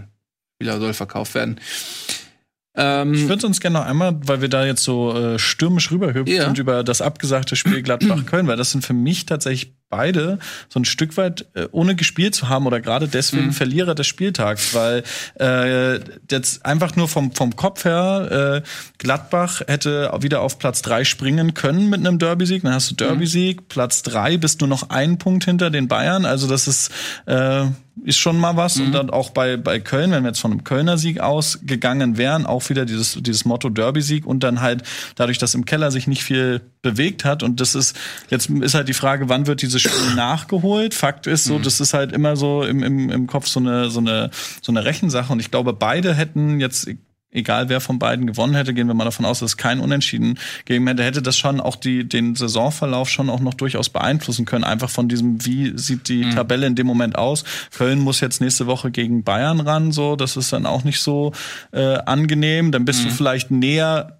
Spieler 0.56 0.80
soll 0.82 0.94
verkauft 0.94 1.34
werden. 1.34 1.62
Ähm, 2.76 3.14
Ich 3.14 3.28
würde 3.28 3.46
uns 3.46 3.60
gerne 3.60 3.80
noch 3.80 3.86
einmal, 3.86 4.20
weil 4.26 4.42
wir 4.42 4.50
da 4.50 4.66
jetzt 4.66 4.84
so 4.84 5.16
äh, 5.16 5.38
stürmisch 5.40 5.92
rüberhüpfen 5.92 6.34
Ja. 6.36 6.48
und 6.48 6.58
über 6.58 6.84
das 6.84 7.02
abgesagte 7.02 7.56
Spiel 7.56 7.82
Gladbach-Köln, 7.84 8.48
weil 8.48 8.58
das 8.58 8.72
sind 8.72 8.84
für 8.84 8.94
mich 8.94 9.26
tatsächlich 9.26 9.76
beide 9.94 10.40
so 10.70 10.80
ein 10.80 10.86
Stück 10.86 11.18
weit 11.18 11.46
äh, 11.54 11.68
ohne 11.72 11.96
gespielt 11.96 12.34
zu 12.34 12.50
haben 12.50 12.66
oder 12.66 12.82
gerade 12.82 13.08
deswegen 13.08 13.52
Verlierer 13.52 13.94
des 13.94 14.08
Spieltags, 14.08 14.74
weil 14.74 15.04
äh, 15.40 16.00
jetzt 16.32 16.66
einfach 16.66 16.96
nur 16.96 17.08
vom 17.08 17.32
vom 17.32 17.56
Kopf 17.56 17.86
her 17.86 18.64
äh, 18.64 18.68
Gladbach 18.98 19.62
hätte 19.68 20.12
wieder 20.22 20.42
auf 20.42 20.58
Platz 20.58 20.82
drei 20.82 21.04
springen 21.04 21.54
können 21.54 21.92
mit 21.92 22.00
einem 22.00 22.18
Derby-Sieg. 22.18 22.64
Dann 22.64 22.74
hast 22.74 22.90
du 22.90 22.96
Derby-Sieg, 22.96 23.68
Platz 23.70 24.02
drei 24.02 24.38
bist 24.38 24.62
nur 24.62 24.68
noch 24.68 24.90
einen 24.90 25.20
Punkt 25.20 25.46
hinter 25.46 25.70
den 25.70 25.88
Bayern. 25.88 26.26
Also 26.26 26.48
das 26.48 26.68
ist 26.68 26.92
äh, 27.28 27.66
ist 28.04 28.18
schon 28.18 28.40
mal 28.40 28.58
was. 28.58 28.80
Und 28.80 28.92
dann 28.92 29.10
auch 29.10 29.30
bei, 29.30 29.58
bei 29.58 29.80
Köln, 29.80 30.12
wenn 30.12 30.24
wir 30.24 30.30
jetzt 30.30 30.40
von 30.40 30.52
einem 30.52 30.64
Kölner 30.64 30.98
Sieg 30.98 31.20
ausgegangen 31.20 32.18
wären, 32.18 32.46
auch 32.46 32.68
wieder 32.70 32.86
dieses, 32.86 33.18
dieses 33.22 33.46
Motto 33.46 33.70
Derby-Sieg 33.70 34.26
und 34.26 34.44
dann 34.44 34.62
halt 34.62 34.84
dadurch, 35.16 35.38
dass 35.38 35.54
im 35.54 35.66
Keller 35.66 35.92
sich 35.92 36.08
nicht 36.08 36.24
viel 36.24 36.62
bewegt 36.82 37.24
hat. 37.24 37.44
Und 37.44 37.60
das 37.62 37.76
ist, 37.76 37.96
jetzt 38.30 38.50
ist 38.50 38.74
halt 38.74 38.90
die 38.90 38.94
Frage, 38.94 39.30
wann 39.30 39.48
wird 39.48 39.62
dieses 39.62 39.83
Spiel 39.84 40.16
nachgeholt? 40.16 40.94
Fakt 40.94 41.28
ist 41.28 41.46
so, 41.46 41.60
das 41.60 41.80
ist 41.80 41.94
halt 41.94 42.12
immer 42.12 42.36
so 42.36 42.64
im, 42.64 42.84
im, 42.84 43.10
im 43.10 43.28
Kopf 43.28 43.48
so 43.48 43.60
eine, 43.60 43.90
so 43.90 44.00
eine, 44.00 44.32
so 44.62 44.72
eine 44.72 44.86
Rechensache. 44.86 45.32
Und 45.32 45.40
ich 45.40 45.52
glaube, 45.52 45.74
beide 45.74 46.14
hätten 46.14 46.60
jetzt 46.60 46.88
egal 47.34 47.70
wer 47.70 47.82
von 47.82 48.00
beiden 48.00 48.28
gewonnen 48.28 48.56
hätte, 48.56 48.74
gehen 48.74 48.88
wir 48.88 48.94
mal 48.94 49.06
davon 49.06 49.26
aus, 49.26 49.40
dass 49.40 49.52
es 49.52 49.58
kein 49.58 49.80
Unentschieden 49.80 50.40
gegeben 50.66 50.88
hätte, 50.88 51.04
hätte 51.04 51.22
das 51.22 51.38
schon 51.38 51.60
auch 51.60 51.76
die, 51.76 52.08
den 52.08 52.36
Saisonverlauf 52.36 53.10
schon 53.10 53.30
auch 53.30 53.40
noch 53.40 53.54
durchaus 53.54 53.90
beeinflussen 53.90 54.46
können. 54.46 54.64
Einfach 54.64 54.90
von 54.90 55.10
diesem, 55.10 55.44
wie 55.46 55.74
sieht 55.76 56.08
die 56.08 56.30
Tabelle 56.30 56.68
in 56.68 56.76
dem 56.76 56.88
Moment 56.88 57.18
aus. 57.18 57.44
Köln 57.76 58.00
muss 58.00 58.22
jetzt 58.22 58.40
nächste 58.42 58.68
Woche 58.68 58.92
gegen 58.92 59.24
Bayern 59.24 59.60
ran, 59.60 59.92
so, 59.92 60.16
das 60.16 60.38
ist 60.38 60.54
dann 60.54 60.66
auch 60.66 60.84
nicht 60.84 61.02
so 61.02 61.34
äh, 61.72 61.98
angenehm. 61.98 62.72
Dann 62.72 62.86
bist 62.86 63.04
du 63.04 63.10
vielleicht 63.10 63.52
näher 63.52 64.18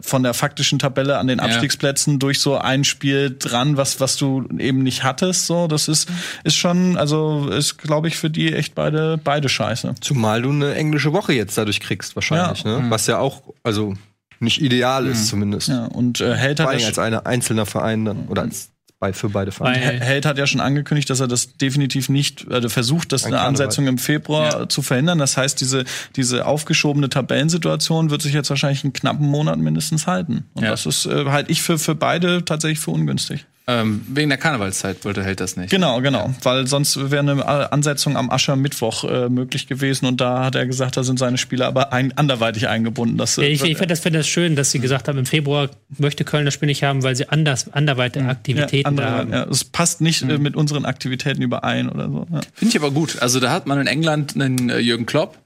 von 0.00 0.22
der 0.22 0.32
faktischen 0.32 0.78
Tabelle 0.78 1.18
an 1.18 1.26
den 1.26 1.38
Abstiegsplätzen 1.38 2.18
durch 2.18 2.40
so 2.40 2.56
ein 2.56 2.82
Spiel 2.84 3.36
dran, 3.38 3.76
was 3.76 4.00
was 4.00 4.16
du 4.16 4.48
eben 4.58 4.82
nicht 4.82 5.02
hattest, 5.04 5.46
so 5.46 5.66
das 5.68 5.86
ist 5.88 6.08
ist 6.44 6.56
schon 6.56 6.96
also 6.96 7.48
ist 7.48 7.76
glaube 7.78 8.08
ich 8.08 8.16
für 8.16 8.30
die 8.30 8.52
echt 8.54 8.74
beide 8.74 9.18
beide 9.22 9.48
scheiße. 9.50 9.94
Zumal 10.00 10.40
du 10.42 10.50
eine 10.50 10.74
englische 10.74 11.12
Woche 11.12 11.34
jetzt 11.34 11.58
dadurch 11.58 11.80
kriegst, 11.80 12.14
wahrscheinlich, 12.16 12.64
Ja. 12.64 12.80
ne? 12.80 12.90
Was 12.90 13.06
ja 13.06 13.18
auch, 13.18 13.42
also 13.62 13.94
nicht 14.40 14.60
ideal 14.62 15.06
ist, 15.06 15.28
zumindest. 15.28 15.68
Ja, 15.68 15.84
und 15.84 16.20
äh, 16.20 16.34
Held 16.34 16.58
Vor 16.58 16.66
hat 16.66 16.72
allem 16.72 16.80
ja 16.80 16.86
als 16.88 16.98
ein 16.98 17.14
einzelner 17.14 17.66
Verein 17.66 18.04
dann. 18.04 18.26
Oder 18.28 18.42
als 18.42 18.70
bei, 19.02 19.12
für 19.12 19.28
beide 19.30 19.50
Vereine. 19.50 19.80
Held 19.80 20.24
hat 20.26 20.38
ja 20.38 20.46
schon 20.46 20.60
angekündigt, 20.60 21.10
dass 21.10 21.18
er 21.18 21.26
das 21.26 21.56
definitiv 21.56 22.08
nicht, 22.08 22.46
also 22.52 22.68
versucht, 22.68 23.10
das 23.10 23.24
Ein 23.24 23.34
eine. 23.34 23.42
Ansetzung 23.42 23.88
im 23.88 23.98
Februar 23.98 24.68
zu 24.68 24.80
verhindern. 24.80 25.18
Das 25.18 25.36
heißt, 25.36 25.60
diese, 25.60 25.84
diese 26.14 26.46
aufgeschobene 26.46 27.08
Tabellensituation 27.08 28.10
wird 28.10 28.22
sich 28.22 28.32
jetzt 28.32 28.48
wahrscheinlich 28.48 28.84
einen 28.84 28.92
knappen 28.92 29.26
Monat 29.26 29.58
mindestens 29.58 30.06
halten. 30.06 30.44
Und 30.54 30.62
Ja. 30.62 30.70
das 30.70 30.86
ist 30.86 31.06
äh, 31.06 31.24
halt 31.26 31.50
ich 31.50 31.62
für, 31.62 31.80
für 31.80 31.96
beide 31.96 32.44
tatsächlich 32.44 32.78
für 32.78 32.92
ungünstig. 32.92 33.44
Ähm, 33.68 34.04
wegen 34.08 34.28
der 34.28 34.38
Karnevalszeit 34.38 35.04
wollte 35.04 35.22
Held 35.22 35.38
das 35.38 35.56
nicht. 35.56 35.70
Genau, 35.70 36.00
genau. 36.00 36.34
Weil 36.42 36.66
sonst 36.66 37.12
wäre 37.12 37.20
eine 37.20 37.72
Ansetzung 37.72 38.16
am 38.16 38.28
Aschermittwoch 38.28 39.04
äh, 39.04 39.28
möglich 39.28 39.68
gewesen 39.68 40.06
und 40.06 40.20
da 40.20 40.44
hat 40.44 40.56
er 40.56 40.66
gesagt, 40.66 40.96
da 40.96 41.04
sind 41.04 41.20
seine 41.20 41.38
Spieler 41.38 41.66
aber 41.66 41.92
ein, 41.92 42.16
anderweitig 42.18 42.66
eingebunden. 42.66 43.18
Das, 43.18 43.36
Ja, 43.36 43.44
ich 43.44 43.62
ich 43.62 43.76
finde 43.76 43.88
das, 43.88 44.00
find 44.00 44.16
das 44.16 44.26
schön, 44.26 44.56
dass 44.56 44.72
sie 44.72 44.80
gesagt 44.80 45.06
haben, 45.06 45.18
im 45.18 45.26
Februar 45.26 45.70
möchte 45.96 46.24
Köln 46.24 46.44
das 46.44 46.54
Spiel 46.54 46.66
nicht 46.66 46.82
haben, 46.82 47.04
weil 47.04 47.14
sie 47.14 47.28
anders, 47.28 47.72
anderweitige 47.72 48.26
Aktivitäten 48.26 48.76
ja, 48.76 48.82
da 48.82 48.88
andere, 48.88 49.10
haben. 49.10 49.32
ja, 49.32 49.44
es 49.44 49.64
passt 49.64 50.00
nicht 50.00 50.22
äh, 50.22 50.38
mit 50.38 50.56
unseren 50.56 50.84
Aktivitäten 50.84 51.40
überein 51.40 51.88
oder 51.88 52.08
so. 52.08 52.26
Ja. 52.32 52.40
Finde 52.54 52.76
ich 52.76 52.82
aber 52.82 52.90
gut. 52.90 53.22
Also 53.22 53.38
da 53.38 53.52
hat 53.52 53.66
man 53.66 53.80
in 53.80 53.86
England 53.86 54.34
einen 54.34 54.70
äh, 54.70 54.78
Jürgen 54.78 55.06
Klopp. 55.06 55.38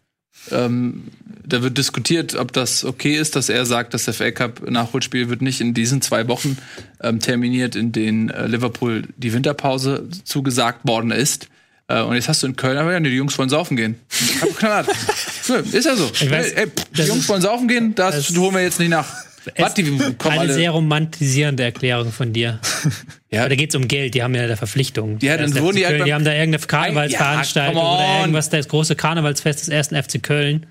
Ähm, 0.51 1.05
da 1.45 1.63
wird 1.63 1.77
diskutiert, 1.79 2.35
ob 2.37 2.53
das 2.53 2.85
okay 2.85 3.17
ist, 3.17 3.37
dass 3.37 3.49
er 3.49 3.67
sagt, 3.67 3.95
das 3.95 4.05
FA 4.05 4.31
Cup 4.31 4.69
Nachholspiel 4.71 5.29
wird 5.29 5.43
nicht 5.43 5.61
in 5.61 5.75
diesen 5.75 6.03
zwei 6.03 6.29
Wochen 6.29 6.57
ähm, 7.03 7.21
terminiert, 7.21 7.75
in 7.77 7.93
denen 7.93 8.31
äh, 8.31 8.47
Liverpool 8.47 9.03
die 9.17 9.33
Winterpause 9.33 10.09
zugesagt 10.25 10.81
worden 10.87 11.11
ist. 11.11 11.49
Äh, 11.89 12.03
und 12.03 12.15
jetzt 12.15 12.29
hast 12.29 12.43
du 12.43 12.49
in 12.49 12.57
Köln, 12.57 12.79
aber 12.79 12.93
ja, 12.93 13.01
nee, 13.01 13.11
die 13.11 13.17
Jungs 13.17 13.37
wollen 13.39 13.49
saufen 13.49 13.77
gehen. 13.77 13.97
Hab 14.41 14.57
knallhart. 14.57 14.89
Ist 15.73 15.85
ja 15.85 15.95
so. 15.97 16.11
Ich 16.13 16.31
weiß, 16.31 16.53
ey, 16.53 16.65
ey, 16.65 16.71
die 16.97 17.03
Jungs 17.03 17.29
wollen 17.29 17.43
saufen 17.43 17.69
gehen, 17.69 17.95
das, 17.95 18.27
das- 18.29 18.37
holen 18.37 18.55
wir 18.55 18.63
jetzt 18.63 18.81
nicht 18.81 18.89
nach. 18.91 19.07
Kommen 19.55 20.11
Eine 20.33 20.41
alle. 20.41 20.53
sehr 20.55 20.71
romantisierende 20.73 21.63
Erklärung 21.65 22.13
von 22.13 22.33
dir. 22.33 22.61
Ja. 23.29 23.49
Da 23.51 23.55
geht 23.55 23.69
es 23.71 23.75
um 23.77 23.87
Geld, 23.87 24.15
die 24.15 24.23
haben 24.23 24.35
ja 24.35 24.47
da 24.47 24.57
Verpflichtungen. 24.57 25.19
Ja, 25.21 25.37
dann 25.37 25.53
wurden 25.61 25.77
die 25.77 25.83
Köln, 25.83 25.99
halt 25.99 26.07
die 26.07 26.15
haben 26.15 26.25
da 26.25 26.33
irgendeine 26.33 26.65
Karnevalsveranstaltung 26.67 27.77
Ja, 27.77 27.95
oder 27.95 28.21
irgendwas, 28.21 28.49
das 28.49 28.69
große 28.69 28.97
Karnevalsfest 28.97 29.61
des 29.61 29.69
ersten 29.69 30.01
FC 30.03 30.23
Köln, 30.23 30.65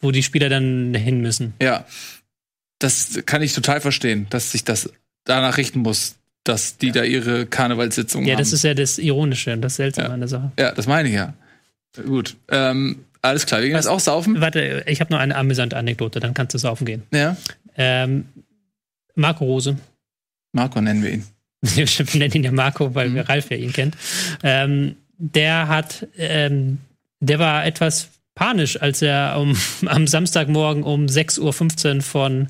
wo 0.00 0.10
die 0.10 0.22
Spieler 0.22 0.50
dann 0.50 0.92
hin 0.94 1.22
müssen. 1.22 1.54
Ja, 1.62 1.86
das 2.80 3.20
kann 3.24 3.40
ich 3.40 3.54
total 3.54 3.80
verstehen, 3.80 4.26
dass 4.28 4.52
sich 4.52 4.64
das 4.64 4.90
danach 5.24 5.56
richten 5.56 5.78
muss, 5.78 6.16
dass 6.44 6.76
die 6.76 6.90
da 6.92 7.02
ihre 7.04 7.46
Karnevalssitzung 7.46 8.24
Ja, 8.26 8.32
haben. 8.34 8.40
das 8.40 8.52
ist 8.52 8.64
ja 8.64 8.74
das 8.74 8.98
Ironische 8.98 9.52
und 9.54 9.62
das 9.62 9.76
Seltsame 9.76 10.08
Ja. 10.08 10.14
an 10.14 10.20
der 10.20 10.28
Sache. 10.28 10.52
ja, 10.58 10.72
das 10.72 10.86
meine 10.86 11.08
ich 11.08 11.14
ja. 11.14 11.32
Gut, 12.04 12.36
ähm, 12.50 13.04
alles 13.22 13.46
klar. 13.46 13.60
Wir 13.62 13.68
gehen 13.68 13.76
jetzt 13.76 13.86
auch 13.88 14.00
saufen. 14.00 14.40
Warte, 14.42 14.84
ich 14.86 15.00
habe 15.00 15.12
noch 15.14 15.20
eine 15.20 15.34
amüsante 15.34 15.76
Anekdote, 15.78 16.20
dann 16.20 16.34
kannst 16.34 16.52
du 16.52 16.58
saufen 16.58 16.84
gehen. 16.84 17.04
Ja, 17.12 17.36
Ähm, 17.76 18.26
Marco 19.14 19.44
Rose, 19.44 19.76
Marco 20.52 20.80
nennen 20.80 21.02
wir 21.02 21.10
ihn. 21.12 21.24
wir 21.60 21.86
nennen 22.14 22.32
ihn 22.34 22.44
ja 22.44 22.52
Marco, 22.52 22.94
weil 22.94 23.10
Mhm. 23.10 23.18
Ralf 23.20 23.50
ja 23.50 23.56
ihn 23.56 23.72
kennt. 23.72 23.96
Ähm, 24.42 24.96
der 25.18 25.68
hat, 25.68 26.06
ähm, 26.16 26.78
der 27.20 27.38
war 27.38 27.64
etwas 27.64 28.08
panisch, 28.34 28.80
als 28.80 29.02
er 29.02 29.38
um, 29.38 29.56
am 29.86 30.06
Samstagmorgen 30.06 30.82
um 30.82 31.06
6.15 31.06 31.96
Uhr 31.96 32.02
von 32.02 32.48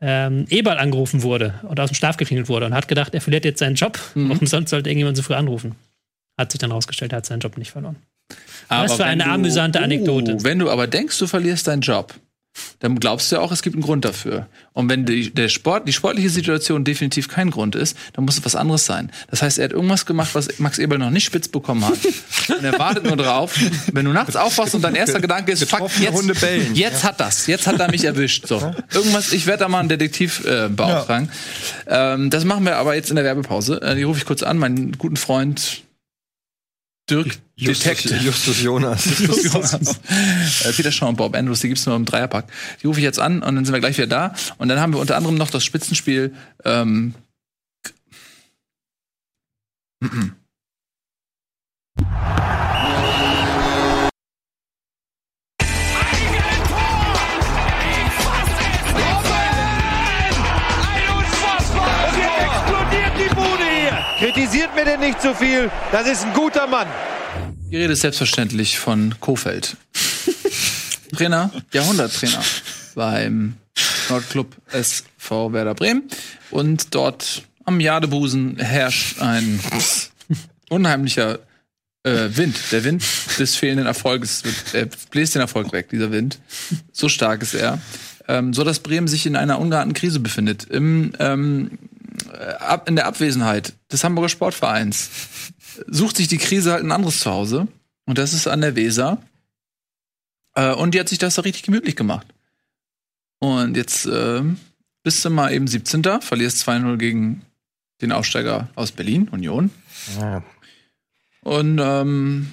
ähm, 0.00 0.46
Eberl 0.48 0.78
angerufen 0.78 1.22
wurde 1.22 1.54
und 1.62 1.78
aus 1.80 1.90
dem 1.90 1.94
Schlaf 1.94 2.16
geklingelt 2.16 2.48
wurde 2.48 2.66
und 2.66 2.74
hat 2.74 2.88
gedacht, 2.88 3.14
er 3.14 3.20
verliert 3.20 3.44
jetzt 3.44 3.58
seinen 3.58 3.74
Job. 3.74 3.98
Mhm. 4.14 4.30
Warum 4.30 4.46
sonst 4.46 4.70
sollte 4.70 4.88
irgendjemand 4.90 5.16
so 5.16 5.22
früh 5.22 5.34
anrufen? 5.34 5.74
Hat 6.38 6.52
sich 6.52 6.60
dann 6.60 6.70
rausgestellt, 6.70 7.12
er 7.12 7.18
hat 7.18 7.26
seinen 7.26 7.40
Job 7.40 7.58
nicht 7.58 7.72
verloren. 7.72 7.96
Aber 8.68 8.88
für 8.88 9.00
wenn 9.00 9.06
eine 9.06 9.26
amüsante 9.26 9.80
Anekdote. 9.80 10.34
Uh, 10.34 10.44
wenn 10.44 10.58
du 10.58 10.70
aber 10.70 10.86
denkst, 10.86 11.18
du 11.18 11.26
verlierst 11.26 11.66
deinen 11.66 11.80
Job, 11.80 12.14
dann 12.80 12.98
glaubst 12.98 13.30
du 13.30 13.36
ja 13.36 13.42
auch, 13.42 13.52
es 13.52 13.62
gibt 13.62 13.74
einen 13.74 13.82
Grund 13.82 14.04
dafür. 14.04 14.46
Und 14.72 14.88
wenn 14.88 15.04
die, 15.04 15.30
der 15.30 15.48
Sport, 15.48 15.88
die 15.88 15.92
sportliche 15.92 16.30
Situation 16.30 16.84
definitiv 16.84 17.28
kein 17.28 17.50
Grund 17.50 17.74
ist, 17.74 17.96
dann 18.12 18.24
muss 18.24 18.38
es 18.38 18.44
was 18.44 18.54
anderes 18.54 18.86
sein. 18.86 19.10
Das 19.30 19.42
heißt, 19.42 19.58
er 19.58 19.64
hat 19.64 19.72
irgendwas 19.72 20.06
gemacht, 20.06 20.30
was 20.34 20.58
Max 20.58 20.78
Eberl 20.78 20.98
noch 20.98 21.10
nicht 21.10 21.24
spitz 21.24 21.48
bekommen 21.48 21.84
hat. 21.84 21.98
Und 22.48 22.64
er 22.64 22.78
wartet 22.78 23.04
nur 23.04 23.16
drauf. 23.16 23.58
Wenn 23.92 24.04
du 24.04 24.12
nachts 24.12 24.36
aufwachst 24.36 24.74
und 24.74 24.82
dein 24.82 24.94
erster 24.94 25.20
Gedanke 25.20 25.52
ist, 25.52 25.64
fuck, 25.64 25.90
jetzt, 26.00 26.12
Hunde 26.12 26.34
bellen. 26.34 26.74
jetzt 26.74 27.04
hat 27.04 27.20
das, 27.20 27.46
jetzt 27.46 27.66
hat 27.66 27.80
er 27.80 27.90
mich 27.90 28.04
erwischt. 28.04 28.46
So. 28.46 28.74
Irgendwas, 28.92 29.32
ich 29.32 29.46
werde 29.46 29.64
da 29.64 29.68
mal 29.68 29.80
einen 29.80 29.88
Detektiv 29.88 30.44
äh, 30.44 30.68
beauftragen. 30.68 31.30
Ähm, 31.86 32.30
das 32.30 32.44
machen 32.44 32.64
wir 32.64 32.76
aber 32.76 32.94
jetzt 32.94 33.10
in 33.10 33.16
der 33.16 33.24
Werbepause. 33.24 33.80
Äh, 33.82 33.96
die 33.96 34.04
rufe 34.04 34.18
ich 34.18 34.26
kurz 34.26 34.42
an, 34.42 34.58
meinen 34.58 34.96
guten 34.98 35.16
Freund 35.16 35.82
Dirk 37.10 37.38
Detective. 37.56 38.16
Justus 38.16 38.62
Jonas. 38.62 39.06
Äh, 40.64 40.72
Peter 40.72 40.92
Shaw 40.92 41.08
und 41.08 41.16
Bob 41.16 41.34
Andrews, 41.34 41.60
die 41.60 41.68
gibt's 41.68 41.86
nur 41.86 41.96
im 41.96 42.04
Dreierpack. 42.04 42.46
Die 42.82 42.86
rufe 42.86 43.00
ich 43.00 43.04
jetzt 43.04 43.18
an 43.18 43.42
und 43.42 43.54
dann 43.54 43.64
sind 43.64 43.72
wir 43.72 43.80
gleich 43.80 43.96
wieder 43.96 44.06
da. 44.06 44.34
Und 44.58 44.68
dann 44.68 44.80
haben 44.80 44.92
wir 44.92 45.00
unter 45.00 45.16
anderem 45.16 45.36
noch 45.36 45.50
das 45.50 45.64
Spitzenspiel. 45.64 46.34
Ähm, 46.64 47.14
Kritisiert 64.68 64.74
mir 64.74 64.84
denn 64.84 65.00
nicht 65.00 65.20
zu 65.20 65.34
viel. 65.34 65.70
Das 65.92 66.06
ist 66.06 66.24
ein 66.24 66.32
guter 66.32 66.66
Mann. 66.66 66.86
die 67.70 67.76
Rede 67.76 67.92
ist 67.92 68.00
selbstverständlich 68.00 68.78
von 68.78 69.14
Kofeld. 69.20 69.76
Trainer, 71.16 71.50
Jahrhunderttrainer 71.72 72.42
beim 72.94 73.54
Nordclub 74.08 74.56
SV 74.72 75.52
Werder 75.52 75.74
Bremen. 75.74 76.04
Und 76.50 76.94
dort 76.94 77.42
am 77.64 77.80
Jadebusen 77.80 78.58
herrscht 78.58 79.20
ein 79.20 79.60
unheimlicher 80.70 81.38
äh, 82.02 82.28
Wind. 82.30 82.56
Der 82.72 82.84
Wind 82.84 83.04
des 83.38 83.56
fehlenden 83.56 83.86
Erfolges. 83.86 84.42
Er 84.72 84.86
bläst 85.10 85.34
den 85.34 85.40
Erfolg 85.42 85.72
weg, 85.72 85.88
dieser 85.90 86.10
Wind. 86.10 86.38
So 86.92 87.08
stark 87.08 87.42
ist 87.42 87.54
er. 87.54 87.80
Ähm, 88.26 88.52
so 88.52 88.64
dass 88.64 88.80
Bremen 88.80 89.08
sich 89.08 89.24
in 89.24 89.36
einer 89.36 89.58
ungeahnten 89.58 89.94
Krise 89.94 90.20
befindet. 90.20 90.64
Im, 90.64 91.12
ähm, 91.18 91.70
äh, 91.72 91.87
in 92.86 92.96
der 92.96 93.06
Abwesenheit 93.06 93.74
des 93.90 94.04
Hamburger 94.04 94.28
Sportvereins 94.28 95.10
sucht 95.86 96.16
sich 96.16 96.28
die 96.28 96.38
Krise 96.38 96.72
halt 96.72 96.84
ein 96.84 96.92
anderes 96.92 97.20
Zuhause. 97.20 97.68
Und 98.06 98.18
das 98.18 98.32
ist 98.32 98.46
an 98.46 98.60
der 98.60 98.74
Weser. 98.74 99.22
Äh, 100.54 100.72
und 100.72 100.94
die 100.94 101.00
hat 101.00 101.08
sich 101.08 101.18
das 101.18 101.34
da 101.34 101.42
richtig 101.42 101.64
gemütlich 101.64 101.96
gemacht. 101.96 102.26
Und 103.38 103.76
jetzt 103.76 104.06
ähm, 104.06 104.58
bist 105.02 105.24
du 105.24 105.30
mal 105.30 105.52
eben 105.52 105.66
17. 105.66 106.02
Verlierst 106.20 106.68
2-0 106.68 106.96
gegen 106.96 107.42
den 108.00 108.12
Aufsteiger 108.12 108.68
aus 108.74 108.92
Berlin, 108.92 109.28
Union. 109.28 109.70
Ja. 110.18 110.42
Und 111.42 111.78
ähm, 111.80 112.52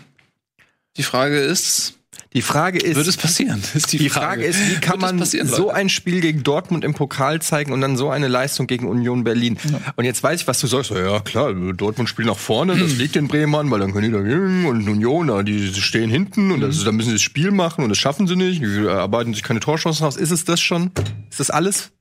die 0.97 1.03
Frage 1.03 1.39
ist, 1.39 1.95
Die 2.35 2.41
Frage 2.41 2.79
ist, 2.79 2.97
Wird 2.97 3.07
es 3.07 3.15
passieren? 3.15 3.63
Ist 3.73 3.93
die 3.93 4.09
Frage 4.09 4.43
ist, 4.43 4.59
wie 4.69 4.75
kann 4.81 4.99
man 4.99 5.23
so 5.23 5.69
ein 5.69 5.87
Spiel 5.87 6.19
gegen 6.19 6.43
Dortmund 6.43 6.83
im 6.83 6.93
Pokal 6.93 7.41
zeigen 7.41 7.71
und 7.71 7.79
dann 7.79 7.95
so 7.95 8.09
eine 8.09 8.27
Leistung 8.27 8.67
gegen 8.67 8.89
Union 8.89 9.23
Berlin? 9.23 9.57
Und 9.95 10.03
jetzt 10.03 10.21
weiß 10.21 10.41
ich, 10.41 10.47
was 10.47 10.59
du 10.59 10.67
sagst. 10.67 10.91
Ja, 10.91 11.21
klar, 11.21 11.53
Dortmund 11.53 12.09
spielt 12.09 12.27
nach 12.27 12.37
vorne, 12.37 12.75
das 12.77 12.97
liegt 12.97 13.15
den 13.15 13.29
Bremern, 13.29 13.71
weil 13.71 13.79
dann 13.79 13.93
können 13.93 14.11
die 14.11 14.11
dagegen 14.11 14.65
und 14.65 14.85
Union, 14.87 15.45
die 15.45 15.73
stehen 15.73 16.09
hinten 16.09 16.51
und 16.51 16.59
das, 16.59 16.83
dann 16.83 16.97
müssen 16.97 17.07
sie 17.07 17.15
das 17.15 17.21
Spiel 17.21 17.51
machen 17.51 17.83
und 17.85 17.89
das 17.89 17.97
schaffen 17.97 18.27
sie 18.27 18.35
nicht. 18.35 18.61
Die 18.61 18.85
arbeiten 18.85 19.33
sich 19.33 19.41
keine 19.41 19.61
Torchancen 19.61 20.05
aus. 20.05 20.17
Ist 20.17 20.31
es 20.31 20.43
das 20.43 20.59
schon? 20.59 20.91
Ist 21.29 21.39
das 21.39 21.49
alles? 21.49 21.93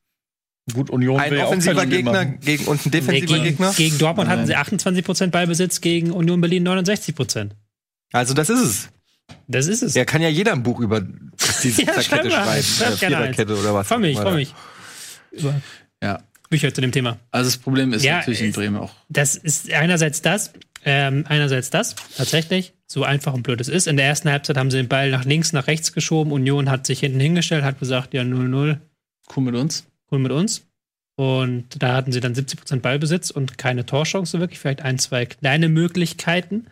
Gut, 0.72 0.90
Union 0.90 1.20
Ein 1.20 1.32
ja 1.32 1.46
offensiver 1.46 1.86
Gegner 1.86 2.24
gegen 2.24 2.64
und 2.64 2.78
ein 2.78 2.80
Nee, 2.86 2.90
defensiver 2.90 3.34
gegen, 3.34 3.44
Gegner? 3.44 3.72
gegen 3.76 3.98
Dortmund 3.98 4.28
hatten 4.28 4.46
sie 4.46 4.56
28% 4.56 5.28
Ballbesitz, 5.28 5.80
gegen 5.80 6.10
Union 6.10 6.40
Berlin 6.40 6.66
69%. 6.66 7.50
Also 8.12 8.34
das 8.34 8.50
ist 8.50 8.60
es. 8.60 8.88
Das 9.48 9.66
ist 9.66 9.82
es. 9.82 9.94
Ja, 9.94 10.04
kann 10.04 10.22
ja 10.22 10.28
jeder 10.28 10.52
ein 10.52 10.62
Buch 10.62 10.80
über 10.80 11.00
diese 11.62 11.82
Ja, 11.86 11.94
mal. 11.94 12.02
schreiben. 12.02 12.30
Schreib 12.30 12.92
Äh. 12.92 12.96
Viererkette 12.96 13.56
oder 13.56 13.74
was. 13.74 13.86
Freu 13.88 13.98
mich, 13.98 14.16
freu 14.18 14.34
mich. 14.34 14.54
Über 15.32 15.60
Ja. 16.02 16.22
Bücher 16.50 16.72
zu 16.72 16.80
dem 16.80 16.92
Thema. 16.92 17.18
Also 17.30 17.48
das 17.50 17.56
Problem 17.58 17.92
ist 17.92 18.04
Ja, 18.04 18.18
natürlich 18.18 18.42
in 18.42 18.52
Bremen 18.52 18.76
auch. 18.76 18.92
Das 19.08 19.34
ist 19.34 19.72
einerseits 19.72 20.22
das, 20.22 20.52
ähm, 20.84 21.24
einerseits 21.28 21.70
das, 21.70 21.96
tatsächlich, 22.16 22.74
so 22.86 23.02
einfach 23.02 23.32
und 23.34 23.42
blöd 23.42 23.60
es 23.60 23.68
ist. 23.68 23.86
In 23.88 23.96
der 23.96 24.06
ersten 24.06 24.30
Halbzeit 24.30 24.56
haben 24.56 24.70
sie 24.70 24.76
den 24.76 24.88
Ball 24.88 25.10
nach 25.10 25.24
links, 25.24 25.52
nach 25.52 25.66
rechts 25.66 25.92
geschoben. 25.92 26.30
Union 26.32 26.70
hat 26.70 26.86
sich 26.86 27.00
hinten 27.00 27.18
hingestellt, 27.18 27.64
hat 27.64 27.80
gesagt, 27.80 28.14
ja, 28.14 28.22
0-0, 28.22 28.78
Cool 29.34 29.42
mit 29.44 29.54
uns. 29.54 29.86
cool 30.12 30.18
mit 30.18 30.30
uns. 30.32 30.62
Und 31.16 31.82
da 31.82 31.94
hatten 31.94 32.12
sie 32.12 32.20
dann 32.20 32.34
70% 32.34 32.80
Ballbesitz 32.80 33.30
und 33.30 33.56
keine 33.56 33.86
Torchance 33.86 34.38
wirklich, 34.38 34.58
vielleicht 34.58 34.82
ein, 34.82 34.98
zwei 34.98 35.26
kleine 35.26 35.68
Möglichkeiten. 35.68 36.66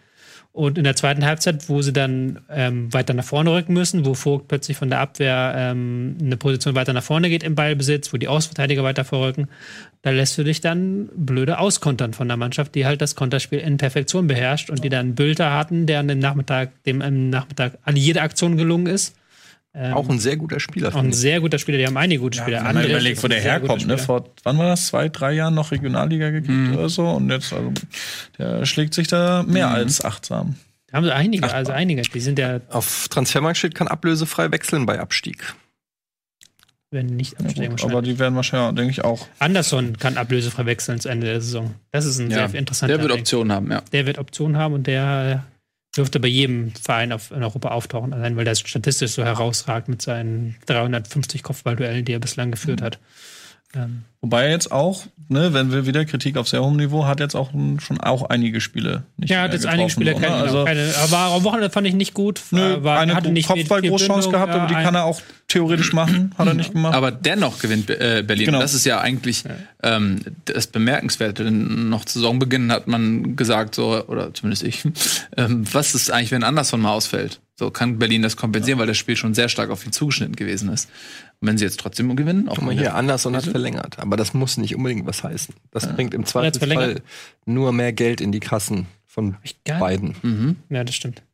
Und 0.53 0.77
in 0.77 0.85
der 0.85 0.97
zweiten 0.97 1.25
Halbzeit, 1.25 1.71
wo 1.71 1.81
sie 1.81 1.95
dann 1.95 2.41
ähm, 2.51 2.93
weiter 2.93 3.15
nach 3.15 3.25
vorne 3.25 3.53
rücken 3.53 3.73
müssen, 3.73 4.05
wo 4.05 4.13
Vogt 4.13 4.49
plötzlich 4.49 4.77
von 4.77 4.91
der 4.91 5.01
Abwehr 5.01 5.55
ähm, 5.57 6.19
eine 6.21 6.37
Position 6.37 6.75
weiter 6.75 6.93
nach 6.93 7.03
vorne 7.03 7.31
geht 7.31 7.43
im 7.43 7.55
Ballbesitz, 7.55 8.13
wo 8.13 8.19
die 8.19 8.29
Außenverteidiger 8.29 8.85
weiter 8.85 9.05
vorrücken, 9.05 9.49
da 10.03 10.11
lässt 10.11 10.37
du 10.37 10.45
dich 10.45 10.61
dann 10.61 11.09
blöde 11.15 11.59
auskontern 11.59 12.13
von 12.13 12.29
der 12.29 12.37
Mannschaft, 12.37 12.75
die 12.75 12.85
halt 12.85 13.01
das 13.01 13.15
Konterspiel 13.15 13.61
in 13.61 13.79
Perfektion 13.79 14.27
beherrscht 14.27 14.69
und 14.69 14.85
die 14.85 14.91
dann 14.91 15.15
Bülter 15.15 15.55
hatten, 15.55 15.87
der 15.87 16.01
an 16.01 16.09
dem 16.09 16.19
Nachmittag, 16.19 16.71
dem 16.85 17.01
am 17.01 17.31
Nachmittag 17.31 17.79
an 17.85 17.97
jede 17.97 18.21
Aktion 18.21 18.59
gelungen 18.59 18.89
ist. 18.89 19.17
Ähm, 19.75 19.95
Auch 19.95 20.07
ein 20.11 20.19
sehr 20.19 20.37
guter 20.37 20.61
Spieler. 20.61 20.89
auch 20.95 20.97
ein 21.03 21.15
sehr 21.15 21.41
guter 21.41 21.59
Spieler, 21.59 21.79
die 21.79 21.87
haben 21.87 21.97
einige 21.97 22.21
gute 22.21 22.37
Spieler. 22.39 22.59
Wenn 22.59 22.75
man 22.75 22.77
André 22.85 22.91
überlegt, 22.91 23.23
wo 23.23 23.29
der 23.29 23.41
herkommt, 23.41 23.87
ne? 23.87 23.97
Vor, 23.97 24.29
wann 24.43 24.59
war 24.59 24.67
das? 24.69 24.89
Zwei, 24.89 25.09
drei 25.09 25.33
Jahren 25.33 25.55
noch 25.55 25.71
Regionalliga 25.71 26.29
gekriegt 26.31 26.75
oder 26.77 26.91
so. 26.91 27.09
Und 27.09 27.31
jetzt, 27.31 27.53
also, 27.55 27.73
der 28.39 28.67
schlägt 28.67 28.93
sich 28.93 29.09
da 29.09 29.43
mehr 29.45 29.71
als 29.71 30.05
achtsam. 30.05 30.57
Da 30.89 30.99
haben 30.99 31.05
sie 31.05 31.15
einige, 31.15 31.51
also 31.55 31.73
einige. 31.73 32.03
Die 32.03 32.21
sind 32.21 32.39
ja, 32.39 32.61
Auf 32.69 33.09
Transfermarkt 33.09 33.57
steht, 33.57 33.75
kann 33.75 33.89
ablösefrei 33.89 34.51
wechseln 34.53 34.85
bei 34.85 35.01
Abstieg. 35.01 35.55
wenn 36.91 37.07
nicht 37.07 37.41
Ja, 37.41 37.47
absteigen 37.47 37.77
gut, 37.77 37.85
aber 37.85 38.03
die 38.03 38.19
werden 38.19 38.35
wahrscheinlich, 38.37 38.75
denke 38.77 38.91
ich, 38.91 39.03
auch. 39.03 39.27
Anderson 39.39 39.97
kann 39.97 40.19
ablösefrei 40.19 40.67
wechseln 40.67 41.01
zu 41.01 41.09
Ende 41.09 41.29
der 41.29 41.41
Saison. 41.41 41.75
Das 41.93 42.05
ist 42.05 42.19
ein 42.19 42.31
Ja, 42.31 42.47
sehr 42.47 42.61
interessanter 42.61 42.99
Der 42.99 43.09
wird. 43.09 43.19
Optionen 43.19 43.51
haben, 43.53 43.71
ja. 43.71 43.81
Der 43.93 44.05
wird 44.05 44.19
Optionen 44.19 44.59
haben 44.59 44.75
und 44.75 44.87
der 44.87 45.47
dürfte 45.97 46.21
bei 46.21 46.29
jedem 46.29 46.73
Verein 46.75 47.13
auf, 47.13 47.31
in 47.31 47.43
Europa 47.43 47.71
auftauchen, 47.71 48.13
allein 48.13 48.37
weil 48.37 48.45
der 48.45 48.55
statistisch 48.55 49.13
so 49.13 49.25
herausragt 49.25 49.89
mit 49.89 50.01
seinen 50.03 50.57
350 50.67 51.43
Kopfballduellen, 51.43 52.05
die 52.05 52.13
er 52.13 52.19
bislang 52.19 52.51
geführt 52.51 52.81
Mhm. 52.81 52.85
hat. 52.85 52.99
Ähm, 53.75 54.05
Wobei 54.23 54.51
jetzt 54.51 54.71
auch, 54.71 55.07
ne, 55.29 55.53
wenn 55.53 55.73
wir 55.73 55.85
wieder 55.85 56.05
Kritik 56.05 56.37
auf 56.37 56.49
sehr 56.49 56.63
hohem 56.63 56.77
Niveau, 56.77 57.07
hat 57.07 57.19
jetzt 57.19 57.35
auch 57.35 57.51
schon 57.51 58.01
auch 58.01 58.23
einige 58.31 58.61
Spiele 58.61 59.03
nicht 59.17 59.31
ja, 59.31 59.43
hat 59.43 59.53
jetzt 59.53 59.67
einige 59.67 59.91
Spiele 59.91 60.13
so, 60.13 60.21
ne? 60.21 60.27
keine, 60.27 60.37
also, 60.37 60.65
keine, 60.65 60.95
aber 61.03 61.19
am 61.35 61.43
Wochenende 61.43 61.71
fand 61.71 61.89
ich 61.89 61.95
nicht 61.95 62.15
gut. 62.15 62.41
Nö, 62.53 62.85
war, 62.85 63.01
eine 63.01 63.15
Kopfball-Großchance 63.15 64.31
gehabt, 64.31 64.53
aber 64.53 64.69
die 64.69 64.75
ja, 64.75 64.83
kann 64.83 64.95
er 64.95 65.05
auch 65.05 65.21
theoretisch 65.49 65.93
machen, 65.93 66.33
hat 66.39 66.47
er 66.47 66.55
nicht 66.55 66.73
gemacht. 66.73 66.95
Aber 66.95 67.11
dennoch 67.11 67.59
gewinnt 67.59 67.91
äh, 67.91 68.23
Berlin. 68.25 68.47
Genau. 68.47 68.61
Das 68.61 68.75
ist 68.75 68.85
ja 68.85 69.01
eigentlich 69.01 69.43
ähm, 69.83 70.21
das 70.45 70.69
Bemerkenswerte. 70.69 71.43
Denn 71.43 71.89
noch 71.89 72.05
zu 72.05 72.21
Saisonbeginn 72.21 72.71
hat 72.71 72.87
man 72.87 73.35
gesagt, 73.35 73.75
so, 73.75 74.07
oder 74.07 74.33
zumindest 74.33 74.63
ich, 74.63 74.85
ähm, 75.37 75.65
was 75.73 75.97
ist 75.97 76.13
eigentlich, 76.13 76.31
wenn 76.31 76.45
Anderson 76.45 76.81
mal 76.81 76.93
ausfällt? 76.93 77.41
So 77.57 77.71
kann 77.71 77.99
Berlin 77.99 78.23
das 78.23 78.37
kompensieren, 78.37 78.79
weil 78.79 78.87
das 78.87 78.97
Spiel 78.97 79.17
schon 79.17 79.35
sehr 79.35 79.49
stark 79.49 79.71
auf 79.71 79.85
ihn 79.85 79.93
zugeschnitten 79.93 80.37
gewesen 80.37 80.69
ist. 80.73 80.89
Und 81.43 81.49
wenn 81.49 81.59
sie 81.59 81.65
jetzt 81.65 81.81
trotzdem 81.81 82.15
gewinnen, 82.15 82.49
auch 82.49 82.55
Guck 82.55 82.65
mal 82.67 82.73
hier, 82.73 82.95
Anderson 82.95 83.35
hat 83.35 83.45
verlängert. 83.45 83.99
Aber 83.99 84.17
das 84.17 84.33
muss 84.33 84.59
nicht 84.59 84.77
unbedingt 84.77 85.07
was 85.07 85.25
heißen. 85.25 85.53
Das 85.73 85.93
bringt 85.93 86.15
im 86.15 86.25
Zweifelsfall 86.25 87.03
nur 87.45 87.73
mehr 87.73 87.93
Geld 87.93 88.21
in 88.21 88.31
die 88.31 88.39
Kassen 88.39 88.87
von 89.05 89.37
beiden. 89.67 90.15
Mhm. 90.23 90.57
Ja, 90.71 90.85
das 90.85 90.95
stimmt. 90.95 91.25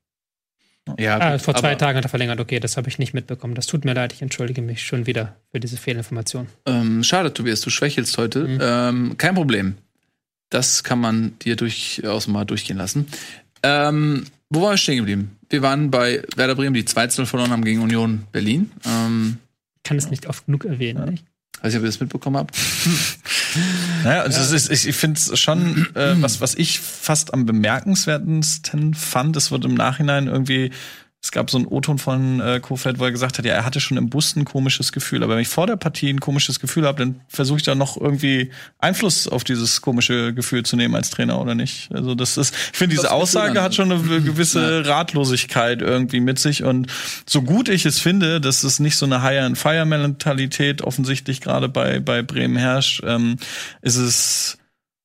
Ja, 0.99 1.19
Ah, 1.19 1.33
gut, 1.33 1.43
vor 1.43 1.55
zwei 1.55 1.73
aber, 1.73 1.79
Tagen 1.79 1.99
hat 1.99 2.07
er 2.07 2.09
verlängert. 2.09 2.41
Okay, 2.41 2.59
das 2.59 2.79
habe 2.79 2.89
ich 2.89 2.99
nicht 2.99 3.13
mitbekommen. 3.13 3.55
Das 3.55 3.67
tut 3.67 3.85
mir 3.85 3.93
leid. 3.93 4.15
Ich 4.15 4.23
entschuldige 4.23 4.63
mich 4.63 4.83
schon 4.83 5.05
wieder 5.07 5.37
für 5.53 5.61
diese 5.61 5.77
Fehlinformation. 5.77 6.47
Ähm, 6.65 7.05
schade, 7.05 7.35
Tobias, 7.35 7.61
du 7.61 7.69
schwächelst 7.69 8.17
heute. 8.17 8.49
Mhm. 8.49 8.59
Ähm, 8.63 9.15
kein 9.19 9.35
Problem. 9.35 9.75
Das 10.49 10.83
kann 10.85 11.01
man 11.01 11.39
dir 11.41 11.57
durchaus 11.57 12.29
mal 12.29 12.47
durchgehen 12.47 12.79
lassen. 12.79 13.07
Ähm, 13.63 14.25
wo 14.49 14.63
waren 14.63 14.73
wir 14.73 14.77
stehen 14.79 14.97
geblieben? 14.97 15.37
Wir 15.51 15.61
waren 15.61 15.91
bei 15.91 16.23
Werder 16.37 16.55
Bremen, 16.55 16.73
die 16.73 16.85
2-0 16.85 17.27
verloren 17.27 17.51
haben 17.51 17.65
gegen 17.65 17.83
Union 17.83 18.25
Berlin. 18.33 18.71
Ähm, 18.87 19.37
kann 19.85 19.97
es 19.97 20.11
nicht 20.11 20.27
oft 20.27 20.47
genug 20.47 20.65
erwähnen. 20.65 21.11
Nicht? 21.11 21.25
weiß 21.63 21.73
nicht, 21.73 21.79
ob 21.79 21.83
ihr 21.83 21.89
das 21.89 22.01
mitbekommen 22.01 22.37
habt. 22.37 22.57
Naja, 24.05 24.23
also 24.23 24.41
es 24.41 24.53
ist, 24.53 24.71
ich, 24.71 24.87
ich 24.87 24.95
finde 24.95 25.19
es 25.19 25.41
schon, 25.41 25.89
äh, 25.95 26.15
was, 26.21 26.43
was 26.43 26.55
ich 26.55 26.81
fast 26.81 27.33
am 27.33 27.47
bemerkenswertesten 27.47 28.93
fand, 28.93 29.37
es 29.37 29.51
wird 29.51 29.65
im 29.65 29.73
Nachhinein 29.73 30.27
irgendwie, 30.27 30.71
es 31.21 31.33
gab 31.33 31.51
so 31.51 31.59
einen 31.59 31.67
O-Ton 31.67 31.99
von 31.99 32.41
äh, 32.41 32.61
Kofeld, 32.61 33.01
wo 33.01 33.05
er 33.05 33.11
gesagt 33.11 33.39
hat, 33.39 33.45
ja, 33.45 33.53
er 33.53 33.65
hatte 33.65 33.81
schon 33.81 33.97
im 33.97 34.09
Bus 34.09 34.37
ein 34.37 34.45
komisches 34.45 34.93
Gefühl, 34.93 35.25
aber 35.25 35.35
wenn 35.35 35.43
ich 35.43 35.49
vor 35.49 35.67
der 35.67 35.75
Partie 35.75 36.11
ein 36.11 36.21
komisches 36.21 36.61
Gefühl 36.61 36.87
habe, 36.87 37.01
dann 37.01 37.21
versuche 37.27 37.59
ich 37.59 37.65
da 37.65 37.75
noch 37.75 37.97
irgendwie 38.01 38.53
Einfluss 38.79 39.27
auf 39.27 39.43
dieses 39.43 39.81
komische 39.81 40.33
Gefühl 40.33 40.63
zu 40.63 40.77
nehmen 40.77 40.95
als 40.95 41.11
Trainer 41.11 41.41
oder 41.41 41.57
nicht. 41.57 41.91
Also 41.93 42.15
das 42.15 42.37
ist, 42.37 42.55
ich 42.55 42.79
finde, 42.79 42.95
diese 42.95 43.11
Aussage 43.11 43.61
hat 43.61 43.75
schon 43.75 43.91
eine 43.91 44.23
gewisse 44.23 44.87
Ratlosigkeit 44.87 45.83
irgendwie 45.83 46.21
mit 46.21 46.39
sich 46.39 46.63
und 46.63 46.87
so 47.29 47.43
gut 47.43 47.69
ich 47.69 47.85
es 47.85 47.99
finde, 47.99 48.41
dass 48.41 48.63
es 48.63 48.79
nicht 48.79 48.97
so 48.97 49.05
eine 49.05 49.21
Hire-and-Fire-Mentalität 49.21 50.83
offensichtlich 50.83 51.41
gerade 51.41 51.69
bei, 51.69 51.99
bei 51.99 52.23
Bremen 52.23 52.57
herrscht, 52.57 53.03
ähm, 53.05 53.37
ist 53.83 53.97
es 53.97 54.59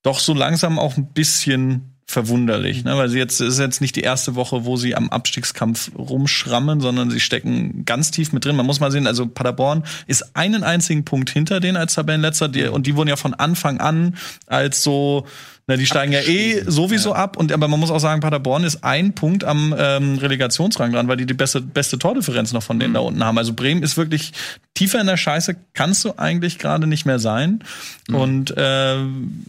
doch 0.04 0.20
so 0.20 0.34
langsam 0.36 0.78
auch 0.78 0.96
ein 0.96 1.12
bisschen 1.12 1.93
verwunderlich, 2.06 2.84
ne? 2.84 2.98
weil 2.98 3.10
sie 3.10 3.18
jetzt 3.18 3.40
es 3.40 3.56
ist 3.56 3.60
jetzt 3.60 3.82
nicht 3.82 3.96
die 3.96 4.02
erste 4.02 4.36
Woche, 4.36 4.66
wo 4.66 4.76
sie 4.76 4.96
am 4.96 5.10
Abstiegskampf 5.10 5.92
rumschrammen, 5.98 6.82
sondern 6.82 7.10
sie 7.10 7.20
stecken 7.20 7.86
ganz 7.86 8.12
tief 8.12 8.34
mit 8.34 8.46
drin. 8.46 8.56
Man 8.56 8.66
muss 8.66 8.80
mal 8.80 8.92
sehen, 8.92 9.08
also 9.08 9.26
Paderborn 9.26 9.84
ist 10.08 10.36
einen 10.36 10.64
einzigen 10.64 11.06
Punkt 11.06 11.30
hinter 11.30 11.60
denen 11.60 11.78
als 11.78 11.94
Tabellenletzter, 11.96 12.50
die, 12.50 12.66
und 12.66 12.88
die 12.88 12.96
wurden 12.96 13.10
ja 13.10 13.16
von 13.16 13.34
Anfang 13.34 13.80
an 13.80 14.16
als 14.48 14.84
so 14.84 15.26
na, 15.66 15.78
die 15.78 15.86
steigen 15.86 16.12
ja 16.12 16.20
eh 16.20 16.64
sowieso 16.68 17.14
ab. 17.14 17.38
Und 17.38 17.52
aber 17.52 17.68
man 17.68 17.80
muss 17.80 17.90
auch 17.90 18.00
sagen, 18.00 18.20
Paderborn 18.20 18.66
ist 18.66 18.84
ein 18.84 19.14
Punkt 19.14 19.46
am 19.46 19.74
ähm, 19.78 20.18
Relegationsrang 20.18 20.92
dran, 20.92 21.08
weil 21.08 21.18
die 21.18 21.26
die 21.26 21.34
beste 21.34 21.62
beste 21.62 21.98
Tordifferenz 21.98 22.52
noch 22.52 22.64
von 22.64 22.80
denen 22.80 22.94
da 22.94 23.00
unten 23.00 23.24
haben. 23.24 23.38
Also 23.38 23.54
Bremen 23.54 23.82
ist 23.82 23.96
wirklich 23.96 24.34
tiefer 24.74 25.00
in 25.00 25.08
der 25.08 25.18
Scheiße, 25.18 25.56
kannst 25.74 26.04
du 26.04 26.14
eigentlich 26.18 26.60
gerade 26.60 26.86
nicht 26.86 27.06
mehr 27.06 27.20
sein. 27.20 27.64
Und 28.12 28.56
äh, 28.58 28.98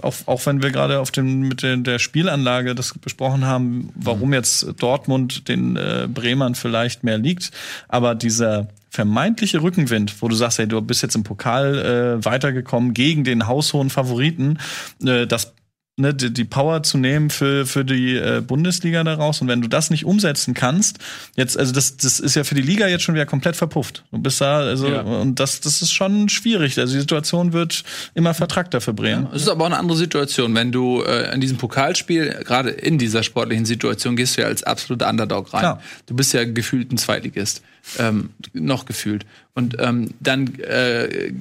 auch, 0.02 0.14
auch 0.26 0.46
wenn 0.46 0.62
wir 0.62 0.70
gerade 0.70 1.00
auf 1.00 1.10
dem 1.10 1.48
mit 1.48 1.62
der 1.62 1.98
Spielanlage 1.98 2.74
das 2.74 2.94
besprochen 2.94 3.44
haben, 3.44 3.90
warum 3.96 4.32
jetzt 4.32 4.66
Dortmund 4.78 5.48
den 5.48 5.76
äh, 5.76 6.06
Bremern 6.12 6.54
vielleicht 6.54 7.02
mehr 7.02 7.18
liegt, 7.18 7.50
aber 7.88 8.14
dieser 8.14 8.68
vermeintliche 8.90 9.60
Rückenwind, 9.60 10.22
wo 10.22 10.28
du 10.28 10.36
sagst, 10.36 10.58
hey, 10.58 10.68
du 10.68 10.80
bist 10.80 11.02
jetzt 11.02 11.16
im 11.16 11.24
Pokal 11.24 12.20
äh, 12.20 12.24
weitergekommen 12.24 12.94
gegen 12.94 13.24
den 13.24 13.48
haushohen 13.48 13.90
Favoriten, 13.90 14.58
äh, 15.04 15.26
das 15.26 15.52
ne, 15.96 16.12
die, 16.14 16.32
die 16.32 16.44
Power 16.44 16.82
zu 16.82 16.98
nehmen 16.98 17.30
für, 17.30 17.66
für 17.66 17.84
die 17.84 18.16
äh, 18.16 18.40
Bundesliga 18.40 19.04
daraus. 19.04 19.40
Und 19.40 19.48
wenn 19.48 19.62
du 19.62 19.68
das 19.68 19.90
nicht 19.90 20.04
umsetzen 20.04 20.54
kannst, 20.54 20.98
jetzt, 21.36 21.58
also 21.58 21.72
das, 21.72 21.96
das 21.96 22.20
ist 22.20 22.34
ja 22.34 22.44
für 22.44 22.54
die 22.54 22.62
Liga 22.62 22.86
jetzt 22.88 23.02
schon 23.02 23.14
wieder 23.14 23.26
komplett 23.26 23.56
verpufft. 23.56 24.04
Du 24.10 24.18
bist 24.18 24.40
da, 24.40 24.58
also, 24.58 24.88
Ja. 24.88 25.00
und 25.02 25.38
das, 25.40 25.60
das 25.60 25.82
ist 25.82 25.92
schon 25.92 26.28
schwierig. 26.28 26.78
Also 26.78 26.94
die 26.94 27.00
Situation 27.00 27.52
wird 27.52 27.84
immer 28.14 28.34
vertrackter 28.34 28.80
für 28.80 28.92
Bremen. 28.92 29.28
Es 29.32 29.42
ist 29.42 29.48
aber 29.48 29.62
auch 29.62 29.66
eine 29.66 29.78
andere 29.78 29.96
Situation, 29.96 30.54
wenn 30.54 30.72
du 30.72 31.02
äh, 31.02 31.32
in 31.32 31.40
diesem 31.40 31.58
Pokalspiel, 31.58 32.42
gerade 32.44 32.70
in 32.70 32.98
dieser 32.98 33.22
sportlichen 33.22 33.64
Situation, 33.64 34.16
gehst 34.16 34.36
du 34.36 34.42
ja 34.42 34.48
als 34.48 34.62
absoluter 34.64 35.08
Underdog 35.08 35.52
rein. 35.54 35.60
Klar. 35.60 35.82
Du 36.06 36.14
bist 36.14 36.32
ja 36.32 36.44
gefühlt 36.44 36.92
ein 36.92 36.98
Zweitligist. 36.98 37.62
Ähm, 37.98 38.30
noch 38.54 38.86
gefühlt. 38.86 39.26
Und 39.54 39.76
ähm, 39.78 40.14
dann 40.18 40.54
äh, 40.60 41.32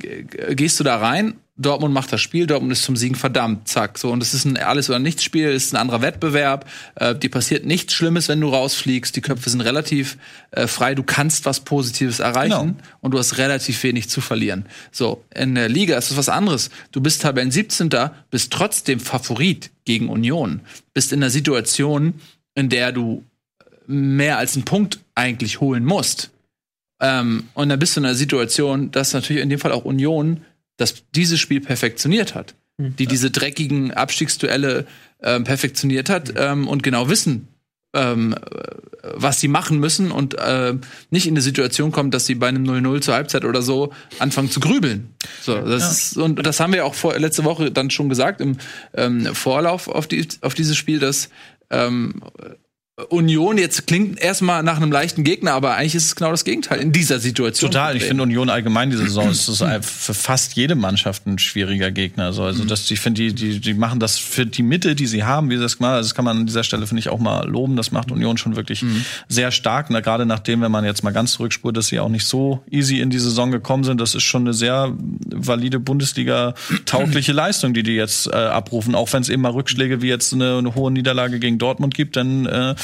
gehst 0.53 0.77
du 0.77 0.83
da 0.83 0.97
rein, 0.97 1.35
Dortmund 1.55 1.93
macht 1.93 2.11
das 2.11 2.19
Spiel, 2.19 2.47
Dortmund 2.47 2.71
ist 2.71 2.81
zum 2.81 2.95
Siegen 2.97 3.15
verdammt, 3.15 3.67
zack. 3.67 3.99
So, 3.99 4.09
und 4.11 4.23
es 4.23 4.33
ist 4.33 4.43
ein 4.45 4.57
alles 4.57 4.89
oder 4.89 4.97
nichts 4.97 5.23
Spiel, 5.23 5.49
es 5.49 5.65
ist 5.65 5.73
ein 5.73 5.77
anderer 5.77 6.01
Wettbewerb, 6.01 6.67
äh, 6.95 7.13
dir 7.13 7.29
passiert 7.29 7.63
nichts 7.63 7.93
Schlimmes, 7.93 8.27
wenn 8.27 8.41
du 8.41 8.49
rausfliegst, 8.49 9.15
die 9.15 9.21
Köpfe 9.21 9.51
sind 9.51 9.61
relativ 9.61 10.17
äh, 10.49 10.65
frei, 10.65 10.95
du 10.95 11.03
kannst 11.03 11.45
was 11.45 11.59
Positives 11.59 12.19
erreichen 12.19 12.43
Genau. 12.73 12.75
und 13.01 13.11
du 13.11 13.19
hast 13.19 13.37
relativ 13.37 13.83
wenig 13.83 14.09
zu 14.09 14.19
verlieren. 14.19 14.65
So, 14.91 15.23
in 15.35 15.53
der 15.53 15.69
Liga 15.69 15.95
ist 15.95 16.09
es 16.09 16.17
was 16.17 16.27
anderes. 16.27 16.71
Du 16.91 17.01
bist 17.01 17.21
Tabellen 17.21 17.51
17. 17.51 17.89
bist 18.31 18.51
trotzdem 18.51 18.99
Favorit 18.99 19.69
gegen 19.85 20.09
Union. 20.09 20.61
Bist 20.95 21.13
in 21.13 21.21
einer 21.21 21.29
Situation, 21.29 22.15
in 22.55 22.69
der 22.69 22.91
du 22.91 23.23
mehr 23.85 24.39
als 24.39 24.55
einen 24.55 24.65
Punkt 24.65 24.99
eigentlich 25.13 25.61
holen 25.61 25.85
musst. 25.85 26.31
Ähm, 26.99 27.49
und 27.53 27.69
dann 27.69 27.77
bist 27.79 27.95
du 27.95 27.99
in 27.99 28.05
einer 28.05 28.15
Situation, 28.15 28.89
dass 28.91 29.13
natürlich 29.13 29.43
in 29.43 29.49
dem 29.49 29.59
Fall 29.59 29.71
auch 29.71 29.85
Union 29.85 30.41
das, 30.77 31.03
dieses 31.15 31.39
Spiel 31.39 31.61
perfektioniert 31.61 32.35
hat. 32.35 32.55
Die 32.79 33.05
diese 33.05 33.29
dreckigen 33.29 33.91
Abstiegsduelle 33.91 34.87
ähm, 35.21 35.43
perfektioniert 35.43 36.09
hat 36.09 36.33
ähm, 36.35 36.67
und 36.67 36.81
genau 36.81 37.07
wissen, 37.07 37.47
ähm, 37.93 38.35
was 39.03 39.39
sie 39.39 39.47
machen 39.47 39.79
müssen 39.79 40.11
und 40.11 40.33
äh, 40.39 40.73
nicht 41.11 41.27
in 41.27 41.33
eine 41.33 41.41
Situation 41.41 41.91
kommt, 41.91 42.13
dass 42.13 42.25
sie 42.25 42.35
bei 42.35 42.47
einem 42.47 42.63
0-0 42.63 43.01
zur 43.01 43.13
Halbzeit 43.13 43.45
oder 43.45 43.61
so 43.61 43.93
anfangen 44.17 44.49
zu 44.49 44.59
grübeln. 44.59 45.13
So, 45.41 45.55
das 45.55 45.91
ist, 45.91 46.17
und 46.17 46.43
das 46.45 46.59
haben 46.59 46.73
wir 46.73 46.85
auch 46.85 46.95
vor, 46.95 47.17
letzte 47.19 47.43
Woche 47.43 47.69
dann 47.71 47.91
schon 47.91 48.09
gesagt 48.09 48.41
im 48.41 48.57
ähm, 48.95 49.33
Vorlauf 49.35 49.87
auf, 49.87 50.07
die, 50.07 50.27
auf 50.41 50.55
dieses 50.55 50.75
Spiel, 50.75 50.99
dass 50.99 51.29
ähm, 51.69 52.21
Union 53.09 53.57
jetzt 53.57 53.87
klingt 53.87 54.21
erstmal 54.21 54.61
nach 54.61 54.77
einem 54.77 54.91
leichten 54.91 55.23
Gegner, 55.23 55.53
aber 55.53 55.75
eigentlich 55.75 55.95
ist 55.95 56.05
es 56.05 56.15
genau 56.15 56.29
das 56.29 56.45
Gegenteil 56.45 56.79
in 56.79 56.91
dieser 56.91 57.17
Situation. 57.17 57.71
Total. 57.71 57.97
Ich 57.97 58.03
finde 58.03 58.21
Union 58.21 58.51
allgemein 58.51 58.91
diese 58.91 59.01
Saison 59.01 59.29
ist 59.31 59.47
für 59.81 60.13
fast 60.13 60.53
jede 60.53 60.75
Mannschaft 60.75 61.25
ein 61.25 61.39
schwieriger 61.39 61.89
Gegner. 61.89 62.25
Also, 62.25 62.43
also 62.43 62.63
das, 62.65 62.91
ich 62.91 62.99
finde, 62.99 63.23
die, 63.23 63.33
die, 63.33 63.59
die 63.59 63.73
machen 63.73 63.99
das 63.99 64.19
für 64.19 64.45
die 64.45 64.61
Mitte, 64.61 64.93
die 64.93 65.07
sie 65.07 65.23
haben, 65.23 65.49
wie 65.49 65.55
sie 65.55 65.63
das 65.63 65.77
gemacht 65.77 65.93
haben. 65.93 66.03
Das 66.03 66.13
kann 66.13 66.23
man 66.23 66.37
an 66.37 66.45
dieser 66.45 66.63
Stelle, 66.63 66.85
finde 66.85 66.99
ich, 66.99 67.09
auch 67.09 67.17
mal 67.17 67.49
loben. 67.49 67.77
Das 67.77 67.91
macht 67.91 68.11
Union 68.11 68.37
schon 68.37 68.55
wirklich 68.55 68.85
sehr 69.27 69.49
stark. 69.49 69.87
Na, 69.89 70.01
gerade 70.01 70.27
nachdem, 70.27 70.61
wenn 70.61 70.71
man 70.71 70.85
jetzt 70.85 71.03
mal 71.03 71.09
ganz 71.09 71.31
zurückspurt, 71.31 71.75
dass 71.75 71.87
sie 71.87 71.99
auch 71.99 72.09
nicht 72.09 72.25
so 72.27 72.63
easy 72.69 72.99
in 72.99 73.09
die 73.09 73.17
Saison 73.17 73.49
gekommen 73.49 73.85
sind, 73.85 73.99
das 74.01 74.13
ist 74.13 74.23
schon 74.23 74.43
eine 74.43 74.53
sehr 74.53 74.95
valide 75.25 75.79
Bundesliga-taugliche 75.79 77.31
Leistung, 77.33 77.73
die 77.73 77.81
die 77.81 77.95
jetzt 77.95 78.27
äh, 78.27 78.35
abrufen. 78.35 78.93
Auch 78.93 79.11
wenn 79.13 79.23
es 79.23 79.29
eben 79.29 79.41
mal 79.41 79.51
Rückschläge 79.51 80.03
wie 80.03 80.09
jetzt 80.09 80.31
eine, 80.31 80.59
eine 80.59 80.75
hohe 80.75 80.91
Niederlage 80.91 81.39
gegen 81.39 81.57
Dortmund 81.57 81.95
gibt, 81.95 82.17
dann 82.17 82.45
äh, 82.45 82.75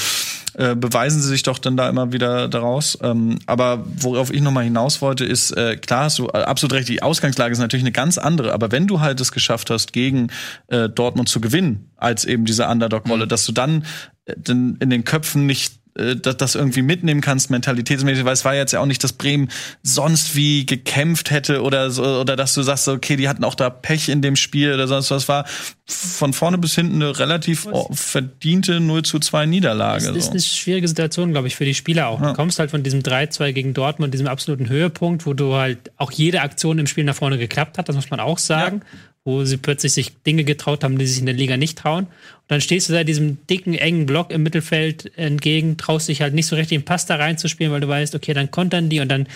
äh, 0.59 0.75
beweisen 0.75 1.21
sie 1.21 1.29
sich 1.29 1.43
doch 1.43 1.57
dann 1.57 1.77
da 1.77 1.87
immer 1.87 2.11
wieder 2.11 2.47
daraus. 2.47 2.97
Ähm, 3.01 3.39
aber 3.45 3.85
worauf 3.85 4.31
ich 4.31 4.41
nochmal 4.41 4.65
hinaus 4.65 5.01
wollte, 5.01 5.23
ist, 5.23 5.51
äh, 5.51 5.77
klar 5.77 6.05
hast 6.05 6.19
du 6.19 6.27
äh, 6.27 6.39
absolut 6.39 6.73
recht, 6.73 6.89
die 6.89 7.01
Ausgangslage 7.01 7.53
ist 7.53 7.59
natürlich 7.59 7.83
eine 7.83 7.91
ganz 7.91 8.17
andere, 8.17 8.53
aber 8.53 8.71
wenn 8.71 8.87
du 8.87 8.99
halt 8.99 9.21
es 9.21 9.31
geschafft 9.31 9.69
hast, 9.69 9.93
gegen 9.93 10.31
äh, 10.67 10.89
Dortmund 10.89 11.29
zu 11.29 11.39
gewinnen, 11.39 11.91
als 11.95 12.25
eben 12.25 12.45
diese 12.45 12.67
Underdog-Rolle, 12.67 13.27
dass 13.27 13.45
du 13.45 13.51
dann 13.51 13.85
äh, 14.25 14.33
in 14.51 14.89
den 14.89 15.03
Köpfen 15.03 15.45
nicht 15.45 15.78
äh, 15.95 16.15
das, 16.15 16.37
das 16.37 16.55
irgendwie 16.55 16.81
mitnehmen 16.81 17.21
kannst, 17.21 17.49
mentalitätsmäßig, 17.49 18.25
weil 18.25 18.33
es 18.33 18.45
war 18.45 18.55
jetzt 18.55 18.71
ja 18.71 18.79
auch 18.79 18.85
nicht, 18.85 19.03
dass 19.03 19.13
Bremen 19.13 19.49
sonst 19.83 20.35
wie 20.35 20.65
gekämpft 20.65 21.31
hätte 21.31 21.61
oder 21.61 21.91
so, 21.91 22.03
oder 22.03 22.35
dass 22.35 22.53
du 22.53 22.61
sagst, 22.61 22.87
okay, 22.87 23.15
die 23.15 23.29
hatten 23.29 23.43
auch 23.43 23.55
da 23.55 23.69
Pech 23.69 24.09
in 24.09 24.21
dem 24.21 24.35
Spiel 24.35 24.73
oder 24.73 24.87
sonst 24.87 25.11
was. 25.11 25.27
War 25.27 25.45
von 25.87 26.33
vorne 26.33 26.57
bis 26.57 26.75
hinten 26.75 26.95
eine 26.95 27.17
relativ 27.17 27.67
verdiente 27.91 28.79
0 28.79 29.03
zu 29.03 29.19
2 29.19 29.47
Niederlage. 29.47 30.05
Das 30.05 30.15
ist 30.15 30.25
so. 30.25 30.31
eine 30.31 30.41
schwierige 30.41 30.87
Situation, 30.87 31.31
glaube 31.31 31.47
ich, 31.47 31.55
für 31.55 31.65
die 31.65 31.73
Spieler 31.73 32.07
auch. 32.07 32.21
Du 32.21 32.33
kommst 32.33 32.59
halt 32.59 32.71
von 32.71 32.83
diesem 32.83 33.01
3-2 33.01 33.53
gegen 33.53 33.73
Dortmund, 33.73 34.13
diesem 34.13 34.27
absoluten 34.27 34.69
Höhepunkt, 34.69 35.25
wo 35.25 35.33
du 35.33 35.55
halt 35.55 35.91
auch 35.97 36.11
jede 36.11 36.41
Aktion 36.41 36.77
im 36.77 36.87
Spiel 36.87 37.03
nach 37.03 37.15
vorne 37.15 37.37
geklappt 37.37 37.77
hat, 37.77 37.89
das 37.89 37.95
muss 37.95 38.09
man 38.09 38.19
auch 38.19 38.37
sagen. 38.37 38.81
Wo 39.25 39.43
sie 39.43 39.57
plötzlich 39.57 39.93
sich 39.93 40.15
Dinge 40.23 40.43
getraut 40.43 40.83
haben, 40.83 40.97
die 40.97 41.05
sich 41.05 41.19
in 41.19 41.25
der 41.25 41.35
Liga 41.35 41.57
nicht 41.57 41.77
trauen. 41.77 42.05
Und 42.05 42.11
dann 42.47 42.61
stehst 42.61 42.89
du 42.89 42.93
da 42.93 43.03
diesem 43.03 43.45
dicken, 43.47 43.73
engen 43.73 44.05
Block 44.05 44.31
im 44.31 44.43
Mittelfeld 44.43 45.17
entgegen, 45.17 45.77
traust 45.77 46.07
dich 46.07 46.21
halt 46.21 46.33
nicht 46.33 46.47
so 46.47 46.55
richtig 46.55 46.77
den 46.79 46.85
Pass 46.85 47.05
da 47.05 47.15
reinzuspielen, 47.15 47.71
weil 47.71 47.81
du 47.81 47.87
weißt, 47.87 48.15
okay, 48.15 48.33
dann 48.33 48.49
kontern 48.49 48.89
die 48.89 49.01
und 49.01 49.09
dann 49.09 49.27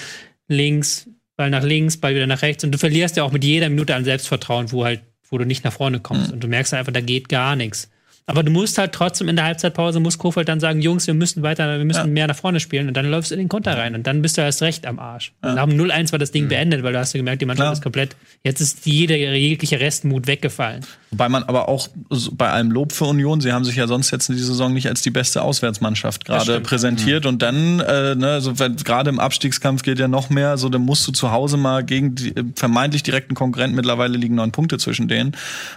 links, 0.48 1.08
Ball 1.36 1.50
nach 1.50 1.64
links, 1.64 1.98
Ball 1.98 2.16
wieder 2.16 2.28
nach 2.28 2.42
rechts. 2.42 2.64
Und 2.64 2.72
du 2.72 2.78
verlierst 2.78 3.18
ja 3.18 3.24
auch 3.24 3.32
mit 3.32 3.44
jeder 3.44 3.70
Minute 3.70 3.96
an 3.96 4.06
Selbstvertrauen, 4.06 4.72
wo 4.72 4.86
halt, 4.86 5.02
wo 5.30 5.38
du 5.38 5.46
nicht 5.46 5.64
nach 5.64 5.74
vorne 5.74 6.00
kommst. 6.00 6.32
Und 6.32 6.44
du 6.44 6.48
merkst 6.48 6.74
einfach, 6.74 6.94
da 6.94 7.02
geht 7.02 7.30
gar 7.30 7.56
nichts. 7.56 7.90
Aber 8.26 8.44
du 8.44 8.52
musst 8.52 8.78
halt 8.78 8.94
trotzdem 8.94 9.28
in 9.28 9.36
der 9.36 9.44
Halbzeitpause, 9.46 10.00
muss 10.00 10.18
Kofeld 10.18 10.48
dann 10.48 10.60
sagen, 10.62 10.82
Jungs, 10.82 11.08
wir 11.08 11.14
müssen 11.14 11.44
weiter, 11.44 11.78
wir 11.78 11.84
müssen 11.86 12.14
mehr 12.14 12.28
nach 12.28 12.36
vorne 12.36 12.60
spielen. 12.62 12.88
Und 12.88 12.96
dann 12.96 13.06
läufst 13.08 13.32
du 13.32 13.36
in 13.36 13.40
den 13.40 13.50
Konter 13.50 13.78
rein. 13.78 13.96
Und 13.96 14.08
dann 14.08 14.22
bist 14.22 14.38
du 14.38 14.42
erst 14.42 14.62
recht 14.62 14.86
am 14.86 14.98
Arsch. 15.00 15.34
Und 15.42 15.56
Nach 15.56 15.66
dem 15.68 15.78
0-1 15.80 16.12
war 16.14 16.20
das 16.20 16.32
Ding 16.32 16.48
beendet, 16.48 16.84
weil 16.84 16.94
du 16.94 17.00
hast 17.00 17.14
ja 17.14 17.18
gemerkt, 17.18 17.42
die 17.42 17.46
Mannschaft 17.46 17.66
Klar. 17.66 17.74
ist 17.74 17.82
komplett, 17.82 18.16
jetzt 18.44 18.62
ist 18.62 18.86
jeder, 18.86 19.16
jeglicher 19.18 19.80
Restmut 19.80 20.26
weggefallen. 20.28 20.86
Wobei 21.12 21.30
man 21.30 21.44
aber 21.44 21.68
auch 21.70 21.90
bei 22.32 22.50
allem 22.50 22.72
Lob 22.72 22.92
für 22.92 23.06
Union, 23.06 23.40
sie 23.42 23.52
haben 23.52 23.66
sich 23.66 23.76
ja 23.76 23.86
sonst 23.88 24.10
jetzt 24.12 24.30
in 24.30 24.36
dieser 24.36 24.48
Saison 24.48 24.74
nicht 24.74 24.88
als 24.88 25.02
die 25.04 25.12
beste 25.12 25.42
Auswärtsmannschaft 25.44 26.26
gerade 26.26 26.60
präsentiert 26.62 27.26
und 27.28 27.42
dann, 27.44 27.82
äh, 27.82 28.16
ne, 28.16 28.42
so 28.42 28.58
wenn- 28.58 28.78
gerade 28.78 29.10
im 29.12 29.20
Abstiegskampf 29.20 29.84
geht 29.84 30.00
ja 30.00 30.08
noch 30.08 30.32
mehr, 30.32 30.58
so 30.58 30.70
dann 30.70 30.82
musst 30.82 31.08
du 31.08 31.12
zu 31.12 31.32
Hause 31.32 31.58
mal 31.58 31.84
gegen 31.84 32.16
die 32.16 32.36
äh, 32.36 32.44
vermeintlich 32.56 33.04
direkten 33.04 33.36
Konkurrenten, 33.36 33.76
mittlerweile 33.76 34.18
liegen 34.18 34.34
neun 34.36 34.52
Punkte 34.52 34.80
zwischen 34.80 35.08
denen, 35.08 35.34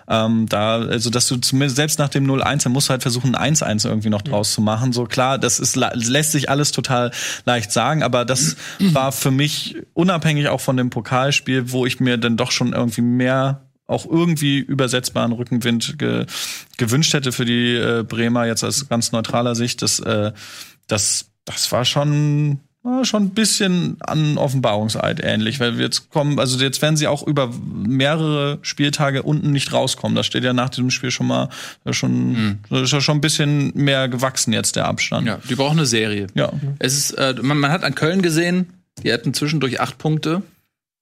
ähm, 0.08 0.46
da, 0.48 0.76
also 0.80 1.10
dass 1.10 1.28
du 1.28 1.36
zumindest 1.36 1.76
selbst 1.76 1.98
nach 1.98 2.08
dem 2.08 2.24
0-1, 2.42 2.64
dann 2.64 2.72
musst 2.72 2.88
du 2.88 2.92
halt 2.92 3.02
versuchen, 3.02 3.34
ein 3.34 3.54
1-1 3.54 3.86
irgendwie 3.86 4.10
noch 4.10 4.22
draus 4.22 4.52
zu 4.52 4.60
machen, 4.60 4.92
so 4.92 5.04
klar, 5.04 5.38
das 5.38 5.58
ist, 5.58 5.76
lässt 5.76 6.32
sich 6.32 6.50
alles 6.50 6.72
total 6.72 7.10
leicht 7.44 7.72
sagen, 7.72 8.02
aber 8.02 8.24
das 8.24 8.56
war 8.78 9.12
für 9.12 9.30
mich 9.30 9.76
unabhängig 9.94 10.48
auch 10.48 10.60
von 10.60 10.76
dem 10.76 10.90
Pokalspiel, 10.90 11.72
wo 11.72 11.86
ich 11.86 12.00
mir 12.00 12.18
dann 12.18 12.36
doch 12.36 12.50
schon 12.50 12.72
irgendwie 12.72 13.02
mehr 13.02 13.62
auch 13.86 14.04
irgendwie 14.04 14.58
übersetzbaren 14.58 15.32
Rückenwind 15.32 15.98
ge 15.98 16.26
gewünscht 16.76 17.14
hätte 17.14 17.30
für 17.32 17.44
die 17.44 17.74
äh, 17.76 18.02
Bremer 18.02 18.46
jetzt 18.46 18.64
aus 18.64 18.88
ganz 18.88 19.12
neutraler 19.12 19.54
Sicht. 19.54 19.80
Das, 19.80 20.00
äh, 20.00 20.32
das, 20.88 21.30
das 21.44 21.70
war 21.70 21.84
schon 21.84 22.60
schon 23.02 23.24
ein 23.24 23.30
bisschen 23.30 23.96
an 24.00 24.38
Offenbarungseid 24.38 25.20
ähnlich, 25.22 25.60
weil 25.60 25.76
wir 25.76 25.84
jetzt 25.84 26.10
kommen, 26.10 26.38
also 26.38 26.58
jetzt 26.58 26.82
werden 26.82 26.96
sie 26.96 27.06
auch 27.06 27.26
über 27.26 27.52
mehrere 27.86 28.58
Spieltage 28.62 29.22
unten 29.22 29.52
nicht 29.52 29.72
rauskommen. 29.72 30.14
Das 30.14 30.26
steht 30.26 30.44
ja 30.44 30.52
nach 30.52 30.70
diesem 30.70 30.90
Spiel 30.90 31.10
schon 31.10 31.26
mal 31.26 31.48
äh, 31.84 31.92
schon, 31.92 32.58
das 32.70 32.82
ist 32.82 32.92
ja 32.92 33.00
schon 33.00 33.18
ein 33.18 33.20
bisschen 33.20 33.72
mehr 33.74 34.08
gewachsen 34.08 34.52
jetzt 34.52 34.76
der 34.76 34.86
Abstand. 34.86 35.26
Ja, 35.26 35.38
die 35.48 35.54
brauchen 35.54 35.78
eine 35.78 35.86
Serie. 35.86 36.26
Ja. 36.34 36.52
Es 36.78 36.96
ist, 36.96 37.12
äh, 37.12 37.34
man, 37.42 37.58
man 37.58 37.70
hat 37.70 37.84
an 37.84 37.94
Köln 37.94 38.22
gesehen, 38.22 38.72
die 39.02 39.12
hatten 39.12 39.34
zwischendurch 39.34 39.80
acht 39.80 39.98
Punkte. 39.98 40.42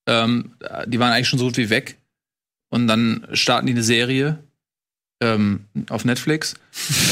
Ähm, 0.07 0.53
die 0.87 0.99
waren 0.99 1.13
eigentlich 1.13 1.29
schon 1.29 1.39
so 1.39 1.47
gut 1.47 1.57
wie 1.57 1.71
weg. 1.71 1.97
Und 2.71 2.89
dann 2.89 3.27
starten 3.33 3.67
die 3.67 3.73
eine 3.73 3.83
Serie 3.83 4.39
ähm, 5.25 5.61
auf 5.91 6.05
Netflix. 6.05 6.55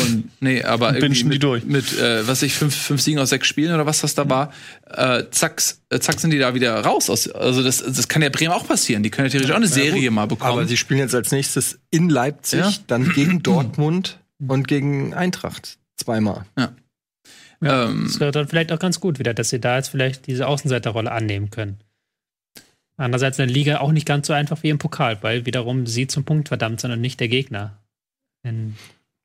Und 0.02 0.30
nee, 0.40 0.62
aber 0.62 0.88
irgendwie 0.94 1.08
bingen 1.08 1.30
die 1.30 1.36
mit, 1.36 1.42
durch. 1.42 1.64
mit 1.64 1.98
äh, 1.98 2.20
was 2.22 2.28
weiß 2.28 2.42
ich, 2.42 2.54
fünf, 2.54 2.74
fünf 2.76 3.00
Siegen 3.00 3.18
aus 3.20 3.30
sechs 3.30 3.46
Spielen 3.46 3.74
oder 3.74 3.86
was 3.86 4.00
das 4.00 4.14
da 4.14 4.28
war, 4.28 4.52
äh, 4.90 5.24
zack, 5.30 5.62
äh, 5.90 5.98
zack 5.98 6.20
sind 6.20 6.30
die 6.30 6.38
da 6.38 6.54
wieder 6.54 6.78
raus. 6.80 7.08
Aus, 7.10 7.28
also 7.30 7.62
das, 7.62 7.78
das 7.78 8.08
kann 8.08 8.22
ja 8.22 8.28
Bremen 8.28 8.52
auch 8.52 8.66
passieren. 8.66 9.02
Die 9.02 9.10
können 9.10 9.26
ja 9.26 9.30
theoretisch 9.30 9.52
auch 9.52 9.56
eine 9.56 9.68
Serie 9.68 10.10
mal 10.10 10.26
bekommen. 10.26 10.52
Aber 10.52 10.66
sie 10.66 10.76
spielen 10.76 11.00
jetzt 11.00 11.14
als 11.14 11.30
nächstes 11.32 11.78
in 11.90 12.08
Leipzig, 12.08 12.60
Ja. 12.60 12.72
dann 12.86 13.12
gegen 13.12 13.42
Dortmund 13.42 14.18
und 14.46 14.68
gegen 14.68 15.14
Eintracht. 15.14 15.78
Zweimal. 15.96 16.44
ähm, 16.56 18.04
Das 18.06 18.20
wäre 18.20 18.32
dann 18.32 18.48
vielleicht 18.48 18.72
auch 18.72 18.78
ganz 18.78 19.00
gut 19.00 19.18
wieder, 19.18 19.34
dass 19.34 19.50
sie 19.50 19.60
da 19.60 19.76
jetzt 19.76 19.88
vielleicht 19.88 20.26
diese 20.26 20.46
Außenseiterrolle 20.48 21.10
annehmen 21.12 21.50
können. 21.50 21.78
Andererseits 22.96 23.38
in 23.38 23.46
der 23.46 23.54
Liga 23.54 23.78
auch 23.80 23.90
nicht 23.92 24.06
ganz 24.06 24.26
so 24.26 24.32
einfach 24.32 24.62
wie 24.62 24.68
im 24.68 24.78
Pokal, 24.78 25.18
weil 25.22 25.46
wiederum 25.46 25.86
sie 25.86 26.06
zum 26.06 26.24
Punkt 26.24 26.48
verdammt 26.48 26.80
sind 26.80 26.90
und 26.92 27.00
nicht 27.00 27.20
der 27.20 27.28
Gegner 27.28 27.78
in 28.42 28.76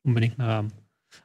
unbedingten 0.04 0.42
Rahmen. 0.42 0.72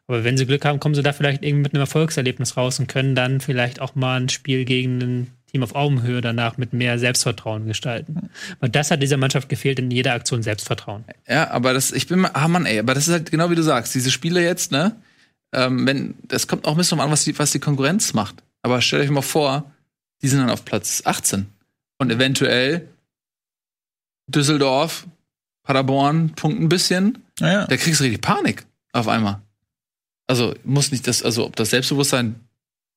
Aber 0.07 0.23
wenn 0.23 0.37
sie 0.37 0.45
Glück 0.45 0.65
haben, 0.65 0.79
kommen 0.79 0.95
sie 0.95 1.03
da 1.03 1.13
vielleicht 1.13 1.43
irgendwie 1.43 1.63
mit 1.63 1.73
einem 1.73 1.81
Erfolgserlebnis 1.81 2.57
raus 2.57 2.79
und 2.79 2.87
können 2.87 3.15
dann 3.15 3.41
vielleicht 3.41 3.79
auch 3.79 3.95
mal 3.95 4.19
ein 4.19 4.29
Spiel 4.29 4.65
gegen 4.65 5.01
ein 5.01 5.27
Team 5.47 5.63
auf 5.63 5.75
Augenhöhe 5.75 6.21
danach 6.21 6.57
mit 6.57 6.73
mehr 6.73 6.97
Selbstvertrauen 6.99 7.67
gestalten. 7.67 8.29
Weil 8.59 8.69
das 8.69 8.91
hat 8.91 9.01
dieser 9.01 9.17
Mannschaft 9.17 9.49
gefehlt 9.49 9.79
in 9.79 9.91
jeder 9.91 10.13
Aktion 10.13 10.41
Selbstvertrauen. 10.41 11.05
Ja, 11.27 11.51
aber 11.51 11.73
das, 11.73 11.91
ich 11.91 12.07
bin 12.07 12.25
ah 12.25 12.47
Mann, 12.47 12.65
ey, 12.65 12.79
aber 12.79 12.93
das 12.93 13.07
ist 13.07 13.13
halt 13.13 13.31
genau 13.31 13.49
wie 13.49 13.55
du 13.55 13.63
sagst, 13.63 13.93
diese 13.93 14.11
Spiele 14.11 14.41
jetzt, 14.41 14.71
ne? 14.71 14.95
Ähm, 15.53 15.85
wenn, 15.85 16.15
das 16.23 16.47
kommt 16.47 16.65
auch 16.65 16.71
ein 16.71 16.77
bisschen 16.77 16.99
an, 16.99 17.11
was 17.11 17.23
die, 17.23 17.37
was 17.37 17.51
die 17.51 17.59
Konkurrenz 17.59 18.13
macht. 18.13 18.43
Aber 18.63 18.81
stellt 18.81 19.03
euch 19.03 19.11
mal 19.11 19.21
vor, 19.21 19.71
die 20.21 20.27
sind 20.27 20.39
dann 20.39 20.49
auf 20.49 20.65
Platz 20.65 21.03
18. 21.05 21.45
Und 21.99 22.11
eventuell 22.11 22.89
Düsseldorf, 24.27 25.05
Paderborn 25.63 26.31
punkten 26.31 26.63
ein 26.63 26.69
bisschen. 26.69 27.22
Naja. 27.39 27.65
Da 27.67 27.77
kriegst 27.77 27.99
du 27.99 28.03
richtig 28.03 28.21
Panik 28.21 28.65
auf 28.91 29.07
einmal. 29.07 29.41
Also 30.27 30.53
muss 30.63 30.91
nicht 30.91 31.07
das, 31.07 31.23
also 31.23 31.45
ob 31.45 31.55
das 31.55 31.71
Selbstbewusstsein 31.71 32.39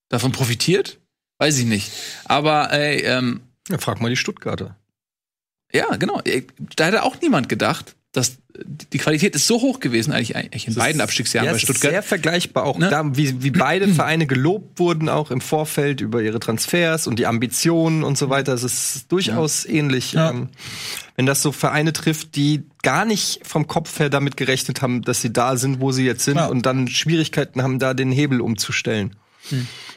davon 0.09 0.33
profitiert, 0.33 0.99
weiß 1.39 1.59
ich 1.59 1.65
nicht. 1.65 1.91
Aber 2.25 2.73
ey, 2.73 3.01
ähm, 3.03 3.41
Ja, 3.69 3.79
frag 3.79 4.01
mal 4.01 4.09
die 4.11 4.17
Stuttgarter. 4.17 4.77
ja, 5.73 5.97
genau. 5.97 6.23
Da 6.77 6.85
hätte 6.87 7.03
auch 7.03 7.21
niemand 7.21 7.49
gedacht, 7.49 7.97
dass 8.13 8.39
die 8.65 8.99
Qualität 8.99 9.35
ist 9.35 9.47
so 9.47 9.61
hoch 9.61 9.81
gewesen, 9.81 10.13
eigentlich, 10.13 10.37
eigentlich 10.37 10.69
in 10.69 10.75
beiden 10.75 11.01
Abstiegsjahren 11.01 11.47
ja, 11.47 11.53
bei 11.53 11.57
es 11.57 11.63
ist 11.63 11.69
Stuttgart. 11.69 11.93
sehr 11.93 12.03
vergleichbar, 12.03 12.65
auch 12.65 12.79
Ne? 12.79 12.89
da, 12.91 13.17
wie, 13.17 13.43
wie 13.43 13.51
beide 13.51 13.89
Vereine 13.95 14.27
gelobt 14.27 14.79
wurden, 14.79 15.09
auch 15.09 15.31
im 15.31 15.41
Vorfeld 15.41 16.01
über 16.01 16.23
ihre 16.23 16.41
Transfers 16.41 17.07
und 17.07 17.19
die 17.19 17.27
Ambitionen 17.27 18.05
und 18.05 18.17
so 18.19 18.31
weiter. 18.31 18.53
Es 18.53 18.63
ist 18.63 19.13
durchaus 19.13 19.65
ähnlich. 19.65 20.13
Ja. 20.13 20.31
Ähm, 20.31 20.49
wenn 21.17 21.27
das 21.27 21.43
so 21.43 21.51
Vereine 21.51 21.93
trifft, 21.93 22.37
die 22.37 22.65
gar 22.83 23.05
nicht 23.05 23.41
vom 23.47 23.67
Kopf 23.67 23.99
her 23.99 24.11
damit 24.11 24.37
gerechnet 24.37 24.83
haben, 24.83 25.03
dass 25.03 25.23
sie 25.23 25.33
da 25.33 25.57
sind, 25.57 25.81
wo 25.81 25.91
sie 25.91 26.05
jetzt 26.05 26.25
sind 26.25 26.39
und 26.39 26.67
dann 26.67 26.89
Schwierigkeiten 26.89 27.63
haben, 27.63 27.79
da 27.79 27.95
den 27.95 28.13
Hebel 28.13 28.41
umzustellen. 28.41 29.17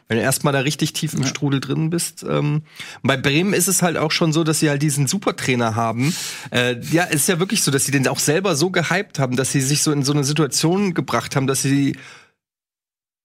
Wenn 0.08 0.18
du 0.18 0.24
erstmal 0.24 0.54
da 0.54 0.60
richtig 0.60 0.94
tief 0.94 1.14
im 1.14 1.24
Strudel 1.24 1.60
drin 1.60 1.90
bist. 1.92 2.26
Ähm, 2.28 2.64
bei 3.04 3.16
Bremen 3.16 3.54
ist 3.54 3.68
es 3.68 3.82
halt 3.82 3.96
auch 3.98 4.12
schon 4.12 4.34
so, 4.34 4.44
dass 4.44 4.60
sie 4.60 4.70
halt 4.70 4.82
diesen 4.82 5.06
Supertrainer 5.06 5.76
haben. 5.76 6.14
Äh, 6.52 6.80
ja, 6.92 7.06
es 7.10 7.16
ist 7.16 7.30
ja 7.30 7.40
wirklich 7.40 7.62
so, 7.62 7.70
dass 7.70 7.86
sie 7.86 7.92
den 7.92 8.08
auch 8.08 8.20
selber 8.20 8.56
so 8.56 8.72
gehypt 8.72 9.20
haben, 9.20 9.36
dass 9.36 9.52
sie 9.52 9.62
sich 9.62 9.84
so 9.84 9.92
in 9.92 10.04
so 10.04 10.14
eine 10.14 10.24
Situation 10.24 10.96
gebracht 10.96 11.36
haben, 11.36 11.46
dass 11.46 11.62
sie 11.62 11.96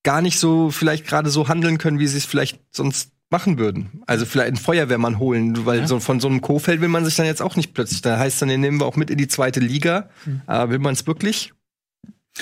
gar 0.03 0.21
nicht 0.21 0.39
so 0.39 0.71
vielleicht 0.71 1.07
gerade 1.07 1.31
so 1.31 1.49
handeln 1.49 1.79
können, 1.79 1.99
wie 1.99 2.07
sie 2.07 2.19
es 2.19 2.27
vielleicht 2.27 2.61
sonst 2.71 3.11
machen 3.31 3.59
würden. 3.59 4.03
Also 4.07 4.27
vielleicht 4.27 4.49
einen 4.49 4.57
Feuerwehrmann 4.57 5.19
holen, 5.19 5.67
weil 5.67 5.89
so 5.89 5.99
von 5.99 6.21
so 6.21 6.29
einem 6.29 6.41
Kofeld 6.41 6.81
will 6.81 6.89
man 6.89 7.05
sich 7.05 7.17
dann 7.17 7.27
jetzt 7.27 7.43
auch 7.43 7.57
nicht 7.57 7.75
plötzlich. 7.75 8.03
Da 8.03 8.19
heißt 8.19 8.43
dann, 8.43 8.49
den 8.49 8.61
nehmen 8.61 8.79
wir 8.79 8.87
auch 8.87 8.97
mit 8.97 9.11
in 9.11 9.19
die 9.19 9.29
zweite 9.29 9.61
Liga. 9.61 10.11
Aber 10.47 10.71
will 10.71 10.79
man 10.79 10.93
es 10.93 11.07
wirklich? 11.07 11.53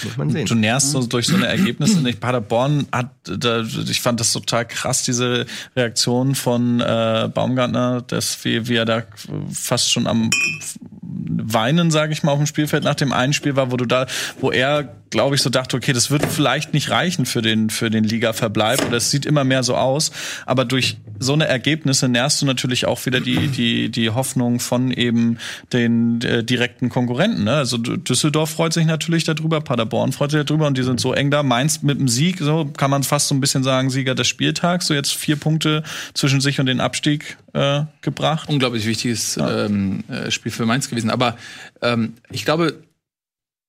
Muss 0.05 0.17
man 0.17 0.31
sehen. 0.31 0.47
Du 0.47 0.55
nährst 0.55 0.93
so 0.93 1.07
durch 1.07 1.27
so 1.27 1.37
eine 1.37 1.47
Ergebnisse 1.47 2.01
nicht. 2.01 2.19
Paderborn 2.19 2.87
hat, 2.91 3.11
da, 3.25 3.61
ich 3.61 4.01
fand 4.01 4.21
das 4.21 4.33
total 4.33 4.67
krass, 4.67 5.03
diese 5.03 5.47
Reaktion 5.77 6.35
von 6.35 6.81
äh, 6.81 7.31
Baumgartner, 7.33 8.03
dass 8.03 8.43
wie, 8.45 8.69
wie 8.69 8.77
er 8.77 8.87
da 8.87 9.03
fast 9.53 9.93
schon 9.93 10.07
am 10.07 10.31
Weinen, 11.29 11.91
sage 11.91 12.13
ich 12.13 12.23
mal, 12.23 12.33
auf 12.33 12.39
dem 12.39 12.47
Spielfeld 12.47 12.85
nach 12.85 12.95
dem 12.95 13.13
einen 13.13 13.33
Spiel 13.33 13.57
war, 13.57 13.71
wo 13.73 13.77
du 13.77 13.85
da, 13.85 14.07
wo 14.41 14.51
er, 14.51 14.97
glaube 15.11 15.35
ich, 15.35 15.43
so 15.43 15.51
dachte, 15.51 15.77
okay, 15.77 15.93
das 15.93 16.11
wird 16.11 16.25
vielleicht 16.27 16.73
nicht 16.73 16.91
reichen 16.91 17.27
für 17.27 17.43
den 17.43 17.71
für 17.71 17.91
den 17.91 18.05
Ligaverbleib 18.05 18.87
oder 18.87 18.97
es 18.97 19.11
sieht 19.11 19.27
immer 19.27 19.45
mehr 19.45 19.63
so 19.63 19.77
aus, 19.77 20.13
aber 20.47 20.65
durch 20.65 20.99
so 21.19 21.35
eine 21.35 21.47
Ergebnisse 21.47 22.09
nährst 22.09 22.43
du 22.43 22.47
natürlich 22.47 22.87
auch 22.87 23.05
wieder 23.07 23.21
die 23.21 23.49
die 23.49 23.91
die 23.91 24.11
Hoffnung 24.11 24.61
von 24.61 24.91
eben 24.91 25.39
den 25.73 26.21
äh, 26.23 26.43
direkten 26.43 26.89
Konkurrenten. 26.89 27.45
Ne? 27.45 27.53
Also 27.53 27.79
Düsseldorf 27.79 28.51
freut 28.51 28.73
sich 28.73 28.87
natürlich 28.87 29.25
darüber, 29.25 29.61
Paderborn 29.61 30.13
freut 30.13 30.33
sich 30.33 30.45
darüber 30.45 30.67
und 30.67 30.77
die 30.79 30.83
sind 30.83 31.01
so 31.01 31.13
eng 31.13 31.31
da. 31.31 31.43
Mainz 31.43 31.83
mit 31.83 31.99
dem 31.99 32.09
Sieg, 32.09 32.39
so 32.39 32.65
kann 32.65 32.91
man 32.91 33.03
fast 33.03 33.29
so 33.29 33.35
ein 33.35 33.41
bisschen 33.41 33.63
sagen, 33.63 33.91
Sieger 33.91 34.15
des 34.15 34.29
Spieltags, 34.29 34.87
so 34.87 34.95
jetzt 34.95 35.15
vier 35.15 35.37
Punkte 35.37 35.83
zwischen 36.15 36.41
sich 36.41 36.59
und 36.61 36.67
den 36.67 36.81
Abstieg 36.81 37.37
äh, 37.53 37.83
gebracht. 38.01 38.49
unglaublich 38.49 38.87
wichtiges 38.87 39.37
ähm, 39.37 40.05
äh, 40.09 40.31
Spiel 40.31 40.51
für 40.53 40.67
Mainz 40.67 40.89
gewesen. 40.89 41.11
Aber 41.13 41.37
ähm, 41.81 42.15
ich 42.31 42.45
glaube, 42.45 42.83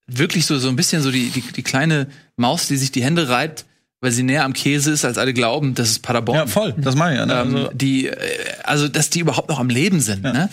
wirklich 0.07 0.45
so, 0.45 0.57
so 0.57 0.69
ein 0.69 0.75
bisschen 0.75 1.01
so 1.01 1.11
die, 1.11 1.29
die, 1.29 1.41
die 1.41 1.63
kleine 1.63 2.07
Maus, 2.35 2.67
die 2.67 2.77
sich 2.77 2.91
die 2.91 3.03
Hände 3.03 3.29
reibt, 3.29 3.65
weil 4.01 4.11
sie 4.11 4.23
näher 4.23 4.43
am 4.43 4.53
Käse 4.53 4.91
ist, 4.91 5.05
als 5.05 5.17
alle 5.17 5.33
glauben, 5.33 5.75
das 5.75 5.89
ist 5.89 5.99
Paderborn. 5.99 6.39
Ja, 6.39 6.47
voll, 6.47 6.73
das 6.77 6.95
meine 6.95 7.13
ich. 7.13 7.19
Ja, 7.19 7.25
ne? 7.25 7.33
Ähm, 7.33 7.55
also, 7.55 7.69
die, 7.73 8.07
äh, 8.07 8.17
also, 8.63 8.87
dass 8.87 9.09
die 9.09 9.19
überhaupt 9.19 9.49
noch 9.49 9.59
am 9.59 9.69
Leben 9.69 10.01
sind, 10.01 10.23
ne? 10.23 10.49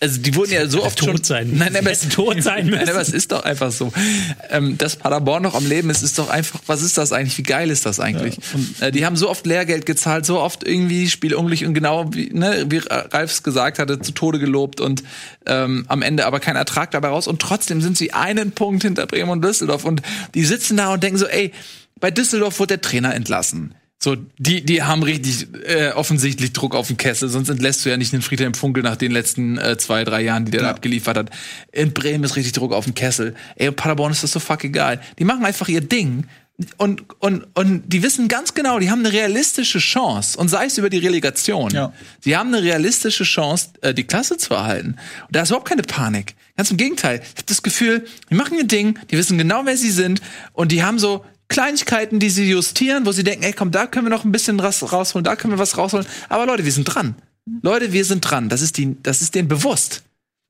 Also, 0.00 0.20
die 0.20 0.34
wurden 0.34 0.52
ja 0.52 0.66
so 0.68 0.82
oft 0.84 0.98
tot 0.98 1.08
schon, 1.08 1.24
sein. 1.24 1.50
Nein, 1.54 1.76
aber 1.76 1.90
Die 1.90 1.96
hätten 1.96 2.10
tot 2.10 2.42
sein 2.42 2.66
müssen. 2.66 2.78
Nein, 2.78 2.88
aber 2.90 3.00
es 3.00 3.10
ist 3.10 3.32
doch 3.32 3.44
einfach 3.44 3.72
so. 3.72 3.92
Ähm, 4.50 4.78
dass 4.78 4.96
Paderborn 4.96 5.42
noch 5.42 5.54
am 5.54 5.66
Leben 5.66 5.90
ist, 5.90 6.02
ist 6.02 6.18
doch 6.18 6.28
einfach, 6.28 6.60
was 6.66 6.82
ist 6.82 6.98
das 6.98 7.12
eigentlich? 7.12 7.38
Wie 7.38 7.42
geil 7.42 7.70
ist 7.70 7.86
das 7.86 8.00
eigentlich? 8.00 8.38
äh, 8.80 8.90
die 8.90 9.06
haben 9.06 9.16
so 9.16 9.28
oft 9.30 9.46
Lehrgeld 9.46 9.86
gezahlt, 9.86 10.26
so 10.26 10.40
oft 10.40 10.66
irgendwie 10.66 11.08
spielunglücklich 11.08 11.66
und 11.66 11.74
genau 11.74 12.12
wie, 12.12 12.30
ne, 12.32 12.66
wie 12.68 12.78
Ralfs 12.78 13.42
gesagt 13.42 13.78
hatte, 13.78 14.00
zu 14.00 14.12
Tode 14.12 14.38
gelobt 14.38 14.80
und 14.80 15.02
ähm, 15.46 15.84
am 15.88 16.02
Ende 16.02 16.26
aber 16.26 16.40
kein 16.40 16.56
Ertrag 16.56 16.90
dabei 16.90 17.08
raus. 17.08 17.26
Und 17.26 17.40
trotzdem 17.40 17.80
sind 17.80 17.96
sie 17.96 18.12
einen 18.12 18.52
Punkt 18.52 18.82
hinter 18.82 19.06
Bremen 19.06 19.30
und 19.30 19.44
Düsseldorf. 19.44 19.84
Und 19.84 20.02
die 20.34 20.44
sitzen 20.44 20.76
da 20.76 20.92
und 20.92 21.02
denken 21.02 21.18
so, 21.18 21.26
ey, 21.26 21.52
bei 22.00 22.10
Düsseldorf 22.10 22.58
wurde 22.58 22.78
der 22.78 22.80
Trainer 22.80 23.14
entlassen. 23.14 23.74
So, 24.04 24.16
die, 24.36 24.62
die 24.62 24.82
haben 24.82 25.02
richtig 25.02 25.48
äh, 25.66 25.92
offensichtlich 25.92 26.52
Druck 26.52 26.74
auf 26.74 26.88
den 26.88 26.98
Kessel, 26.98 27.30
sonst 27.30 27.48
entlässt 27.48 27.84
du 27.84 27.88
ja 27.88 27.96
nicht 27.96 28.12
den 28.12 28.20
Friedhelm 28.20 28.52
Funkel 28.52 28.82
nach 28.82 28.96
den 28.96 29.10
letzten 29.10 29.56
äh, 29.56 29.78
zwei, 29.78 30.04
drei 30.04 30.20
Jahren, 30.20 30.44
die 30.44 30.50
der 30.50 30.60
da 30.60 30.70
abgeliefert 30.70 31.16
hat. 31.16 31.30
In 31.72 31.94
Bremen 31.94 32.22
ist 32.22 32.36
richtig 32.36 32.52
Druck 32.52 32.74
auf 32.74 32.84
den 32.84 32.94
Kessel. 32.94 33.34
Ey, 33.56 33.72
Paderborn 33.72 34.12
ist 34.12 34.22
das 34.22 34.32
so 34.32 34.40
fuck 34.40 34.62
egal. 34.62 35.00
Die 35.18 35.24
machen 35.24 35.42
einfach 35.46 35.68
ihr 35.68 35.80
Ding. 35.80 36.26
Und, 36.76 37.02
und, 37.18 37.46
und 37.54 37.82
die 37.88 38.02
wissen 38.02 38.28
ganz 38.28 38.52
genau, 38.52 38.78
die 38.78 38.90
haben 38.90 39.00
eine 39.00 39.12
realistische 39.12 39.78
Chance. 39.78 40.38
Und 40.38 40.48
sei 40.48 40.66
es 40.66 40.76
über 40.76 40.90
die 40.90 40.98
Relegation. 40.98 41.70
Ja. 41.70 41.94
Die 42.26 42.36
haben 42.36 42.54
eine 42.54 42.62
realistische 42.62 43.24
Chance, 43.24 43.70
äh, 43.80 43.94
die 43.94 44.04
Klasse 44.04 44.36
zu 44.36 44.52
erhalten. 44.52 44.96
Und 45.26 45.34
da 45.34 45.40
ist 45.40 45.48
überhaupt 45.48 45.66
keine 45.66 45.82
Panik. 45.82 46.34
Ganz 46.58 46.70
im 46.70 46.76
Gegenteil. 46.76 47.22
Ich 47.22 47.38
habe 47.38 47.46
das 47.46 47.62
Gefühl, 47.62 48.04
die 48.30 48.34
machen 48.34 48.58
ihr 48.58 48.66
Ding, 48.66 48.98
die 49.10 49.16
wissen 49.16 49.38
genau, 49.38 49.62
wer 49.64 49.78
sie 49.78 49.90
sind. 49.90 50.20
Und 50.52 50.72
die 50.72 50.84
haben 50.84 50.98
so 50.98 51.24
Kleinigkeiten, 51.54 52.18
die 52.18 52.30
sie 52.30 52.50
justieren, 52.50 53.06
wo 53.06 53.12
sie 53.12 53.22
denken, 53.22 53.44
ey, 53.44 53.52
komm, 53.52 53.70
da 53.70 53.86
können 53.86 54.06
wir 54.06 54.10
noch 54.10 54.24
ein 54.24 54.32
bisschen 54.32 54.58
was 54.58 54.92
rausholen, 54.92 55.22
da 55.22 55.36
können 55.36 55.52
wir 55.52 55.58
was 55.58 55.78
rausholen. 55.78 56.04
Aber 56.28 56.46
Leute, 56.46 56.64
wir 56.64 56.72
sind 56.72 56.84
dran. 56.84 57.14
Leute, 57.62 57.92
wir 57.92 58.04
sind 58.04 58.22
dran. 58.22 58.48
Das 58.48 58.60
ist, 58.60 58.76
die, 58.76 58.96
das 59.04 59.22
ist 59.22 59.36
denen 59.36 59.46
bewusst. 59.46 60.02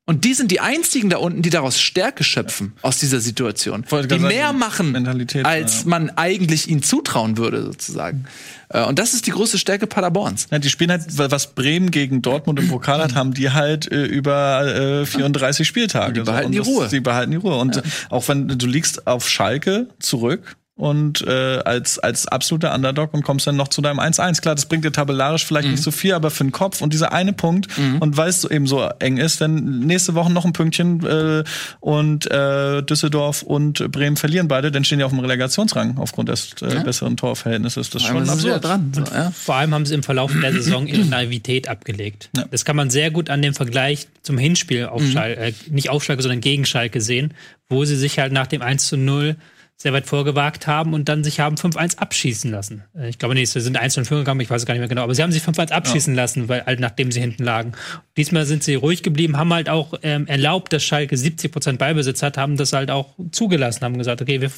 Und 0.07 0.23
die 0.23 0.33
sind 0.33 0.49
die 0.49 0.59
einzigen 0.59 1.09
da 1.09 1.17
unten, 1.17 1.43
die 1.43 1.49
daraus 1.51 1.79
Stärke 1.79 2.23
schöpfen 2.23 2.73
aus 2.81 2.97
dieser 2.99 3.19
Situation. 3.19 3.85
Die 4.09 4.19
mehr 4.19 4.51
machen, 4.53 4.91
Mentalität, 4.91 5.45
als 5.45 5.83
ja. 5.83 5.89
man 5.89 6.11
eigentlich 6.11 6.69
ihnen 6.69 6.81
zutrauen 6.81 7.37
würde, 7.37 7.63
sozusagen. 7.63 8.25
Äh, 8.69 8.83
Und 8.83 8.97
das 8.97 9.13
ist 9.13 9.27
die 9.27 9.31
große 9.31 9.59
Stärke 9.59 9.85
Paderborns. 9.85 10.47
Ja, 10.51 10.57
die 10.57 10.69
spielen 10.69 10.91
halt, 10.91 11.05
was 11.07 11.53
Bremen 11.53 11.89
gegen 11.91 12.21
Dortmund 12.21 12.59
im 12.59 12.67
Pokal 12.67 13.01
hat, 13.01 13.13
haben 13.15 13.33
die 13.33 13.51
halt 13.51 13.91
äh, 13.91 14.05
über 14.05 15.01
äh, 15.01 15.05
34 15.05 15.67
Spieltage. 15.67 16.13
Die 16.13 16.21
behalten 16.21 16.53
So. 16.53 16.63
die 16.63 16.69
Ruhe. 16.69 16.87
Die 16.87 16.99
behalten 16.99 17.31
die 17.31 17.37
Ruhe. 17.37 17.57
Und 17.57 17.81
auch 18.09 18.27
wenn 18.27 18.47
du 18.47 18.65
liegst 18.67 19.07
auf 19.07 19.29
Schalke 19.29 19.89
zurück 19.99 20.55
und 20.77 21.25
äh, 21.25 21.59
als 21.63 21.99
als 21.99 22.27
absoluter 22.27 22.75
Underdog 22.75 23.13
und 23.13 23.23
kommst 23.23 23.47
dann 23.47 23.55
noch 23.55 23.69
zu 23.69 23.81
deinem 23.81 23.99
1-1. 23.99 24.41
Klar, 24.41 24.55
das 24.55 24.65
bringt 24.65 24.83
dir 24.83 24.91
tabellarisch 24.91 25.45
vielleicht 25.45 25.69
nicht 25.69 25.81
so 25.81 25.91
viel, 25.91 26.13
aber 26.13 26.31
für 26.31 26.43
den 26.43 26.51
Kopf 26.51 26.81
und 26.81 26.91
dieser 26.91 27.13
eine 27.13 27.31
Punkt 27.31 27.67
und 27.99 28.17
weil 28.17 28.29
es 28.29 28.41
so 28.41 28.49
eben 28.49 28.67
so 28.67 28.83
eng 28.99 29.17
ist, 29.17 29.39
wenn 29.39 29.79
nächste 29.79 30.15
Woche 30.15 30.31
noch 30.31 30.43
ein 30.43 30.51
Pünktchen 30.51 31.05
äh, 31.05 31.43
und 31.79 32.29
äh, 32.29 32.83
Düsseldorf 32.83 33.41
und 33.41 33.89
Bremen 33.91 34.17
verlieren 34.17 34.47
beide, 34.49 34.71
dann 34.71 34.83
stehen 34.83 34.99
die 34.99 35.05
auf 35.05 35.11
dem 35.11 35.19
Relegationsrang 35.19 35.97
aufgrund 35.97 36.29
des 36.29 36.53
äh, 36.61 36.83
besseren 36.83 37.15
Torverhältnisses. 37.15 37.89
Das 37.89 38.01
ist 38.01 38.07
schon 38.07 38.25
ja 38.25 38.33
absurd. 38.33 38.63
dran. 38.63 38.91
So, 38.93 39.03
ja. 39.03 39.31
Vor 39.31 39.55
allem 39.55 39.73
haben 39.73 39.85
sie 39.85 39.95
im 39.95 40.03
Verlauf 40.03 40.31
der 40.41 40.51
Saison 40.61 40.87
ihre 40.87 41.05
Naivität 41.05 41.69
abgelegt. 41.69 42.29
Ja. 42.35 42.45
Das 42.51 42.65
kann 42.65 42.75
man 42.75 42.89
sehr 42.89 43.11
gut 43.11 43.29
an 43.29 43.41
dem 43.41 43.53
Vergleich 43.53 44.07
zum 44.23 44.37
Hinspiel 44.37 44.85
auf 44.87 45.01
Schalke, 45.05 45.39
äh, 45.39 45.53
nicht 45.69 45.89
auf 45.89 46.03
Schalke, 46.03 46.21
sondern 46.21 46.41
gegen 46.41 46.65
Schalke 46.65 46.99
sehen, 46.99 47.33
wo 47.69 47.85
sie 47.85 47.95
sich 47.95 48.19
halt 48.19 48.33
nach 48.33 48.47
dem 48.47 48.61
1 48.61 48.87
zu 48.87 48.97
0 48.97 49.37
sehr 49.77 49.91
weit 49.91 50.05
vorgewagt 50.05 50.67
haben 50.67 50.93
und 50.93 51.09
dann 51.09 51.23
sich 51.23 51.39
haben 51.41 51.57
5-1 51.57 51.97
abschießen 51.97 52.49
lassen. 52.49 52.83
Äh, 52.97 53.09
Ich 53.09 53.19
glaube 53.19 53.35
nicht, 53.35 53.51
sie 53.51 53.59
sind 53.59 53.77
1 53.77 53.97
0 53.97 54.05
gekommen, 54.19 54.39
ich 54.41 54.49
weiß 54.49 54.61
es 54.61 54.65
gar 54.65 54.73
nicht 54.73 54.79
mehr 54.79 54.87
genau, 54.87 55.03
aber 55.03 55.13
sie 55.13 55.21
haben 55.21 55.31
sich 55.31 55.43
5-1 55.43 55.71
abschießen 55.71 56.15
lassen, 56.15 56.47
weil 56.47 56.65
halt 56.65 56.79
nachdem 56.79 57.11
sie 57.11 57.19
hinten 57.19 57.43
lagen. 57.43 57.73
Diesmal 58.15 58.45
sind 58.45 58.63
sie 58.63 58.75
ruhig 58.75 59.03
geblieben, 59.03 59.37
haben 59.37 59.53
halt 59.53 59.69
auch 59.69 59.93
ähm, 60.01 60.27
erlaubt, 60.27 60.71
dass 60.71 60.83
Schalke 60.83 61.17
70 61.17 61.51
Prozent 61.51 61.79
Ballbesitz 61.79 62.23
hat, 62.23 62.37
haben 62.37 62.55
das 62.55 62.71
halt 62.73 62.89
auch 62.89 63.15
zugelassen, 63.31 63.83
haben 63.83 63.97
gesagt, 63.97 64.21
okay, 64.21 64.39
wir 64.39 64.51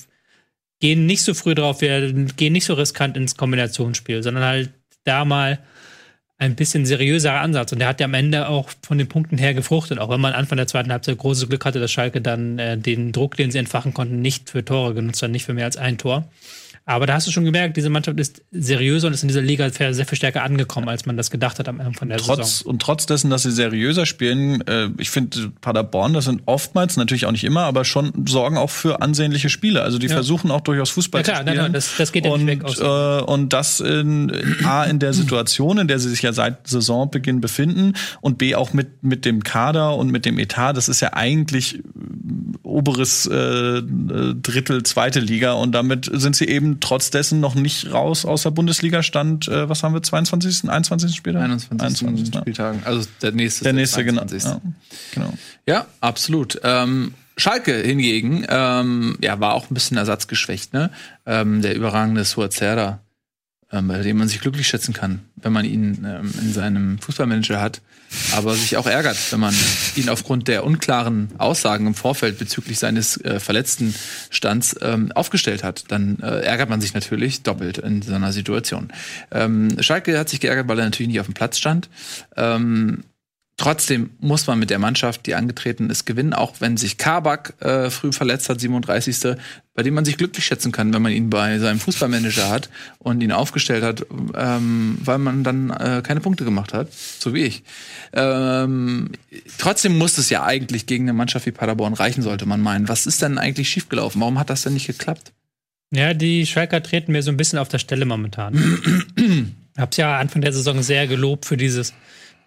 gehen 0.80 1.07
nicht 1.07 1.23
so 1.23 1.34
früh 1.34 1.56
drauf, 1.56 1.81
wir 1.81 2.11
gehen 2.11 2.53
nicht 2.53 2.65
so 2.65 2.76
riskant 2.76 3.18
ins 3.18 3.35
Kombinationsspiel, 3.35 4.22
sondern 4.22 4.44
halt 4.44 4.69
da 5.03 5.26
mal 5.26 5.60
ein 6.39 6.55
bisschen 6.55 6.85
seriöserer 6.85 7.41
Ansatz. 7.41 7.72
Und 7.72 7.80
der 7.80 7.88
hat 7.88 7.99
ja 7.99 8.05
am 8.05 8.14
Ende 8.14 8.47
auch 8.47 8.69
von 8.81 8.97
den 8.97 9.07
Punkten 9.07 9.38
her 9.38 9.53
gefruchtet, 9.53 9.99
auch 9.99 10.09
wenn 10.09 10.22
man 10.22 10.34
Anfang 10.34 10.57
der 10.57 10.68
zweiten 10.68 10.91
Halbzeit 10.91 11.18
großes 11.18 11.49
Glück 11.49 11.65
hatte, 11.65 11.80
dass 11.80 11.91
Schalke 11.91 12.22
dann 12.22 12.59
äh, 12.59 12.77
den 12.77 13.11
Druck, 13.11 13.35
den 13.35 13.49
sie 13.51 13.57
entfachen 13.57 13.93
konnten, 13.93 14.22
nicht 14.22 14.49
für 14.49 14.64
Tore 14.64 14.93
genutzt 14.93 15.22
hat, 15.23 15.31
nicht 15.31 15.45
für 15.45 15.53
mehr 15.53 15.65
als 15.65 15.77
ein 15.77 15.97
Tor. 15.97 16.27
Aber 16.89 17.05
da 17.05 17.15
hast 17.15 17.27
du 17.27 17.31
schon 17.31 17.43
gemerkt, 17.43 17.76
diese 17.76 17.89
Mannschaft 17.89 18.18
ist 18.18 18.41
seriöser 18.51 19.07
und 19.07 19.14
ist 19.14 19.22
in 19.22 19.27
dieser 19.27 19.41
Liga 19.41 19.69
sehr 19.69 19.93
viel 20.05 20.18
stärker 20.18 20.43
angekommen, 20.43 20.88
als 20.88 21.05
man 21.05 21.18
das 21.18 21.30
gedacht 21.30 21.59
hat 21.59 21.68
am 21.68 21.81
Anfang 21.81 22.07
der 22.07 22.18
trotz 22.18 22.59
Saison. 22.59 22.72
und 22.72 22.81
trotz 22.81 23.05
dessen, 23.05 23.30
dass 23.30 23.43
sie 23.43 23.51
seriöser 23.51 24.05
spielen, 24.05 24.65
äh, 24.68 24.88
ich 24.97 25.09
finde 25.09 25.51
Paderborn, 25.59 26.14
das 26.14 26.23
sind 26.26 26.43
oftmals 26.45 26.95
natürlich 26.95 27.26
auch 27.26 27.34
nicht 27.34 27.43
immer, 27.43 27.64
aber 27.64 27.84
schon 27.84 28.14
sorgen 28.26 28.57
auch 28.57 28.69
für 28.69 29.01
ansehnliche 29.01 29.49
Spiele. 29.49 29.81
Also 29.81 29.97
die 29.99 30.07
versuchen 30.07 30.49
auch 30.49 30.61
durchaus 30.61 30.89
Fußball 30.91 31.19
Ja, 31.19 31.23
klar, 31.26 31.35
zu 31.38 31.41
spielen. 31.49 31.57
nein, 31.64 31.73
das- 31.73 31.97
das 31.97 32.11
geht 32.14 32.26
ja 32.26 32.31
und, 32.31 32.45
nicht 32.45 32.61
weg 32.61 32.64
aus- 32.64 32.80
Äh, 32.80 33.22
und 33.26 33.51
das 33.51 33.81
in, 33.81 34.31
a 34.64 34.85
in 34.85 34.99
der 34.99 35.11
Situation, 35.11 35.80
in 35.80 35.89
der 35.89 35.99
sie 35.99 36.09
sich 36.09 36.22
ja 36.22 36.31
seit 36.31 36.68
Saisonbeginn 36.68 37.41
befinden 37.41 37.93
und 38.22 38.38
b 38.38 38.55
auch 38.55 38.72
mit 38.72 39.03
mit 39.03 39.26
dem 39.26 39.43
Kader 39.43 39.93
und 39.97 40.09
mit 40.09 40.23
dem 40.26 40.39
Etat. 40.39 40.73
Das 40.77 40.88
ist 40.88 41.01
ja 41.01 41.11
eigentlich 41.11 41.76
äh, 41.80 41.81
oberes 42.64 43.26
äh, 43.26 43.35
äh, 43.35 43.81
Drittel 44.41 44.84
zweite 44.84 45.19
Liga 45.19 45.51
und 45.53 45.73
damit 45.73 46.09
sind 46.14 46.35
sie 46.35 46.45
eben 46.47 46.76
trotz 46.79 47.11
dessen 47.11 47.39
noch 47.39 47.55
nicht 47.55 47.91
raus 47.91 48.25
aus 48.25 48.43
der 48.43 48.51
Bundesliga 48.51 49.03
Stand. 49.03 49.47
Äh, 49.47 49.69
was 49.69 49.83
haben 49.83 49.93
wir? 49.93 50.03
22. 50.03 50.69
21. 50.69 51.15
Spieltag? 51.15 51.43
21. 51.43 52.07
21. 52.07 52.33
ja. 52.33 52.41
Spieltagen. 52.41 52.81
Also 52.85 53.07
der 53.21 53.31
nächste. 53.31 53.63
Der 53.63 53.73
nächste, 53.73 54.03
genau. 54.03 54.25
22.. 54.25 54.43
Ja, 54.43 54.61
genau. 55.13 55.33
Ja, 55.65 55.85
absolut. 56.01 56.59
Ähm, 56.63 57.13
Schalke 57.37 57.75
hingegen, 57.75 58.45
ähm, 58.49 59.17
ja, 59.21 59.39
war 59.39 59.53
auch 59.53 59.69
ein 59.69 59.73
bisschen 59.73 59.97
ersatzgeschwächt, 59.97 60.73
ne? 60.73 60.89
Ähm, 61.25 61.61
der 61.61 61.75
überragende 61.75 62.25
Suazerda, 62.25 62.99
ähm, 63.72 63.88
bei 63.88 64.02
dem 64.02 64.18
man 64.18 64.27
sich 64.27 64.39
glücklich 64.39 64.68
schätzen 64.68 64.94
kann, 64.94 65.19
wenn 65.35 65.52
man 65.52 65.65
ihn 65.65 66.06
ähm, 66.07 66.34
in 66.41 66.53
seinem 66.53 66.99
Fußballmanager 66.99 67.60
hat, 67.60 67.81
aber 68.34 68.56
sich 68.56 68.77
auch 68.77 68.88
ärgert, 68.88 69.18
wenn 69.31 69.41
man 69.41 69.53
ihn 69.95 70.10
aufgrund 70.10 70.48
der 70.48 70.64
unklaren 70.64 71.30
Aussagen 71.38 71.88
im 71.88 71.94
Vorfeld 71.94 72.39
bezüglich 72.39 72.80
seines 72.80 73.19
äh, 73.26 73.39
verletzten 73.39 73.94
Stands 74.30 74.76
ähm, 74.81 75.11
aufgestellt 75.11 75.64
hat. 75.64 75.85
Dann 75.89 76.19
äh, 76.22 76.41
ärgert 76.41 76.69
man 76.69 76.80
sich 76.80 76.94
natürlich 76.94 77.44
doppelt 77.44 77.77
in 77.80 78.02
so 78.02 78.14
einer 78.14 78.31
Situation. 78.31 78.89
Ähm, 79.31 79.76
Schalke 79.81 80.18
hat 80.18 80.30
sich 80.30 80.39
geärgert, 80.39 80.68
weil 80.68 80.80
er 80.80 80.85
natürlich 80.85 81.10
nicht 81.10 81.19
auf 81.19 81.27
dem 81.27 81.34
Platz 81.34 81.57
stand. 81.57 81.89
Ähm, 82.38 83.03
Trotzdem 83.57 84.11
muss 84.19 84.45
man 84.45 84.59
mit 84.59 84.69
der 84.69 84.77
Mannschaft, 84.77 85.25
die 85.25 85.34
angetreten 85.34 85.89
ist, 85.89 86.05
gewinnen, 86.05 86.34
auch 86.34 86.53
wenn 86.59 86.77
sich 86.77 86.99
Kabak 86.99 87.55
äh, 87.59 87.89
früh 87.89 88.11
verletzt 88.11 88.49
hat, 88.49 88.61
37. 88.61 89.35
Bei 89.73 89.81
dem 89.81 89.95
man 89.95 90.05
sich 90.05 90.17
glücklich 90.17 90.45
schätzen 90.45 90.71
kann, 90.71 90.93
wenn 90.93 91.01
man 91.01 91.11
ihn 91.11 91.31
bei 91.31 91.57
seinem 91.57 91.79
Fußballmanager 91.79 92.49
hat 92.49 92.69
und 92.99 93.21
ihn 93.21 93.31
aufgestellt 93.31 93.84
hat, 93.84 94.05
ähm, 94.35 94.99
weil 95.03 95.17
man 95.17 95.43
dann 95.43 95.71
äh, 95.71 96.03
keine 96.05 96.19
Punkte 96.19 96.45
gemacht 96.45 96.71
hat, 96.71 96.93
so 96.93 97.34
wie 97.34 97.45
ich. 97.45 97.63
Ähm, 98.13 99.09
trotzdem 99.57 99.97
muss 99.97 100.19
es 100.19 100.29
ja 100.29 100.43
eigentlich 100.43 100.85
gegen 100.85 101.05
eine 101.05 101.13
Mannschaft 101.13 101.47
wie 101.47 101.51
Paderborn 101.51 101.95
reichen, 101.95 102.21
sollte 102.21 102.45
man 102.45 102.61
meinen. 102.61 102.88
Was 102.88 103.07
ist 103.07 103.23
denn 103.23 103.39
eigentlich 103.39 103.69
schiefgelaufen? 103.69 104.21
Warum 104.21 104.38
hat 104.38 104.51
das 104.51 104.61
denn 104.61 104.73
nicht 104.73 104.88
geklappt? 104.88 105.34
Ja, 105.91 106.13
die 106.13 106.45
Schalker 106.45 106.84
treten 106.84 107.11
mir 107.11 107.23
so 107.23 107.31
ein 107.31 107.38
bisschen 107.38 107.57
auf 107.57 107.69
der 107.69 107.79
Stelle 107.79 108.05
momentan. 108.05 109.55
Hab's 109.77 109.97
ja 109.97 110.19
Anfang 110.19 110.43
der 110.43 110.53
Saison 110.53 110.84
sehr 110.84 111.07
gelobt 111.07 111.45
für 111.45 111.57
dieses, 111.57 111.93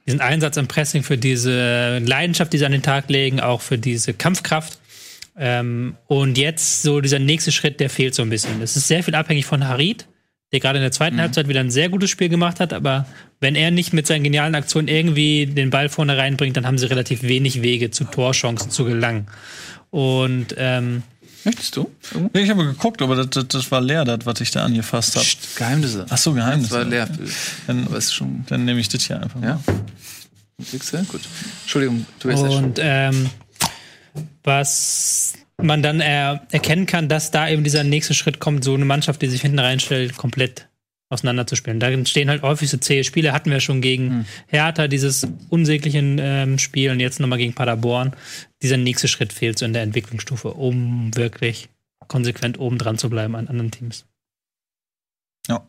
diesen 0.06 0.20
Einsatz 0.20 0.56
im 0.56 0.68
Pressing, 0.68 1.02
für 1.02 1.18
diese 1.18 1.98
Leidenschaft, 1.98 2.52
die 2.52 2.58
sie 2.58 2.66
an 2.66 2.72
den 2.72 2.82
Tag 2.82 3.08
legen, 3.08 3.40
auch 3.40 3.60
für 3.60 3.78
diese 3.78 4.14
Kampfkraft. 4.14 4.78
Ähm, 5.36 5.96
und 6.06 6.36
jetzt 6.38 6.82
so 6.82 7.00
dieser 7.00 7.18
nächste 7.18 7.52
Schritt, 7.52 7.80
der 7.80 7.90
fehlt 7.90 8.14
so 8.14 8.22
ein 8.22 8.30
bisschen. 8.30 8.60
Es 8.62 8.76
ist 8.76 8.88
sehr 8.88 9.02
viel 9.02 9.14
abhängig 9.14 9.46
von 9.46 9.66
Harid, 9.66 10.06
der 10.52 10.60
gerade 10.60 10.78
in 10.78 10.82
der 10.82 10.92
zweiten 10.92 11.20
Halbzeit 11.20 11.48
wieder 11.48 11.60
ein 11.60 11.70
sehr 11.70 11.88
gutes 11.88 12.10
Spiel 12.10 12.28
gemacht 12.28 12.60
hat, 12.60 12.72
aber 12.72 13.06
wenn 13.40 13.54
er 13.54 13.70
nicht 13.70 13.92
mit 13.92 14.06
seinen 14.06 14.24
genialen 14.24 14.54
Aktionen 14.54 14.88
irgendwie 14.88 15.46
den 15.46 15.70
Ball 15.70 15.88
vorne 15.88 16.16
reinbringt, 16.18 16.56
dann 16.56 16.66
haben 16.66 16.78
sie 16.78 16.90
relativ 16.90 17.22
wenig 17.22 17.62
Wege 17.62 17.90
zu 17.90 18.04
Torchancen 18.04 18.70
zu 18.70 18.84
gelangen. 18.84 19.28
Und 19.90 20.54
ähm, 20.58 21.02
Möchtest 21.44 21.76
du? 21.76 21.90
Nee, 22.32 22.42
Ich 22.42 22.50
habe 22.50 22.64
geguckt, 22.64 23.00
aber 23.02 23.16
das, 23.16 23.30
das, 23.30 23.48
das 23.48 23.70
war 23.70 23.80
leer, 23.80 24.04
das, 24.04 24.20
was 24.24 24.40
ich 24.40 24.50
da 24.50 24.64
angefasst 24.64 25.16
habe. 25.16 25.26
Geheimnisse. 25.56 26.06
Ach 26.08 26.18
so, 26.18 26.32
Geheimnis. 26.34 26.68
Das 26.68 26.78
war 26.78 26.84
leer. 26.84 27.08
Dann, 27.66 27.86
Aber 27.86 27.96
ist 27.96 28.12
schon. 28.12 28.44
dann 28.48 28.64
nehme 28.64 28.80
ich 28.80 28.88
das 28.88 29.04
hier 29.04 29.20
einfach. 29.22 29.40
mal. 29.40 29.48
Ja. 29.48 29.60
Du? 29.66 31.04
Gut. 31.04 31.22
Entschuldigung, 31.62 32.04
du 32.18 32.30
schon. 32.32 32.64
Und 32.64 32.78
ähm, 32.82 33.30
was 34.44 35.34
man 35.56 35.82
dann 35.82 36.00
er, 36.00 36.46
erkennen 36.50 36.86
kann, 36.86 37.08
dass 37.08 37.30
da 37.30 37.48
eben 37.48 37.64
dieser 37.64 37.84
nächste 37.84 38.14
Schritt 38.14 38.40
kommt, 38.40 38.64
so 38.64 38.74
eine 38.74 38.84
Mannschaft, 38.84 39.22
die 39.22 39.28
sich 39.28 39.42
hinten 39.42 39.58
reinstellt, 39.58 40.16
komplett 40.16 40.66
auseinanderzuspielen. 41.10 41.80
Da 41.80 41.90
entstehen 41.90 42.30
halt 42.30 42.42
häufig 42.42 42.70
so 42.70 42.78
zähe 42.78 43.04
Spiele, 43.04 43.32
hatten 43.32 43.50
wir 43.50 43.60
schon 43.60 43.82
gegen 43.82 44.26
Hertha, 44.46 44.88
dieses 44.88 45.26
unsägliche 45.50 45.98
ähm, 45.98 46.58
Spiel 46.58 46.90
und 46.90 47.00
jetzt 47.00 47.20
nochmal 47.20 47.38
gegen 47.38 47.52
Paderborn. 47.52 48.14
Dieser 48.62 48.76
nächste 48.76 49.08
Schritt 49.08 49.32
fehlt 49.32 49.58
so 49.58 49.66
in 49.66 49.72
der 49.72 49.82
Entwicklungsstufe, 49.82 50.54
um 50.54 51.14
wirklich 51.16 51.68
konsequent 52.06 52.58
oben 52.58 52.78
dran 52.78 52.96
zu 52.96 53.10
bleiben 53.10 53.36
an 53.36 53.48
anderen 53.48 53.70
Teams. 53.70 54.04
Ja. 55.48 55.66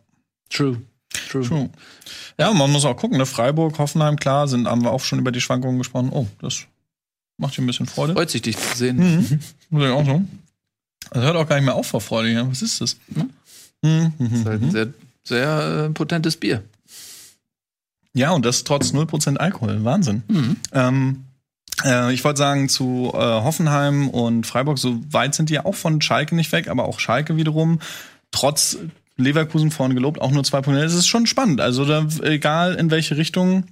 True. 0.49 0.81
True. 1.29 1.43
True. 1.43 1.69
Ja, 2.39 2.53
man 2.53 2.71
muss 2.71 2.85
auch 2.85 2.95
gucken, 2.95 3.17
ne? 3.17 3.25
Freiburg, 3.25 3.77
Hoffenheim, 3.79 4.17
klar, 4.17 4.47
sind, 4.47 4.67
haben 4.67 4.83
wir 4.83 4.91
auch 4.91 5.03
schon 5.03 5.19
über 5.19 5.31
die 5.31 5.41
Schwankungen 5.41 5.77
gesprochen. 5.77 6.09
Oh, 6.11 6.27
das 6.39 6.65
macht 7.37 7.57
dir 7.57 7.63
ein 7.63 7.67
bisschen 7.67 7.87
Freude. 7.87 8.13
Freut 8.13 8.29
sich, 8.29 8.41
dich 8.43 8.57
zu 8.57 8.77
sehen. 8.77 8.97
Mhm. 8.97 9.39
Muss 9.69 9.83
ich 9.83 9.89
auch 9.89 10.05
so. 10.05 10.23
Das 11.11 11.23
hört 11.23 11.35
auch 11.35 11.47
gar 11.47 11.55
nicht 11.55 11.65
mehr 11.65 11.75
auf 11.75 11.87
vor 11.87 11.99
Freude 11.99 12.29
hier. 12.29 12.47
Was 12.49 12.61
ist 12.61 12.79
das? 12.79 12.97
Mhm. 13.09 13.31
Mhm. 13.81 14.13
Das 14.19 14.31
ist 14.31 14.45
halt 14.45 14.61
ein 14.61 14.71
sehr, 14.71 14.93
sehr 15.23 15.87
äh, 15.87 15.93
potentes 15.93 16.37
Bier. 16.37 16.63
Ja, 18.13 18.31
und 18.31 18.45
das 18.45 18.63
trotz 18.63 18.93
0% 18.93 19.37
Alkohol. 19.37 19.83
Wahnsinn. 19.83 20.23
Mhm. 20.27 20.57
Ähm, 20.73 21.25
äh, 21.85 22.13
ich 22.13 22.23
wollte 22.23 22.39
sagen, 22.39 22.67
zu 22.69 23.11
äh, 23.13 23.17
Hoffenheim 23.17 24.09
und 24.09 24.45
Freiburg, 24.45 24.77
so 24.77 24.99
weit 25.09 25.35
sind 25.35 25.49
die 25.49 25.55
ja 25.55 25.65
auch 25.65 25.75
von 25.75 26.01
Schalke 26.01 26.35
nicht 26.35 26.51
weg, 26.51 26.67
aber 26.67 26.85
auch 26.85 26.99
Schalke 26.99 27.37
wiederum, 27.37 27.79
trotz 28.31 28.77
Leverkusen 29.17 29.71
vorne 29.71 29.93
gelobt, 29.93 30.19
auch 30.19 30.31
nur 30.31 30.43
zwei 30.43 30.61
Punkte. 30.61 30.83
Es 30.83 30.93
ist 30.93 31.07
schon 31.07 31.27
spannend. 31.27 31.61
Also 31.61 31.85
da, 31.85 32.05
egal 32.23 32.75
in 32.75 32.91
welche 32.91 33.17
Richtung. 33.17 33.65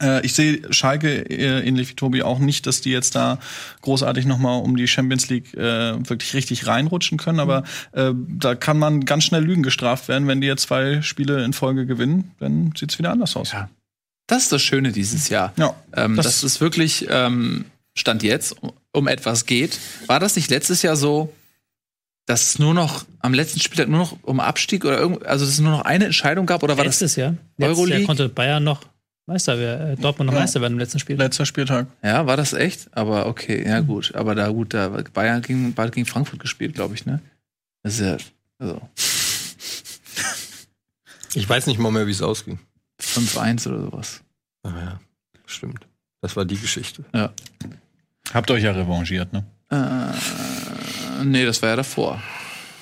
Äh, 0.00 0.24
ich 0.24 0.34
sehe 0.34 0.60
Schalke 0.72 1.28
äh, 1.30 1.60
ähnlich 1.66 1.90
wie 1.90 1.94
Tobi 1.94 2.22
auch 2.22 2.38
nicht, 2.38 2.66
dass 2.66 2.80
die 2.80 2.90
jetzt 2.90 3.14
da 3.14 3.38
großartig 3.82 4.26
noch 4.26 4.38
mal 4.38 4.56
um 4.58 4.76
die 4.76 4.88
Champions 4.88 5.28
League 5.28 5.54
äh, 5.54 6.08
wirklich 6.08 6.34
richtig 6.34 6.66
reinrutschen 6.66 7.18
können. 7.18 7.40
Aber 7.40 7.64
äh, 7.92 8.12
da 8.14 8.54
kann 8.54 8.78
man 8.78 9.04
ganz 9.04 9.24
schnell 9.24 9.42
Lügen 9.44 9.62
gestraft 9.62 10.08
werden, 10.08 10.26
wenn 10.28 10.40
die 10.40 10.46
jetzt 10.46 10.62
zwei 10.62 11.02
Spiele 11.02 11.44
in 11.44 11.52
Folge 11.52 11.86
gewinnen. 11.86 12.32
Dann 12.38 12.72
sieht's 12.76 12.98
wieder 12.98 13.10
anders 13.12 13.36
aus. 13.36 13.52
Ja. 13.52 13.68
Das 14.26 14.44
ist 14.44 14.52
das 14.52 14.62
Schöne 14.62 14.92
dieses 14.92 15.28
Jahr. 15.28 15.52
Ja, 15.56 15.74
Ähm, 15.96 16.16
das- 16.16 16.24
dass 16.26 16.42
es 16.44 16.60
wirklich 16.60 17.06
ähm, 17.10 17.64
Stand 17.96 18.22
jetzt 18.22 18.56
um, 18.92 19.08
etwas 19.08 19.44
geht. 19.46 19.78
War 20.06 20.20
das 20.20 20.36
nicht 20.36 20.50
letztes 20.50 20.82
Jahr 20.82 20.94
so, 20.96 21.32
dass 22.26 22.42
es 22.50 22.58
nur 22.60 22.74
noch 22.74 23.04
am 23.18 23.34
letzten 23.34 23.58
Spieltag 23.60 23.88
nur 23.88 23.98
noch 23.98 24.16
um 24.22 24.38
Abstieg 24.38 24.84
oder 24.84 24.98
irgend, 25.00 25.26
also 25.26 25.44
dass 25.44 25.54
es 25.54 25.60
nur 25.60 25.72
noch 25.72 25.82
eine 25.84 26.04
Entscheidung 26.06 26.46
gab 26.46 26.62
oder 26.62 26.76
war 26.78 26.84
das 26.84 27.00
Letztes 27.00 27.16
Jahr. 27.16 27.30
Letztes 27.30 27.58
Jahr 27.58 27.70
Euroleague? 27.70 28.06
konnte 28.06 28.28
Bayern 28.28 28.62
noch 28.62 28.82
Meister 29.30 29.56
werden, 29.60 29.90
äh, 29.92 29.96
Dortmund 29.96 30.26
noch 30.26 30.34
Ja. 30.34 30.40
Meister 30.40 30.60
werden 30.60 30.72
im 30.72 30.80
letzten 30.80 30.98
Spiel. 30.98 31.16
Letzter 31.16 31.46
Spieltag. 31.46 31.86
ja 32.02 32.26
war 32.26 32.36
das 32.36 32.52
echt? 32.52 32.88
Aber 32.96 33.26
okay, 33.26 33.64
ja 33.64 33.78
gut, 33.78 34.12
aber 34.16 34.34
da 34.34 34.48
gut, 34.48 34.74
da 34.74 34.88
Bayern 34.88 35.40
gegen 35.40 35.72
bald 35.72 35.92
gegen 35.94 36.04
Frankfurt 36.04 36.40
gespielt, 36.40 36.74
glaube 36.74 36.94
ich, 36.94 37.06
ne? 37.06 37.20
Das 37.84 37.94
ist 37.94 38.00
ja 38.00 38.16
also 38.58 38.80
Ich 41.34 41.48
weiß 41.48 41.68
nicht 41.68 41.78
mal 41.78 41.92
mehr, 41.92 42.08
wie 42.08 42.10
es 42.10 42.22
ausging. 42.22 42.58
5-1 43.00 43.68
oder 43.68 43.82
sowas. 43.82 44.20
Ah 44.64 44.70
ja, 44.70 45.00
stimmt. 45.46 45.86
Das 46.22 46.34
war 46.34 46.44
die 46.44 46.58
Geschichte. 46.58 47.04
Ja. 47.14 47.32
Habt 48.34 48.50
euch 48.50 48.64
ja 48.64 48.72
revanchiert, 48.72 49.32
ne? 49.32 49.44
Äh, 49.70 51.24
nee, 51.24 51.44
das 51.44 51.62
war 51.62 51.68
ja 51.68 51.76
davor. 51.76 52.20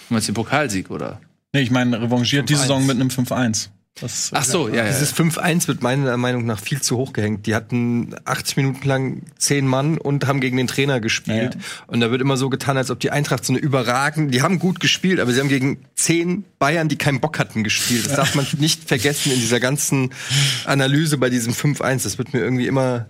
Du 0.08 0.14
meinst 0.14 0.28
den 0.28 0.34
Pokalsieg, 0.34 0.90
oder? 0.90 1.20
Nee, 1.52 1.60
ich 1.60 1.70
meine, 1.70 2.00
revanchiert 2.00 2.48
die 2.48 2.54
5-1. 2.54 2.58
Saison 2.58 2.86
mit 2.86 2.96
einem 2.96 3.08
5-1. 3.08 3.68
Das, 4.00 4.30
Ach 4.32 4.44
so, 4.44 4.68
ja, 4.68 4.76
ja. 4.76 4.86
Dieses 4.86 5.14
5-1 5.14 5.68
wird 5.68 5.82
meiner 5.82 6.16
Meinung 6.16 6.46
nach 6.46 6.60
viel 6.60 6.80
zu 6.80 6.96
hoch 6.96 7.12
gehängt. 7.12 7.46
Die 7.46 7.54
hatten 7.54 8.14
80 8.24 8.56
Minuten 8.56 8.86
lang 8.88 9.22
10 9.38 9.66
Mann 9.66 9.98
und 9.98 10.26
haben 10.26 10.40
gegen 10.40 10.56
den 10.56 10.66
Trainer 10.66 11.00
gespielt. 11.00 11.54
Ja, 11.54 11.60
ja. 11.60 11.84
Und 11.86 12.00
da 12.00 12.10
wird 12.10 12.20
immer 12.20 12.36
so 12.36 12.48
getan, 12.48 12.76
als 12.76 12.90
ob 12.90 13.00
die 13.00 13.10
Eintracht 13.10 13.44
so 13.44 13.52
eine 13.52 13.60
überragende, 13.60 14.30
die 14.30 14.42
haben 14.42 14.58
gut 14.58 14.80
gespielt, 14.80 15.20
aber 15.20 15.32
sie 15.32 15.40
haben 15.40 15.48
gegen 15.48 15.84
10 15.96 16.44
Bayern, 16.58 16.88
die 16.88 16.96
keinen 16.96 17.20
Bock 17.20 17.38
hatten, 17.38 17.64
gespielt. 17.64 18.06
Das 18.06 18.14
darf 18.16 18.34
man 18.34 18.46
nicht 18.58 18.88
vergessen 18.88 19.32
in 19.32 19.40
dieser 19.40 19.60
ganzen 19.60 20.10
Analyse 20.64 21.18
bei 21.18 21.30
diesem 21.30 21.52
5-1. 21.52 22.04
Das 22.04 22.18
wird 22.18 22.32
mir 22.32 22.40
irgendwie 22.40 22.66
immer 22.66 23.06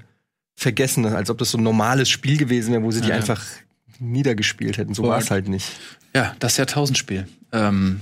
vergessen, 0.57 1.07
als 1.07 1.31
ob 1.31 1.39
das 1.39 1.53
so 1.53 1.59
ein 1.59 1.63
normales 1.63 2.09
Spiel 2.11 2.37
gewesen 2.37 2.73
wäre, 2.73 2.83
wo 2.83 2.91
sie 2.91 3.01
die 3.01 3.09
Ja, 3.09 3.15
ja. 3.15 3.21
einfach 3.21 3.45
niedergespielt 4.01 4.79
hätten. 4.79 4.95
So 4.95 5.05
war 5.05 5.19
es 5.19 5.31
halt 5.31 5.49
nicht. 5.49 5.71
Ja, 6.15 6.35
das 6.39 6.57
Jahrtausendspiel. 6.57 7.29
Ähm, 7.53 8.01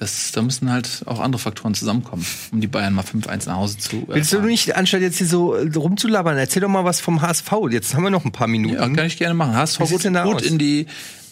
das, 0.00 0.32
da 0.32 0.40
müssen 0.40 0.72
halt 0.72 1.02
auch 1.04 1.20
andere 1.20 1.38
Faktoren 1.38 1.74
zusammenkommen, 1.74 2.24
um 2.52 2.60
die 2.62 2.66
Bayern 2.66 2.94
mal 2.94 3.04
5-1 3.04 3.48
nach 3.48 3.56
Hause 3.56 3.76
zu. 3.76 4.04
Willst 4.08 4.32
du 4.32 4.36
erfahren. 4.36 4.50
nicht, 4.50 4.74
anstatt 4.74 5.02
jetzt 5.02 5.18
hier 5.18 5.26
so 5.26 5.54
äh, 5.54 5.70
rumzulabern, 5.76 6.38
erzähl 6.38 6.62
doch 6.62 6.70
mal 6.70 6.86
was 6.86 7.00
vom 7.00 7.20
HSV. 7.20 7.52
Jetzt 7.70 7.94
haben 7.94 8.02
wir 8.04 8.10
noch 8.10 8.24
ein 8.24 8.32
paar 8.32 8.46
Minuten. 8.46 8.76
Ja, 8.76 8.88
kann 8.88 9.06
ich 9.06 9.18
gerne 9.18 9.34
machen. 9.34 9.54
HSV 9.54 9.78
gut, 9.78 10.02
gut 10.02 10.16
aus? 10.16 10.42
in 10.42 10.58
die 10.58 10.86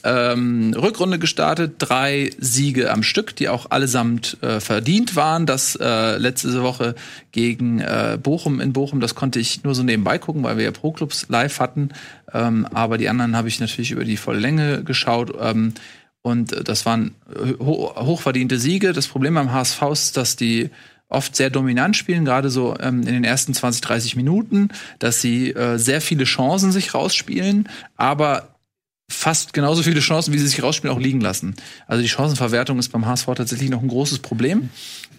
ähm, 0.04 0.74
Rückrunde 0.76 1.18
gestartet, 1.18 1.76
drei 1.78 2.30
Siege 2.38 2.92
am 2.92 3.02
Stück, 3.02 3.34
die 3.36 3.48
auch 3.48 3.70
allesamt 3.70 4.36
äh, 4.42 4.60
verdient 4.60 5.16
waren. 5.16 5.46
Das 5.46 5.74
äh, 5.74 6.18
letzte 6.18 6.62
Woche 6.62 6.94
gegen 7.32 7.80
äh, 7.80 8.18
Bochum 8.22 8.60
in 8.60 8.74
Bochum, 8.74 9.00
das 9.00 9.14
konnte 9.14 9.40
ich 9.40 9.64
nur 9.64 9.74
so 9.74 9.82
nebenbei 9.82 10.18
gucken, 10.18 10.42
weil 10.42 10.58
wir 10.58 10.64
ja 10.64 10.72
Pro-Clubs 10.72 11.26
live 11.30 11.58
hatten. 11.58 11.88
Ähm, 12.34 12.66
aber 12.70 12.98
die 12.98 13.08
anderen 13.08 13.34
habe 13.34 13.48
ich 13.48 13.60
natürlich 13.60 13.92
über 13.92 14.04
die 14.04 14.18
volle 14.18 14.40
Länge 14.40 14.84
geschaut. 14.84 15.32
Ähm, 15.40 15.72
und 16.22 16.52
äh, 16.52 16.64
das 16.64 16.86
waren 16.86 17.14
äh, 17.34 17.54
ho 17.58 17.94
hochverdiente 17.96 18.58
Siege. 18.58 18.92
Das 18.92 19.08
Problem 19.08 19.34
beim 19.34 19.52
HSV 19.52 19.82
ist, 19.92 20.16
dass 20.16 20.36
die 20.36 20.70
oft 21.08 21.34
sehr 21.34 21.50
dominant 21.50 21.96
spielen, 21.96 22.24
gerade 22.24 22.50
so 22.50 22.76
ähm, 22.80 23.00
in 23.00 23.14
den 23.14 23.24
ersten 23.24 23.54
20, 23.54 23.80
30 23.80 24.16
Minuten, 24.16 24.68
dass 24.98 25.20
sie 25.20 25.50
äh, 25.52 25.78
sehr 25.78 26.00
viele 26.00 26.24
Chancen 26.24 26.70
sich 26.70 26.92
rausspielen, 26.92 27.68
aber 27.96 28.54
fast 29.10 29.54
genauso 29.54 29.82
viele 29.82 30.00
Chancen, 30.00 30.34
wie 30.34 30.38
sie 30.38 30.46
sich 30.46 30.62
rausspielen, 30.62 30.94
auch 30.94 31.00
liegen 31.00 31.22
lassen. 31.22 31.54
Also 31.86 32.02
die 32.02 32.08
Chancenverwertung 32.08 32.78
ist 32.78 32.90
beim 32.90 33.06
HSV 33.06 33.26
tatsächlich 33.36 33.70
noch 33.70 33.80
ein 33.80 33.88
großes 33.88 34.18
Problem. 34.18 34.68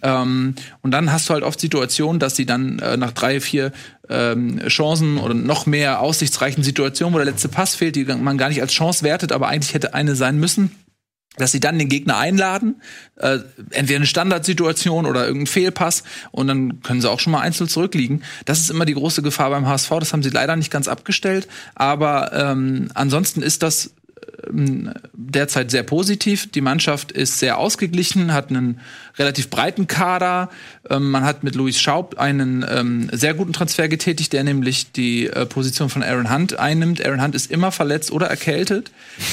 Ähm, 0.02 0.54
und 0.82 0.92
dann 0.92 1.10
hast 1.12 1.28
du 1.28 1.34
halt 1.34 1.42
oft 1.42 1.58
Situationen, 1.58 2.20
dass 2.20 2.36
sie 2.36 2.46
dann 2.46 2.78
äh, 2.78 2.96
nach 2.96 3.10
drei, 3.10 3.40
vier 3.40 3.72
ähm, 4.08 4.60
Chancen 4.68 5.18
oder 5.18 5.34
noch 5.34 5.66
mehr 5.66 6.00
aussichtsreichen 6.00 6.62
Situationen, 6.62 7.12
wo 7.14 7.18
der 7.18 7.26
letzte 7.26 7.48
Pass 7.48 7.74
fehlt, 7.74 7.96
die 7.96 8.04
man 8.04 8.38
gar 8.38 8.48
nicht 8.48 8.62
als 8.62 8.72
Chance 8.72 9.02
wertet, 9.02 9.32
aber 9.32 9.48
eigentlich 9.48 9.74
hätte 9.74 9.92
eine 9.92 10.14
sein 10.14 10.38
müssen, 10.38 10.70
dass 11.36 11.52
sie 11.52 11.60
dann 11.60 11.78
den 11.78 11.88
Gegner 11.88 12.18
einladen, 12.18 12.82
äh, 13.16 13.38
entweder 13.70 13.96
eine 13.96 14.06
Standardsituation 14.06 15.06
oder 15.06 15.26
irgendein 15.26 15.46
Fehlpass 15.46 16.02
und 16.32 16.48
dann 16.48 16.82
können 16.82 17.00
sie 17.00 17.10
auch 17.10 17.20
schon 17.20 17.32
mal 17.32 17.40
einzeln 17.40 17.68
zurückliegen. 17.68 18.22
Das 18.44 18.58
ist 18.58 18.70
immer 18.70 18.84
die 18.84 18.94
große 18.94 19.22
Gefahr 19.22 19.50
beim 19.50 19.66
HSV, 19.66 19.90
das 20.00 20.12
haben 20.12 20.22
sie 20.22 20.30
leider 20.30 20.56
nicht 20.56 20.70
ganz 20.70 20.88
abgestellt, 20.88 21.48
aber 21.74 22.32
ähm, 22.32 22.90
ansonsten 22.94 23.42
ist 23.42 23.62
das 23.62 23.92
derzeit 25.12 25.70
sehr 25.70 25.82
positiv. 25.82 26.50
Die 26.50 26.60
Mannschaft 26.60 27.12
ist 27.12 27.38
sehr 27.38 27.58
ausgeglichen, 27.58 28.32
hat 28.32 28.50
einen 28.50 28.80
relativ 29.18 29.50
breiten 29.50 29.86
Kader. 29.86 30.50
Ähm, 30.88 31.10
man 31.10 31.24
hat 31.24 31.44
mit 31.44 31.54
Luis 31.54 31.78
Schaub 31.80 32.18
einen 32.18 32.64
ähm, 32.68 33.10
sehr 33.12 33.34
guten 33.34 33.52
Transfer 33.52 33.88
getätigt, 33.88 34.32
der 34.32 34.44
nämlich 34.44 34.92
die 34.92 35.26
äh, 35.26 35.46
Position 35.46 35.90
von 35.90 36.02
Aaron 36.02 36.32
Hunt 36.32 36.58
einnimmt. 36.58 37.04
Aaron 37.04 37.22
Hunt 37.22 37.34
ist 37.34 37.50
immer 37.50 37.72
verletzt 37.72 38.10
oder 38.12 38.28
erkältet. 38.28 38.90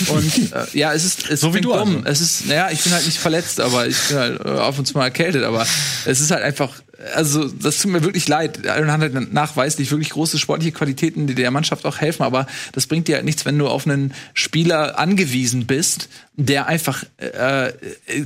Und 0.08 0.54
äh, 0.54 0.66
ja, 0.74 0.94
es 0.94 1.06
ist 1.06 1.30
es 1.30 1.42
So 1.48 1.54
wie 1.54 1.62
du 1.62 1.74
dumm. 1.74 1.98
also. 1.98 2.10
Es 2.10 2.22
ist, 2.22 2.48
naja, 2.48 2.70
ich 2.72 2.84
bin 2.84 2.94
halt 2.94 3.06
nicht 3.06 3.18
verletzt, 3.18 3.60
aber 3.60 3.88
ich 3.88 3.98
bin 4.08 4.18
halt 4.18 4.46
äh, 4.46 4.50
auf 4.50 4.78
und 4.78 4.86
zu 4.86 4.98
mal 4.98 5.06
erkältet. 5.06 5.44
Aber 5.44 5.66
es 6.06 6.20
ist 6.20 6.32
halt 6.32 6.44
einfach 6.44 6.74
also 7.16 7.48
das 7.48 7.80
tut 7.80 7.92
mir 7.92 8.04
wirklich 8.04 8.28
leid. 8.28 8.68
Aaron 8.68 8.92
Hunt 8.92 9.04
hat 9.04 9.34
nachweislich 9.34 9.92
wirklich 9.92 10.10
große 10.10 10.38
sportliche 10.40 10.72
Qualitäten, 10.72 11.28
die 11.28 11.36
der 11.36 11.52
Mannschaft 11.52 11.86
auch 11.86 12.00
helfen, 12.00 12.24
aber 12.24 12.48
das 12.72 12.88
bringt 12.88 13.08
dir 13.08 13.16
halt 13.16 13.26
nichts, 13.26 13.46
wenn 13.46 13.58
du 13.58 13.68
auf 13.68 13.86
einen 13.86 14.14
Spieler 14.34 14.98
angewiesen 14.98 15.68
bist, 15.68 16.10
der 16.36 16.68
einfach 16.68 17.04
äh, 17.18 17.72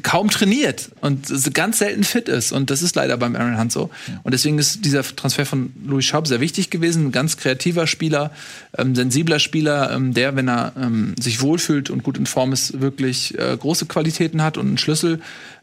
kaum 0.04 0.30
trainiert 0.30 0.90
und 1.02 1.28
ganz 1.54 1.80
selten 1.80 2.04
fit 2.04 2.30
ist. 2.30 2.52
Und 2.52 2.70
das 2.70 2.82
ist 2.82 2.96
leider 2.96 3.18
beim 3.18 3.36
Aaron 3.36 3.58
Hunt 3.60 3.72
so. 3.72 3.90
Und 4.24 4.34
deswegen 4.34 4.58
ist 4.60 4.86
dieser 4.86 5.04
Transfer 5.04 5.46
von 5.46 5.74
Louis 5.86 6.06
Schaub 6.06 6.28
sehr 6.28 6.40
wichtig 6.40 6.70
gewesen. 6.70 7.08
Ein 7.08 7.12
ganz 7.12 7.38
kreativer 7.38 7.88
Spieler, 7.88 8.32
ähm, 8.78 8.96
sensibler 8.96 9.40
Spieler, 9.40 9.92
ähm, 9.92 10.14
der, 10.14 10.36
wenn 10.36 10.50
er 10.50 10.74
ähm, 10.78 11.16
sich 11.20 11.42
wohlfühlt 11.42 11.90
und 11.90 12.04
gut 12.04 12.18
in 12.18 12.26
Form 12.26 12.54
ist, 12.54 12.80
wirklich 12.82 13.38
äh, 13.38 13.56
große 13.58 13.86
Qualitäten 13.86 14.42
hat 14.44 14.58
und 14.58 14.74
ein 14.74 14.78
Schlüssel 14.78 15.22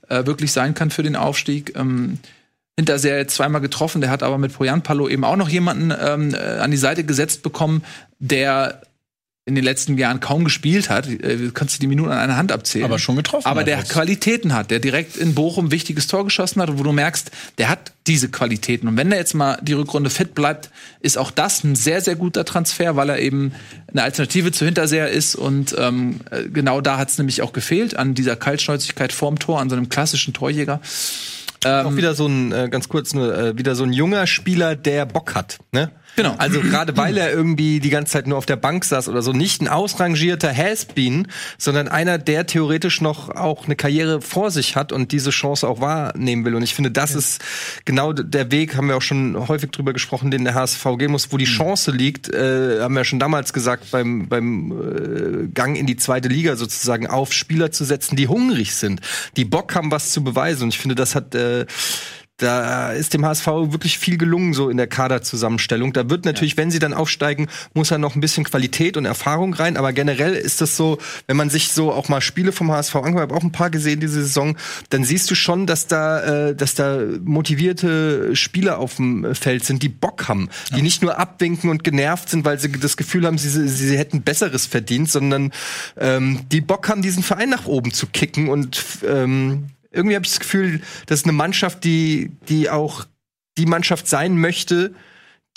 äh, 0.09 0.27
wirklich 0.27 0.53
sein 0.53 0.75
kann 0.75 0.91
für 0.91 1.03
den 1.03 1.17
Aufstieg. 1.17 1.75
Ähm, 1.77 2.19
Hinterseher 2.79 3.19
jetzt 3.19 3.35
zweimal 3.35 3.61
getroffen, 3.61 4.01
der 4.01 4.11
hat 4.11 4.23
aber 4.23 4.39
mit 4.39 4.53
Poyan 4.53 4.83
Palo 4.83 5.09
eben 5.09 5.25
auch 5.25 5.35
noch 5.35 5.49
jemanden 5.49 5.93
ähm, 6.01 6.33
äh, 6.33 6.59
an 6.59 6.71
die 6.71 6.77
Seite 6.77 7.03
gesetzt 7.03 7.43
bekommen, 7.43 7.83
der 8.21 8.83
in 9.47 9.57
den 9.57 9.65
letzten 9.65 9.99
Jahren 9.99 10.21
kaum 10.21 10.45
gespielt 10.45 10.89
hat. 10.89 11.09
Äh, 11.09 11.51
kannst 11.53 11.75
du 11.75 11.81
die 11.81 11.89
Minuten 11.89 12.13
an 12.13 12.19
einer 12.19 12.37
Hand 12.37 12.53
abzählen. 12.53 12.85
Aber 12.85 13.01
schon 13.01 13.17
getroffen 13.17 13.49
Aber 13.49 13.65
der 13.65 13.79
jetzt. 13.79 13.91
Qualitäten 13.91 14.55
hat, 14.55 14.71
der 14.71 14.79
direkt 14.79 15.17
in 15.17 15.35
Bochum 15.35 15.67
ein 15.67 15.71
wichtiges 15.73 16.07
Tor 16.07 16.23
geschossen 16.23 16.63
hat 16.63 16.79
wo 16.79 16.85
du 16.85 16.93
merkst, 16.93 17.33
der 17.59 17.69
hat 17.69 17.91
diese 18.07 18.29
Qualitäten. 18.29 18.87
Und 18.87 18.97
wenn 18.97 19.11
der 19.11 19.19
jetzt 19.19 19.35
mal 19.35 19.59
die 19.61 19.73
Rückrunde 19.73 20.11
fit 20.11 20.37
bleibt, 20.37 20.71
ist 21.01 21.19
auch 21.19 21.33
das 21.33 21.65
ein 21.65 21.75
sehr, 21.75 22.01
sehr 22.01 22.15
guter 22.15 22.45
Transfer, 22.45 22.95
weil 22.95 23.09
er 23.09 23.19
eben 23.19 23.53
eine 23.91 24.05
Alternative 24.05 24.53
zu 24.53 24.65
Hinterseher 24.67 25.09
ist. 25.09 25.35
Und 25.35 25.75
ähm, 25.77 26.21
äh, 26.31 26.45
genau 26.45 26.81
da 26.81 26.97
hat 26.99 27.09
es 27.09 27.19
nämlich 27.19 27.43
auch 27.43 27.53
gefehlt, 27.53 27.97
an 27.97 28.15
dieser 28.15 28.37
Kaltschnäuzigkeit 28.37 29.13
vorm 29.13 29.41
Tor, 29.41 29.61
an 29.61 29.69
so 29.69 29.75
einem 29.75 29.89
klassischen 29.89 30.33
Torjäger. 30.33 30.81
Auch 31.65 31.97
wieder 31.97 32.15
so 32.15 32.27
ein, 32.27 32.53
äh, 32.53 32.69
ganz 32.71 32.89
kurz 32.89 33.15
nur, 33.15 33.37
äh, 33.37 33.59
wieder 33.59 33.75
so 33.75 33.85
ein 33.85 33.93
junger 33.93 34.27
Spieler, 34.27 34.77
der 34.77 35.07
Bock 35.07 35.35
hat, 35.35 35.59
ne? 35.73 35.91
Genau. 36.19 36.35
Also 36.37 36.61
gerade 36.63 36.97
weil 36.97 37.17
er 37.17 37.31
irgendwie 37.31 37.79
die 37.79 37.91
ganze 37.91 38.15
Zeit 38.15 38.27
nur 38.27 38.39
auf 38.39 38.47
der 38.47 38.57
Bank 38.57 38.85
saß 38.85 39.09
oder 39.09 39.23
so, 39.23 39.33
nicht 39.33 39.63
ein 39.63 39.69
ausrangierter 39.69 40.53
Has-Been, 40.53 41.29
sondern 41.59 41.87
einer, 41.87 42.19
der 42.19 42.45
theoretisch 42.45 43.01
noch 43.01 43.29
auch 43.29 43.67
eine 43.67 43.77
Karriere 43.77 44.21
vor 44.21 44.51
sich 44.51 44.75
hat 44.75 44.91
und 44.91 45.13
diese 45.13 45.31
Chance 45.31 45.69
auch 45.69 45.81
wahrnehmen 45.81 46.45
will. 46.45 46.57
Und 46.57 46.65
ich 46.65 46.75
finde, 46.75 46.91
das 46.91 47.15
ist 47.15 47.41
genau 47.85 48.13
der 48.13 48.51
Weg, 48.51 48.75
haben 48.75 48.89
wir 48.89 48.97
auch 48.97 49.03
schon 49.03 49.47
häufig 49.47 49.71
drüber 49.71 49.93
gesprochen, 49.93 50.33
den 50.33 50.43
der 50.43 50.55
HSV 50.55 50.85
gehen 50.99 51.13
muss, 51.13 51.31
wo 51.31 51.37
die 51.37 51.45
Chance 51.45 51.93
liegt, 51.93 52.29
äh, 52.35 52.81
haben 52.81 52.95
wir 52.95 53.03
ja 53.03 53.05
schon 53.05 53.21
damals 53.21 53.53
gesagt, 53.53 53.93
beim, 53.93 54.29
beim 54.29 54.73
äh, 54.73 55.47
Gang 55.55 55.77
in 55.77 55.87
die 55.87 55.97
zweite 55.97 56.27
Liga 56.27 56.57
sozusagen 56.57 57.07
auf 57.07 57.33
Spieler 57.33 57.71
zu 57.71 57.85
setzen, 57.85 58.17
die 58.17 58.27
hungrig 58.27 58.75
sind, 58.75 59.03
die 59.37 59.45
Bock 59.45 59.73
haben, 59.77 59.93
was 59.93 60.11
zu 60.11 60.25
beweisen. 60.25 60.65
Und 60.65 60.71
ich 60.71 60.81
finde, 60.81 60.97
das 60.97 61.15
hat 61.15 61.37
äh, 61.37 61.67
da 62.39 62.93
ist 62.93 63.15
dem 63.15 63.27
HSV 63.27 63.47
wirklich 63.47 63.99
viel 63.99 64.17
gelungen, 64.17 64.55
so 64.55 64.71
in 64.71 64.77
der 64.77 64.87
Kaderzusammenstellung. 64.87 65.93
Da 65.93 66.09
wird 66.09 66.25
natürlich, 66.25 66.57
wenn 66.57 66.71
sie 66.71 66.79
dann 66.79 66.95
aufsteigen, 66.95 67.49
muss 67.75 67.89
da 67.89 67.99
noch 67.99 68.15
ein 68.15 68.21
bisschen 68.21 68.45
Qualität 68.45 68.97
und 68.97 69.05
Erfahrung 69.05 69.55
rein. 69.55 69.77
Aber 69.77 69.93
generell 69.93 70.35
ist 70.35 70.61
das 70.61 70.77
so, 70.77 70.99
wenn 71.27 71.37
man 71.37 71.51
sich 71.51 71.73
so 71.73 71.93
auch 71.93 72.09
mal 72.09 72.21
Spiele 72.21 72.53
vom 72.53 72.71
HSV 72.71 72.95
anguckt, 72.95 73.17
ich 73.17 73.23
habe 73.23 73.35
auch 73.35 73.43
ein 73.43 73.51
paar 73.51 73.71
gesehen 73.71 73.99
diese 73.99 74.23
Saison, 74.23 74.57
dann 74.91 75.03
siehst 75.03 75.29
du 75.31 75.35
schon, 75.35 75.67
dass 75.67 75.89
da, 75.89 76.49
äh, 76.49 76.55
dass 76.55 76.77
da 76.77 77.01
motivierte 77.25 78.37
Spieler 78.37 78.79
auf 78.79 78.97
dem 78.97 79.35
Feld 79.35 79.65
sind, 79.65 79.83
die 79.83 79.89
Bock 79.89 80.29
haben, 80.29 80.49
die 80.77 80.83
nicht 80.83 81.03
nur 81.03 81.19
abwinken 81.19 81.71
und 81.71 81.83
genervt 81.83 82.29
sind, 82.29 82.45
weil 82.45 82.61
sie 82.61 82.71
das 82.71 82.97
Gefühl 82.97 83.27
haben, 83.27 83.39
sie, 83.39 83.49
sie, 83.49 83.69
sie 83.69 83.99
hätten 83.99 84.23
Besseres 84.23 84.65
verdient, 84.65 85.11
sondern 85.11 85.53
ähm, 85.97 86.43
die 86.53 86.61
Bock 86.61 86.89
haben, 86.89 87.03
diesen 87.03 87.25
Verein 87.25 87.51
nach 87.51 87.67
oben 87.67 87.93
zu 87.93 88.07
kicken 88.07 88.49
und 88.49 88.81
ähm, 89.05 89.71
irgendwie 89.99 90.17
habe 90.17 90.25
ich 90.25 90.31
das 90.31 90.41
Gefühl, 90.41 90.81
das 91.07 91.21
ist 91.21 91.27
eine 91.27 91.33
Mannschaft, 91.33 91.85
die, 91.85 92.31
die 92.49 92.71
auch 92.71 93.05
die 93.59 93.67
Mannschaft 93.67 94.09
sein 94.09 94.39
möchte, 94.39 94.95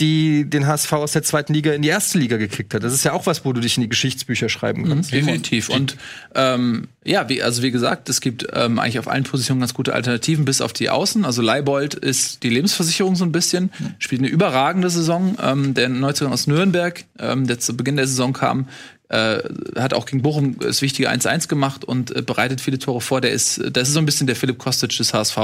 die 0.01 0.49
den 0.49 0.65
HSV 0.65 0.91
aus 0.93 1.11
der 1.11 1.21
zweiten 1.21 1.53
Liga 1.53 1.73
in 1.73 1.83
die 1.83 1.89
erste 1.89 2.17
Liga 2.17 2.37
gekickt 2.37 2.73
hat. 2.73 2.83
Das 2.83 2.91
ist 2.91 3.03
ja 3.03 3.13
auch 3.13 3.27
was, 3.27 3.45
wo 3.45 3.53
du 3.53 3.61
dich 3.61 3.77
in 3.77 3.83
die 3.83 3.89
Geschichtsbücher 3.89 4.49
schreiben 4.49 4.87
kannst. 4.87 5.11
Definitiv. 5.11 5.69
Und 5.69 5.95
ähm, 6.33 6.87
ja, 7.05 7.29
wie, 7.29 7.43
also 7.43 7.61
wie 7.61 7.69
gesagt, 7.69 8.09
es 8.09 8.19
gibt 8.19 8.47
ähm, 8.51 8.79
eigentlich 8.79 8.97
auf 8.97 9.07
allen 9.07 9.23
Positionen 9.25 9.59
ganz 9.59 9.75
gute 9.75 9.93
Alternativen, 9.93 10.43
bis 10.43 10.61
auf 10.61 10.73
die 10.73 10.89
Außen. 10.89 11.23
Also 11.23 11.43
Leibold 11.43 11.93
ist 11.93 12.41
die 12.41 12.49
Lebensversicherung 12.49 13.15
so 13.15 13.25
ein 13.25 13.31
bisschen, 13.31 13.71
spielt 13.99 14.21
eine 14.21 14.29
überragende 14.29 14.89
Saison. 14.89 15.37
Ähm, 15.41 15.75
der 15.75 15.89
Neuzugang 15.89 16.33
aus 16.33 16.47
Nürnberg, 16.47 17.05
ähm, 17.19 17.45
der 17.45 17.59
zu 17.59 17.77
Beginn 17.77 17.95
der 17.95 18.07
Saison 18.07 18.33
kam, 18.33 18.67
äh, 19.11 19.39
hat 19.75 19.93
auch 19.93 20.05
gegen 20.05 20.21
Bochum 20.21 20.57
das 20.57 20.81
wichtige 20.81 21.09
1-1 21.09 21.49
gemacht 21.49 21.83
und 21.83 22.15
äh, 22.15 22.21
bereitet 22.21 22.61
viele 22.61 22.79
Tore 22.79 23.01
vor. 23.01 23.19
Der 23.19 23.31
ist, 23.31 23.61
das 23.71 23.89
ist 23.89 23.93
so 23.93 23.99
ein 23.99 24.05
bisschen 24.05 24.25
der 24.25 24.37
Philipp 24.37 24.57
Kostic 24.57 24.95
des 24.95 25.13
HSV, 25.13 25.37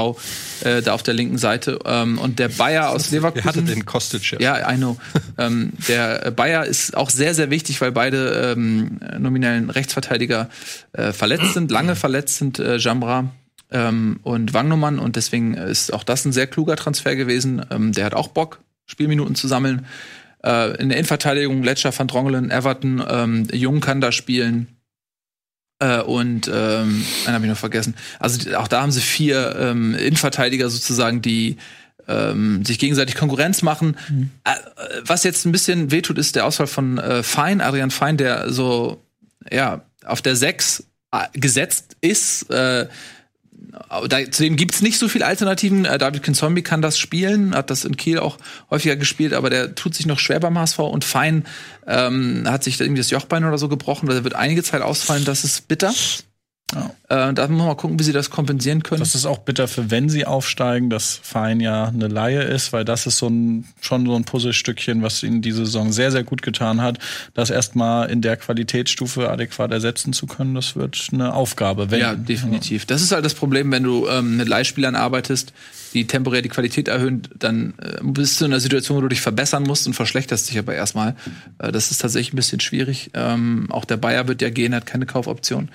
äh, 0.64 0.80
da 0.80 0.94
auf 0.94 1.02
der 1.02 1.14
linken 1.14 1.36
Seite. 1.36 1.78
Ähm, 1.84 2.18
und 2.18 2.38
der 2.38 2.48
Bayer 2.48 2.90
aus 2.90 3.10
Leverkusen. 3.10 3.44
Wer 3.44 3.48
hatte 3.48 3.62
den 3.62 3.84
Kostic 3.84 4.32
ja? 4.32 4.38
Ja, 4.40 4.72
I 4.72 4.76
know. 4.76 4.96
ähm, 5.38 5.72
der 5.86 6.30
Bayer 6.30 6.64
ist 6.64 6.96
auch 6.96 7.10
sehr, 7.10 7.34
sehr 7.34 7.50
wichtig, 7.50 7.80
weil 7.80 7.92
beide 7.92 8.54
ähm, 8.56 9.00
nominellen 9.18 9.68
Rechtsverteidiger 9.68 10.48
äh, 10.92 11.12
verletzt 11.12 11.52
sind, 11.52 11.70
lange 11.70 11.94
verletzt 11.94 12.38
sind, 12.38 12.58
äh, 12.58 12.76
Jambra 12.78 13.30
ähm, 13.70 14.20
und 14.22 14.54
Wangnumann. 14.54 14.98
Und 14.98 15.16
deswegen 15.16 15.54
ist 15.54 15.92
auch 15.92 16.04
das 16.04 16.24
ein 16.24 16.32
sehr 16.32 16.46
kluger 16.46 16.76
Transfer 16.76 17.16
gewesen. 17.16 17.64
Ähm, 17.70 17.92
der 17.92 18.06
hat 18.06 18.14
auch 18.14 18.28
Bock, 18.28 18.60
Spielminuten 18.86 19.34
zu 19.34 19.46
sammeln. 19.46 19.86
Äh, 20.44 20.80
in 20.80 20.88
der 20.88 20.98
Innenverteidigung 20.98 21.62
Letscher, 21.62 21.96
Van 21.96 22.08
Drongelen, 22.08 22.50
Everton, 22.50 23.02
ähm, 23.08 23.48
Jung 23.52 23.80
kann 23.80 24.00
da 24.00 24.12
spielen. 24.12 24.68
Äh, 25.80 26.00
und 26.00 26.48
ähm, 26.48 27.04
einen 27.26 27.34
habe 27.34 27.44
ich 27.44 27.50
noch 27.50 27.58
vergessen. 27.58 27.94
Also 28.18 28.56
auch 28.56 28.68
da 28.68 28.82
haben 28.82 28.92
sie 28.92 29.00
vier 29.00 29.56
ähm, 29.58 29.94
Innenverteidiger 29.94 30.70
sozusagen, 30.70 31.22
die 31.22 31.56
ähm, 32.08 32.64
sich 32.64 32.78
gegenseitig 32.78 33.14
Konkurrenz 33.14 33.62
machen. 33.62 33.96
Äh, 34.44 34.54
was 35.04 35.24
jetzt 35.24 35.44
ein 35.44 35.52
bisschen 35.52 35.90
wehtut, 35.90 36.18
ist 36.18 36.36
der 36.36 36.46
Ausfall 36.46 36.66
von 36.66 36.98
äh, 36.98 37.22
Fein, 37.22 37.60
Adrian 37.60 37.90
Fein, 37.90 38.16
der 38.16 38.50
so 38.52 39.02
ja 39.50 39.82
auf 40.04 40.22
der 40.22 40.34
6 40.34 40.84
gesetzt 41.34 41.96
ist. 42.00 42.50
Äh, 42.50 42.88
da, 44.08 44.30
zudem 44.30 44.56
gibt's 44.56 44.82
nicht 44.82 44.98
so 44.98 45.08
viele 45.08 45.26
Alternativen. 45.26 45.84
Äh, 45.84 45.98
David 45.98 46.22
Kinzombie 46.22 46.62
kann 46.62 46.82
das 46.82 46.98
spielen, 46.98 47.54
hat 47.54 47.70
das 47.70 47.84
in 47.84 47.96
Kiel 47.96 48.18
auch 48.18 48.38
häufiger 48.70 48.96
gespielt, 48.96 49.32
aber 49.32 49.50
der 49.50 49.74
tut 49.74 49.94
sich 49.94 50.06
noch 50.06 50.18
schwer 50.18 50.40
beim 50.40 50.58
HSV 50.58 50.78
und 50.78 51.04
Fein 51.04 51.44
ähm, 51.86 52.44
hat 52.46 52.64
sich 52.64 52.80
irgendwie 52.80 53.00
das 53.00 53.10
Jochbein 53.10 53.44
oder 53.44 53.58
so 53.58 53.68
gebrochen. 53.68 54.08
Der 54.08 54.24
wird 54.24 54.34
einige 54.34 54.62
Zeit 54.62 54.82
ausfallen, 54.82 55.24
das 55.24 55.44
ist 55.44 55.68
bitter. 55.68 55.92
Äh, 56.74 57.32
da 57.32 57.48
müssen 57.48 57.56
wir 57.56 57.66
mal 57.66 57.74
gucken, 57.76 57.98
wie 57.98 58.02
sie 58.02 58.12
das 58.12 58.28
kompensieren 58.28 58.82
können. 58.82 59.00
Das 59.00 59.14
ist 59.14 59.24
auch 59.24 59.38
bitter 59.38 59.68
für, 59.68 59.90
wenn 59.90 60.10
sie 60.10 60.26
aufsteigen, 60.26 60.90
dass 60.90 61.18
Verein 61.22 61.60
ja 61.60 61.86
eine 61.86 62.08
Laie 62.08 62.42
ist, 62.42 62.74
weil 62.74 62.84
das 62.84 63.06
ist 63.06 63.16
so 63.16 63.28
ein, 63.28 63.64
schon 63.80 64.04
so 64.04 64.14
ein 64.14 64.24
Puzzlestückchen, 64.24 65.02
was 65.02 65.22
ihnen 65.22 65.40
diese 65.40 65.64
Saison 65.64 65.92
sehr, 65.92 66.12
sehr 66.12 66.24
gut 66.24 66.42
getan 66.42 66.82
hat. 66.82 66.98
Das 67.32 67.48
erstmal 67.48 68.10
in 68.10 68.20
der 68.20 68.36
Qualitätsstufe 68.36 69.30
adäquat 69.30 69.72
ersetzen 69.72 70.12
zu 70.12 70.26
können, 70.26 70.54
das 70.54 70.76
wird 70.76 71.08
eine 71.10 71.32
Aufgabe. 71.32 71.90
Wenn, 71.90 72.00
Ja, 72.00 72.14
definitiv. 72.14 72.84
Das 72.84 73.00
ist 73.00 73.12
halt 73.12 73.24
das 73.24 73.34
Problem, 73.34 73.72
wenn 73.72 73.84
du 73.84 74.06
ähm, 74.06 74.36
mit 74.36 74.48
Leihspielern 74.48 74.94
arbeitest, 74.94 75.54
die 75.94 76.06
temporär 76.06 76.42
die 76.42 76.50
Qualität 76.50 76.88
erhöhen, 76.88 77.22
dann 77.38 77.72
äh, 77.78 77.96
bist 78.02 78.40
du 78.40 78.44
in 78.44 78.52
einer 78.52 78.60
Situation, 78.60 78.98
wo 78.98 79.00
du 79.00 79.08
dich 79.08 79.22
verbessern 79.22 79.62
musst 79.62 79.86
und 79.86 79.94
verschlechterst 79.94 80.50
dich 80.50 80.58
aber 80.58 80.74
erstmal. 80.74 81.16
Äh, 81.58 81.72
das 81.72 81.90
ist 81.90 82.02
tatsächlich 82.02 82.34
ein 82.34 82.36
bisschen 82.36 82.60
schwierig. 82.60 83.10
Ähm, 83.14 83.68
auch 83.70 83.86
der 83.86 83.96
Bayer 83.96 84.28
wird 84.28 84.42
ja 84.42 84.50
gehen, 84.50 84.74
hat 84.74 84.84
keine 84.84 85.06
Kaufoption. 85.06 85.70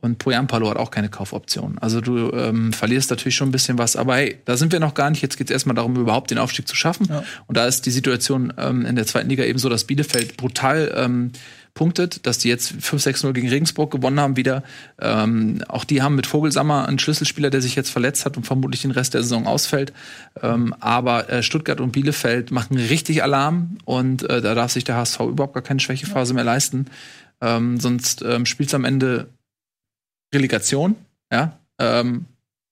Und 0.00 0.18
Poyampalo 0.18 0.70
hat 0.70 0.76
auch 0.76 0.92
keine 0.92 1.08
Kaufoption. 1.08 1.78
Also 1.78 2.00
du 2.00 2.30
ähm, 2.32 2.72
verlierst 2.72 3.10
natürlich 3.10 3.34
schon 3.34 3.48
ein 3.48 3.52
bisschen 3.52 3.78
was, 3.78 3.96
aber 3.96 4.16
hey, 4.16 4.38
da 4.44 4.56
sind 4.56 4.70
wir 4.70 4.78
noch 4.78 4.94
gar 4.94 5.10
nicht. 5.10 5.22
Jetzt 5.22 5.36
geht 5.36 5.48
es 5.48 5.52
erstmal 5.52 5.74
darum, 5.74 5.96
überhaupt 5.96 6.30
den 6.30 6.38
Aufstieg 6.38 6.68
zu 6.68 6.76
schaffen. 6.76 7.08
Und 7.46 7.56
da 7.56 7.66
ist 7.66 7.84
die 7.84 7.90
Situation 7.90 8.52
ähm, 8.56 8.86
in 8.86 8.94
der 8.94 9.06
zweiten 9.06 9.28
Liga 9.28 9.44
eben 9.44 9.58
so, 9.58 9.68
dass 9.68 9.84
Bielefeld 9.84 10.36
brutal 10.36 10.92
ähm, 10.94 11.32
punktet, 11.74 12.26
dass 12.26 12.38
die 12.38 12.48
jetzt 12.48 12.72
5-6-0 12.72 13.32
gegen 13.32 13.48
Regensburg 13.48 13.90
gewonnen 13.90 14.18
haben 14.18 14.36
wieder. 14.36 14.64
Ähm, 15.00 15.62
auch 15.68 15.84
die 15.84 16.02
haben 16.02 16.16
mit 16.16 16.26
Vogelsammer 16.26 16.86
einen 16.86 16.98
Schlüsselspieler, 16.98 17.50
der 17.50 17.62
sich 17.62 17.76
jetzt 17.76 17.90
verletzt 17.90 18.24
hat 18.24 18.36
und 18.36 18.44
vermutlich 18.44 18.82
den 18.82 18.90
Rest 18.90 19.14
der 19.14 19.22
Saison 19.22 19.46
ausfällt. 19.46 19.92
Ähm, 20.42 20.74
aber 20.80 21.30
äh, 21.30 21.42
Stuttgart 21.42 21.80
und 21.80 21.92
Bielefeld 21.92 22.50
machen 22.50 22.76
richtig 22.76 23.22
Alarm 23.22 23.78
und 23.84 24.28
äh, 24.28 24.40
da 24.42 24.54
darf 24.54 24.72
sich 24.72 24.84
der 24.84 24.96
HSV 24.96 25.20
überhaupt 25.20 25.54
gar 25.54 25.62
keine 25.62 25.80
Schwächephase 25.80 26.34
mehr 26.34 26.44
leisten. 26.44 26.86
Ähm, 27.40 27.78
sonst 27.78 28.22
ähm, 28.22 28.46
spielt 28.46 28.70
es 28.70 28.74
am 28.74 28.84
Ende 28.84 29.28
Relegation, 30.34 30.96
ja. 31.32 31.58
Ähm, 31.78 32.26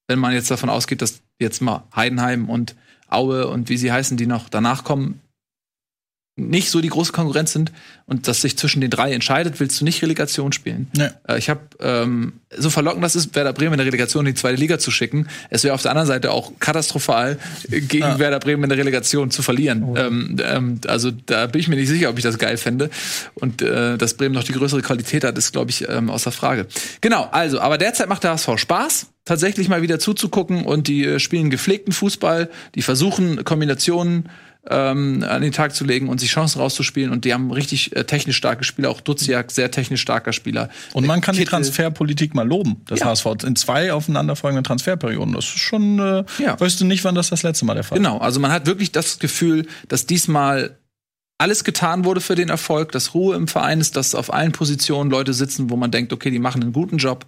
wenn 0.08 0.18
man 0.18 0.32
jetzt 0.32 0.50
davon 0.50 0.70
ausgeht, 0.70 1.02
dass 1.02 1.20
jetzt 1.38 1.60
mal 1.60 1.84
Heidenheim 1.94 2.48
und 2.48 2.74
Aue 3.08 3.46
und 3.48 3.68
wie 3.68 3.76
sie 3.76 3.92
heißen, 3.92 4.16
die 4.16 4.26
noch 4.26 4.48
danach 4.48 4.84
kommen, 4.84 5.20
nicht 6.36 6.70
so 6.70 6.82
die 6.82 6.90
große 6.90 7.12
Konkurrenz 7.12 7.52
sind 7.52 7.72
und 8.04 8.28
dass 8.28 8.42
sich 8.42 8.58
zwischen 8.58 8.82
den 8.82 8.90
drei 8.90 9.12
entscheidet, 9.12 9.58
willst 9.58 9.80
du 9.80 9.84
nicht 9.84 10.02
Relegation 10.02 10.52
spielen. 10.52 10.88
Nee. 10.94 11.08
Äh, 11.26 11.38
ich 11.38 11.48
habe 11.48 11.60
ähm, 11.80 12.34
so 12.54 12.68
verlockend 12.68 13.02
das 13.02 13.16
ist, 13.16 13.34
Werder 13.34 13.54
Bremen 13.54 13.72
in 13.72 13.78
der 13.78 13.86
Relegation 13.86 14.26
in 14.26 14.34
die 14.34 14.40
zweite 14.40 14.56
Liga 14.56 14.78
zu 14.78 14.90
schicken. 14.90 15.28
Es 15.48 15.64
wäre 15.64 15.74
auf 15.74 15.80
der 15.80 15.92
anderen 15.92 16.06
Seite 16.06 16.30
auch 16.32 16.52
katastrophal, 16.60 17.38
äh, 17.70 17.80
gegen 17.80 18.18
Werder 18.18 18.38
Bremen 18.38 18.64
in 18.64 18.68
der 18.68 18.78
Relegation 18.78 19.30
zu 19.30 19.42
verlieren. 19.42 19.96
Ähm, 19.96 20.36
ähm, 20.44 20.80
also 20.86 21.10
da 21.10 21.46
bin 21.46 21.60
ich 21.60 21.68
mir 21.68 21.76
nicht 21.76 21.88
sicher, 21.88 22.10
ob 22.10 22.18
ich 22.18 22.24
das 22.24 22.36
geil 22.36 22.58
fände. 22.58 22.90
Und 23.34 23.62
äh, 23.62 23.96
dass 23.96 24.14
Bremen 24.14 24.34
noch 24.34 24.44
die 24.44 24.52
größere 24.52 24.82
Qualität 24.82 25.24
hat, 25.24 25.38
ist, 25.38 25.52
glaube 25.52 25.70
ich, 25.70 25.88
ähm, 25.88 26.10
außer 26.10 26.32
Frage. 26.32 26.66
Genau, 27.00 27.28
also, 27.32 27.60
aber 27.60 27.78
derzeit 27.78 28.10
macht 28.10 28.24
der 28.24 28.32
HSV 28.32 28.58
Spaß. 28.58 29.06
tatsächlich 29.24 29.68
mal 29.68 29.80
wieder 29.80 29.98
zuzugucken 29.98 30.66
und 30.66 30.86
die 30.86 31.04
äh, 31.04 31.18
spielen 31.18 31.48
gepflegten 31.48 31.92
Fußball, 31.92 32.50
die 32.74 32.82
versuchen 32.82 33.42
Kombinationen 33.44 34.28
ähm, 34.70 35.24
an 35.28 35.42
den 35.42 35.52
Tag 35.52 35.74
zu 35.74 35.84
legen 35.84 36.08
und 36.08 36.20
sich 36.20 36.30
Chancen 36.30 36.60
rauszuspielen 36.60 37.12
und 37.12 37.24
die 37.24 37.32
haben 37.34 37.50
richtig 37.50 37.94
äh, 37.94 38.04
technisch 38.04 38.36
starke 38.36 38.64
Spieler, 38.64 38.90
auch 38.90 39.00
Duziak, 39.00 39.50
sehr 39.50 39.70
technisch 39.70 40.00
starker 40.00 40.32
Spieler. 40.32 40.68
Und 40.92 41.06
man 41.06 41.20
kann 41.20 41.34
die 41.34 41.40
Kittel- 41.40 41.50
Transferpolitik 41.50 42.34
mal 42.34 42.46
loben, 42.46 42.82
das 42.86 43.00
Ja. 43.00 43.06
HSV, 43.06 43.26
in 43.44 43.56
zwei 43.56 43.92
aufeinanderfolgenden 43.92 44.64
Transferperioden. 44.64 45.34
Das 45.34 45.44
ist 45.44 45.58
schon, 45.58 45.98
äh, 45.98 46.24
Ja. 46.38 46.58
weißt 46.58 46.80
du 46.80 46.84
nicht, 46.84 47.04
wann 47.04 47.14
das 47.14 47.30
das 47.30 47.42
letzte 47.42 47.64
Mal 47.64 47.74
der 47.74 47.84
Fall 47.84 47.98
Genau, 47.98 48.18
also 48.18 48.40
man 48.40 48.50
hat 48.52 48.66
wirklich 48.66 48.92
das 48.92 49.18
Gefühl, 49.18 49.66
dass 49.88 50.06
diesmal 50.06 50.76
alles 51.38 51.64
getan 51.64 52.06
wurde 52.06 52.22
für 52.22 52.34
den 52.34 52.48
Erfolg, 52.48 52.92
dass 52.92 53.12
Ruhe 53.12 53.36
im 53.36 53.46
Verein 53.46 53.78
ist, 53.80 53.94
dass 53.96 54.14
auf 54.14 54.32
allen 54.32 54.52
Positionen 54.52 55.10
Leute 55.10 55.34
sitzen, 55.34 55.68
wo 55.68 55.76
man 55.76 55.90
denkt, 55.90 56.12
okay, 56.14 56.30
die 56.30 56.38
machen 56.38 56.62
einen 56.62 56.72
guten 56.72 56.96
Job. 56.96 57.26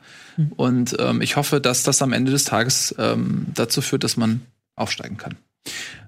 Und 0.56 0.96
ähm, 0.98 1.20
ich 1.20 1.36
hoffe, 1.36 1.60
dass 1.60 1.82
das 1.82 2.00
am 2.00 2.14
Ende 2.14 2.30
des 2.32 2.44
Tages 2.44 2.94
ähm, 2.98 3.48
dazu 3.54 3.82
führt, 3.82 4.04
dass 4.04 4.16
man 4.16 4.40
aufsteigen 4.76 5.18
kann. 5.18 5.36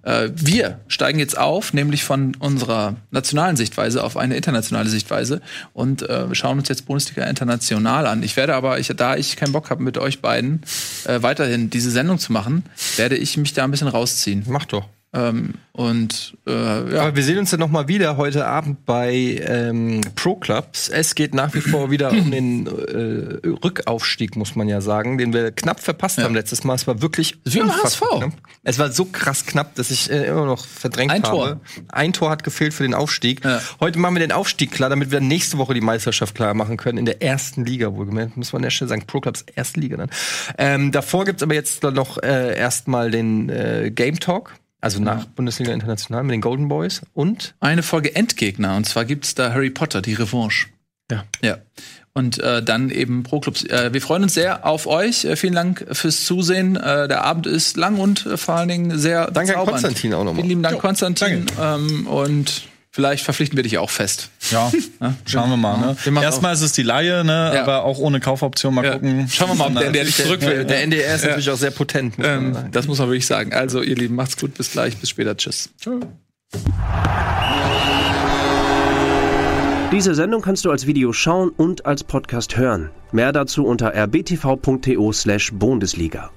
Äh, 0.02 0.30
wir 0.34 0.80
steigen 0.88 1.18
jetzt 1.18 1.36
auf, 1.36 1.72
nämlich 1.72 2.04
von 2.04 2.34
unserer 2.36 2.96
nationalen 3.10 3.56
Sichtweise 3.56 4.02
auf 4.02 4.16
eine 4.16 4.36
internationale 4.36 4.88
Sichtweise 4.88 5.40
und 5.72 6.02
äh, 6.02 6.34
schauen 6.34 6.58
uns 6.58 6.68
jetzt 6.68 6.86
Bundesliga 6.86 7.24
international 7.24 8.06
an. 8.06 8.22
Ich 8.22 8.36
werde 8.36 8.54
aber, 8.54 8.78
ich, 8.78 8.88
da 8.88 9.16
ich 9.16 9.36
keinen 9.36 9.52
Bock 9.52 9.70
habe, 9.70 9.82
mit 9.82 9.98
euch 9.98 10.20
beiden 10.20 10.62
äh, 11.04 11.22
weiterhin 11.22 11.70
diese 11.70 11.90
Sendung 11.90 12.18
zu 12.18 12.32
machen, 12.32 12.64
werde 12.96 13.16
ich 13.16 13.36
mich 13.36 13.52
da 13.52 13.64
ein 13.64 13.70
bisschen 13.70 13.88
rausziehen. 13.88 14.44
Mach 14.48 14.64
doch. 14.64 14.88
Ähm, 15.12 15.54
und 15.72 16.36
äh, 16.46 16.94
ja, 16.94 17.02
Aber 17.02 17.16
wir 17.16 17.22
sehen 17.24 17.38
uns 17.38 17.50
dann 17.50 17.58
noch 17.58 17.70
mal 17.70 17.88
wieder 17.88 18.16
heute 18.16 18.46
Abend 18.46 18.86
bei 18.86 19.40
ähm, 19.44 20.02
Pro 20.14 20.36
Clubs. 20.36 20.88
Es 20.88 21.16
geht 21.16 21.34
nach 21.34 21.52
wie 21.54 21.60
vor 21.60 21.90
wieder 21.90 22.12
um 22.12 22.30
den 22.30 22.66
äh, 22.66 23.48
Rückaufstieg, 23.48 24.36
muss 24.36 24.54
man 24.54 24.68
ja 24.68 24.80
sagen, 24.80 25.18
den 25.18 25.32
wir 25.32 25.50
knapp 25.50 25.80
verpasst 25.80 26.18
haben 26.18 26.34
letztes 26.34 26.62
Mal. 26.62 26.74
Es 26.74 26.86
war 26.86 27.02
wirklich 27.02 27.38
unfassbar 27.44 28.10
HSV. 28.10 28.18
knapp. 28.18 28.32
Es 28.62 28.78
war 28.78 28.92
so 28.92 29.04
krass 29.06 29.46
knapp, 29.46 29.74
dass 29.74 29.90
ich 29.90 30.10
äh, 30.10 30.26
immer 30.26 30.46
noch 30.46 30.64
verdrängt 30.64 31.10
Ein 31.10 31.22
habe. 31.24 31.36
Tor. 31.36 31.60
Ein 31.88 32.12
Tor 32.12 32.30
hat 32.30 32.44
gefehlt 32.44 32.72
für 32.72 32.84
den 32.84 32.94
Aufstieg. 32.94 33.44
Ja. 33.44 33.60
Heute 33.80 33.98
machen 33.98 34.14
wir 34.14 34.20
den 34.20 34.32
Aufstieg 34.32 34.70
klar, 34.70 34.90
damit 34.90 35.10
wir 35.10 35.20
nächste 35.20 35.58
Woche 35.58 35.74
die 35.74 35.80
Meisterschaft 35.80 36.36
klar 36.36 36.54
machen 36.54 36.76
können 36.76 36.98
in 36.98 37.04
der 37.04 37.20
ersten 37.20 37.64
Liga 37.64 37.92
wohlgemerkt. 37.94 38.36
Muss 38.36 38.52
man 38.52 38.60
an 38.60 38.64
der 38.64 38.70
Stelle 38.70 38.90
sagen, 38.90 39.06
Pro 39.06 39.20
Clubs 39.20 39.44
erste 39.56 39.80
Liga 39.80 39.96
dann. 39.96 40.10
Ähm, 40.56 40.92
davor 40.92 41.24
gibt's 41.24 41.42
aber 41.42 41.54
jetzt 41.54 41.82
dann 41.82 41.94
noch 41.94 42.18
äh, 42.22 42.56
erstmal 42.56 43.10
den 43.10 43.48
äh, 43.48 43.90
Game 43.92 44.20
Talk. 44.20 44.52
Also 44.80 45.00
nach 45.00 45.26
Bundesliga 45.26 45.72
International 45.72 46.22
mit 46.22 46.32
den 46.32 46.40
Golden 46.40 46.68
Boys 46.68 47.02
und 47.12 47.54
eine 47.60 47.82
Folge 47.82 48.14
Endgegner. 48.14 48.76
Und 48.76 48.86
zwar 48.86 49.04
gibt's 49.04 49.34
da 49.34 49.52
Harry 49.52 49.70
Potter, 49.70 50.00
die 50.00 50.14
Revanche. 50.14 50.68
Ja. 51.10 51.24
Ja. 51.42 51.58
Und 52.12 52.38
äh, 52.38 52.62
dann 52.62 52.90
eben 52.90 53.22
Pro 53.22 53.40
Clubs. 53.40 53.64
Äh, 53.64 53.92
wir 53.92 54.02
freuen 54.02 54.24
uns 54.24 54.34
sehr 54.34 54.66
auf 54.66 54.86
euch. 54.86 55.24
Äh, 55.24 55.36
vielen 55.36 55.54
Dank 55.54 55.86
fürs 55.92 56.24
Zusehen. 56.24 56.76
Äh, 56.76 57.08
der 57.08 57.24
Abend 57.24 57.46
ist 57.46 57.76
lang 57.76 57.98
und 57.98 58.26
äh, 58.26 58.36
vor 58.36 58.56
allen 58.56 58.68
Dingen 58.68 58.98
sehr 58.98 59.30
Danke 59.30 59.56
an. 59.56 59.66
Konstantin 59.66 60.14
auch 60.14 60.24
nochmal. 60.24 60.36
Vielen 60.36 60.48
lieben 60.48 60.62
Dank, 60.62 60.78
Konstantin. 60.80 61.46
Ähm, 61.60 62.06
und 62.06 62.62
vielleicht 62.92 63.24
verpflichten 63.24 63.56
wir 63.56 63.62
dich 63.62 63.78
auch 63.78 63.88
fest. 63.90 64.30
Ja, 64.50 64.70
schauen 65.26 65.50
wir 65.50 65.56
mal. 65.56 65.78
Ne? 65.78 65.96
Erstmal 66.22 66.52
ist 66.54 66.62
es 66.62 66.72
die 66.72 66.82
Laie, 66.82 67.24
ne? 67.24 67.52
Ja. 67.54 67.62
aber 67.62 67.84
auch 67.84 67.98
ohne 67.98 68.18
Kaufoption. 68.20 68.74
Mal 68.74 68.84
Ja. 68.84 68.92
gucken. 68.94 69.28
Schauen 69.32 69.50
wir 69.50 69.54
mal, 69.54 69.68
ob 69.68 69.78
der, 69.78 69.92
der 69.92 70.04
nicht 70.04 70.16
zurück 70.16 70.40
will. 70.42 70.64
Der 70.64 70.82
NDR 70.82 71.14
ist 71.14 71.24
natürlich 71.24 71.50
auch 71.50 71.56
sehr 71.56 71.70
potent. 71.70 72.18
Muss 72.18 72.26
man 72.26 72.38
Ähm, 72.38 72.54
sagen. 72.54 72.68
das 72.72 72.86
muss 72.86 72.98
man 72.98 73.08
wirklich 73.08 73.26
sagen. 73.26 73.52
Also, 73.52 73.82
ihr 73.82 73.94
Lieben, 73.96 74.14
macht's 74.16 74.36
gut. 74.36 74.54
Bis 74.54 74.72
gleich. 74.72 74.96
Bis 74.96 75.10
später. 75.10 75.36
Tschüss. 75.36 75.70
Diese 79.92 80.14
Sendung 80.14 80.40
kannst 80.42 80.64
du 80.64 80.70
als 80.70 80.86
Video 80.86 81.12
schauen 81.12 81.50
und 81.50 81.84
als 81.84 82.04
Podcast 82.04 82.56
hören. 82.56 82.90
Mehr 83.12 83.32
dazu 83.32 83.66
unter 83.66 83.92
rbtv.to/bundesliga. 83.92 86.30